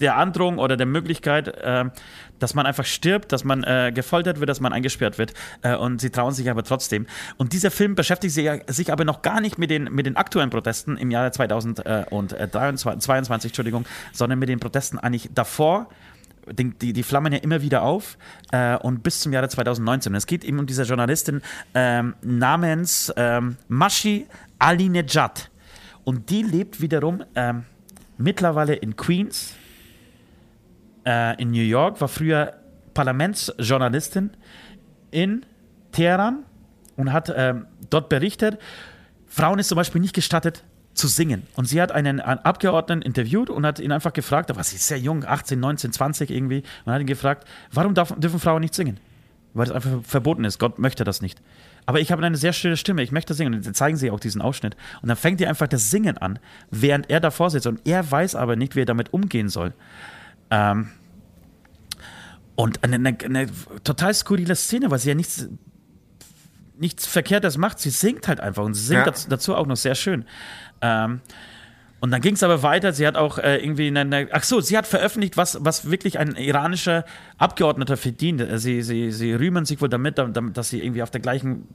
der 0.00 0.16
Androhung 0.16 0.58
oder 0.58 0.76
der 0.76 0.86
Möglichkeit, 0.86 1.54
ähm, 1.62 1.92
dass 2.38 2.54
man 2.54 2.66
einfach 2.66 2.84
stirbt, 2.84 3.32
dass 3.32 3.44
man 3.44 3.62
äh, 3.62 3.92
gefoltert 3.94 4.40
wird, 4.40 4.50
dass 4.50 4.60
man 4.60 4.72
eingesperrt 4.72 5.16
wird 5.16 5.32
äh, 5.62 5.76
und 5.76 6.00
sie 6.00 6.10
trauen 6.10 6.32
sich 6.32 6.50
aber 6.50 6.64
trotzdem. 6.64 7.06
Und 7.36 7.52
dieser 7.52 7.70
Film 7.70 7.94
beschäftigt 7.94 8.34
sich, 8.34 8.50
sich 8.66 8.92
aber 8.92 9.04
noch 9.04 9.22
gar 9.22 9.40
nicht 9.40 9.58
mit 9.58 9.70
den, 9.70 9.84
mit 9.84 10.06
den 10.06 10.16
aktuellen 10.16 10.50
Protesten 10.50 10.96
im 10.96 11.10
Jahre 11.10 11.30
2022, 11.30 13.50
Entschuldigung, 13.50 13.84
sondern 14.12 14.38
mit 14.38 14.48
den 14.48 14.60
Protesten 14.60 14.98
eigentlich 14.98 15.30
davor. 15.32 15.88
Die, 16.50 16.70
die, 16.70 16.92
die 16.92 17.04
flammen 17.04 17.32
ja 17.32 17.38
immer 17.38 17.62
wieder 17.62 17.82
auf 17.82 18.18
äh, 18.50 18.76
und 18.76 19.04
bis 19.04 19.20
zum 19.20 19.32
Jahre 19.32 19.48
2019. 19.48 20.12
Und 20.12 20.16
es 20.16 20.26
geht 20.26 20.42
eben 20.42 20.58
um 20.58 20.66
diese 20.66 20.82
Journalistin 20.82 21.40
ähm, 21.74 22.14
namens 22.20 23.12
ähm, 23.16 23.56
Mashi 23.68 24.26
Alinejad. 24.58 25.51
Und 26.04 26.30
die 26.30 26.42
lebt 26.42 26.80
wiederum 26.80 27.24
ähm, 27.34 27.64
mittlerweile 28.18 28.74
in 28.74 28.96
Queens, 28.96 29.54
äh, 31.06 31.40
in 31.40 31.50
New 31.50 31.62
York, 31.62 32.00
war 32.00 32.08
früher 32.08 32.54
Parlamentsjournalistin 32.94 34.30
in 35.10 35.46
Teheran 35.92 36.44
und 36.96 37.12
hat 37.12 37.32
ähm, 37.34 37.66
dort 37.90 38.08
berichtet, 38.08 38.58
Frauen 39.26 39.58
ist 39.58 39.68
zum 39.68 39.76
Beispiel 39.76 40.00
nicht 40.00 40.14
gestattet 40.14 40.64
zu 40.94 41.08
singen. 41.08 41.46
Und 41.54 41.66
sie 41.66 41.80
hat 41.80 41.92
einen, 41.92 42.20
einen 42.20 42.40
Abgeordneten 42.40 43.02
interviewt 43.02 43.48
und 43.48 43.64
hat 43.64 43.78
ihn 43.78 43.92
einfach 43.92 44.12
gefragt, 44.12 44.50
aber 44.50 44.62
sie 44.62 44.76
ist 44.76 44.86
sehr 44.86 44.98
jung, 44.98 45.24
18, 45.24 45.58
19, 45.58 45.92
20 45.92 46.30
irgendwie, 46.30 46.62
und 46.84 46.92
hat 46.92 47.00
ihn 47.00 47.06
gefragt, 47.06 47.48
warum 47.72 47.94
darf, 47.94 48.14
dürfen 48.18 48.40
Frauen 48.40 48.60
nicht 48.60 48.74
singen? 48.74 48.98
Weil 49.54 49.66
es 49.66 49.72
einfach 49.72 50.02
verboten 50.02 50.44
ist. 50.44 50.58
Gott 50.58 50.78
möchte 50.78 51.04
das 51.04 51.22
nicht. 51.22 51.40
Aber 51.86 52.00
ich 52.00 52.12
habe 52.12 52.24
eine 52.24 52.36
sehr 52.36 52.52
schöne 52.52 52.76
Stimme, 52.76 53.02
ich 53.02 53.10
möchte 53.12 53.34
singen. 53.34 53.54
Und 53.54 53.66
dann 53.66 53.74
zeigen 53.74 53.96
sie 53.96 54.10
auch 54.10 54.20
diesen 54.20 54.40
Ausschnitt. 54.40 54.76
Und 55.02 55.08
dann 55.08 55.16
fängt 55.16 55.40
ihr 55.40 55.48
einfach 55.48 55.66
das 55.66 55.90
Singen 55.90 56.16
an, 56.18 56.38
während 56.70 57.10
er 57.10 57.18
davor 57.20 57.50
sitzt. 57.50 57.66
Und 57.66 57.80
er 57.86 58.08
weiß 58.08 58.34
aber 58.36 58.54
nicht, 58.56 58.76
wie 58.76 58.82
er 58.82 58.86
damit 58.86 59.12
umgehen 59.12 59.48
soll. 59.48 59.72
Ähm, 60.50 60.90
und 62.54 62.84
eine, 62.84 62.96
eine, 62.96 63.16
eine 63.24 63.46
total 63.82 64.14
skurrile 64.14 64.54
Szene, 64.54 64.90
weil 64.90 64.98
sie 64.98 65.08
ja 65.08 65.14
nichts, 65.14 65.48
nichts 66.78 67.06
Verkehrtes 67.06 67.56
macht. 67.58 67.78
Sie 67.80 67.90
singt 67.90 68.28
halt 68.28 68.40
einfach 68.40 68.64
und 68.64 68.74
sie 68.74 68.84
singt 68.84 69.00
Ja. 69.00 69.04
dazu, 69.06 69.28
dazu 69.28 69.54
auch 69.56 69.66
noch 69.66 69.76
sehr 69.76 69.94
schön. 69.94 70.24
Ähm, 70.80 71.20
und 72.02 72.10
dann 72.10 72.20
ging 72.20 72.34
es 72.34 72.42
aber 72.42 72.64
weiter. 72.64 72.92
Sie 72.92 73.06
hat 73.06 73.14
auch 73.14 73.38
äh, 73.38 73.58
irgendwie 73.58 73.86
eine. 73.86 74.26
Ach 74.32 74.42
so, 74.42 74.60
sie 74.60 74.76
hat 74.76 74.88
veröffentlicht, 74.88 75.36
was, 75.36 75.64
was 75.64 75.88
wirklich 75.88 76.18
ein 76.18 76.34
iranischer 76.34 77.04
Abgeordneter 77.38 77.96
verdient. 77.96 78.40
Äh, 78.40 78.58
Sie, 78.58 78.82
sie, 78.82 79.12
sie 79.12 79.32
rühmen 79.32 79.64
sich 79.64 79.80
wohl 79.80 79.88
damit, 79.88 80.18
damit, 80.18 80.56
dass 80.56 80.68
sie 80.68 80.82
irgendwie 80.82 81.04
auf 81.04 81.12
der 81.12 81.20
gleichen 81.20 81.68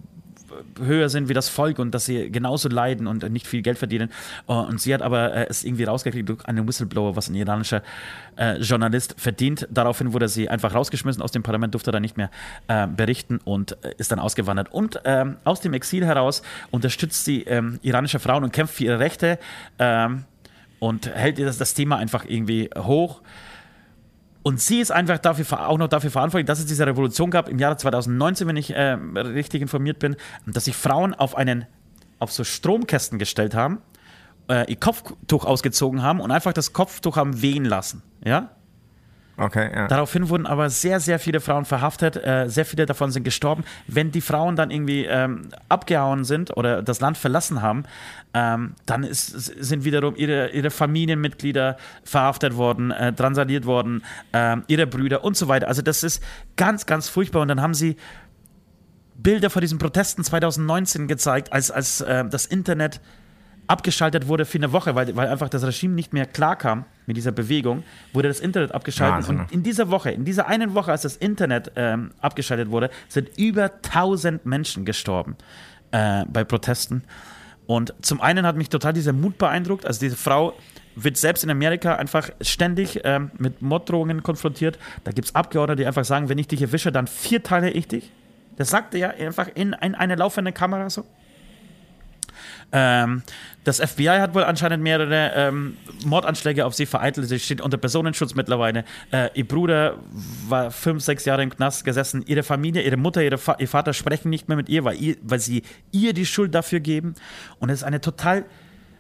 höher 0.80 1.10
sind 1.10 1.30
wie 1.30 1.34
das 1.34 1.50
Volk 1.50 1.80
und 1.80 1.92
dass 1.92 2.06
sie 2.06 2.32
genauso 2.32 2.70
leiden 2.70 3.08
und 3.08 3.30
nicht 3.32 3.48
viel 3.48 3.62
Geld 3.62 3.78
verdienen. 3.78 4.10
Äh, 4.48 4.54
Und 4.54 4.82
sie 4.82 4.94
hat 4.94 5.02
aber 5.02 5.34
äh, 5.34 5.48
es 5.50 5.64
irgendwie 5.64 5.84
rausgekriegt 5.84 6.28
durch 6.30 6.46
einen 6.46 6.68
Whistleblower, 6.68 7.16
was 7.16 7.30
ein 7.30 7.36
iranischer 7.36 7.82
äh, 8.38 8.58
Journalist 8.58 9.16
verdient. 9.18 9.68
Daraufhin 9.72 10.14
wurde 10.14 10.28
sie 10.28 10.50
einfach 10.50 10.74
rausgeschmissen 10.74 11.22
aus 11.22 11.32
dem 11.32 11.44
Parlament, 11.44 11.74
durfte 11.74 11.92
dann 11.92 12.02
nicht 12.02 12.18
mehr 12.18 12.30
äh, 12.68 12.88
berichten 12.88 13.40
und 13.44 13.78
äh, 13.84 13.94
ist 13.98 14.12
dann 14.12 14.20
ausgewandert. 14.20 14.72
Und 14.72 15.02
ähm, 15.06 15.38
aus 15.44 15.62
dem 15.62 15.74
Exil 15.74 16.06
heraus 16.06 16.42
unterstützt 16.72 17.26
sie 17.26 17.44
ähm, 17.44 17.80
iranische 17.82 18.20
Frauen 18.20 18.44
und 18.44 18.54
kämpft 18.54 18.76
für 18.76 18.86
ihre 18.86 19.00
Rechte 19.00 19.40
ähm, 19.80 20.26
und 20.80 21.08
hält 21.08 21.40
das, 21.40 21.58
das 21.58 21.74
Thema 21.74 21.98
einfach 21.98 22.26
irgendwie 22.28 22.70
hoch. 22.78 23.22
Und 24.44 24.62
sie 24.62 24.80
ist 24.80 24.92
einfach 24.92 25.18
dafür, 25.18 25.68
auch 25.68 25.78
noch 25.78 25.88
dafür 25.90 26.12
verantwortlich, 26.12 26.48
dass 26.48 26.60
es 26.60 26.66
diese 26.66 26.86
Revolution 26.86 27.32
gab 27.32 27.50
im 27.50 27.60
Jahre 27.60 27.78
2019, 27.78 28.48
wenn 28.48 28.56
ich 28.56 28.72
äh, 28.72 28.94
richtig 29.16 29.62
informiert 29.62 30.00
bin, 30.00 30.16
dass 30.46 30.66
sich 30.66 30.76
Frauen 30.76 31.14
auf 31.14 31.36
einen, 31.36 31.66
auf 32.20 32.32
so 32.32 32.44
Stromkästen 32.44 33.20
gestellt 33.20 33.56
haben, 33.56 33.80
äh, 34.50 34.70
ihr 34.70 34.78
Kopftuch 34.78 35.46
ausgezogen 35.46 36.02
haben 36.02 36.20
und 36.20 36.32
einfach 36.32 36.54
das 36.54 36.74
Kopftuch 36.74 37.18
haben 37.18 37.42
wehen 37.42 37.66
lassen. 37.66 38.04
Ja? 38.24 38.52
Okay, 39.40 39.70
ja. 39.74 39.88
Daraufhin 39.88 40.30
wurden 40.30 40.48
aber 40.48 40.72
sehr, 40.72 41.00
sehr 41.00 41.20
viele 41.20 41.40
Frauen 41.40 41.64
verhaftet. 41.64 42.16
Äh, 42.16 42.50
sehr 42.50 42.66
viele 42.66 42.88
davon 42.88 43.12
sind 43.12 43.24
gestorben. 43.24 43.64
Wenn 43.86 44.12
die 44.12 44.22
Frauen 44.22 44.56
dann 44.56 44.72
irgendwie 44.72 45.06
ähm, 45.06 45.50
abgehauen 45.70 46.24
sind 46.24 46.58
oder 46.58 46.82
das 46.82 47.02
Land 47.02 47.20
verlassen 47.20 47.62
haben, 47.62 47.84
ähm, 48.34 48.74
dann 48.88 49.04
ist, 49.04 49.28
sind 49.28 49.84
wiederum 49.84 50.16
ihre, 50.16 50.50
ihre 50.50 50.72
Familienmitglieder 50.72 51.78
verhaftet 52.04 52.58
worden, 52.58 52.90
äh, 52.90 53.14
drangsaliert 53.14 53.66
worden, 53.66 54.04
ähm, 54.34 54.64
ihre 54.66 54.88
Brüder 54.88 55.24
und 55.24 55.38
so 55.38 55.48
weiter. 55.48 55.68
Also 55.68 55.84
das 55.84 56.02
ist 56.02 56.24
ganz, 56.56 56.88
ganz 56.88 57.08
furchtbar. 57.08 57.44
Und 57.44 57.50
dann 57.50 57.62
haben 57.62 57.76
sie 57.76 57.96
Bilder 59.16 59.52
von 59.52 59.62
diesen 59.62 59.78
Protesten 59.78 60.24
2019 60.24 61.08
gezeigt, 61.08 61.54
als, 61.54 61.70
als 61.70 62.02
äh, 62.02 62.26
das 62.26 62.48
Internet 62.48 63.02
abgeschaltet 63.68 64.28
wurde 64.28 64.46
für 64.46 64.58
eine 64.58 64.72
Woche, 64.72 64.96
weil, 64.96 65.16
weil 65.16 65.28
einfach 65.28 65.50
das 65.50 65.64
Regime 65.64 65.94
nicht 65.94 66.14
mehr 66.14 66.26
klarkam 66.26 66.86
mit 67.06 67.18
dieser 67.18 67.32
Bewegung, 67.32 67.84
wurde 68.14 68.30
das 68.30 68.40
Internet 68.40 68.74
abgeschaltet. 68.74 69.28
Wahnsinn? 69.28 69.40
Und 69.40 69.52
in 69.52 69.64
dieser 69.64 69.90
Woche, 69.92 70.12
in 70.12 70.26
dieser 70.26 70.48
einen 70.48 70.74
Woche, 70.74 70.92
als 70.92 71.02
das 71.02 71.18
Internet 71.18 71.72
ähm, 71.76 72.12
abgeschaltet 72.22 72.70
wurde, 72.70 72.90
sind 73.10 73.38
über 73.38 73.72
1000 73.84 74.46
Menschen 74.46 74.86
gestorben 74.86 75.36
äh, 75.92 76.26
bei 76.26 76.44
Protesten. 76.44 77.04
Und 77.66 77.94
zum 78.02 78.22
einen 78.22 78.46
hat 78.46 78.56
mich 78.56 78.70
total 78.70 78.94
dieser 78.94 79.14
Mut 79.14 79.38
beeindruckt. 79.38 79.86
Also 79.86 80.00
diese 80.00 80.16
Frau 80.16 80.54
wird 80.96 81.18
selbst 81.18 81.44
in 81.44 81.50
Amerika 81.50 81.96
einfach 81.96 82.30
ständig 82.42 83.02
ähm, 83.04 83.30
mit 83.38 83.62
Morddrohungen 83.62 84.24
konfrontiert. 84.24 84.80
Da 85.04 85.12
gibt 85.12 85.28
es 85.28 85.36
Abgeordnete, 85.36 85.82
die 85.82 85.86
einfach 85.86 86.06
sagen, 86.06 86.30
wenn 86.30 86.38
ich 86.38 86.48
dich 86.48 86.62
erwische, 86.62 86.92
dann 86.92 87.08
vierteile 87.08 87.70
ich 87.70 87.88
dich. 87.88 88.12
Das 88.56 88.70
sagt 88.70 88.96
er 88.96 89.00
ja 89.00 89.10
einfach 89.10 89.50
in, 89.54 89.74
in 89.74 89.94
eine 89.94 90.16
laufende 90.16 90.52
Kamera 90.52 90.90
so. 90.90 91.06
Ähm, 92.72 93.24
das 93.64 93.80
FBI 93.80 94.20
hat 94.20 94.34
wohl 94.34 94.44
anscheinend 94.44 94.84
mehrere 94.84 95.32
ähm, 95.36 95.78
Mordanschläge 96.06 96.66
auf 96.66 96.74
sie 96.74 96.86
vereitelt. 96.86 97.28
Sie 97.28 97.40
steht 97.40 97.62
unter 97.62 97.78
Personenschutz 97.78 98.36
mittlerweile. 98.36 98.84
Äh, 99.12 99.30
ihr 99.36 99.48
Bruder 99.48 99.98
war 100.48 100.72
fünf, 100.72 101.04
sechs 101.04 101.26
Jahre 101.26 101.44
im 101.44 101.50
Knast 101.50 101.86
gesessen. 101.86 102.24
Ihre 102.28 102.44
Familie, 102.44 102.82
ihre 102.82 102.98
Mutter, 102.98 103.24
ihre 103.24 103.38
Fa 103.38 103.56
ihr 103.60 103.68
Vater 103.68 103.94
sprechen 103.94 104.30
nicht 104.30 104.48
mehr 104.48 104.58
mit 104.58 104.70
ihr, 104.70 104.84
weil, 104.84 105.02
ihr, 105.02 105.16
weil 105.22 105.40
sie 105.40 105.64
ihr 105.92 106.14
die 106.14 106.26
Schuld 106.26 106.56
dafür 106.56 106.80
geben. 106.80 107.16
Und 107.60 107.70
es 107.70 107.80
ist 107.80 107.84
eine 107.84 108.02
total, 108.02 108.46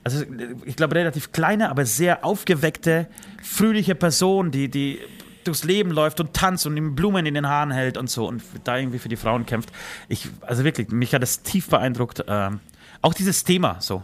also 0.03 0.23
ich 0.65 0.75
glaube, 0.75 0.95
relativ 0.95 1.31
kleine, 1.31 1.69
aber 1.69 1.85
sehr 1.85 2.23
aufgeweckte, 2.23 3.07
fröhliche 3.43 3.95
Person, 3.95 4.51
die, 4.51 4.69
die 4.69 4.99
durchs 5.43 5.63
Leben 5.63 5.91
läuft 5.91 6.19
und 6.19 6.33
tanzt 6.33 6.65
und 6.65 6.75
ihm 6.77 6.95
Blumen 6.95 7.25
in 7.25 7.33
den 7.33 7.47
Haaren 7.47 7.71
hält 7.71 7.97
und 7.97 8.09
so 8.09 8.27
und 8.27 8.43
da 8.63 8.77
irgendwie 8.77 8.99
für 8.99 9.09
die 9.09 9.15
Frauen 9.15 9.45
kämpft. 9.45 9.71
Ich, 10.09 10.27
also 10.41 10.63
wirklich, 10.63 10.89
mich 10.89 11.13
hat 11.13 11.21
das 11.21 11.41
tief 11.41 11.69
beeindruckt. 11.69 12.23
Ähm, 12.27 12.59
auch 13.01 13.13
dieses 13.13 13.43
Thema 13.43 13.77
so. 13.79 14.03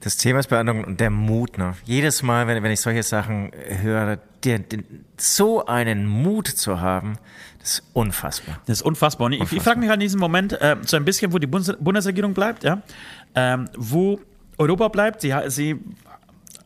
Das 0.00 0.18
Thema 0.18 0.40
ist 0.40 0.48
beeindruckend 0.48 0.86
und 0.86 1.00
der 1.00 1.08
Mut. 1.08 1.56
Ne? 1.56 1.74
Jedes 1.84 2.22
Mal, 2.22 2.46
wenn, 2.46 2.62
wenn 2.62 2.70
ich 2.70 2.80
solche 2.80 3.02
Sachen 3.02 3.52
höre, 3.54 4.18
der, 4.44 4.58
den, 4.58 4.84
so 5.16 5.64
einen 5.64 6.06
Mut 6.06 6.46
zu 6.46 6.80
haben, 6.80 7.16
das 7.58 7.78
ist 7.78 7.84
unfassbar. 7.94 8.60
Das 8.66 8.80
ist 8.80 8.82
unfassbar. 8.82 9.26
Und 9.26 9.32
ich, 9.32 9.50
ich 9.50 9.62
frage 9.62 9.80
mich 9.80 9.90
an 9.90 10.00
diesem 10.00 10.20
Moment 10.20 10.52
äh, 10.60 10.76
so 10.84 10.98
ein 10.98 11.06
bisschen, 11.06 11.32
wo 11.32 11.38
die 11.38 11.46
Bundes 11.46 11.74
Bundesregierung 11.80 12.34
bleibt, 12.34 12.64
ja? 12.64 12.82
ähm, 13.34 13.70
wo 13.78 14.20
Europa 14.58 14.88
bleibt. 14.88 15.22
Sie, 15.22 15.34
sie, 15.46 15.80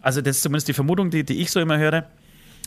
also 0.03 0.21
das 0.21 0.39
ist 0.39 0.43
zumindest 0.43 0.67
die 0.67 0.73
Vermutung, 0.73 1.11
die, 1.11 1.23
die 1.23 1.41
ich 1.41 1.53
so 1.53 1.61
immer 1.61 1.79
höre. 1.79 2.07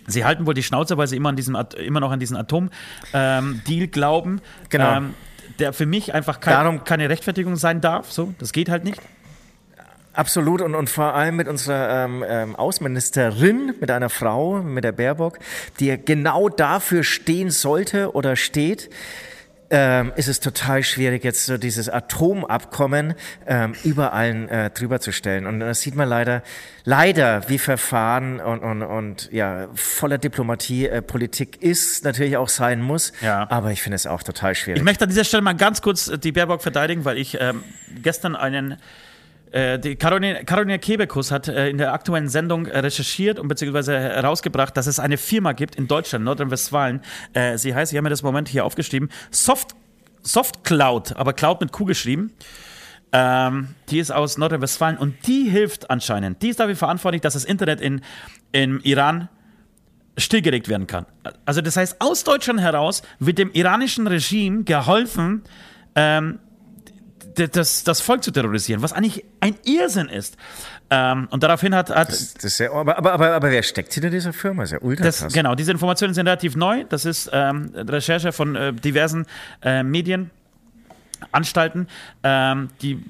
Sie 0.08 0.24
halten 0.24 0.46
wohl 0.46 0.54
die 0.54 0.64
Schnauze, 0.64 0.98
weil 0.98 1.08
sie 1.08 1.18
immer, 1.18 1.30
an 1.30 1.36
diesem, 1.36 1.58
immer 1.86 2.00
noch 2.00 2.12
an 2.12 2.20
diesen 2.22 2.38
Atom-Deal 2.38 3.88
glauben. 3.88 4.40
Genau. 4.70 4.96
Ähm, 4.96 5.14
der 5.60 5.74
für 5.74 5.86
mich 5.86 6.14
einfach 6.14 6.40
kein, 6.40 6.54
Darum- 6.54 6.84
keine 6.84 7.10
Rechtfertigung 7.10 7.56
sein 7.56 7.82
darf. 7.82 8.12
So, 8.12 8.34
das 8.40 8.52
geht 8.52 8.70
halt 8.70 8.84
nicht. 8.84 9.02
Absolut 10.14 10.62
und, 10.62 10.76
und 10.76 10.90
vor 10.90 11.14
allem 11.14 11.38
mit 11.38 11.48
unserer 11.48 12.04
ähm, 12.06 12.26
ähm, 12.28 12.56
Außenministerin, 12.58 13.76
mit 13.80 13.90
einer 13.90 14.10
Frau, 14.10 14.62
mit 14.62 14.84
der 14.84 14.92
Baerbock, 14.92 15.40
die 15.80 15.98
genau 16.04 16.50
dafür 16.50 17.04
stehen 17.04 17.50
sollte 17.50 18.14
oder 18.14 18.36
steht, 18.36 18.90
ähm, 19.72 20.12
ist 20.18 20.28
es 20.28 20.42
total 20.42 20.84
schwierig, 20.84 21.24
jetzt 21.24 21.46
so 21.46 21.58
dieses 21.58 21.90
Atomabkommen 21.90 23.16
ähm, 23.48 23.74
über 23.84 24.12
allen 24.12 24.50
äh, 24.50 24.70
drüber 24.70 25.00
zu 25.00 25.12
stellen. 25.14 25.48
Und 25.48 25.62
das 25.62 25.82
sieht 25.82 25.96
man 25.96 26.10
leider, 26.10 26.44
leider, 26.84 27.48
wie 27.50 27.58
Verfahren 27.58 28.42
und, 28.42 28.60
und, 28.60 28.84
und 28.84 29.32
ja, 29.32 29.70
voller 29.74 30.18
Diplomatie 30.18 30.88
äh, 30.88 31.02
Politik 31.02 31.62
ist, 31.64 32.04
natürlich 32.04 32.36
auch 32.36 32.50
sein 32.50 32.82
muss. 32.82 33.14
Ja. 33.22 33.50
Aber 33.50 33.72
ich 33.72 33.82
finde 33.82 33.96
es 33.96 34.06
auch 34.06 34.24
total 34.24 34.56
schwierig. 34.56 34.80
Ich 34.80 34.86
möchte 34.86 35.06
an 35.06 35.10
dieser 35.10 35.24
Stelle 35.24 35.42
mal 35.42 35.56
ganz 35.56 35.82
kurz 35.82 36.12
die 36.20 36.34
Baerbock 36.34 36.62
verteidigen, 36.62 37.06
weil 37.06 37.18
ich 37.18 37.38
ähm, 37.40 37.64
gestern 38.04 38.36
einen 38.36 38.74
äh, 38.74 38.76
die 39.54 39.96
Caroline, 39.98 40.80
Kebekus 40.80 41.32
hat 41.32 41.48
äh, 41.48 41.70
in 41.70 41.78
der 41.78 41.92
aktuellen 41.94 42.30
Sendung 42.30 42.68
äh, 42.68 42.80
recherchiert 42.80 43.38
und 43.38 43.48
beziehungsweise 43.50 44.00
herausgebracht, 44.00 44.78
dass 44.78 44.88
es 44.88 44.98
eine 44.98 45.18
Firma 45.18 45.52
gibt 45.52 45.76
in 45.76 45.88
Deutschland, 45.88 46.24
Nordrhein-Westfalen. 46.24 47.02
Äh, 47.34 47.58
sie 47.58 47.76
heißt, 47.76 47.92
ich 47.92 47.98
habe 47.98 48.04
mir 48.04 48.10
das 48.10 48.24
Moment 48.24 48.48
hier 48.48 48.66
aufgeschrieben, 48.66 49.10
Soft, 49.30 49.76
Soft 50.24 50.64
Cloud, 50.64 51.16
aber 51.18 51.34
Cloud 51.34 51.60
mit 51.60 51.74
Q 51.74 51.86
geschrieben. 51.86 52.32
Ähm, 53.12 53.76
die 53.90 54.00
ist 54.00 54.12
aus 54.12 54.38
Nordrhein-Westfalen 54.38 54.98
und 54.98 55.28
die 55.28 55.50
hilft 55.50 55.90
anscheinend. 55.90 56.42
Die 56.42 56.50
ist 56.50 56.62
dafür 56.62 56.78
verantwortlich, 56.78 57.22
dass 57.22 57.34
das 57.34 57.44
Internet 57.44 57.82
in, 57.82 58.02
im 58.54 58.80
Iran 58.84 59.28
stillgelegt 60.18 60.70
werden 60.70 60.88
kann. 60.88 61.06
Also 61.46 61.62
das 61.62 61.76
heißt, 61.76 61.98
aus 62.00 62.24
Deutschland 62.24 62.62
heraus 62.62 63.02
wird 63.20 63.38
dem 63.38 63.52
iranischen 63.52 64.08
Regime 64.08 64.64
geholfen, 64.64 65.44
ähm, 65.96 66.40
das, 67.36 67.84
das 67.84 68.02
Volk 68.02 68.24
zu 68.24 68.32
terrorisieren, 68.32 68.82
was 68.82 68.94
eigentlich 68.94 69.24
ein 69.40 69.56
Irrsinn 69.64 70.10
ist. 70.10 70.38
Ähm, 70.90 71.28
und 71.32 71.42
daraufhin 71.42 71.74
hat. 71.74 71.90
hat 71.90 72.10
das, 72.10 72.34
das 72.34 72.58
ja, 72.58 72.72
aber, 72.72 72.98
aber, 72.98 73.14
aber, 73.14 73.32
aber, 73.32 73.52
wer 73.52 73.64
steckt 73.64 73.94
hinter 73.94 74.10
dieser 74.10 74.34
Firma? 74.34 74.64
Das 74.64 74.72
ist 74.72 74.82
ja 74.82 74.86
ultra 74.86 75.06
das, 75.06 75.34
Genau, 75.34 75.56
diese 75.56 75.72
Informationen 75.72 76.14
sind 76.14 76.28
relativ 76.28 76.56
neu. 76.56 76.84
Das 76.84 77.06
ist 77.06 77.30
ähm, 77.32 77.72
Recherche 77.76 78.34
von 78.34 78.56
äh, 78.56 78.74
diversen 78.74 79.26
äh, 79.62 79.84
Medienanstalten, 79.84 81.88
ähm, 82.24 82.70
die 82.82 83.02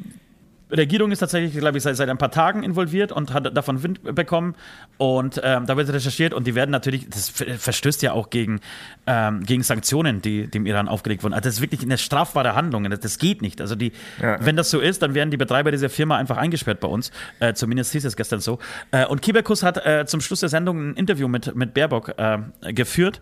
Regierung 0.72 1.12
ist 1.12 1.20
tatsächlich, 1.20 1.54
glaube 1.58 1.78
ich, 1.78 1.84
seit, 1.84 1.96
seit 1.96 2.10
ein 2.10 2.18
paar 2.18 2.32
Tagen 2.32 2.64
involviert 2.64 3.12
und 3.12 3.34
hat 3.34 3.56
davon 3.56 3.84
Wind 3.84 4.16
bekommen. 4.16 4.56
Und 4.98 5.42
ähm, 5.44 5.66
da 5.66 5.78
wird 5.78 5.90
recherchiert 5.90 6.34
und 6.34 6.48
die 6.48 6.56
werden 6.56 6.72
natürlich, 6.72 7.10
das 7.10 7.30
verstößt 7.30 8.02
ja 8.02 8.14
auch 8.14 8.30
gegen, 8.30 8.62
ähm, 9.08 9.44
gegen 9.44 9.64
Sanktionen, 9.64 10.22
die 10.22 10.48
dem 10.48 10.66
Iran 10.66 10.88
aufgelegt 10.88 11.24
wurden. 11.24 11.34
Also 11.34 11.46
das 11.46 11.56
ist 11.56 11.62
wirklich 11.62 11.82
eine 11.82 11.98
strafbare 11.98 12.56
Handlung. 12.56 12.90
Das, 12.90 13.00
das 13.00 13.18
geht 13.18 13.42
nicht. 13.42 13.62
Also 13.62 13.76
die, 13.76 13.92
ja. 14.22 14.44
wenn 14.44 14.56
das 14.56 14.70
so 14.70 14.80
ist, 14.80 15.02
dann 15.02 15.14
werden 15.14 15.32
die 15.32 15.38
Betreiber 15.38 15.72
dieser 15.72 15.90
Firma 15.90 16.18
einfach 16.18 16.38
eingesperrt 16.38 16.80
bei 16.80 16.88
uns. 16.88 17.12
Äh, 17.40 17.54
zumindest 17.54 17.92
hieß 17.92 18.06
es 18.06 18.16
gestern 18.16 18.40
so. 18.40 18.60
Äh, 18.92 19.06
und 19.06 19.22
Kiberkus 19.22 19.64
hat 19.64 19.86
äh, 19.86 20.06
zum 20.06 20.22
Schluss 20.22 20.40
der 20.40 20.50
Sendung 20.50 20.92
ein 20.92 20.96
Interview 20.96 21.28
mit, 21.28 21.56
mit 21.56 21.74
Baerbock 21.74 22.14
äh, 22.18 22.40
geführt. 22.74 23.22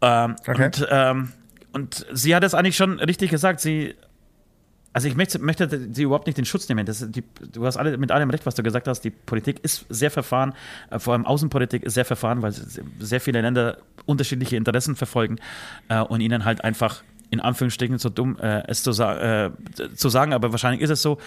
Ähm, 0.00 0.36
okay. 0.46 0.64
Und, 0.64 0.88
ähm, 0.90 1.32
und 1.72 2.06
sie 2.12 2.34
hat 2.34 2.44
es 2.44 2.54
eigentlich 2.54 2.76
schon 2.76 2.98
richtig 2.98 3.30
gesagt. 3.30 3.60
Sie 3.60 3.94
also 4.92 5.06
ich 5.06 5.14
möchte, 5.14 5.38
möchte 5.38 5.88
sie 5.92 6.02
überhaupt 6.02 6.26
nicht 6.26 6.36
den 6.36 6.44
Schutz 6.44 6.68
nehmen. 6.68 6.84
Die, 6.86 7.22
du 7.52 7.64
hast 7.64 7.76
alle, 7.76 7.96
mit 7.96 8.10
allem 8.10 8.30
recht, 8.30 8.44
was 8.44 8.56
du 8.56 8.62
gesagt 8.62 8.88
hast. 8.88 9.02
Die 9.02 9.10
Politik 9.10 9.60
ist 9.62 9.86
sehr 9.88 10.10
verfahren, 10.10 10.52
äh, 10.90 10.98
vor 10.98 11.12
allem 11.12 11.26
Außenpolitik 11.26 11.84
ist 11.84 11.94
sehr 11.94 12.04
verfahren, 12.04 12.42
weil 12.42 12.52
sehr 12.52 13.20
viele 13.20 13.40
Länder 13.40 13.78
unterschiedliche 14.06 14.56
Interessen 14.56 14.96
verfolgen 14.96 15.36
äh, 15.88 16.00
und 16.00 16.20
ihnen 16.20 16.44
halt 16.44 16.64
einfach 16.64 17.02
in 17.30 17.40
Anführungsstrichen 17.40 17.98
so 17.98 18.08
dumm 18.08 18.36
äh, 18.40 18.64
es 18.66 18.82
zu, 18.82 18.90
äh, 18.90 19.50
zu, 19.94 20.08
sagen, 20.08 20.32
aber 20.32 20.50
wahrscheinlich 20.50 20.82
ist 20.82 20.90
es 20.90 21.02
so, 21.02 21.18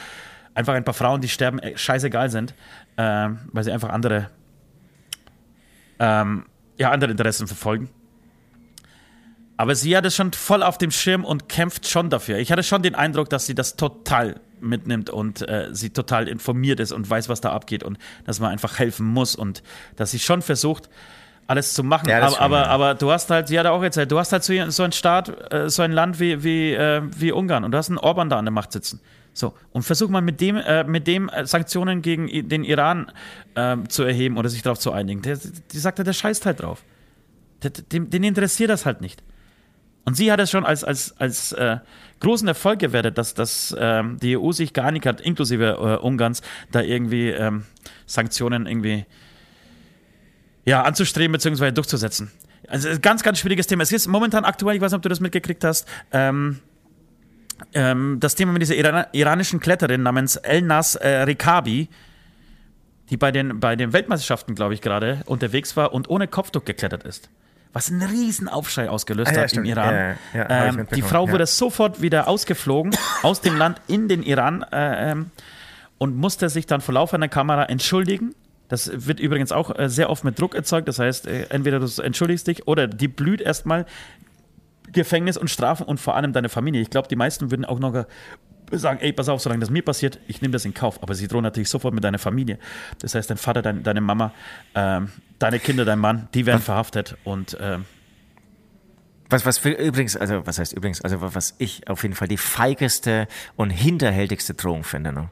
einfach 0.53 0.73
ein 0.73 0.83
paar 0.83 0.93
Frauen, 0.93 1.21
die 1.21 1.29
sterben, 1.29 1.59
äh, 1.59 1.77
scheißegal 1.77 2.29
sind, 2.29 2.53
äh, 2.97 3.29
weil 3.51 3.63
sie 3.63 3.71
einfach 3.71 3.89
andere, 3.89 4.29
ähm, 5.99 6.45
ja, 6.77 6.91
andere 6.91 7.11
Interessen 7.11 7.47
verfolgen. 7.47 7.89
Aber 9.63 9.75
sie 9.75 9.95
hat 9.95 10.05
es 10.05 10.13
schon 10.13 10.33
voll 10.33 10.61
auf 10.61 10.77
dem 10.77 10.91
Schirm 10.91 11.23
und 11.23 11.47
kämpft 11.47 11.87
schon 11.87 12.09
dafür. 12.09 12.37
Ich 12.37 12.51
hatte 12.51 12.63
schon 12.63 12.81
den 12.81 12.95
Eindruck, 12.95 13.29
dass 13.29 13.45
sie 13.45 13.55
das 13.55 13.77
total 13.77 14.41
mitnimmt 14.59 15.09
und 15.09 15.47
äh, 15.47 15.69
sie 15.71 15.91
total 15.91 16.27
informiert 16.27 16.81
ist 16.81 16.91
und 16.91 17.09
weiß, 17.09 17.29
was 17.29 17.39
da 17.39 17.53
abgeht 17.53 17.81
und 17.81 17.97
dass 18.25 18.41
man 18.41 18.51
einfach 18.51 18.77
helfen 18.77 19.05
muss 19.05 19.37
und 19.37 19.63
dass 19.95 20.11
sie 20.11 20.19
schon 20.19 20.41
versucht, 20.41 20.89
alles 21.47 21.75
zu 21.75 21.81
machen. 21.81 22.09
Ja, 22.09 22.17
aber, 22.17 22.41
aber, 22.41 22.67
aber, 22.67 22.95
du 22.95 23.09
hast 23.09 23.29
halt, 23.29 23.47
sie 23.47 23.57
hat 23.57 23.65
auch 23.65 23.81
erzählt, 23.81 24.11
du 24.11 24.19
hast 24.19 24.33
halt 24.33 24.43
so, 24.43 24.53
so 24.69 24.83
einen 24.83 24.91
Staat, 24.91 25.53
äh, 25.53 25.69
so 25.69 25.81
ein 25.81 25.93
Land 25.93 26.19
wie, 26.19 26.43
wie, 26.43 26.73
äh, 26.73 27.01
wie 27.15 27.31
Ungarn 27.31 27.63
und 27.63 27.71
du 27.71 27.77
hast 27.77 27.87
einen 27.87 27.99
Orban 27.99 28.29
da 28.29 28.39
an 28.39 28.43
der 28.43 28.51
Macht 28.51 28.73
sitzen. 28.73 28.99
So, 29.31 29.53
und 29.71 29.83
versuch 29.83 30.09
mal 30.09 30.21
mit 30.21 30.41
dem, 30.41 30.57
äh, 30.57 30.83
mit 30.83 31.07
dem 31.07 31.29
äh, 31.29 31.45
Sanktionen 31.45 32.01
gegen 32.01 32.49
den 32.49 32.65
Iran 32.65 33.13
äh, 33.55 33.77
zu 33.87 34.03
erheben 34.03 34.35
oder 34.35 34.49
sich 34.49 34.61
darauf 34.61 34.79
zu 34.79 34.91
einigen. 34.91 35.21
Der, 35.21 35.39
die 35.71 35.79
sagt 35.79 35.99
ja, 35.99 36.03
der 36.03 36.11
scheißt 36.11 36.45
halt 36.45 36.61
drauf. 36.61 36.83
Den, 37.93 38.09
den 38.09 38.25
interessiert 38.25 38.69
das 38.69 38.85
halt 38.85 38.99
nicht. 38.99 39.23
Und 40.05 40.15
sie 40.15 40.31
hat 40.31 40.39
es 40.39 40.51
schon 40.51 40.65
als, 40.65 40.83
als, 40.83 41.15
als 41.17 41.53
äh, 41.53 41.77
großen 42.19 42.47
Erfolg 42.47 42.79
gewertet, 42.79 43.17
dass, 43.17 43.33
dass 43.33 43.75
ähm, 43.77 44.17
die 44.21 44.37
EU 44.37 44.51
sich 44.51 44.73
geeinigt 44.73 45.05
hat, 45.05 45.21
inklusive 45.21 45.99
äh, 46.01 46.05
Ungarns, 46.05 46.41
da 46.71 46.81
irgendwie 46.81 47.29
ähm, 47.29 47.65
Sanktionen 48.05 48.65
irgendwie 48.65 49.05
ja, 50.65 50.83
anzustreben 50.83 51.31
bzw. 51.31 51.71
durchzusetzen. 51.71 52.31
Also 52.67 52.89
ganz, 53.01 53.23
ganz 53.23 53.39
schwieriges 53.39 53.67
Thema. 53.67 53.83
Es 53.83 53.91
ist 53.91 54.07
momentan 54.07 54.45
aktuell, 54.45 54.75
ich 54.75 54.81
weiß 54.81 54.91
nicht, 54.91 54.97
ob 54.97 55.03
du 55.03 55.09
das 55.09 55.19
mitgekriegt 55.19 55.63
hast, 55.63 55.87
ähm, 56.11 56.59
ähm, 57.73 58.17
das 58.19 58.35
Thema 58.35 58.51
mit 58.51 58.61
dieser 58.61 58.75
Iran 58.75 59.05
iranischen 59.13 59.59
Kletterin 59.59 60.03
namens 60.03 60.35
Elnas 60.35 60.95
äh, 60.95 61.23
Rikabi, 61.23 61.87
die 63.09 63.17
bei 63.17 63.31
den, 63.31 63.59
bei 63.59 63.75
den 63.75 63.93
Weltmeisterschaften, 63.93 64.55
glaube 64.55 64.73
ich, 64.73 64.81
gerade 64.81 65.21
unterwegs 65.25 65.77
war 65.77 65.93
und 65.93 66.09
ohne 66.09 66.27
Kopftuch 66.27 66.65
geklettert 66.65 67.03
ist 67.03 67.29
was 67.73 67.91
einen 67.91 68.03
riesen 68.03 68.47
Aufschrei 68.47 68.89
ausgelöst 68.89 69.31
ah, 69.31 69.35
ja, 69.35 69.41
hat 69.41 69.49
stimmt. 69.49 69.65
im 69.65 69.71
Iran. 69.71 70.15
Ja, 70.33 70.39
ja, 70.39 70.65
ähm, 70.67 70.87
die 70.95 71.01
Frau 71.01 71.29
wurde 71.29 71.45
sofort 71.47 72.01
wieder 72.01 72.27
ausgeflogen 72.27 72.95
aus 73.23 73.41
dem 73.41 73.57
Land 73.57 73.81
in 73.87 74.07
den 74.07 74.23
Iran 74.23 74.63
äh, 74.71 75.11
ähm, 75.11 75.31
und 75.97 76.15
musste 76.15 76.49
sich 76.49 76.67
dann 76.67 76.81
vor 76.81 76.93
laufender 76.93 77.27
Kamera 77.27 77.65
entschuldigen. 77.65 78.35
Das 78.69 78.91
wird 79.07 79.19
übrigens 79.19 79.51
auch 79.51 79.77
äh, 79.77 79.89
sehr 79.89 80.09
oft 80.09 80.23
mit 80.23 80.39
Druck 80.39 80.55
erzeugt. 80.55 80.87
Das 80.87 80.99
heißt, 80.99 81.27
äh, 81.27 81.47
entweder 81.49 81.79
du 81.79 82.01
entschuldigst 82.01 82.47
dich 82.47 82.67
oder 82.67 82.87
die 82.87 83.07
blüht 83.07 83.41
erstmal 83.41 83.85
Gefängnis 84.91 85.37
und 85.37 85.49
Strafen 85.49 85.85
und 85.85 85.99
vor 85.99 86.15
allem 86.15 86.31
deine 86.31 86.49
Familie. 86.49 86.81
Ich 86.81 86.91
glaube, 86.91 87.07
die 87.07 87.15
meisten 87.15 87.49
würden 87.49 87.65
auch 87.65 87.79
noch 87.79 88.05
sagen, 88.71 88.99
ey, 89.01 89.13
pass 89.13 89.29
auf, 89.29 89.41
solange 89.41 89.61
das 89.61 89.69
mir 89.69 89.83
passiert, 89.83 90.19
ich 90.27 90.41
nehme 90.41 90.51
das 90.51 90.65
in 90.65 90.73
Kauf. 90.73 91.01
Aber 91.01 91.15
sie 91.15 91.27
drohen 91.27 91.43
natürlich 91.43 91.69
sofort 91.69 91.93
mit 91.93 92.03
deiner 92.03 92.19
Familie. 92.19 92.59
Das 92.99 93.15
heißt, 93.15 93.29
dein 93.29 93.37
Vater, 93.37 93.61
dein, 93.61 93.83
deine 93.83 94.01
Mama, 94.01 94.31
ähm, 94.75 95.09
deine 95.43 95.59
Kinder, 95.59 95.85
dein 95.85 95.99
Mann, 95.99 96.27
die 96.33 96.45
werden 96.45 96.61
verhaftet 96.61 97.17
und 97.23 97.57
ähm, 97.59 97.85
was, 99.29 99.45
was 99.45 99.57
für, 99.57 99.71
übrigens, 99.71 100.15
also 100.15 100.45
was 100.45 100.59
heißt 100.59 100.73
übrigens, 100.73 101.01
also 101.01 101.21
was 101.21 101.55
ich 101.57 101.87
auf 101.89 102.03
jeden 102.03 102.15
Fall 102.15 102.27
die 102.27 102.37
feigeste 102.37 103.27
und 103.55 103.71
hinterhältigste 103.71 104.53
Drohung 104.53 104.83
finde. 104.83 105.11
Ne? 105.11 105.29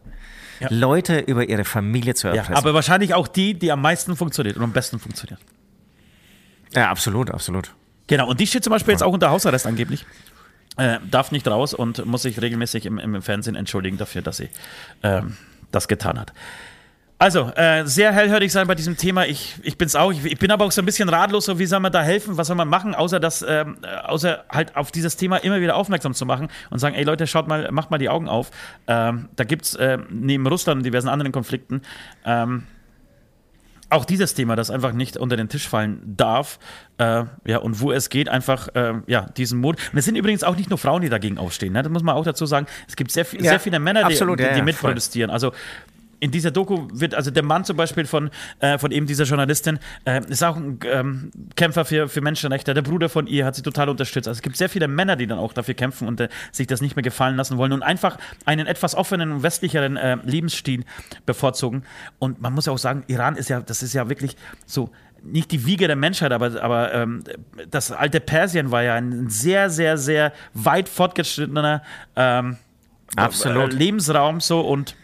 Ja. 0.60 0.68
Leute 0.72 1.20
über 1.20 1.48
ihre 1.48 1.66
Familie 1.66 2.16
zu 2.16 2.28
erpressen. 2.28 2.54
Ja, 2.54 2.58
aber 2.58 2.74
wahrscheinlich 2.74 3.14
auch 3.14 3.28
die, 3.28 3.54
die 3.54 3.72
am 3.72 3.82
meisten 3.82 4.16
funktioniert 4.16 4.58
und 4.58 4.64
am 4.64 4.74
besten 4.74 5.00
funktioniert. 5.00 5.40
Ja, 6.74 6.90
absolut, 6.90 7.30
absolut. 7.30 7.74
Genau, 8.08 8.28
und 8.28 8.40
die 8.40 8.48
steht 8.48 8.64
zum 8.64 8.72
Beispiel 8.72 8.94
jetzt 8.94 9.04
auch 9.04 9.14
unter 9.14 9.30
Hausarrest 9.30 9.68
angeblich. 9.68 10.06
Äh, 10.78 11.00
darf 11.10 11.32
nicht 11.32 11.48
raus 11.48 11.74
und 11.74 12.06
muss 12.06 12.24
sich 12.24 12.42
regelmäßig 12.42 12.86
im, 12.86 12.98
im 12.98 13.22
Fernsehen 13.22 13.56
entschuldigen 13.56 13.98
dafür, 13.98 14.22
dass 14.22 14.38
sie 14.38 14.50
ähm, 15.04 15.38
das 15.72 15.88
getan 15.88 16.20
hat. 16.20 16.34
Also, 17.22 17.52
äh, 17.56 17.86
sehr 17.86 18.12
hellhörig 18.14 18.52
sein 18.52 18.66
bei 18.66 18.74
diesem 18.74 18.98
Thema. 18.98 19.28
Ich, 19.28 19.54
ich 19.62 19.78
bin's 19.78 19.96
auch. 19.96 20.12
Ich, 20.12 20.26
ich, 20.26 20.40
bin 20.40 20.50
aber 20.50 20.66
auch 20.66 20.72
so 20.72 20.82
ein 20.82 20.88
bisschen 20.88 21.08
ratlos, 21.08 21.46
so 21.46 21.60
wie 21.60 21.68
soll 21.68 21.80
man 21.80 21.92
da 21.92 22.02
helfen? 22.02 22.36
Was 22.36 22.48
soll 22.48 22.56
man 22.56 22.68
machen, 22.68 22.96
außer 22.96 23.20
das, 23.20 23.46
ähm, 23.48 23.78
außer 24.06 24.44
halt 24.50 24.76
auf 24.76 24.92
dieses 24.92 25.18
Thema 25.18 25.38
immer 25.38 25.62
wieder 25.62 25.76
aufmerksam 25.76 26.16
zu 26.16 26.26
machen 26.26 26.48
und 26.72 26.80
sagen, 26.80 26.96
ey 26.96 27.04
Leute, 27.04 27.28
schaut 27.28 27.48
mal, 27.48 27.72
macht 27.72 27.92
mal 27.92 28.00
die 28.00 28.10
Augen 28.10 28.28
auf. 28.28 28.50
Ähm, 28.88 29.30
da 29.36 29.44
gibt's 29.44 29.76
äh, 29.76 30.00
neben 30.10 30.48
Russland 30.48 30.80
und 30.80 30.84
diversen 30.84 31.10
anderen 31.10 31.32
Konflikten 31.32 31.84
ähm, 32.26 32.64
auch 33.92 34.06
dieses 34.06 34.34
Thema, 34.34 34.56
das 34.56 34.72
einfach 34.72 34.94
nicht 34.94 35.18
unter 35.18 35.38
den 35.38 35.48
Tisch 35.48 35.68
fallen 35.68 36.02
darf, 36.04 36.58
äh, 36.98 37.26
ja, 37.46 37.58
und 37.58 37.82
wo 37.82 37.92
es 37.92 38.10
geht, 38.10 38.30
einfach, 38.30 38.70
äh, 38.74 38.94
ja, 39.06 39.28
diesen 39.38 39.60
Mut. 39.60 39.78
Und 39.92 40.00
es 40.00 40.06
sind 40.06 40.16
übrigens 40.16 40.44
auch 40.44 40.56
nicht 40.56 40.70
nur 40.70 40.80
Frauen, 40.80 41.02
die 41.02 41.10
dagegen 41.10 41.38
aufstehen, 41.38 41.74
ne? 41.74 41.84
das 41.84 41.92
muss 41.92 42.02
man 42.02 42.16
auch 42.16 42.24
dazu 42.24 42.46
sagen. 42.48 42.68
Es 42.88 42.96
gibt 42.96 43.12
sehr, 43.12 43.28
ja, 43.34 43.42
sehr 43.42 43.60
viele 43.60 43.80
Männer, 43.80 44.06
absolut, 44.06 44.40
die, 44.40 44.44
die, 44.44 44.50
die 44.50 44.58
ja, 44.60 44.64
mitprotestieren. 44.64 45.30
Also 45.30 45.52
in 46.22 46.30
dieser 46.30 46.52
Doku 46.52 46.88
wird, 46.94 47.16
also 47.16 47.32
der 47.32 47.44
Mann 47.44 47.66
zum 47.66 47.76
Beispiel 47.76 48.06
von, 48.06 48.30
äh, 48.60 48.78
von 48.78 48.92
eben 48.92 49.08
dieser 49.08 49.26
Journalistin, 49.26 49.80
äh, 50.06 50.22
ist 50.30 50.44
auch 50.44 50.56
ein 50.56 50.80
ähm, 50.86 51.32
Kämpfer 51.56 51.84
für, 51.84 52.08
für 52.08 52.22
Menschenrechte. 52.22 52.74
Der 52.76 52.84
Bruder 52.84 53.10
von 53.10 53.26
ihr 53.26 53.44
hat 53.44 53.56
sie 53.56 53.64
total 53.64 53.90
unterstützt. 53.90 54.28
Also 54.28 54.38
es 54.38 54.42
gibt 54.44 54.56
sehr 54.56 54.70
viele 54.70 54.88
Männer, 54.88 55.16
die 55.16 55.26
dann 55.26 55.40
auch 55.40 55.52
dafür 55.52 55.74
kämpfen 55.74 56.08
und 56.08 56.22
äh, 56.22 56.30
sich 56.52 56.68
das 56.68 56.80
nicht 56.80 56.96
mehr 56.96 57.02
gefallen 57.02 57.36
lassen 57.36 57.58
wollen 57.58 57.74
und 57.74 57.82
einfach 57.82 58.20
einen 58.46 58.68
etwas 58.68 58.94
offenen 58.94 59.32
und 59.32 59.44
westlicheren 59.44 59.98
äh, 59.98 60.18
Lebensstil 60.24 60.86
bevorzugen. 61.26 61.84
Und 62.20 62.40
man 62.40 62.54
muss 62.54 62.68
auch 62.68 62.78
sagen, 62.78 63.04
Iran 63.08 63.36
ist 63.36 63.50
ja, 63.50 63.60
das 63.60 63.82
ist 63.82 63.94
ja 63.94 64.08
wirklich 64.08 64.38
so 64.68 64.92
nicht 65.24 65.52
die 65.52 65.66
Wiege 65.66 65.88
der 65.88 65.96
Menschheit, 65.96 66.32
aber, 66.32 66.62
aber 66.62 66.94
ähm, 66.94 67.24
das 67.70 67.92
alte 67.92 68.20
Persien 68.20 68.70
war 68.70 68.84
ja 68.84 68.94
ein 68.94 69.30
sehr, 69.30 69.72
sehr, 69.72 69.98
sehr 69.98 70.34
weit 70.54 70.88
fortgeschrittener 70.88 71.82
ähm, 72.16 72.58
Absolut. 73.16 73.74
Lebensraum 73.74 74.40
so 74.40 74.62
und 74.62 74.96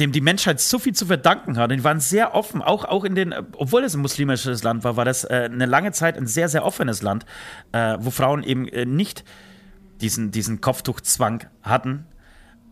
dem 0.00 0.12
die 0.12 0.20
Menschheit 0.20 0.60
so 0.60 0.78
viel 0.78 0.94
zu 0.94 1.06
verdanken 1.06 1.56
hat. 1.58 1.70
Und 1.70 1.78
die 1.78 1.84
waren 1.84 2.00
sehr 2.00 2.34
offen, 2.34 2.62
auch, 2.62 2.84
auch 2.84 3.04
in 3.04 3.14
den, 3.14 3.34
obwohl 3.56 3.84
es 3.84 3.94
ein 3.94 4.00
muslimisches 4.00 4.62
Land 4.62 4.82
war, 4.82 4.96
war 4.96 5.04
das 5.04 5.24
äh, 5.24 5.48
eine 5.52 5.66
lange 5.66 5.92
Zeit 5.92 6.16
ein 6.16 6.26
sehr, 6.26 6.48
sehr 6.48 6.64
offenes 6.64 7.02
Land, 7.02 7.26
äh, 7.72 7.96
wo 8.00 8.10
Frauen 8.10 8.42
eben 8.42 8.66
äh, 8.68 8.86
nicht 8.86 9.24
diesen, 10.00 10.30
diesen 10.30 10.60
Kopftuchzwang 10.60 11.46
hatten. 11.62 12.06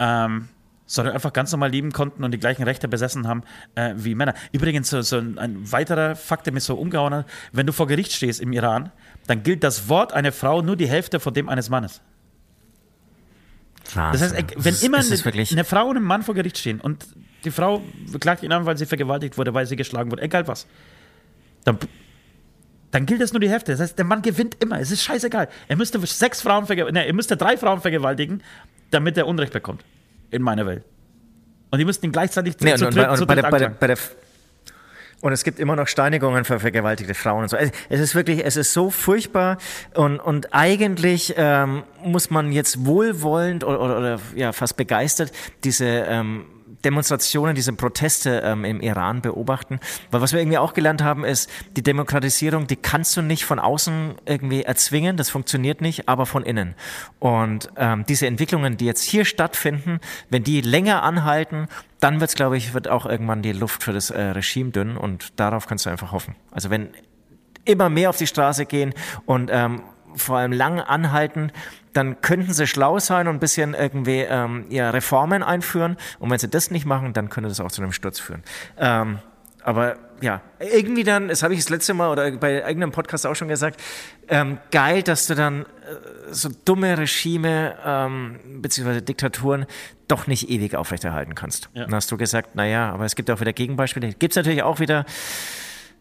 Ähm, 0.00 0.48
sondern 0.88 1.14
einfach 1.14 1.34
ganz 1.34 1.52
normal 1.52 1.70
leben 1.70 1.92
konnten 1.92 2.24
und 2.24 2.32
die 2.32 2.38
gleichen 2.38 2.62
Rechte 2.62 2.88
besessen 2.88 3.28
haben 3.28 3.42
äh, 3.74 3.92
wie 3.96 4.14
Männer. 4.14 4.32
Übrigens, 4.52 4.88
so, 4.88 5.02
so 5.02 5.18
ein, 5.18 5.38
ein, 5.38 5.70
weiterer 5.70 6.16
Fakt, 6.16 6.46
der 6.46 6.54
mich 6.54 6.64
so 6.64 6.76
umgehauen 6.76 7.12
hat, 7.12 7.26
wenn 7.52 7.66
du 7.66 7.74
vor 7.74 7.86
Gericht 7.86 8.12
stehst 8.12 8.40
im 8.40 8.52
Iran, 8.52 8.90
dann 9.26 9.42
gilt 9.42 9.62
das 9.62 9.90
Wort 9.90 10.14
einer 10.14 10.32
Frau 10.32 10.62
nur 10.62 10.76
die 10.76 10.88
Hälfte 10.88 11.20
von 11.20 11.34
dem 11.34 11.50
eines 11.50 11.68
Mannes. 11.68 12.00
Wahnsinn. 13.96 14.30
Das 14.30 14.34
heißt, 14.34 14.64
wenn 14.64 14.74
ist, 14.74 14.82
immer 14.82 14.98
eine, 14.98 15.46
eine, 15.50 15.64
Frau 15.64 15.88
und 15.88 15.96
ein 15.96 16.02
Mann 16.02 16.22
vor 16.22 16.34
Gericht 16.34 16.58
stehen 16.58 16.80
und 16.80 17.06
die 17.44 17.50
Frau 17.50 17.82
klagt 18.20 18.42
ihn 18.42 18.52
an, 18.52 18.66
weil 18.66 18.76
sie 18.76 18.86
vergewaltigt 18.86 19.38
wurde, 19.38 19.54
weil 19.54 19.66
sie 19.66 19.76
geschlagen 19.76 20.10
wurde, 20.10 20.22
egal 20.22 20.46
was, 20.48 20.66
dann, 21.64 21.78
dann 22.90 23.06
gilt 23.06 23.20
das 23.20 23.32
nur 23.32 23.40
die 23.40 23.50
Hälfte. 23.50 23.72
Das 23.72 23.80
heißt, 23.80 23.98
der 23.98 24.04
Mann 24.04 24.22
gewinnt 24.22 24.56
immer. 24.62 24.80
Es 24.80 24.90
ist 24.90 25.02
scheißegal. 25.02 25.48
Er 25.68 25.76
müsste 25.76 26.04
sechs 26.06 26.40
Frauen 26.40 26.66
ne, 26.66 27.06
er 27.06 27.12
müsste 27.12 27.36
drei 27.36 27.56
Frauen 27.56 27.80
vergewaltigen, 27.80 28.42
damit 28.90 29.16
er 29.16 29.26
Unrecht 29.26 29.52
bekommt 29.52 29.84
in 30.30 30.42
meiner 30.42 30.66
Welt. 30.66 30.84
Und 31.70 31.78
die 31.78 31.84
müssten 31.84 32.06
ihn 32.06 32.12
gleichzeitig 32.12 32.56
zu, 32.56 32.64
nee, 32.64 32.74
zu, 32.74 32.86
und, 32.86 32.96
dritt, 32.96 33.08
und, 33.08 33.16
zu 33.16 33.26
bei, 33.26 33.34
dritt 33.34 33.44
der, 33.44 33.50
bei, 33.50 33.58
der, 33.58 33.68
bei 33.70 33.86
der 33.88 33.98
und 35.20 35.32
es 35.32 35.42
gibt 35.44 35.58
immer 35.58 35.74
noch 35.74 35.88
Steinigungen 35.88 36.44
für 36.44 36.60
vergewaltigte 36.60 37.14
Frauen 37.14 37.42
und 37.42 37.48
so. 37.48 37.56
Es 37.56 38.00
ist 38.00 38.14
wirklich, 38.14 38.44
es 38.44 38.56
ist 38.56 38.72
so 38.72 38.90
furchtbar 38.90 39.58
und, 39.94 40.20
und 40.20 40.54
eigentlich 40.54 41.34
ähm, 41.36 41.82
muss 42.04 42.30
man 42.30 42.52
jetzt 42.52 42.86
wohlwollend 42.86 43.64
oder, 43.64 43.80
oder, 43.80 43.98
oder 43.98 44.20
ja 44.36 44.52
fast 44.52 44.76
begeistert 44.76 45.32
diese 45.64 45.86
ähm, 45.86 46.46
Demonstrationen, 46.84 47.54
diese 47.54 47.72
Proteste 47.72 48.42
ähm, 48.44 48.64
im 48.64 48.80
Iran 48.80 49.20
beobachten. 49.20 49.80
Weil 50.10 50.20
was 50.20 50.32
wir 50.32 50.40
irgendwie 50.40 50.58
auch 50.58 50.74
gelernt 50.74 51.02
haben, 51.02 51.24
ist, 51.24 51.50
die 51.76 51.82
Demokratisierung, 51.82 52.66
die 52.66 52.76
kannst 52.76 53.16
du 53.16 53.22
nicht 53.22 53.44
von 53.44 53.58
außen 53.58 54.14
irgendwie 54.26 54.62
erzwingen, 54.62 55.16
das 55.16 55.30
funktioniert 55.30 55.80
nicht, 55.80 56.08
aber 56.08 56.26
von 56.26 56.44
innen. 56.44 56.74
Und 57.18 57.70
ähm, 57.76 58.04
diese 58.08 58.26
Entwicklungen, 58.26 58.76
die 58.76 58.86
jetzt 58.86 59.02
hier 59.02 59.24
stattfinden, 59.24 60.00
wenn 60.30 60.44
die 60.44 60.60
länger 60.60 61.02
anhalten, 61.02 61.68
dann 62.00 62.20
wird's, 62.20 62.34
glaube 62.34 62.56
ich, 62.56 62.74
wird 62.74 62.88
auch 62.88 63.06
irgendwann 63.06 63.42
die 63.42 63.52
Luft 63.52 63.82
für 63.82 63.92
das 63.92 64.10
äh, 64.10 64.20
Regime 64.20 64.70
dünn 64.70 64.96
und 64.96 65.38
darauf 65.40 65.66
kannst 65.66 65.86
du 65.86 65.90
einfach 65.90 66.12
hoffen. 66.12 66.36
Also 66.50 66.70
wenn 66.70 66.90
immer 67.64 67.90
mehr 67.90 68.10
auf 68.10 68.16
die 68.16 68.26
Straße 68.26 68.66
gehen 68.66 68.94
und 69.26 69.50
ähm, 69.52 69.82
vor 70.14 70.38
allem 70.38 70.52
lang 70.52 70.80
anhalten, 70.80 71.52
dann 71.92 72.20
könnten 72.20 72.52
sie 72.52 72.66
schlau 72.66 72.98
sein 72.98 73.28
und 73.28 73.36
ein 73.36 73.40
bisschen 73.40 73.74
irgendwie 73.74 74.20
ähm, 74.20 74.66
ja, 74.68 74.90
Reformen 74.90 75.42
einführen. 75.42 75.96
Und 76.18 76.30
wenn 76.30 76.38
sie 76.38 76.48
das 76.48 76.70
nicht 76.70 76.86
machen, 76.86 77.12
dann 77.12 77.28
könnte 77.30 77.48
das 77.48 77.60
auch 77.60 77.70
zu 77.70 77.82
einem 77.82 77.92
Sturz 77.92 78.20
führen. 78.20 78.42
Ähm, 78.78 79.18
aber 79.62 79.96
ja, 80.20 80.40
irgendwie 80.60 81.04
dann, 81.04 81.28
das 81.28 81.42
habe 81.42 81.54
ich 81.54 81.60
das 81.60 81.68
letzte 81.68 81.94
Mal 81.94 82.10
oder 82.10 82.30
bei 82.32 82.64
eigenem 82.64 82.90
Podcast 82.90 83.26
auch 83.26 83.34
schon 83.34 83.48
gesagt, 83.48 83.80
ähm, 84.28 84.58
geil, 84.70 85.02
dass 85.02 85.26
du 85.26 85.34
dann 85.34 85.62
äh, 85.62 85.66
so 86.30 86.48
dumme 86.64 86.96
Regime 86.96 87.76
ähm, 87.84 88.40
beziehungsweise 88.62 89.02
Diktaturen 89.02 89.66
doch 90.08 90.26
nicht 90.26 90.48
ewig 90.48 90.74
aufrechterhalten 90.74 91.34
kannst. 91.34 91.68
Ja. 91.74 91.84
Dann 91.84 91.94
hast 91.94 92.10
du 92.10 92.16
gesagt, 92.16 92.54
naja, 92.54 92.90
aber 92.92 93.04
es 93.04 93.14
gibt 93.14 93.30
auch 93.30 93.40
wieder 93.40 93.52
Gegenbeispiele. 93.52 94.14
Gibt 94.14 94.32
es 94.32 94.36
natürlich 94.36 94.62
auch 94.62 94.80
wieder 94.80 95.04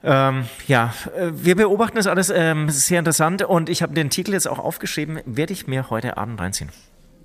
ähm, 0.04 0.46
ja, 0.68 0.94
äh, 1.16 1.32
wir 1.34 1.56
beobachten 1.56 1.98
das 1.98 2.08
alles 2.08 2.30
ähm, 2.30 2.70
sehr 2.70 3.00
interessant 3.00 3.42
und 3.44 3.70
ich 3.70 3.82
habe 3.82 3.94
den 3.94 4.10
Titel 4.10 4.34
jetzt 4.34 4.48
auch 4.48 4.60
aufgeschrieben, 4.60 5.20
werde 5.26 5.54
ich 5.54 5.68
mir 5.68 5.90
heute 5.90 6.18
Abend 6.18 6.40
reinziehen. 6.40 6.70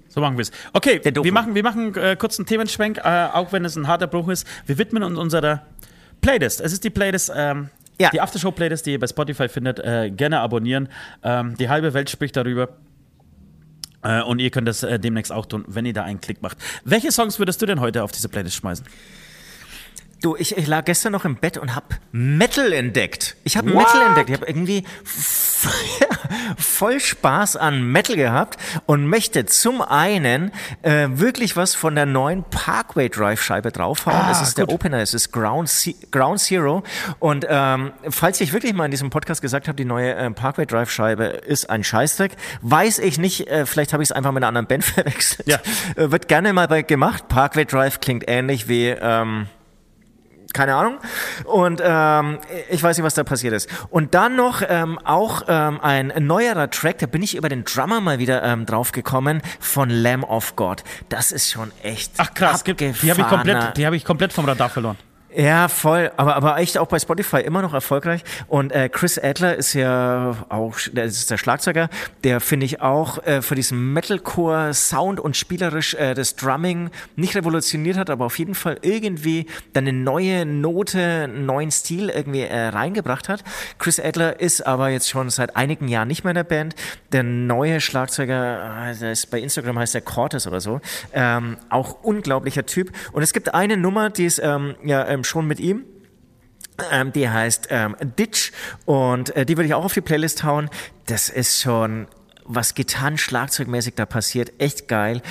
So 0.09 0.21
machen 0.21 0.37
wir 0.37 0.43
es. 0.43 0.51
Okay, 0.73 1.01
wir 1.03 1.33
machen, 1.33 1.55
wir 1.55 1.63
machen 1.63 1.95
äh, 1.97 2.17
kurz 2.17 2.39
einen 2.39 2.47
Themenschwenk, 2.47 2.99
äh, 2.99 3.29
auch 3.33 3.53
wenn 3.53 3.65
es 3.65 3.77
ein 3.77 3.89
harter 3.89 4.07
Bruch 4.07 4.29
ist. 4.29 4.47
Wir 4.67 4.77
widmen 4.77 5.03
uns 5.03 5.19
unserer 5.19 5.63
Playlist. 6.21 6.61
Es 6.61 6.73
ist 6.73 6.85
die 6.85 6.91
Playlist, 6.91 7.33
ähm, 7.35 7.71
ja. 7.99 8.11
die 8.11 8.21
Aftershow-Playlist, 8.21 8.85
die 8.85 8.93
ihr 8.93 9.01
bei 9.01 9.07
Spotify 9.07 9.49
findet. 9.49 9.79
Äh, 9.79 10.11
gerne 10.11 10.41
abonnieren. 10.41 10.89
Ähm, 11.23 11.57
die 11.57 11.71
halbe 11.71 11.95
Welt 11.95 12.11
spricht 12.11 12.37
darüber. 12.37 12.69
Äh, 14.03 14.23
und 14.23 14.39
ihr 14.39 14.51
könnt 14.51 14.69
das 14.69 14.83
äh, 14.83 14.99
demnächst 14.99 15.33
auch 15.33 15.47
tun, 15.47 15.65
wenn 15.67 15.87
ihr 15.87 15.95
da 15.95 16.03
einen 16.03 16.21
Klick 16.21 16.43
macht. 16.43 16.59
Welche 16.85 17.11
Songs 17.11 17.39
würdest 17.39 17.63
du 17.63 17.67
denn 17.67 17.81
heute 17.81 18.03
auf 18.03 18.13
diese 18.13 18.29
Playlist 18.29 18.57
schmeißen? 18.57 18.85
Du, 20.23 20.37
ich, 20.37 20.57
ich 20.57 20.69
lag 20.69 20.85
gestern 20.85 21.11
noch 21.11 21.25
im 21.25 21.35
Bett 21.35 21.59
und 21.59 21.75
hab 21.75 21.99
Metal 22.13 22.73
entdeckt. 22.73 23.35
Ich 23.43 23.57
habe 23.57 23.71
Metal 23.71 24.03
entdeckt. 24.07 24.31
Ich 24.31 24.37
habe 24.37 24.47
irgendwie 24.47 24.85
voll 26.57 27.01
Spaß 27.01 27.57
an 27.57 27.83
Metal 27.83 28.15
gehabt 28.15 28.57
und 28.87 29.07
möchte 29.07 29.47
zum 29.47 29.83
einen 29.83 30.53
äh, 30.83 31.09
wirklich 31.11 31.57
was 31.57 31.75
von 31.75 31.97
der 31.97 32.07
neuen 32.07 32.45
Parkway 32.45 33.09
Drive 33.09 33.43
Scheibe 33.43 33.73
draufhauen. 33.73 34.17
Ah, 34.17 34.31
es 34.31 34.41
ist 34.43 34.57
gut. 34.57 34.69
der 34.69 34.75
Opener, 34.75 34.99
es 34.99 35.13
ist 35.13 35.33
Ground, 35.33 35.69
Ground 36.13 36.39
Zero. 36.39 36.85
Und 37.19 37.45
ähm, 37.49 37.91
falls 38.09 38.41
ich 38.41 38.53
wirklich 38.53 38.75
mal 38.75 38.85
in 38.85 38.93
diesem 38.93 39.11
Podcast 39.11 39.43
gesagt 39.43 39.67
habe, 39.67 39.75
die 39.75 39.85
neue 39.85 40.15
äh, 40.15 40.31
Parkway 40.31 40.67
Drive 40.67 40.93
Scheibe 40.93 41.25
ist 41.25 41.69
ein 41.69 41.83
Scheißdreck, 41.83 42.37
weiß 42.61 43.01
ich 43.01 43.19
nicht. 43.19 43.49
Äh, 43.49 43.67
vielleicht 43.67 43.93
habe 43.93 44.05
ich 44.05 44.11
es 44.11 44.13
einfach 44.13 44.31
mit 44.31 44.45
einer 44.45 44.49
anderen 44.49 44.69
Band 44.69 44.85
verwechselt. 44.85 45.49
Ja. 45.49 45.59
Äh, 45.97 46.13
wird 46.13 46.29
gerne 46.29 46.53
mal 46.53 46.69
bei 46.69 46.83
gemacht. 46.83 47.27
Parkway 47.27 47.65
Drive 47.65 47.99
klingt 47.99 48.25
ähnlich 48.29 48.69
wie 48.69 48.87
ähm, 48.87 49.49
keine 50.53 50.75
Ahnung. 50.75 50.99
Und 51.45 51.81
ähm, 51.85 52.39
ich 52.71 52.83
weiß 52.83 52.97
nicht, 52.97 53.05
was 53.05 53.15
da 53.15 53.25
passiert 53.25 53.55
ist. 53.55 53.69
Und 53.91 54.15
dann 54.15 54.37
noch 54.37 54.63
ähm, 54.67 54.99
auch 55.05 55.43
ähm, 55.49 55.81
ein 55.81 56.13
neuerer 56.19 56.71
Track, 56.71 56.99
da 56.99 57.07
bin 57.07 57.23
ich 57.23 57.37
über 57.37 57.49
den 57.49 57.65
Drummer 57.65 58.01
mal 58.01 58.19
wieder 58.19 58.43
ähm, 58.43 58.67
drauf 58.67 58.93
gekommen, 58.93 59.43
von 59.61 59.91
Lamb 59.91 60.29
of 60.29 60.57
God. 60.57 60.85
Das 61.09 61.33
ist 61.33 61.51
schon 61.51 61.73
echt. 61.83 62.13
Ach 62.19 62.33
krass, 62.35 62.65
die 62.65 62.73
habe 62.75 63.21
ich, 63.21 63.27
komplett, 63.27 63.77
die 63.77 63.87
hab 63.87 63.93
ich 63.93 64.05
komplett 64.05 64.33
vom 64.33 64.45
Radar 64.45 64.69
verloren. 64.69 64.97
Ja, 65.35 65.69
voll. 65.69 66.11
Aber, 66.17 66.37
aber 66.37 66.59
echt 66.59 66.77
auch 66.77 66.89
bei 66.89 66.99
Spotify 66.99 67.39
immer 67.39 67.63
noch 67.63 67.73
erfolgreich. 67.73 68.23
Und 68.49 68.71
äh, 68.73 68.91
Chris 68.91 69.19
Adler 69.19 69.57
ist 69.57 69.73
ja 69.73 70.37
auch, 70.51 70.77
der 70.93 71.05
ist 71.05 71.31
der 71.31 71.39
Schlagzeuger, 71.39 71.89
der 72.23 72.41
finde 72.41 72.67
ich 72.67 72.83
auch 72.83 73.25
äh, 73.25 73.41
für 73.41 73.55
diesen 73.55 73.95
Metalcore-Sound 73.95 75.21
und 75.21 75.37
spielerisch 75.37 75.95
äh, 75.95 76.13
das 76.15 76.37
Drumming 76.37 76.91
nicht 77.17 77.35
revolutioniert 77.35 77.97
hat, 77.97 78.11
aber 78.11 78.27
auf 78.27 78.39
jeden 78.39 78.55
Fall 78.55 78.79
irgendwie 78.83 79.47
dann 79.73 79.89
eine 79.89 79.97
neue 79.97 80.45
Note, 80.45 81.01
einen 81.25 81.47
neuen 81.47 81.71
Stil 81.71 82.11
irgendwie 82.11 82.43
äh, 82.43 82.69
reingebracht 82.69 83.31
hat. 83.31 83.43
Chris 83.79 83.99
Adler 83.99 84.39
ist 84.39 84.67
aber 84.67 84.91
jetzt 84.91 85.09
schon 85.09 85.31
seit 85.31 85.57
einigen 85.57 85.89
Jahren 85.89 86.09
nicht 86.09 86.25
mehr 86.25 86.33
in 86.33 86.37
der 86.37 86.45
Band. 86.45 86.75
Der 87.13 87.23
neue 87.23 87.81
Schlagzeuger, 87.81 88.87
äh, 88.87 89.13
ist 89.13 89.31
bei 89.31 89.41
Instagram 89.41 89.79
heißt 89.79 89.95
der 89.95 90.03
Cortes 90.03 90.47
oder 90.47 90.61
so, 90.61 90.81
ähm, 91.15 91.57
auch 91.71 92.03
unglaublicher 92.03 92.67
Typ. 92.67 92.93
Und 93.13 93.23
es 93.23 93.33
gibt 93.33 93.55
eine 93.55 93.79
Nummer, 93.79 94.11
die 94.11 94.27
ist 94.27 94.39
ähm, 94.43 94.75
ja 94.85 95.07
ähm, 95.09 95.22
schon 95.25 95.47
mit 95.47 95.61
ihm. 95.61 95.85
Ähm, 96.91 97.13
die 97.13 97.29
heißt 97.29 97.69
ähm, 97.71 97.97
Ditch 98.19 98.53
und 98.87 99.37
äh, 99.37 99.45
die 99.45 99.57
würde 99.57 99.67
ich 99.67 99.75
auch 99.75 99.85
auf 99.85 99.93
die 99.93 100.01
Playlist 100.01 100.43
hauen. 100.43 100.71
Das 101.07 101.29
ist 101.29 101.61
schon, 101.61 102.07
was 102.45 102.75
Gitarren-Schlagzeugmäßig 102.75 103.95
da 103.95 104.07
passiert, 104.07 104.53
echt 104.59 104.89
geil. 104.89 105.23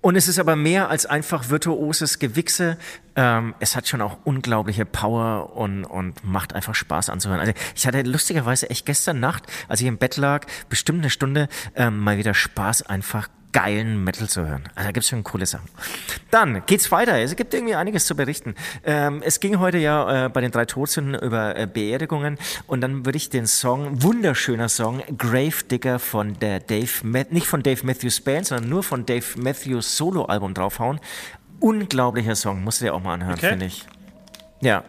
Und 0.00 0.16
es 0.16 0.28
ist 0.28 0.38
aber 0.38 0.56
mehr 0.56 0.88
als 0.88 1.06
einfach 1.06 1.50
virtuoses 1.50 2.18
Gewichse. 2.18 2.78
Ähm, 3.16 3.54
es 3.58 3.74
hat 3.74 3.88
schon 3.88 4.00
auch 4.00 4.18
unglaubliche 4.24 4.86
Power 4.86 5.56
und, 5.56 5.84
und 5.84 6.24
macht 6.24 6.54
einfach 6.54 6.74
Spaß 6.74 7.10
anzuhören. 7.10 7.40
Also 7.40 7.52
ich 7.74 7.86
hatte 7.86 8.02
lustigerweise 8.02 8.70
echt 8.70 8.86
gestern 8.86 9.20
Nacht, 9.20 9.44
als 9.66 9.80
ich 9.80 9.86
im 9.86 9.98
Bett 9.98 10.16
lag, 10.16 10.46
bestimmt 10.68 11.00
eine 11.00 11.10
Stunde 11.10 11.48
ähm, 11.74 11.98
mal 11.98 12.16
wieder 12.16 12.32
Spaß, 12.32 12.82
einfach 12.82 13.28
geilen 13.58 14.04
Metal 14.04 14.28
zu 14.28 14.46
hören. 14.46 14.62
Also 14.76 14.86
da 14.86 14.92
gibt 14.92 15.02
es 15.02 15.08
schon 15.08 15.24
coole 15.24 15.44
Sachen. 15.44 15.68
Dann 16.30 16.62
geht's 16.66 16.92
weiter. 16.92 17.18
Es 17.18 17.34
gibt 17.34 17.52
irgendwie 17.52 17.74
einiges 17.74 18.06
zu 18.06 18.14
berichten. 18.14 18.54
Ähm, 18.84 19.20
es 19.24 19.40
ging 19.40 19.58
heute 19.58 19.78
ja 19.78 20.26
äh, 20.26 20.28
bei 20.28 20.40
den 20.40 20.52
drei 20.52 20.64
Todsünden 20.64 21.16
über 21.20 21.56
äh, 21.56 21.66
Beerdigungen 21.66 22.38
und 22.68 22.82
dann 22.82 23.04
würde 23.04 23.16
ich 23.16 23.30
den 23.30 23.48
Song, 23.48 24.00
wunderschöner 24.00 24.68
Song, 24.68 25.02
Grave 25.16 25.64
Digger 25.68 25.98
von 25.98 26.38
der 26.38 26.60
Dave, 26.60 27.04
nicht 27.30 27.48
von 27.48 27.64
Dave 27.64 27.84
Matthews 27.84 28.20
Band, 28.20 28.46
sondern 28.46 28.68
nur 28.70 28.84
von 28.84 29.04
Dave 29.06 29.26
Matthews 29.36 29.96
Solo-Album 29.96 30.54
draufhauen. 30.54 31.00
Unglaublicher 31.58 32.36
Song, 32.36 32.62
musst 32.62 32.80
du 32.80 32.84
dir 32.84 32.94
auch 32.94 33.02
mal 33.02 33.14
anhören, 33.14 33.38
okay. 33.38 33.48
finde 33.48 33.66
ich. 33.66 33.84
Ja, 34.60 34.84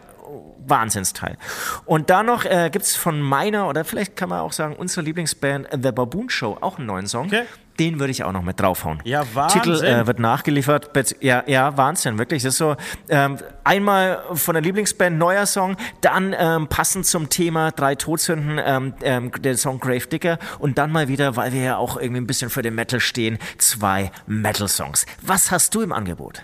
Wahnsinnsteil. 0.66 1.36
Und 1.84 2.10
da 2.10 2.22
noch 2.22 2.44
äh, 2.44 2.70
gibt 2.70 2.84
es 2.84 2.96
von 2.96 3.20
meiner, 3.20 3.68
oder 3.68 3.84
vielleicht 3.84 4.16
kann 4.16 4.28
man 4.28 4.40
auch 4.40 4.52
sagen, 4.52 4.76
unserer 4.76 5.02
Lieblingsband 5.02 5.68
The 5.70 5.92
Baboon 5.92 6.30
Show 6.30 6.56
auch 6.60 6.78
einen 6.78 6.86
neuen 6.86 7.06
Song. 7.06 7.26
Okay. 7.26 7.42
Den 7.78 7.98
würde 7.98 8.10
ich 8.10 8.24
auch 8.24 8.32
noch 8.32 8.42
mit 8.42 8.60
draufhauen. 8.60 9.00
Ja, 9.04 9.24
Wahnsinn. 9.32 9.62
Titel 9.62 9.84
äh, 9.84 10.06
wird 10.06 10.18
nachgeliefert. 10.18 10.90
Ja, 11.20 11.44
ja, 11.46 11.78
Wahnsinn, 11.78 12.18
wirklich. 12.18 12.42
Das 12.42 12.52
ist 12.52 12.58
so 12.58 12.76
ähm, 13.08 13.38
einmal 13.64 14.22
von 14.34 14.52
der 14.52 14.62
Lieblingsband 14.62 15.16
neuer 15.16 15.46
Song, 15.46 15.76
dann 16.02 16.34
ähm, 16.38 16.68
passend 16.68 17.06
zum 17.06 17.30
Thema 17.30 17.70
Drei 17.70 17.94
Todsünden 17.94 18.60
ähm, 18.62 18.92
ähm, 19.02 19.32
der 19.40 19.56
Song 19.56 19.80
Grave 19.80 20.06
Digger 20.06 20.38
und 20.58 20.76
dann 20.76 20.92
mal 20.92 21.08
wieder, 21.08 21.36
weil 21.36 21.54
wir 21.54 21.62
ja 21.62 21.76
auch 21.78 21.96
irgendwie 21.96 22.20
ein 22.20 22.26
bisschen 22.26 22.50
für 22.50 22.60
den 22.60 22.74
Metal 22.74 23.00
stehen, 23.00 23.38
zwei 23.56 24.12
Metal-Songs. 24.26 25.06
Was 25.22 25.50
hast 25.50 25.74
du 25.74 25.80
im 25.80 25.92
Angebot? 25.92 26.42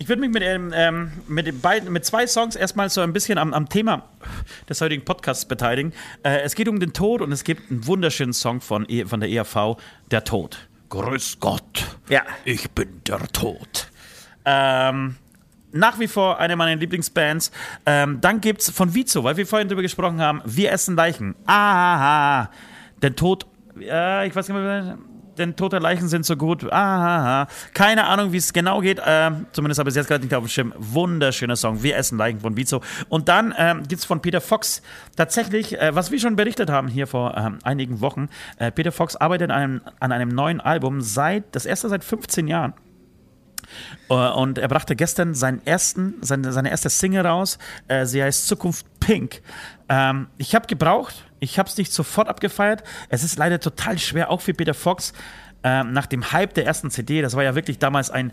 Ich 0.00 0.08
würde 0.08 0.20
mich 0.20 0.30
mit, 0.30 0.44
ähm, 0.44 1.12
mit, 1.26 1.60
beiden, 1.60 1.92
mit 1.92 2.04
zwei 2.04 2.26
Songs 2.28 2.54
erstmal 2.54 2.88
so 2.88 3.00
ein 3.00 3.12
bisschen 3.12 3.36
am, 3.36 3.52
am 3.52 3.68
Thema 3.68 4.04
des 4.68 4.80
heutigen 4.80 5.04
Podcasts 5.04 5.44
beteiligen. 5.44 5.92
Äh, 6.22 6.42
es 6.42 6.54
geht 6.54 6.68
um 6.68 6.78
den 6.78 6.92
Tod 6.92 7.20
und 7.20 7.32
es 7.32 7.42
gibt 7.42 7.70
einen 7.70 7.84
wunderschönen 7.86 8.32
Song 8.32 8.60
von, 8.60 8.86
e, 8.88 9.04
von 9.06 9.18
der 9.18 9.28
ERV, 9.28 9.76
Der 10.12 10.22
Tod. 10.22 10.68
Grüß 10.88 11.40
Gott. 11.40 11.96
Ja. 12.08 12.22
Ich 12.44 12.70
bin 12.70 13.02
der 13.08 13.26
Tod. 13.32 13.90
Ähm, 14.44 15.16
nach 15.72 15.98
wie 15.98 16.06
vor 16.06 16.38
eine 16.38 16.54
meiner 16.54 16.76
Lieblingsbands. 16.76 17.50
Ähm, 17.84 18.20
dann 18.20 18.40
gibt's 18.40 18.70
von 18.70 18.94
Vizo, 18.94 19.24
weil 19.24 19.36
wir 19.36 19.46
vorhin 19.46 19.68
drüber 19.68 19.82
gesprochen 19.82 20.20
haben, 20.20 20.42
Wir 20.44 20.70
essen 20.70 20.94
Leichen. 20.94 21.34
Ah, 21.46 22.46
der 23.02 23.16
Tod, 23.16 23.46
äh, 23.80 24.28
ich 24.28 24.34
weiß 24.34 24.48
nicht 24.48 24.56
mehr, 24.56 24.96
denn 25.38 25.56
tote 25.56 25.78
Leichen 25.78 26.08
sind 26.08 26.26
so 26.26 26.36
gut. 26.36 26.70
Ah, 26.72 27.46
keine 27.74 28.06
Ahnung, 28.06 28.32
wie 28.32 28.36
es 28.36 28.52
genau 28.52 28.80
geht. 28.80 29.00
Ähm, 29.04 29.46
zumindest 29.52 29.78
habe 29.78 29.88
ich 29.88 29.92
es 29.92 29.96
jetzt 29.96 30.08
gerade 30.08 30.24
nicht 30.24 30.34
auf 30.34 30.44
dem 30.44 30.48
Schirm. 30.48 30.74
Wunderschöner 30.76 31.56
Song. 31.56 31.82
Wir 31.82 31.96
essen 31.96 32.18
Leichen 32.18 32.40
von 32.40 32.56
Vizo. 32.56 32.82
Und 33.08 33.28
dann 33.28 33.54
ähm, 33.56 33.82
gibt 33.88 34.00
es 34.00 34.04
von 34.04 34.20
Peter 34.20 34.40
Fox 34.40 34.82
tatsächlich, 35.16 35.80
äh, 35.80 35.94
was 35.94 36.10
wir 36.10 36.20
schon 36.20 36.36
berichtet 36.36 36.70
haben 36.70 36.88
hier 36.88 37.06
vor 37.06 37.36
ähm, 37.36 37.58
einigen 37.62 38.00
Wochen. 38.00 38.28
Äh, 38.58 38.72
Peter 38.72 38.92
Fox 38.92 39.16
arbeitet 39.16 39.50
an 39.50 39.56
einem, 39.56 39.80
an 40.00 40.12
einem 40.12 40.28
neuen 40.28 40.60
Album 40.60 41.00
seit, 41.00 41.54
das 41.54 41.66
erste 41.66 41.88
seit 41.88 42.04
15 42.04 42.48
Jahren. 42.48 42.74
Äh, 44.08 44.14
und 44.14 44.58
er 44.58 44.68
brachte 44.68 44.96
gestern 44.96 45.34
seinen 45.34 45.64
ersten, 45.66 46.14
seine, 46.20 46.52
seine 46.52 46.70
erste 46.70 46.90
Single 46.90 47.26
raus. 47.26 47.58
Äh, 47.88 48.06
sie 48.06 48.22
heißt 48.22 48.46
Zukunft 48.46 48.86
Pink. 49.00 49.42
Ähm, 49.88 50.28
ich 50.36 50.54
habe 50.54 50.66
gebraucht, 50.66 51.24
ich 51.40 51.58
habe 51.58 51.68
es 51.68 51.76
nicht 51.76 51.92
sofort 51.92 52.28
abgefeiert. 52.28 52.82
Es 53.08 53.24
ist 53.24 53.38
leider 53.38 53.60
total 53.60 53.98
schwer, 53.98 54.30
auch 54.30 54.40
für 54.40 54.54
Peter 54.54 54.74
Fox, 54.74 55.12
ähm, 55.62 55.92
nach 55.92 56.06
dem 56.06 56.32
Hype 56.32 56.54
der 56.54 56.66
ersten 56.66 56.90
CD. 56.90 57.22
Das 57.22 57.34
war 57.34 57.42
ja 57.42 57.54
wirklich 57.54 57.78
damals 57.78 58.10
ein, 58.10 58.32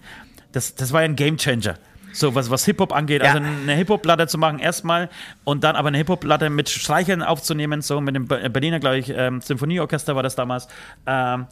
das, 0.51 0.75
das 0.75 0.93
war 0.93 1.01
ja 1.01 1.05
ein 1.05 1.15
Gamechanger. 1.15 1.75
So, 2.13 2.33
was, 2.33 2.49
was 2.49 2.63
Hip-Hop 2.63 2.93
angeht, 2.93 3.23
ja. 3.23 3.33
also 3.33 3.43
eine 3.45 3.73
Hip-Hop-Platte 3.73 4.27
zu 4.27 4.37
machen 4.37 4.59
erstmal 4.59 5.09
und 5.43 5.65
dann 5.65 5.75
aber 5.75 5.89
eine 5.89 5.97
Hip-Hop-Platte 5.97 6.49
mit 6.49 6.69
Streichern 6.69 7.21
aufzunehmen, 7.21 7.81
so 7.81 7.99
mit 7.99 8.15
dem 8.15 8.27
Berliner, 8.27 8.79
glaube 8.79 8.99
ich, 8.99 9.09
ähm, 9.09 9.41
Symphonieorchester 9.41 10.15
war 10.15 10.23
das 10.23 10.35
damals. 10.35 10.69
Ähm, 11.05 11.47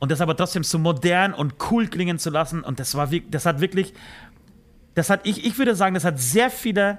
und 0.00 0.10
das 0.10 0.20
aber 0.20 0.36
trotzdem 0.36 0.64
so 0.64 0.80
modern 0.80 1.32
und 1.32 1.54
cool 1.70 1.86
klingen 1.86 2.18
zu 2.18 2.30
lassen. 2.30 2.64
Und 2.64 2.80
das 2.80 2.96
war 2.96 3.08
das 3.30 3.46
hat 3.46 3.60
wirklich, 3.60 3.94
das 4.96 5.08
hat, 5.08 5.20
ich, 5.22 5.46
ich 5.46 5.56
würde 5.58 5.76
sagen, 5.76 5.94
das 5.94 6.04
hat 6.04 6.18
sehr 6.18 6.50
viele 6.50 6.98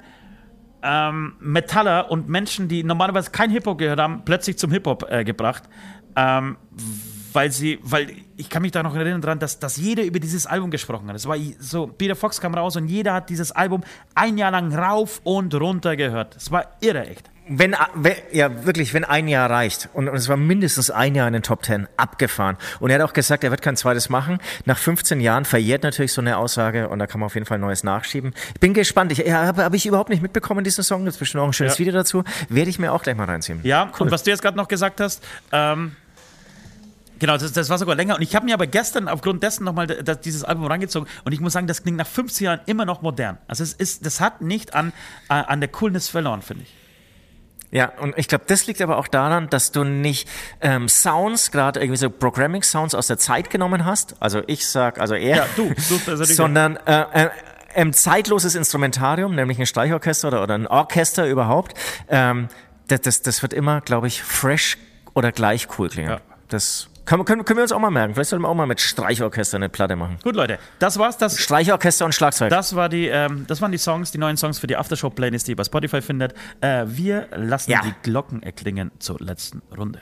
ähm, 0.84 1.36
Metaller 1.40 2.12
und 2.12 2.30
Menschen, 2.30 2.68
die 2.68 2.84
normalerweise 2.84 3.32
kein 3.32 3.50
Hip-Hop 3.50 3.78
gehört 3.78 4.00
haben, 4.00 4.24
plötzlich 4.26 4.58
zum 4.58 4.72
Hip-Hop 4.72 5.08
äh, 5.10 5.24
gebracht. 5.24 5.64
Ähm, 6.16 6.58
weil 7.34 7.52
sie, 7.52 7.80
weil 7.82 8.12
ich 8.38 8.50
kann 8.50 8.62
mich 8.62 8.72
da 8.72 8.84
noch 8.84 8.96
erinnern 8.96 9.22
dran, 9.22 9.40
dass, 9.40 9.60
dass 9.60 9.78
jeder 9.78 10.04
über 10.04 10.20
dieses 10.20 10.46
Album 10.46 10.70
gesprochen 10.70 11.08
hat. 11.10 11.16
Es 11.16 11.28
war 11.28 11.38
so, 11.60 11.88
Peter 11.88 12.16
Fox 12.16 12.40
kam 12.40 12.54
raus 12.54 12.76
und 12.76 12.88
jeder 12.88 13.14
hat 13.14 13.30
dieses 13.30 13.52
Album 13.52 13.82
ein 14.14 14.38
Jahr 14.38 14.52
lang 14.52 14.74
rauf 14.74 15.20
und 15.24 15.54
runter 15.56 15.96
gehört. 15.96 16.36
Es 16.36 16.52
war 16.52 16.68
irre 16.82 17.08
echt. 17.08 17.33
Wenn, 17.56 17.76
wenn, 17.94 18.16
ja, 18.32 18.66
wirklich, 18.66 18.96
wenn 18.96 19.04
ein 19.04 19.28
Jahr 19.28 19.48
reicht. 19.50 19.90
Und, 19.94 20.10
und, 20.10 20.16
es 20.16 20.28
war 20.28 20.38
mindestens 20.38 20.90
ein 20.90 21.14
Jahr 21.14 21.28
in 21.28 21.34
den 21.34 21.44
Top 21.44 21.62
Ten 21.62 21.88
abgefahren. 21.98 22.58
Und 22.80 22.90
er 22.90 23.00
hat 23.00 23.08
auch 23.08 23.14
gesagt, 23.14 23.44
er 23.44 23.52
wird 23.52 23.62
kein 23.62 23.78
zweites 23.78 24.10
machen. 24.10 24.40
Nach 24.66 24.78
15 24.78 25.22
Jahren 25.22 25.46
verjährt 25.46 25.84
natürlich 25.84 26.14
so 26.14 26.22
eine 26.22 26.38
Aussage 26.38 26.90
und 26.90 26.98
da 26.98 27.06
kann 27.06 27.20
man 27.20 27.28
auf 27.28 27.36
jeden 27.36 27.46
Fall 27.46 27.60
Neues 27.60 27.84
nachschieben. 27.84 28.34
Ich 28.56 28.60
bin 28.60 28.74
gespannt. 28.74 29.12
Ich 29.12 29.20
ja, 29.20 29.46
habe 29.46 29.64
hab 29.64 29.74
ich 29.76 29.86
überhaupt 29.86 30.10
nicht 30.10 30.24
mitbekommen, 30.24 30.64
diesen 30.64 30.84
Song. 30.84 31.06
Bestimmt 31.06 31.42
auch 31.44 31.48
ein 31.48 31.54
schönes 31.54 31.74
ja. 31.74 31.80
Video 31.80 31.94
dazu. 31.94 32.24
Werde 32.50 32.70
ich 32.72 32.80
mir 32.80 32.92
auch 32.92 33.04
gleich 33.04 33.16
mal 33.16 33.26
reinziehen. 33.26 33.60
Ja, 33.64 33.92
cool. 33.94 34.08
und 34.08 34.12
was 34.12 34.24
du 34.24 34.32
jetzt 34.32 34.42
gerade 34.42 34.58
noch 34.58 34.68
gesagt 34.68 35.00
hast, 35.00 35.24
ähm, 35.52 35.96
Genau, 37.20 37.38
das, 37.38 37.54
das, 37.54 37.70
war 37.70 37.78
sogar 37.78 37.96
länger. 37.96 38.16
Und 38.16 38.22
ich 38.22 38.36
habe 38.36 38.46
mir 38.46 38.54
aber 38.54 38.68
gestern 38.68 39.08
aufgrund 39.08 39.44
dessen 39.44 39.64
nochmal 39.64 39.88
dieses 39.88 40.44
Album 40.44 40.66
rangezogen. 40.66 41.08
Und 41.24 41.32
ich 41.32 41.40
muss 41.40 41.54
sagen, 41.54 41.68
das 41.68 41.84
klingt 41.84 41.98
nach 41.98 42.08
15 42.08 42.44
Jahren 42.44 42.60
immer 42.66 42.84
noch 42.84 43.02
modern. 43.02 43.38
Also 43.48 43.64
es 43.64 43.72
ist, 43.72 44.06
das 44.06 44.20
hat 44.20 44.42
nicht 44.42 44.74
an, 44.74 44.92
an 45.30 45.62
der 45.62 45.70
Coolness 45.70 46.10
verloren, 46.10 46.42
finde 46.42 46.64
ich. 46.64 46.83
Ja, 47.74 47.92
und 48.00 48.16
ich 48.20 48.28
glaube, 48.28 48.44
das 48.48 48.68
liegt 48.68 48.82
aber 48.82 49.00
auch 49.00 49.08
daran, 49.08 49.50
dass 49.50 49.72
du 49.72 49.84
nicht 49.84 50.30
ähm, 50.62 50.88
Sounds, 50.88 51.50
gerade 51.50 51.80
irgendwie 51.80 51.98
so 51.98 52.08
Programming-Sounds 52.08 52.94
aus 52.94 53.08
der 53.08 53.18
Zeit 53.18 53.50
genommen 53.50 53.84
hast. 53.84 54.16
Also 54.20 54.44
ich 54.46 54.68
sag, 54.68 55.00
also 55.00 55.16
er. 55.16 55.38
Ja, 55.38 55.46
du, 55.56 55.74
du 55.90 56.12
also 56.12 56.24
sondern 56.24 56.78
äh, 56.86 57.26
äh, 57.26 57.30
ein 57.74 57.92
zeitloses 57.92 58.54
Instrumentarium, 58.54 59.34
nämlich 59.34 59.58
ein 59.58 59.66
Streichorchester 59.66 60.28
oder, 60.28 60.44
oder 60.44 60.54
ein 60.54 60.68
Orchester 60.68 61.28
überhaupt. 61.28 61.74
Ähm, 62.10 62.48
das, 62.90 63.02
das, 63.02 63.22
das 63.24 63.42
wird 63.42 63.54
immer, 63.54 63.82
glaube 63.82 64.06
ich, 64.06 64.22
fresh 64.22 64.78
oder 65.16 65.32
gleich 65.32 65.68
cool 65.80 65.90
klingen. 65.90 66.12
Ja. 66.12 66.22
Das 66.50 66.90
können, 67.06 67.26
können, 67.26 67.46
können 67.46 67.58
wir 67.58 67.64
uns 67.64 67.72
auch 67.72 67.80
mal 67.80 67.92
merken. 67.92 68.14
Vielleicht 68.14 68.30
sollten 68.30 68.44
wir 68.44 68.50
auch 68.50 68.56
mal 68.56 68.66
mit 68.66 68.80
Streichorchester 68.80 69.58
eine 69.58 69.70
Platte 69.70 69.96
machen. 69.96 70.18
Gut, 70.24 70.36
Leute, 70.36 70.58
das 70.80 70.98
war's. 71.00 71.18
Das, 71.18 71.38
Streichorchester 71.38 72.06
und 72.06 72.16
Schlagzeug. 72.16 72.50
Das, 72.50 72.76
war 72.76 72.90
die, 72.90 73.08
ähm, 73.08 73.46
das 73.48 73.62
waren 73.62 73.72
die 73.72 73.78
Songs, 73.78 74.12
die 74.12 74.18
neuen 74.18 74.38
Songs 74.38 74.60
für 74.60 74.68
die 74.68 74.78
Aftershow-Playlist, 74.78 75.48
die 75.48 75.52
ihr 75.52 75.56
bei 75.56 75.64
Spotify 75.64 76.02
findet. 76.02 76.34
Äh, 76.62 76.86
wir 76.88 77.28
lassen 77.36 77.72
ja. 77.72 77.82
die 77.82 77.94
Glocken 78.04 78.42
erklingen 78.42 78.92
zur 79.00 79.20
letzten 79.20 79.62
Runde. 79.78 80.00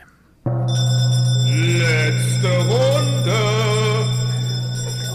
Letzte 1.45 2.57
Runde. 2.67 3.61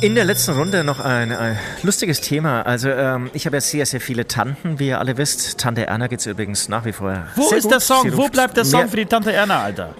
In 0.02 0.14
der 0.14 0.24
letzten 0.24 0.52
Runde 0.52 0.84
noch 0.84 1.00
ein, 1.00 1.32
ein 1.32 1.58
lustiges 1.82 2.20
Thema. 2.20 2.62
Also 2.62 2.90
ähm, 2.90 3.30
ich 3.32 3.46
habe 3.46 3.56
ja 3.56 3.60
sehr, 3.60 3.86
sehr 3.86 4.00
viele 4.00 4.26
Tanten, 4.26 4.78
wie 4.78 4.88
ihr 4.88 5.00
alle 5.00 5.16
wisst. 5.16 5.58
Tante 5.58 5.86
Erna 5.86 6.06
geht 6.06 6.20
es 6.20 6.26
übrigens 6.26 6.68
nach 6.68 6.84
wie 6.84 6.92
vor. 6.92 7.26
Wo 7.34 7.50
ist 7.50 7.62
gut. 7.62 7.72
der 7.72 7.80
Song? 7.80 8.16
Wo 8.16 8.28
bleibt 8.28 8.56
der 8.56 8.64
Song 8.64 8.88
für 8.88 8.96
die 8.96 9.06
Tante 9.06 9.32
Erna, 9.32 9.62
Alter? 9.62 9.94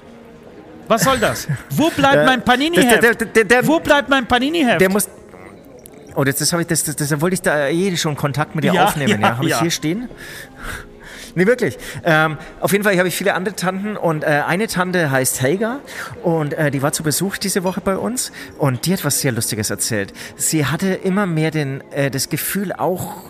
Was 0.88 1.02
soll 1.02 1.18
das? 1.18 1.48
Wo 1.70 1.90
bleibt 1.96 2.24
mein 2.26 2.42
Panini-Heft? 2.42 3.66
Wo 3.66 3.80
bleibt 3.80 4.08
mein 4.08 4.26
Panini-Heft? 4.26 4.80
Der 4.80 4.90
muss. 4.90 5.08
Oh, 6.14 6.24
das, 6.24 6.36
das, 6.36 6.52
ich, 6.52 6.66
das, 6.66 6.84
das, 6.84 6.96
das 6.96 7.20
wollte 7.20 7.34
ich 7.34 7.42
da 7.42 7.68
eh 7.68 7.94
schon 7.96 8.16
Kontakt 8.16 8.54
mit 8.54 8.64
dir 8.64 8.72
ja, 8.72 8.84
aufnehmen. 8.86 9.20
Ja, 9.20 9.28
ja. 9.28 9.36
Habe 9.36 9.48
ich 9.48 9.60
hier 9.60 9.70
stehen? 9.70 10.08
Nee, 11.36 11.46
wirklich. 11.46 11.76
Ähm, 12.02 12.38
auf 12.60 12.72
jeden 12.72 12.82
Fall 12.82 12.96
habe 12.96 13.08
ich 13.08 13.14
viele 13.14 13.34
andere 13.34 13.54
Tanten 13.54 13.98
und 13.98 14.24
äh, 14.24 14.42
eine 14.46 14.68
Tante 14.68 15.10
heißt 15.10 15.42
Helga 15.42 15.80
und 16.22 16.54
äh, 16.54 16.70
die 16.70 16.80
war 16.80 16.92
zu 16.92 17.02
Besuch 17.02 17.36
diese 17.36 17.62
Woche 17.62 17.82
bei 17.82 17.98
uns 17.98 18.32
und 18.56 18.86
die 18.86 18.94
hat 18.94 19.04
was 19.04 19.20
sehr 19.20 19.32
Lustiges 19.32 19.68
erzählt. 19.68 20.14
Sie 20.36 20.64
hatte 20.64 20.94
immer 20.94 21.26
mehr 21.26 21.50
den, 21.50 21.82
äh, 21.90 22.10
das 22.10 22.30
Gefühl, 22.30 22.72
auch 22.72 23.24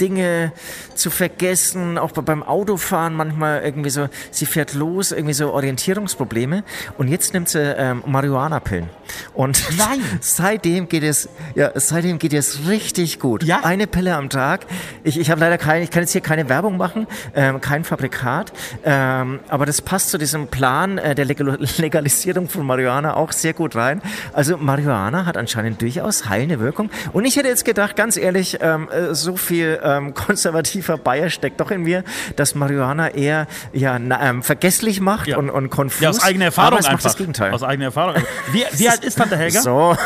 Dinge 0.00 0.52
zu 0.94 1.10
vergessen, 1.10 1.98
auch 1.98 2.10
beim 2.12 2.42
Autofahren 2.42 3.14
manchmal 3.14 3.62
irgendwie 3.62 3.90
so, 3.90 4.08
sie 4.30 4.46
fährt 4.46 4.74
los, 4.74 5.12
irgendwie 5.12 5.34
so 5.34 5.52
Orientierungsprobleme 5.52 6.64
und 6.98 7.08
jetzt 7.08 7.32
nimmt 7.32 7.48
sie 7.48 7.60
ähm, 7.60 8.02
Marihuana-Pillen. 8.06 8.88
Und 9.34 9.62
Nein. 9.78 10.00
seitdem 10.20 10.88
geht 10.88 11.02
es, 11.02 11.28
ja, 11.54 11.70
seitdem 11.74 12.18
geht 12.18 12.32
es 12.32 12.66
richtig 12.68 13.18
gut. 13.18 13.42
Ja? 13.44 13.60
Eine 13.62 13.86
Pille 13.86 14.16
am 14.16 14.30
Tag. 14.30 14.66
Ich, 15.02 15.18
ich 15.18 15.30
habe 15.30 15.40
leider 15.40 15.58
keine, 15.58 15.84
ich 15.84 15.90
kann 15.90 16.02
jetzt 16.02 16.12
hier 16.12 16.20
keine 16.20 16.48
Werbung 16.48 16.76
machen, 16.76 17.03
ähm, 17.34 17.60
kein 17.60 17.84
Fabrikat, 17.84 18.52
ähm, 18.84 19.40
aber 19.48 19.66
das 19.66 19.82
passt 19.82 20.10
zu 20.10 20.18
diesem 20.18 20.48
Plan 20.48 20.98
äh, 20.98 21.14
der 21.14 21.24
Legal 21.24 21.58
Legalisierung 21.78 22.48
von 22.48 22.66
Marihuana 22.66 23.14
auch 23.16 23.32
sehr 23.32 23.52
gut 23.52 23.76
rein. 23.76 24.00
Also 24.32 24.56
Marihuana 24.56 25.26
hat 25.26 25.36
anscheinend 25.36 25.80
durchaus 25.82 26.28
heilende 26.28 26.60
Wirkung 26.60 26.90
und 27.12 27.24
ich 27.24 27.36
hätte 27.36 27.48
jetzt 27.48 27.64
gedacht, 27.64 27.96
ganz 27.96 28.16
ehrlich, 28.16 28.58
ähm, 28.60 28.88
äh, 28.90 29.14
so 29.14 29.36
viel 29.36 29.80
ähm, 29.82 30.14
konservativer 30.24 30.98
Bayer 30.98 31.30
steckt 31.30 31.60
doch 31.60 31.70
in 31.70 31.82
mir, 31.82 32.04
dass 32.36 32.54
Marihuana 32.54 33.10
eher 33.10 33.46
ja, 33.72 33.98
na, 33.98 34.28
ähm, 34.28 34.42
vergesslich 34.42 35.00
macht 35.00 35.28
ja. 35.28 35.36
und, 35.36 35.50
und 35.50 35.70
konfus. 35.70 36.00
Ja, 36.00 36.10
aus 36.10 36.22
eigener 36.22 36.46
Erfahrung 36.46 36.78
einfach. 36.78 37.00
das 37.00 37.16
Gegenteil. 37.16 37.52
Aus 37.52 37.62
eigener 37.62 37.86
Erfahrung. 37.86 38.22
Wie, 38.52 38.64
wie 38.72 38.88
alt 38.88 39.04
ist 39.04 39.16
Tante 39.16 39.36
Helga? 39.36 39.60
So. 39.60 39.96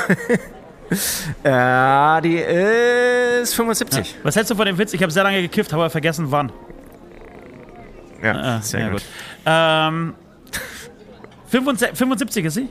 ja, 1.44 2.20
die 2.20 2.36
ist 2.36 3.54
75. 3.54 3.98
Ja. 3.98 4.18
Was 4.22 4.36
hältst 4.36 4.50
du 4.50 4.54
von 4.54 4.66
dem 4.66 4.78
Witz? 4.78 4.92
Ich 4.92 5.02
habe 5.02 5.12
sehr 5.12 5.22
lange 5.22 5.40
gekifft, 5.42 5.72
habe 5.72 5.82
aber 5.82 5.90
vergessen, 5.90 6.26
wann. 6.30 6.52
Ja, 8.22 8.58
äh, 8.58 8.62
sehr 8.62 8.80
ja, 8.80 8.88
gut. 8.90 9.00
gut. 9.00 9.04
Ähm, 9.46 10.14
75 11.94 12.44
ist 12.44 12.54
sie? 12.54 12.68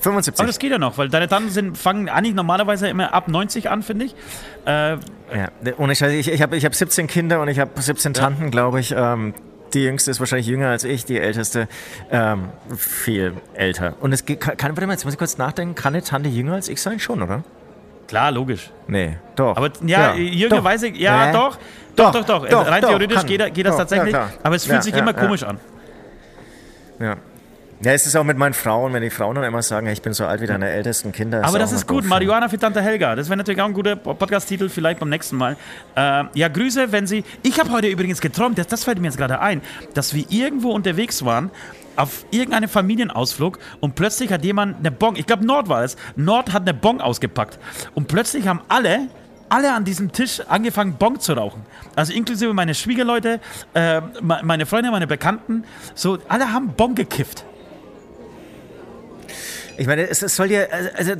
75. 0.00 0.40
Aber 0.40 0.46
das 0.46 0.58
geht 0.58 0.70
ja 0.70 0.78
noch, 0.78 0.96
weil 0.98 1.08
deine 1.08 1.28
Tanten 1.28 1.50
sind, 1.50 1.76
fangen 1.76 2.08
eigentlich 2.08 2.34
normalerweise 2.34 2.88
immer 2.88 3.12
ab 3.14 3.28
90 3.28 3.68
an, 3.68 3.82
finde 3.82 4.06
ich. 4.06 4.14
Äh, 4.64 4.92
ja, 4.92 4.98
und 5.76 5.90
ich, 5.90 6.00
ich, 6.00 6.28
ich 6.28 6.42
habe 6.42 6.56
ich 6.56 6.64
hab 6.64 6.74
17 6.74 7.06
Kinder 7.06 7.40
und 7.40 7.48
ich 7.48 7.58
habe 7.58 7.80
17 7.80 8.12
ja. 8.12 8.20
Tanten, 8.20 8.50
glaube 8.50 8.80
ich. 8.80 8.94
Ähm, 8.96 9.34
die 9.74 9.84
jüngste 9.84 10.10
ist 10.10 10.20
wahrscheinlich 10.20 10.46
jünger 10.46 10.68
als 10.68 10.84
ich, 10.84 11.04
die 11.04 11.18
älteste 11.18 11.68
ähm, 12.10 12.48
viel 12.76 13.34
älter. 13.54 13.94
Und 14.00 14.12
es 14.12 14.24
kann, 14.24 14.56
kann, 14.56 14.70
warte 14.76 14.86
mal, 14.86 14.92
jetzt 14.94 15.04
muss 15.04 15.14
ich 15.14 15.18
kurz 15.18 15.36
nachdenken, 15.36 15.74
kann 15.74 15.94
eine 15.94 16.02
Tante 16.02 16.28
jünger 16.28 16.54
als 16.54 16.68
ich 16.68 16.80
sein? 16.80 17.00
Schon, 17.00 17.22
oder? 17.22 17.42
Klar, 18.06 18.30
logisch. 18.30 18.70
Nee, 18.86 19.18
doch. 19.36 19.56
Aber 19.56 19.70
ja, 19.84 20.14
ja 20.14 20.64
Weise, 20.64 20.88
ja, 20.88 21.26
nee. 21.26 21.32
doch, 21.32 21.58
doch, 21.98 22.12
doch, 22.12 22.24
doch, 22.24 22.48
doch. 22.48 22.66
Rein 22.66 22.82
doch, 22.82 22.88
theoretisch 22.88 23.24
geht, 23.26 23.54
geht, 23.54 23.66
das 23.66 23.76
tatsächlich. 23.76 24.14
Ja, 24.14 24.30
aber 24.42 24.56
es 24.56 24.64
fühlt 24.64 24.76
ja, 24.76 24.82
sich 24.82 24.94
immer 24.94 25.12
komisch 25.12 25.42
an. 25.42 25.58
Ja. 26.98 27.16
Ja, 27.80 27.92
es 27.92 28.06
ist 28.06 28.16
auch 28.16 28.24
mit 28.24 28.36
meinen 28.36 28.54
Frauen, 28.54 28.92
wenn 28.92 29.02
die 29.02 29.10
Frauen 29.10 29.36
dann 29.36 29.44
immer 29.44 29.62
sagen, 29.62 29.86
ich 29.86 30.02
bin 30.02 30.12
so 30.12 30.26
alt 30.26 30.40
wie 30.40 30.48
deine 30.48 30.68
ältesten 30.68 31.12
Kinder. 31.12 31.44
Aber 31.44 31.60
das 31.60 31.70
ist 31.70 31.86
gut, 31.86 32.04
Marihuana 32.04 32.48
für 32.48 32.58
Tante 32.58 32.82
Helga. 32.82 33.14
Das 33.14 33.28
wäre 33.28 33.36
natürlich 33.36 33.60
auch 33.60 33.66
ein 33.66 33.72
guter 33.72 33.94
Podcast-Titel, 33.94 34.68
vielleicht 34.68 34.98
beim 34.98 35.08
nächsten 35.08 35.36
Mal. 35.36 35.56
Äh, 35.94 36.24
ja, 36.34 36.48
Grüße, 36.48 36.90
wenn 36.90 37.06
Sie. 37.06 37.22
Ich 37.44 37.60
habe 37.60 37.70
heute 37.70 37.86
übrigens 37.86 38.20
geträumt, 38.20 38.58
das, 38.58 38.66
das 38.66 38.82
fällt 38.82 38.98
mir 38.98 39.06
jetzt 39.06 39.16
gerade 39.16 39.40
ein, 39.40 39.62
dass 39.94 40.12
wir 40.12 40.24
irgendwo 40.28 40.72
unterwegs 40.72 41.24
waren 41.24 41.52
auf 41.94 42.24
irgendeinem 42.30 42.68
Familienausflug 42.68 43.58
und 43.80 43.94
plötzlich 43.94 44.32
hat 44.32 44.44
jemand 44.44 44.78
eine 44.78 44.90
Bon, 44.90 45.16
ich 45.16 45.26
glaube 45.26 45.44
Nord 45.44 45.68
war 45.68 45.82
es, 45.82 45.96
Nord 46.16 46.52
hat 46.52 46.62
eine 46.62 46.74
Bon 46.74 47.00
ausgepackt 47.00 47.58
und 47.94 48.06
plötzlich 48.06 48.46
haben 48.46 48.60
alle 48.68 49.08
alle 49.48 49.72
an 49.72 49.84
diesem 49.84 50.12
Tisch 50.12 50.40
angefangen, 50.48 50.94
Bon 50.98 51.18
zu 51.18 51.32
rauchen. 51.32 51.64
Also 51.96 52.12
inklusive 52.12 52.52
meine 52.54 52.74
Schwiegerleute, 52.74 53.40
äh, 53.74 54.00
meine 54.20 54.66
Freunde, 54.66 54.90
meine 54.90 55.06
Bekannten. 55.06 55.64
So, 55.94 56.18
alle 56.28 56.52
haben 56.52 56.74
Bon 56.74 56.94
gekifft. 56.94 57.44
Ich 59.76 59.86
meine, 59.86 60.08
es, 60.08 60.22
es 60.22 60.34
soll 60.34 60.50
ja, 60.50 60.64
also 60.96 61.14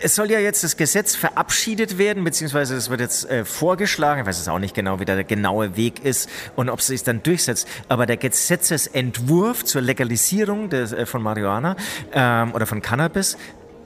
es 0.00 0.14
soll 0.14 0.30
ja 0.30 0.38
jetzt 0.38 0.62
das 0.62 0.76
Gesetz 0.76 1.14
verabschiedet 1.14 1.98
werden, 1.98 2.24
beziehungsweise 2.24 2.76
es 2.76 2.90
wird 2.90 3.00
jetzt 3.00 3.28
äh, 3.30 3.44
vorgeschlagen. 3.44 4.20
Ich 4.20 4.26
weiß 4.26 4.38
es 4.38 4.48
auch 4.48 4.58
nicht 4.58 4.74
genau, 4.74 5.00
wie 5.00 5.04
der 5.04 5.24
genaue 5.24 5.76
Weg 5.76 6.04
ist 6.04 6.28
und 6.54 6.68
ob 6.68 6.80
es 6.80 6.86
sich 6.86 7.02
dann 7.02 7.22
durchsetzt. 7.22 7.66
Aber 7.88 8.06
der 8.06 8.16
Gesetzesentwurf 8.16 9.64
zur 9.64 9.82
Legalisierung 9.82 10.68
des, 10.68 10.92
äh, 10.92 11.06
von 11.06 11.22
Marihuana 11.22 11.76
ähm, 12.12 12.54
oder 12.54 12.66
von 12.66 12.82
Cannabis, 12.82 13.36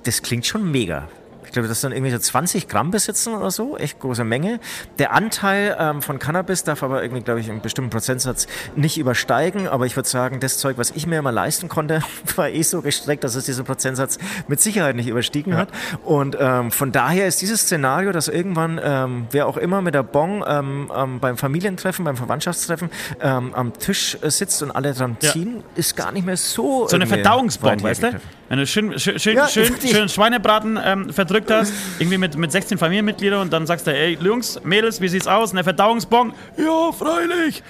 das 0.05 0.23
klingt 0.23 0.47
schon 0.47 0.71
mega. 0.71 1.09
Ich 1.51 1.53
glaube, 1.53 1.67
das 1.67 1.81
dann 1.81 1.91
irgendwie 1.91 2.13
so 2.13 2.19
20 2.19 2.69
Gramm 2.69 2.93
besitzen 2.93 3.35
oder 3.35 3.51
so, 3.51 3.77
echt 3.77 3.99
große 3.99 4.23
Menge. 4.23 4.61
Der 5.01 5.13
Anteil 5.13 5.77
ähm, 5.81 6.01
von 6.01 6.21
Cannabis 6.21 6.63
darf 6.63 6.85
aber 6.85 7.03
irgendwie, 7.03 7.25
glaube 7.25 7.41
ich, 7.41 7.51
einen 7.51 7.61
bestimmten 7.61 7.91
Prozentsatz 7.91 8.47
nicht 8.77 8.99
übersteigen. 8.99 9.67
Aber 9.67 9.85
ich 9.85 9.97
würde 9.97 10.09
sagen, 10.09 10.39
das 10.39 10.59
Zeug, 10.59 10.79
was 10.79 10.93
ich 10.93 11.09
mir 11.09 11.19
immer 11.19 11.33
leisten 11.33 11.69
konnte, 11.69 12.05
war 12.37 12.49
eh 12.49 12.63
so 12.63 12.83
gestreckt, 12.83 13.25
dass 13.25 13.35
es 13.35 13.47
diesen 13.47 13.65
Prozentsatz 13.65 14.19
mit 14.47 14.61
Sicherheit 14.61 14.95
nicht 14.95 15.09
überstiegen 15.09 15.55
ja. 15.55 15.59
hat. 15.59 15.71
Und 16.05 16.37
ähm, 16.39 16.71
von 16.71 16.93
daher 16.93 17.27
ist 17.27 17.43
dieses 17.43 17.63
Szenario, 17.63 18.13
dass 18.13 18.29
irgendwann 18.29 18.81
ähm, 18.81 19.27
wer 19.33 19.49
auch 19.49 19.57
immer 19.57 19.83
mit 19.83 19.95
der 19.95 20.05
Bon 20.05 20.45
ähm, 20.47 20.89
ähm, 20.97 21.19
beim 21.19 21.37
Familientreffen, 21.37 22.05
beim 22.05 22.17
Verwandtschaftstreffen 22.17 22.91
ähm, 23.21 23.55
am 23.57 23.73
Tisch 23.73 24.17
äh, 24.23 24.31
sitzt 24.31 24.63
und 24.63 24.71
alle 24.71 24.95
dran 24.95 25.17
ziehen, 25.19 25.57
ja. 25.57 25.63
ist 25.75 25.97
gar 25.97 26.13
nicht 26.13 26.25
mehr 26.25 26.37
so. 26.37 26.87
So 26.87 26.95
eine 26.95 27.09
Verdauungsbombe, 27.09 27.83
weißt 27.83 28.05
du? 28.05 28.21
Wenn 28.51 28.59
du 28.59 28.67
schön, 28.67 28.99
schön, 28.99 29.17
schön, 29.21 29.37
ja, 29.37 29.47
schön, 29.47 29.77
schön 29.81 30.09
Schweinebraten 30.09 30.77
ähm, 30.85 31.13
verdrückt 31.13 31.53
hast, 31.53 31.73
irgendwie 32.01 32.19
mit, 32.19 32.37
mit 32.37 32.51
16 32.51 32.79
Familienmitgliedern 32.79 33.43
und 33.43 33.53
dann 33.53 33.65
sagst 33.65 33.87
du, 33.87 33.95
ey, 33.95 34.19
Jungs, 34.21 34.61
Mädels, 34.65 35.01
wie 35.01 35.07
sieht's 35.07 35.29
aus? 35.29 35.53
Eine 35.53 35.63
Verdauungsbon? 35.63 36.33
Ja, 36.57 36.91
freilich. 36.91 37.63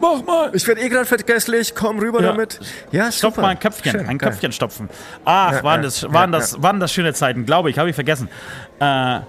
Mach 0.00 0.24
mal. 0.24 0.50
Ich 0.54 0.66
werde 0.66 0.80
eh 0.80 0.88
gerade 0.88 1.04
vergesslich, 1.04 1.72
komm 1.76 2.00
rüber 2.00 2.20
ja. 2.20 2.32
damit. 2.32 2.58
Ja, 2.90 3.12
Stopf 3.12 3.36
mal 3.36 3.50
ein 3.50 3.60
Köpfchen, 3.60 3.92
Schön, 3.92 4.08
ein 4.08 4.18
geil. 4.18 4.30
Köpfchen 4.30 4.50
stopfen. 4.50 4.90
Ach, 5.24 5.52
ja, 5.52 5.62
waren, 5.62 5.82
das, 5.82 6.12
waren, 6.12 6.32
das, 6.32 6.60
waren 6.60 6.80
das 6.80 6.92
schöne 6.92 7.14
Zeiten, 7.14 7.46
glaube 7.46 7.70
ich, 7.70 7.78
habe 7.78 7.88
ich 7.88 7.94
vergessen. 7.94 8.28
Äh, 8.80 9.20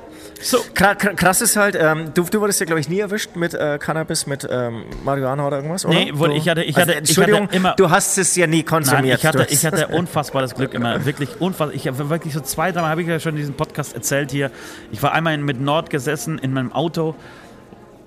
so. 0.43 0.59
Krass 0.73 1.41
ist 1.41 1.55
halt, 1.55 1.77
ähm, 1.79 2.11
du, 2.13 2.23
du 2.23 2.41
wurdest 2.41 2.59
ja, 2.59 2.65
glaube 2.65 2.79
ich, 2.79 2.89
nie 2.89 2.99
erwischt 2.99 3.35
mit 3.35 3.53
äh, 3.53 3.77
Cannabis, 3.79 4.27
mit 4.27 4.47
ähm, 4.49 4.83
Marihuana 5.03 5.47
oder 5.47 5.57
irgendwas, 5.57 5.85
oder? 5.85 5.93
Nee, 5.93 6.11
wurde, 6.13 6.35
ich 6.35 6.47
hatte, 6.49 6.63
ich 6.63 6.75
hatte, 6.75 6.87
also, 6.87 6.99
Entschuldigung, 6.99 7.43
ich 7.43 7.47
hatte 7.47 7.55
immer, 7.55 7.73
du 7.75 7.89
hast 7.89 8.17
es 8.17 8.35
ja 8.35 8.47
nie 8.47 8.63
konsumiert. 8.63 9.03
Nein, 9.03 9.15
ich 9.15 9.25
hatte, 9.25 9.47
ich 9.49 9.65
hatte 9.65 9.87
unfassbares 9.95 10.55
Glück 10.55 10.73
immer, 10.73 11.05
wirklich 11.05 11.39
unfassbar. 11.39 11.75
Ich 11.75 11.87
habe 11.87 12.09
wirklich 12.09 12.33
so 12.33 12.41
zwei, 12.41 12.71
dreimal, 12.71 12.91
habe 12.91 13.01
ich 13.01 13.07
ja 13.07 13.19
schon 13.19 13.31
in 13.31 13.37
diesem 13.37 13.55
Podcast 13.55 13.95
erzählt 13.95 14.31
hier. 14.31 14.51
Ich 14.91 15.01
war 15.01 15.13
einmal 15.13 15.37
mit 15.37 15.61
Nord 15.61 15.89
gesessen 15.89 16.37
in 16.39 16.53
meinem 16.53 16.71
Auto 16.73 17.15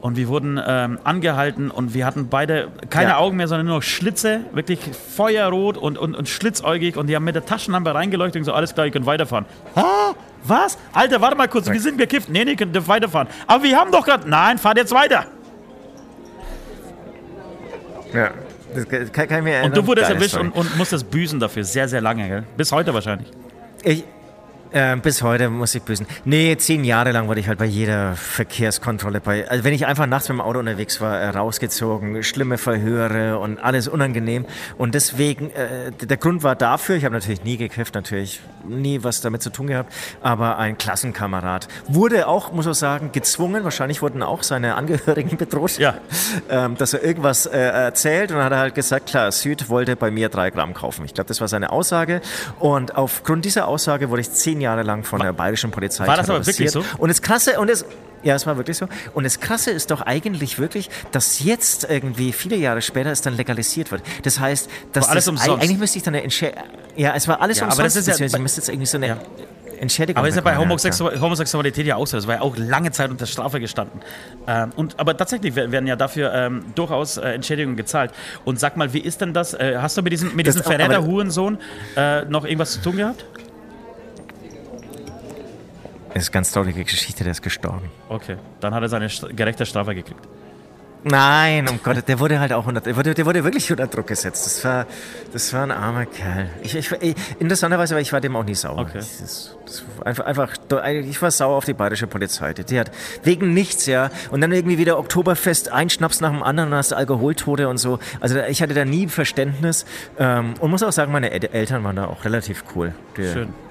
und 0.00 0.16
wir 0.16 0.28
wurden 0.28 0.60
ähm, 0.64 0.98
angehalten 1.04 1.70
und 1.70 1.94
wir 1.94 2.06
hatten 2.06 2.28
beide 2.28 2.68
keine 2.90 3.10
ja. 3.10 3.16
Augen 3.18 3.36
mehr, 3.36 3.48
sondern 3.48 3.66
nur 3.66 3.76
noch 3.76 3.82
Schlitze, 3.82 4.40
wirklich 4.52 4.78
feuerrot 4.80 5.76
und, 5.76 5.98
und, 5.98 6.14
und 6.14 6.28
schlitzäugig 6.28 6.96
und 6.96 7.08
die 7.08 7.16
haben 7.16 7.24
mit 7.24 7.34
der 7.34 7.44
Taschenlampe 7.44 7.94
reingeleuchtet 7.94 8.40
und 8.40 8.44
so, 8.44 8.52
alles 8.52 8.74
klar, 8.74 8.86
ihr 8.86 8.92
könnt 8.92 9.06
weiterfahren. 9.06 9.46
Ha? 9.74 10.14
Was? 10.46 10.78
Alter, 10.92 11.20
warte 11.20 11.36
mal 11.36 11.48
kurz, 11.48 11.70
wir 11.70 11.80
sind 11.80 11.98
gekifft. 11.98 12.28
Nee, 12.28 12.44
nee, 12.44 12.56
könnt 12.56 12.88
weiterfahren. 12.88 13.28
Aber 13.46 13.62
wir 13.64 13.76
haben 13.76 13.90
doch 13.90 14.04
gerade. 14.04 14.28
Nein, 14.28 14.58
fahrt 14.58 14.78
jetzt 14.78 14.92
weiter. 14.92 15.26
Ja, 18.12 18.30
das 18.74 18.88
kann, 18.88 19.12
kann 19.12 19.38
ich 19.38 19.44
mir 19.44 19.52
erinnern. 19.52 19.70
Und 19.72 19.76
du 19.76 19.86
wurdest 19.86 20.10
erwischt 20.10 20.36
und, 20.36 20.52
und 20.52 20.76
musstest 20.76 21.10
büßen 21.10 21.40
dafür, 21.40 21.64
sehr, 21.64 21.88
sehr 21.88 22.00
lange, 22.00 22.28
gell? 22.28 22.44
Bis 22.56 22.72
heute 22.72 22.94
wahrscheinlich. 22.94 23.30
Ich, 23.82 24.04
äh, 24.76 24.96
bis 24.96 25.22
heute 25.22 25.48
muss 25.48 25.74
ich 25.74 25.82
büßen. 25.82 26.06
Nee, 26.24 26.56
zehn 26.56 26.84
Jahre 26.84 27.12
lang 27.12 27.28
wurde 27.28 27.40
ich 27.40 27.48
halt 27.48 27.58
bei 27.58 27.64
jeder 27.64 28.14
Verkehrskontrolle 28.14 29.20
bei. 29.20 29.48
Also 29.48 29.64
wenn 29.64 29.72
ich 29.72 29.86
einfach 29.86 30.06
nachts 30.06 30.28
mit 30.28 30.38
dem 30.38 30.40
Auto 30.40 30.58
unterwegs 30.58 31.00
war, 31.00 31.18
äh, 31.18 31.28
rausgezogen, 31.28 32.22
schlimme 32.22 32.58
Verhöre 32.58 33.38
und 33.38 33.58
alles 33.58 33.88
unangenehm. 33.88 34.44
Und 34.76 34.94
deswegen, 34.94 35.50
äh, 35.50 35.92
der 35.92 36.16
Grund 36.16 36.42
war 36.42 36.56
dafür, 36.56 36.96
ich 36.96 37.04
habe 37.04 37.14
natürlich 37.14 37.44
nie 37.44 37.56
gekifft, 37.56 37.94
natürlich 37.94 38.40
nie 38.66 39.02
was 39.02 39.20
damit 39.20 39.42
zu 39.42 39.50
tun 39.50 39.68
gehabt, 39.68 39.92
aber 40.20 40.58
ein 40.58 40.76
Klassenkamerad 40.76 41.68
wurde 41.86 42.26
auch, 42.26 42.52
muss 42.52 42.64
man 42.64 42.74
sagen, 42.74 43.10
gezwungen, 43.12 43.62
wahrscheinlich 43.64 44.02
wurden 44.02 44.22
auch 44.22 44.42
seine 44.42 44.74
Angehörigen 44.74 45.36
bedroht, 45.38 45.78
ja. 45.78 45.94
ähm, 46.50 46.76
dass 46.76 46.92
er 46.92 47.04
irgendwas 47.04 47.46
äh, 47.46 47.58
erzählt 47.58 48.30
und 48.30 48.38
dann 48.38 48.46
hat 48.46 48.52
er 48.52 48.58
halt 48.58 48.74
gesagt, 48.74 49.06
klar, 49.06 49.30
Süd 49.30 49.68
wollte 49.68 49.94
bei 49.96 50.10
mir 50.10 50.28
drei 50.28 50.50
Gramm 50.50 50.74
kaufen. 50.74 51.04
Ich 51.04 51.14
glaube, 51.14 51.28
das 51.28 51.40
war 51.40 51.48
seine 51.48 51.70
Aussage 51.70 52.20
und 52.58 52.96
aufgrund 52.96 53.44
dieser 53.44 53.68
Aussage 53.68 54.10
wurde 54.10 54.22
ich 54.22 54.32
zehn 54.32 54.56
zehn 54.56 54.62
Jahre 54.66 54.82
lang 54.82 55.04
von 55.04 55.20
der 55.20 55.32
bayerischen 55.32 55.70
Polizei 55.70 56.06
War 56.06 56.16
das 56.16 56.28
aber 56.28 56.44
wirklich 56.44 56.70
so? 56.70 56.84
Und 56.98 57.08
das 57.08 57.22
Krasse, 57.22 57.58
und 57.60 57.70
das, 57.70 57.84
ja, 58.22 58.34
es 58.34 58.46
war 58.46 58.56
wirklich 58.56 58.76
so. 58.76 58.88
Und 59.14 59.24
das 59.24 59.40
Krasse 59.40 59.70
ist 59.70 59.90
doch 59.90 60.02
eigentlich 60.02 60.58
wirklich, 60.58 60.90
dass 61.12 61.44
jetzt 61.44 61.88
irgendwie 61.88 62.32
viele 62.32 62.56
Jahre 62.56 62.82
später 62.82 63.10
es 63.10 63.22
dann 63.22 63.36
legalisiert 63.36 63.92
wird. 63.92 64.02
Das 64.24 64.40
heißt, 64.40 64.68
dass 64.92 65.04
war 65.04 65.12
alles 65.12 65.26
das, 65.26 65.30
umsonst. 65.30 65.62
eigentlich 65.62 65.78
müsste 65.78 65.98
ich 65.98 66.04
dann 66.04 66.14
eine 66.14 66.24
Entschädigung. 66.24 66.64
Ja, 66.96 67.14
es 67.14 67.28
war 67.28 67.40
alles 67.40 67.58
ja, 67.58 67.64
umsonst. 67.64 67.80
Aber 67.80 67.86
das 67.86 67.96
ist 67.96 68.18
ja, 68.18 68.26
ich 68.26 68.38
müsste 68.38 68.60
jetzt 68.60 68.68
irgendwie 68.68 68.86
so 68.86 68.96
eine 68.96 69.08
ja. 69.08 69.18
Entschädigung. 69.78 70.18
Aber 70.18 70.28
ist 70.28 70.34
ja 70.34 70.40
bei 70.40 70.56
Homosexual 70.56 71.20
Homosexualität 71.20 71.86
ja 71.86 71.96
auch 71.96 72.06
so. 72.06 72.16
Das 72.16 72.26
war 72.26 72.36
ja 72.36 72.40
auch 72.40 72.56
lange 72.56 72.90
Zeit 72.90 73.10
unter 73.10 73.26
Strafe 73.26 73.60
gestanden. 73.60 74.00
Ähm, 74.46 74.72
und, 74.76 74.98
aber 74.98 75.16
tatsächlich 75.16 75.54
werden 75.54 75.86
ja 75.86 75.96
dafür 75.96 76.32
ähm, 76.32 76.64
durchaus 76.74 77.16
äh, 77.18 77.28
Entschädigungen 77.30 77.76
gezahlt. 77.76 78.12
Und 78.44 78.58
sag 78.58 78.76
mal, 78.76 78.92
wie 78.92 79.00
ist 79.00 79.20
denn 79.20 79.34
das? 79.34 79.54
Äh, 79.54 79.76
hast 79.80 79.96
du 79.96 80.02
mit 80.02 80.12
diesem, 80.12 80.34
mit 80.34 80.46
diesem 80.46 80.62
Verräter-Hurensohn 80.62 81.58
äh, 81.96 82.24
noch 82.24 82.44
irgendwas 82.44 82.72
zu 82.72 82.80
tun 82.80 82.96
gehabt? 82.96 83.24
Das 86.16 86.24
ist 86.24 86.28
eine 86.30 86.34
ganz 86.34 86.52
traurige 86.52 86.82
Geschichte, 86.82 87.24
der 87.24 87.32
ist 87.32 87.42
gestorben. 87.42 87.90
Okay, 88.08 88.38
dann 88.60 88.72
hat 88.72 88.80
er 88.80 88.88
seine 88.88 89.08
gerechte 89.36 89.66
Strafe 89.66 89.94
gekriegt. 89.94 90.26
Nein, 91.04 91.68
um 91.68 91.78
Gott, 91.82 92.08
der 92.08 92.18
wurde 92.18 92.40
halt 92.40 92.54
auch 92.54 92.66
unter, 92.66 92.80
der 92.80 92.96
wurde, 92.96 93.12
der 93.12 93.26
wurde 93.26 93.44
wirklich 93.44 93.70
unter 93.70 93.86
Druck 93.86 94.06
gesetzt. 94.06 94.46
Das 94.46 94.64
war, 94.64 94.86
das 95.34 95.52
war 95.52 95.64
ein 95.64 95.70
armer 95.70 96.06
Kerl. 96.06 96.48
Ich, 96.62 96.74
ich, 96.74 96.90
interessanterweise, 97.38 97.94
aber 97.94 98.00
ich 98.00 98.14
war 98.14 98.22
dem 98.22 98.34
auch 98.34 98.44
nie 98.44 98.54
sauer. 98.54 98.78
Okay. 98.78 99.00
Ich, 99.00 99.18
das, 99.20 99.56
das 99.66 99.84
einfach, 100.06 100.24
einfach, 100.24 100.54
ich 101.04 101.20
war 101.20 101.30
sauer 101.30 101.54
auf 101.54 101.66
die 101.66 101.74
bayerische 101.74 102.06
Polizei. 102.06 102.54
Die 102.54 102.80
hat 102.80 102.90
wegen 103.22 103.52
nichts, 103.52 103.84
ja, 103.84 104.08
und 104.30 104.40
dann 104.40 104.52
irgendwie 104.52 104.78
wieder 104.78 104.98
Oktoberfest, 104.98 105.70
ein 105.70 105.90
Schnaps 105.90 106.22
nach 106.22 106.30
dem 106.30 106.42
anderen, 106.42 106.70
und 106.70 106.76
hast 106.76 106.94
Alkoholtote 106.94 107.68
und 107.68 107.76
so. 107.76 107.98
Also 108.20 108.38
ich 108.38 108.62
hatte 108.62 108.72
da 108.72 108.86
nie 108.86 109.06
Verständnis 109.08 109.84
ähm, 110.18 110.54
und 110.60 110.70
muss 110.70 110.82
auch 110.82 110.92
sagen, 110.92 111.12
meine 111.12 111.30
Eltern 111.30 111.84
waren 111.84 111.96
da 111.96 112.06
auch 112.06 112.24
relativ 112.24 112.64
cool. 112.74 112.94
Die, 113.18 113.30
Schön. 113.30 113.65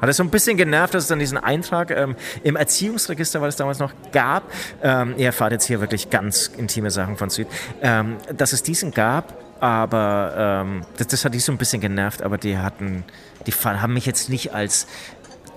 Hat 0.00 0.08
es 0.08 0.16
so 0.16 0.22
ein 0.22 0.30
bisschen 0.30 0.56
genervt, 0.56 0.94
dass 0.94 1.04
es 1.04 1.08
dann 1.08 1.18
diesen 1.18 1.38
Eintrag 1.38 1.90
ähm, 1.90 2.16
im 2.42 2.56
Erziehungsregister, 2.56 3.40
weil 3.40 3.48
es 3.48 3.56
damals 3.56 3.78
noch 3.78 3.92
gab, 4.12 4.44
ähm, 4.82 5.14
ihr 5.16 5.26
erfahrt 5.26 5.52
jetzt 5.52 5.66
hier 5.66 5.80
wirklich 5.80 6.10
ganz 6.10 6.50
intime 6.56 6.90
Sachen 6.90 7.16
von 7.16 7.30
Süd, 7.30 7.48
ähm, 7.82 8.16
dass 8.36 8.52
es 8.52 8.62
diesen 8.62 8.92
gab, 8.92 9.34
aber 9.60 10.62
ähm, 10.64 10.82
das, 10.96 11.08
das 11.08 11.24
hat 11.24 11.34
die 11.34 11.40
so 11.40 11.52
ein 11.52 11.58
bisschen 11.58 11.80
genervt, 11.80 12.22
aber 12.22 12.38
die 12.38 12.58
hatten, 12.58 13.04
die 13.46 13.52
haben 13.52 13.94
mich 13.94 14.06
jetzt 14.06 14.28
nicht 14.28 14.54
als 14.54 14.86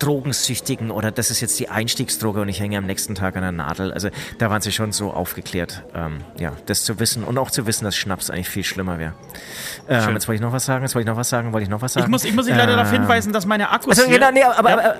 Drogensüchtigen 0.02 0.90
oder 0.90 1.12
das 1.12 1.30
ist 1.30 1.40
jetzt 1.40 1.58
die 1.60 1.68
Einstiegsdroge 1.68 2.40
und 2.40 2.48
ich 2.48 2.58
hänge 2.58 2.76
am 2.76 2.86
nächsten 2.86 3.14
Tag 3.14 3.36
an 3.36 3.42
der 3.42 3.52
Nadel. 3.52 3.92
Also 3.92 4.08
da 4.38 4.50
waren 4.50 4.60
sie 4.60 4.72
schon 4.72 4.90
so 4.90 5.12
aufgeklärt, 5.12 5.84
ähm, 5.94 6.18
ja, 6.38 6.52
das 6.66 6.84
zu 6.84 6.98
wissen 6.98 7.22
und 7.22 7.38
auch 7.38 7.50
zu 7.50 7.66
wissen, 7.66 7.84
dass 7.84 7.94
Schnaps 7.94 8.28
eigentlich 8.28 8.48
viel 8.48 8.64
schlimmer 8.64 8.98
wäre. 8.98 9.14
Ähm, 9.88 10.14
jetzt 10.14 10.26
wollte 10.26 10.36
ich 10.36 10.40
noch 10.40 10.52
was 10.52 10.64
sagen, 10.64 10.82
jetzt 10.82 10.96
wollte 10.96 11.04
ich 11.04 11.10
noch 11.10 11.16
was 11.18 11.28
sagen, 11.28 11.52
wollte 11.52 11.62
ich 11.64 11.70
noch 11.70 11.82
was 11.82 11.92
sagen. 11.92 12.06
Ich 12.06 12.10
muss, 12.10 12.24
ich 12.24 12.34
muss 12.34 12.48
Ihnen 12.48 12.58
leider 12.58 12.72
äh, 12.72 12.76
darauf 12.76 12.90
hinweisen, 12.90 13.32
dass 13.32 13.46
meine 13.46 13.70
Akkus 13.70 13.98
also, 13.98 14.10
genau, 14.10 14.30
nee, 14.32 14.42
aber, 14.42 14.70
ja. 14.70 14.78
aber, 14.78 14.96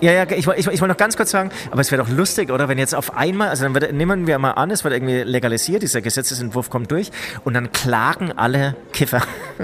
ja, 0.00 0.12
ja, 0.12 0.24
ich, 0.30 0.46
ich, 0.46 0.48
ich 0.48 0.66
wollte 0.66 0.88
noch 0.88 0.96
ganz 0.96 1.16
kurz 1.16 1.30
sagen, 1.30 1.50
aber 1.70 1.80
es 1.80 1.90
wäre 1.90 2.02
doch 2.02 2.10
lustig, 2.10 2.50
oder? 2.50 2.68
Wenn 2.68 2.78
jetzt 2.78 2.94
auf 2.94 3.16
einmal, 3.16 3.48
also 3.48 3.64
dann 3.64 3.74
wird, 3.74 3.92
nehmen 3.92 4.26
wir 4.26 4.38
mal 4.38 4.52
an, 4.52 4.70
es 4.70 4.84
wird 4.84 4.94
irgendwie 4.94 5.22
legalisiert, 5.22 5.82
dieser 5.82 6.00
Gesetzesentwurf 6.00 6.70
kommt 6.70 6.90
durch 6.90 7.10
und 7.44 7.54
dann 7.54 7.72
klagen 7.72 8.32
alle 8.32 8.76
Kiffer 8.92 9.22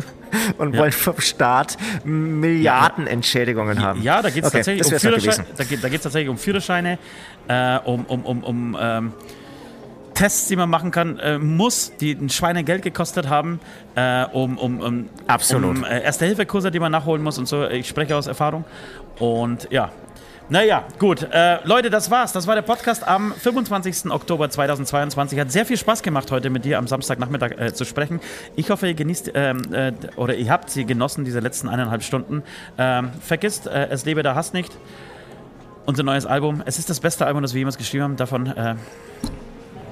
und 0.58 0.74
ja. 0.74 0.80
wollen 0.80 0.92
vom 0.92 1.20
Staat 1.20 1.76
Milliardenentschädigungen 2.04 3.80
haben. 3.80 4.02
Ja, 4.02 4.20
da 4.20 4.30
geht 4.30 4.44
es 4.44 4.48
okay, 4.48 4.58
tatsächlich, 4.58 4.92
um 4.92 4.98
Führerscheine, 4.98 5.46
da 5.56 5.64
geht, 5.64 5.84
da 5.84 5.88
tatsächlich 5.88 6.28
um 6.28 6.38
Führerscheine, 6.38 6.98
äh, 7.48 7.78
um, 7.78 8.04
um, 8.04 8.24
um, 8.24 8.44
um 8.44 8.76
ähm, 8.78 9.12
Tests, 10.16 10.48
die 10.48 10.56
man 10.56 10.70
machen 10.70 10.90
kann, 10.90 11.18
äh, 11.18 11.38
muss, 11.38 11.92
die 12.00 12.12
ein 12.12 12.30
Schweinegeld 12.30 12.82
gekostet 12.82 13.28
haben, 13.28 13.60
äh, 13.94 14.24
um, 14.24 14.56
um, 14.56 14.80
um, 14.80 15.08
Absolut. 15.26 15.76
um 15.76 15.84
äh, 15.84 16.02
Erste-Hilfe-Kurse, 16.02 16.70
die 16.70 16.80
man 16.80 16.90
nachholen 16.90 17.22
muss 17.22 17.38
und 17.38 17.46
so. 17.46 17.66
Ich 17.68 17.86
spreche 17.86 18.16
aus 18.16 18.26
Erfahrung. 18.26 18.64
Und 19.18 19.68
ja, 19.70 19.90
naja, 20.48 20.84
gut. 21.00 21.26
Äh, 21.32 21.58
Leute, 21.64 21.90
das 21.90 22.08
war's. 22.08 22.32
Das 22.32 22.46
war 22.46 22.54
der 22.54 22.62
Podcast 22.62 23.06
am 23.06 23.32
25. 23.32 24.12
Oktober 24.12 24.48
2022. 24.48 25.40
Hat 25.40 25.50
sehr 25.50 25.66
viel 25.66 25.76
Spaß 25.76 26.04
gemacht, 26.04 26.30
heute 26.30 26.50
mit 26.50 26.64
dir 26.64 26.78
am 26.78 26.86
Samstagnachmittag 26.86 27.58
äh, 27.58 27.72
zu 27.72 27.84
sprechen. 27.84 28.20
Ich 28.54 28.70
hoffe, 28.70 28.86
ihr 28.86 28.94
genießt 28.94 29.32
ähm, 29.34 29.62
äh, 29.72 29.92
oder 30.14 30.36
ihr 30.36 30.48
habt 30.48 30.70
sie 30.70 30.84
genossen, 30.84 31.24
diese 31.24 31.40
letzten 31.40 31.68
eineinhalb 31.68 32.04
Stunden. 32.04 32.44
Ähm, 32.78 33.10
vergisst, 33.20 33.66
äh, 33.66 33.88
es 33.90 34.04
lebe 34.04 34.22
da 34.22 34.36
Hass 34.36 34.52
nicht. 34.52 34.72
Unser 35.84 36.04
neues 36.04 36.26
Album. 36.26 36.62
Es 36.64 36.78
ist 36.78 36.90
das 36.90 37.00
beste 37.00 37.26
Album, 37.26 37.42
das 37.42 37.52
wir 37.52 37.58
jemals 37.58 37.76
geschrieben 37.76 38.04
haben. 38.04 38.16
Davon 38.16 38.46
äh, 38.46 38.76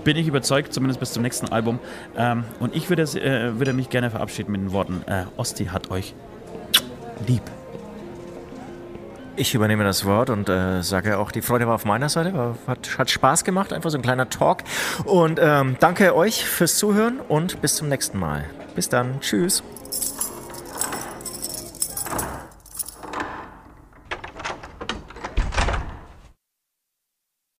bin 0.04 0.16
ich 0.16 0.28
überzeugt, 0.28 0.72
zumindest 0.72 1.00
bis 1.00 1.12
zum 1.12 1.24
nächsten 1.24 1.48
Album. 1.48 1.80
Ähm, 2.16 2.44
und 2.60 2.76
ich 2.76 2.88
würde, 2.88 3.02
äh, 3.02 3.58
würde 3.58 3.72
mich 3.72 3.90
gerne 3.90 4.08
verabschieden 4.08 4.52
mit 4.52 4.60
den 4.60 4.72
Worten: 4.72 5.02
Osti 5.36 5.66
hat 5.66 5.90
euch 5.90 6.14
lieb. 7.26 7.42
Ich 9.36 9.54
übernehme 9.54 9.82
das 9.82 10.04
Wort 10.04 10.30
und 10.30 10.48
äh, 10.48 10.82
sage 10.82 11.18
auch, 11.18 11.32
die 11.32 11.42
Freude 11.42 11.66
war 11.66 11.74
auf 11.74 11.84
meiner 11.84 12.08
Seite, 12.08 12.34
war, 12.34 12.56
hat, 12.68 12.98
hat 12.98 13.10
Spaß 13.10 13.44
gemacht, 13.44 13.72
einfach 13.72 13.90
so 13.90 13.98
ein 13.98 14.02
kleiner 14.02 14.30
Talk. 14.30 14.62
Und 15.04 15.40
ähm, 15.42 15.76
danke 15.80 16.14
euch 16.14 16.44
fürs 16.44 16.76
Zuhören 16.76 17.18
und 17.28 17.60
bis 17.60 17.74
zum 17.74 17.88
nächsten 17.88 18.18
Mal. 18.18 18.44
Bis 18.76 18.88
dann, 18.88 19.20
tschüss. 19.20 19.64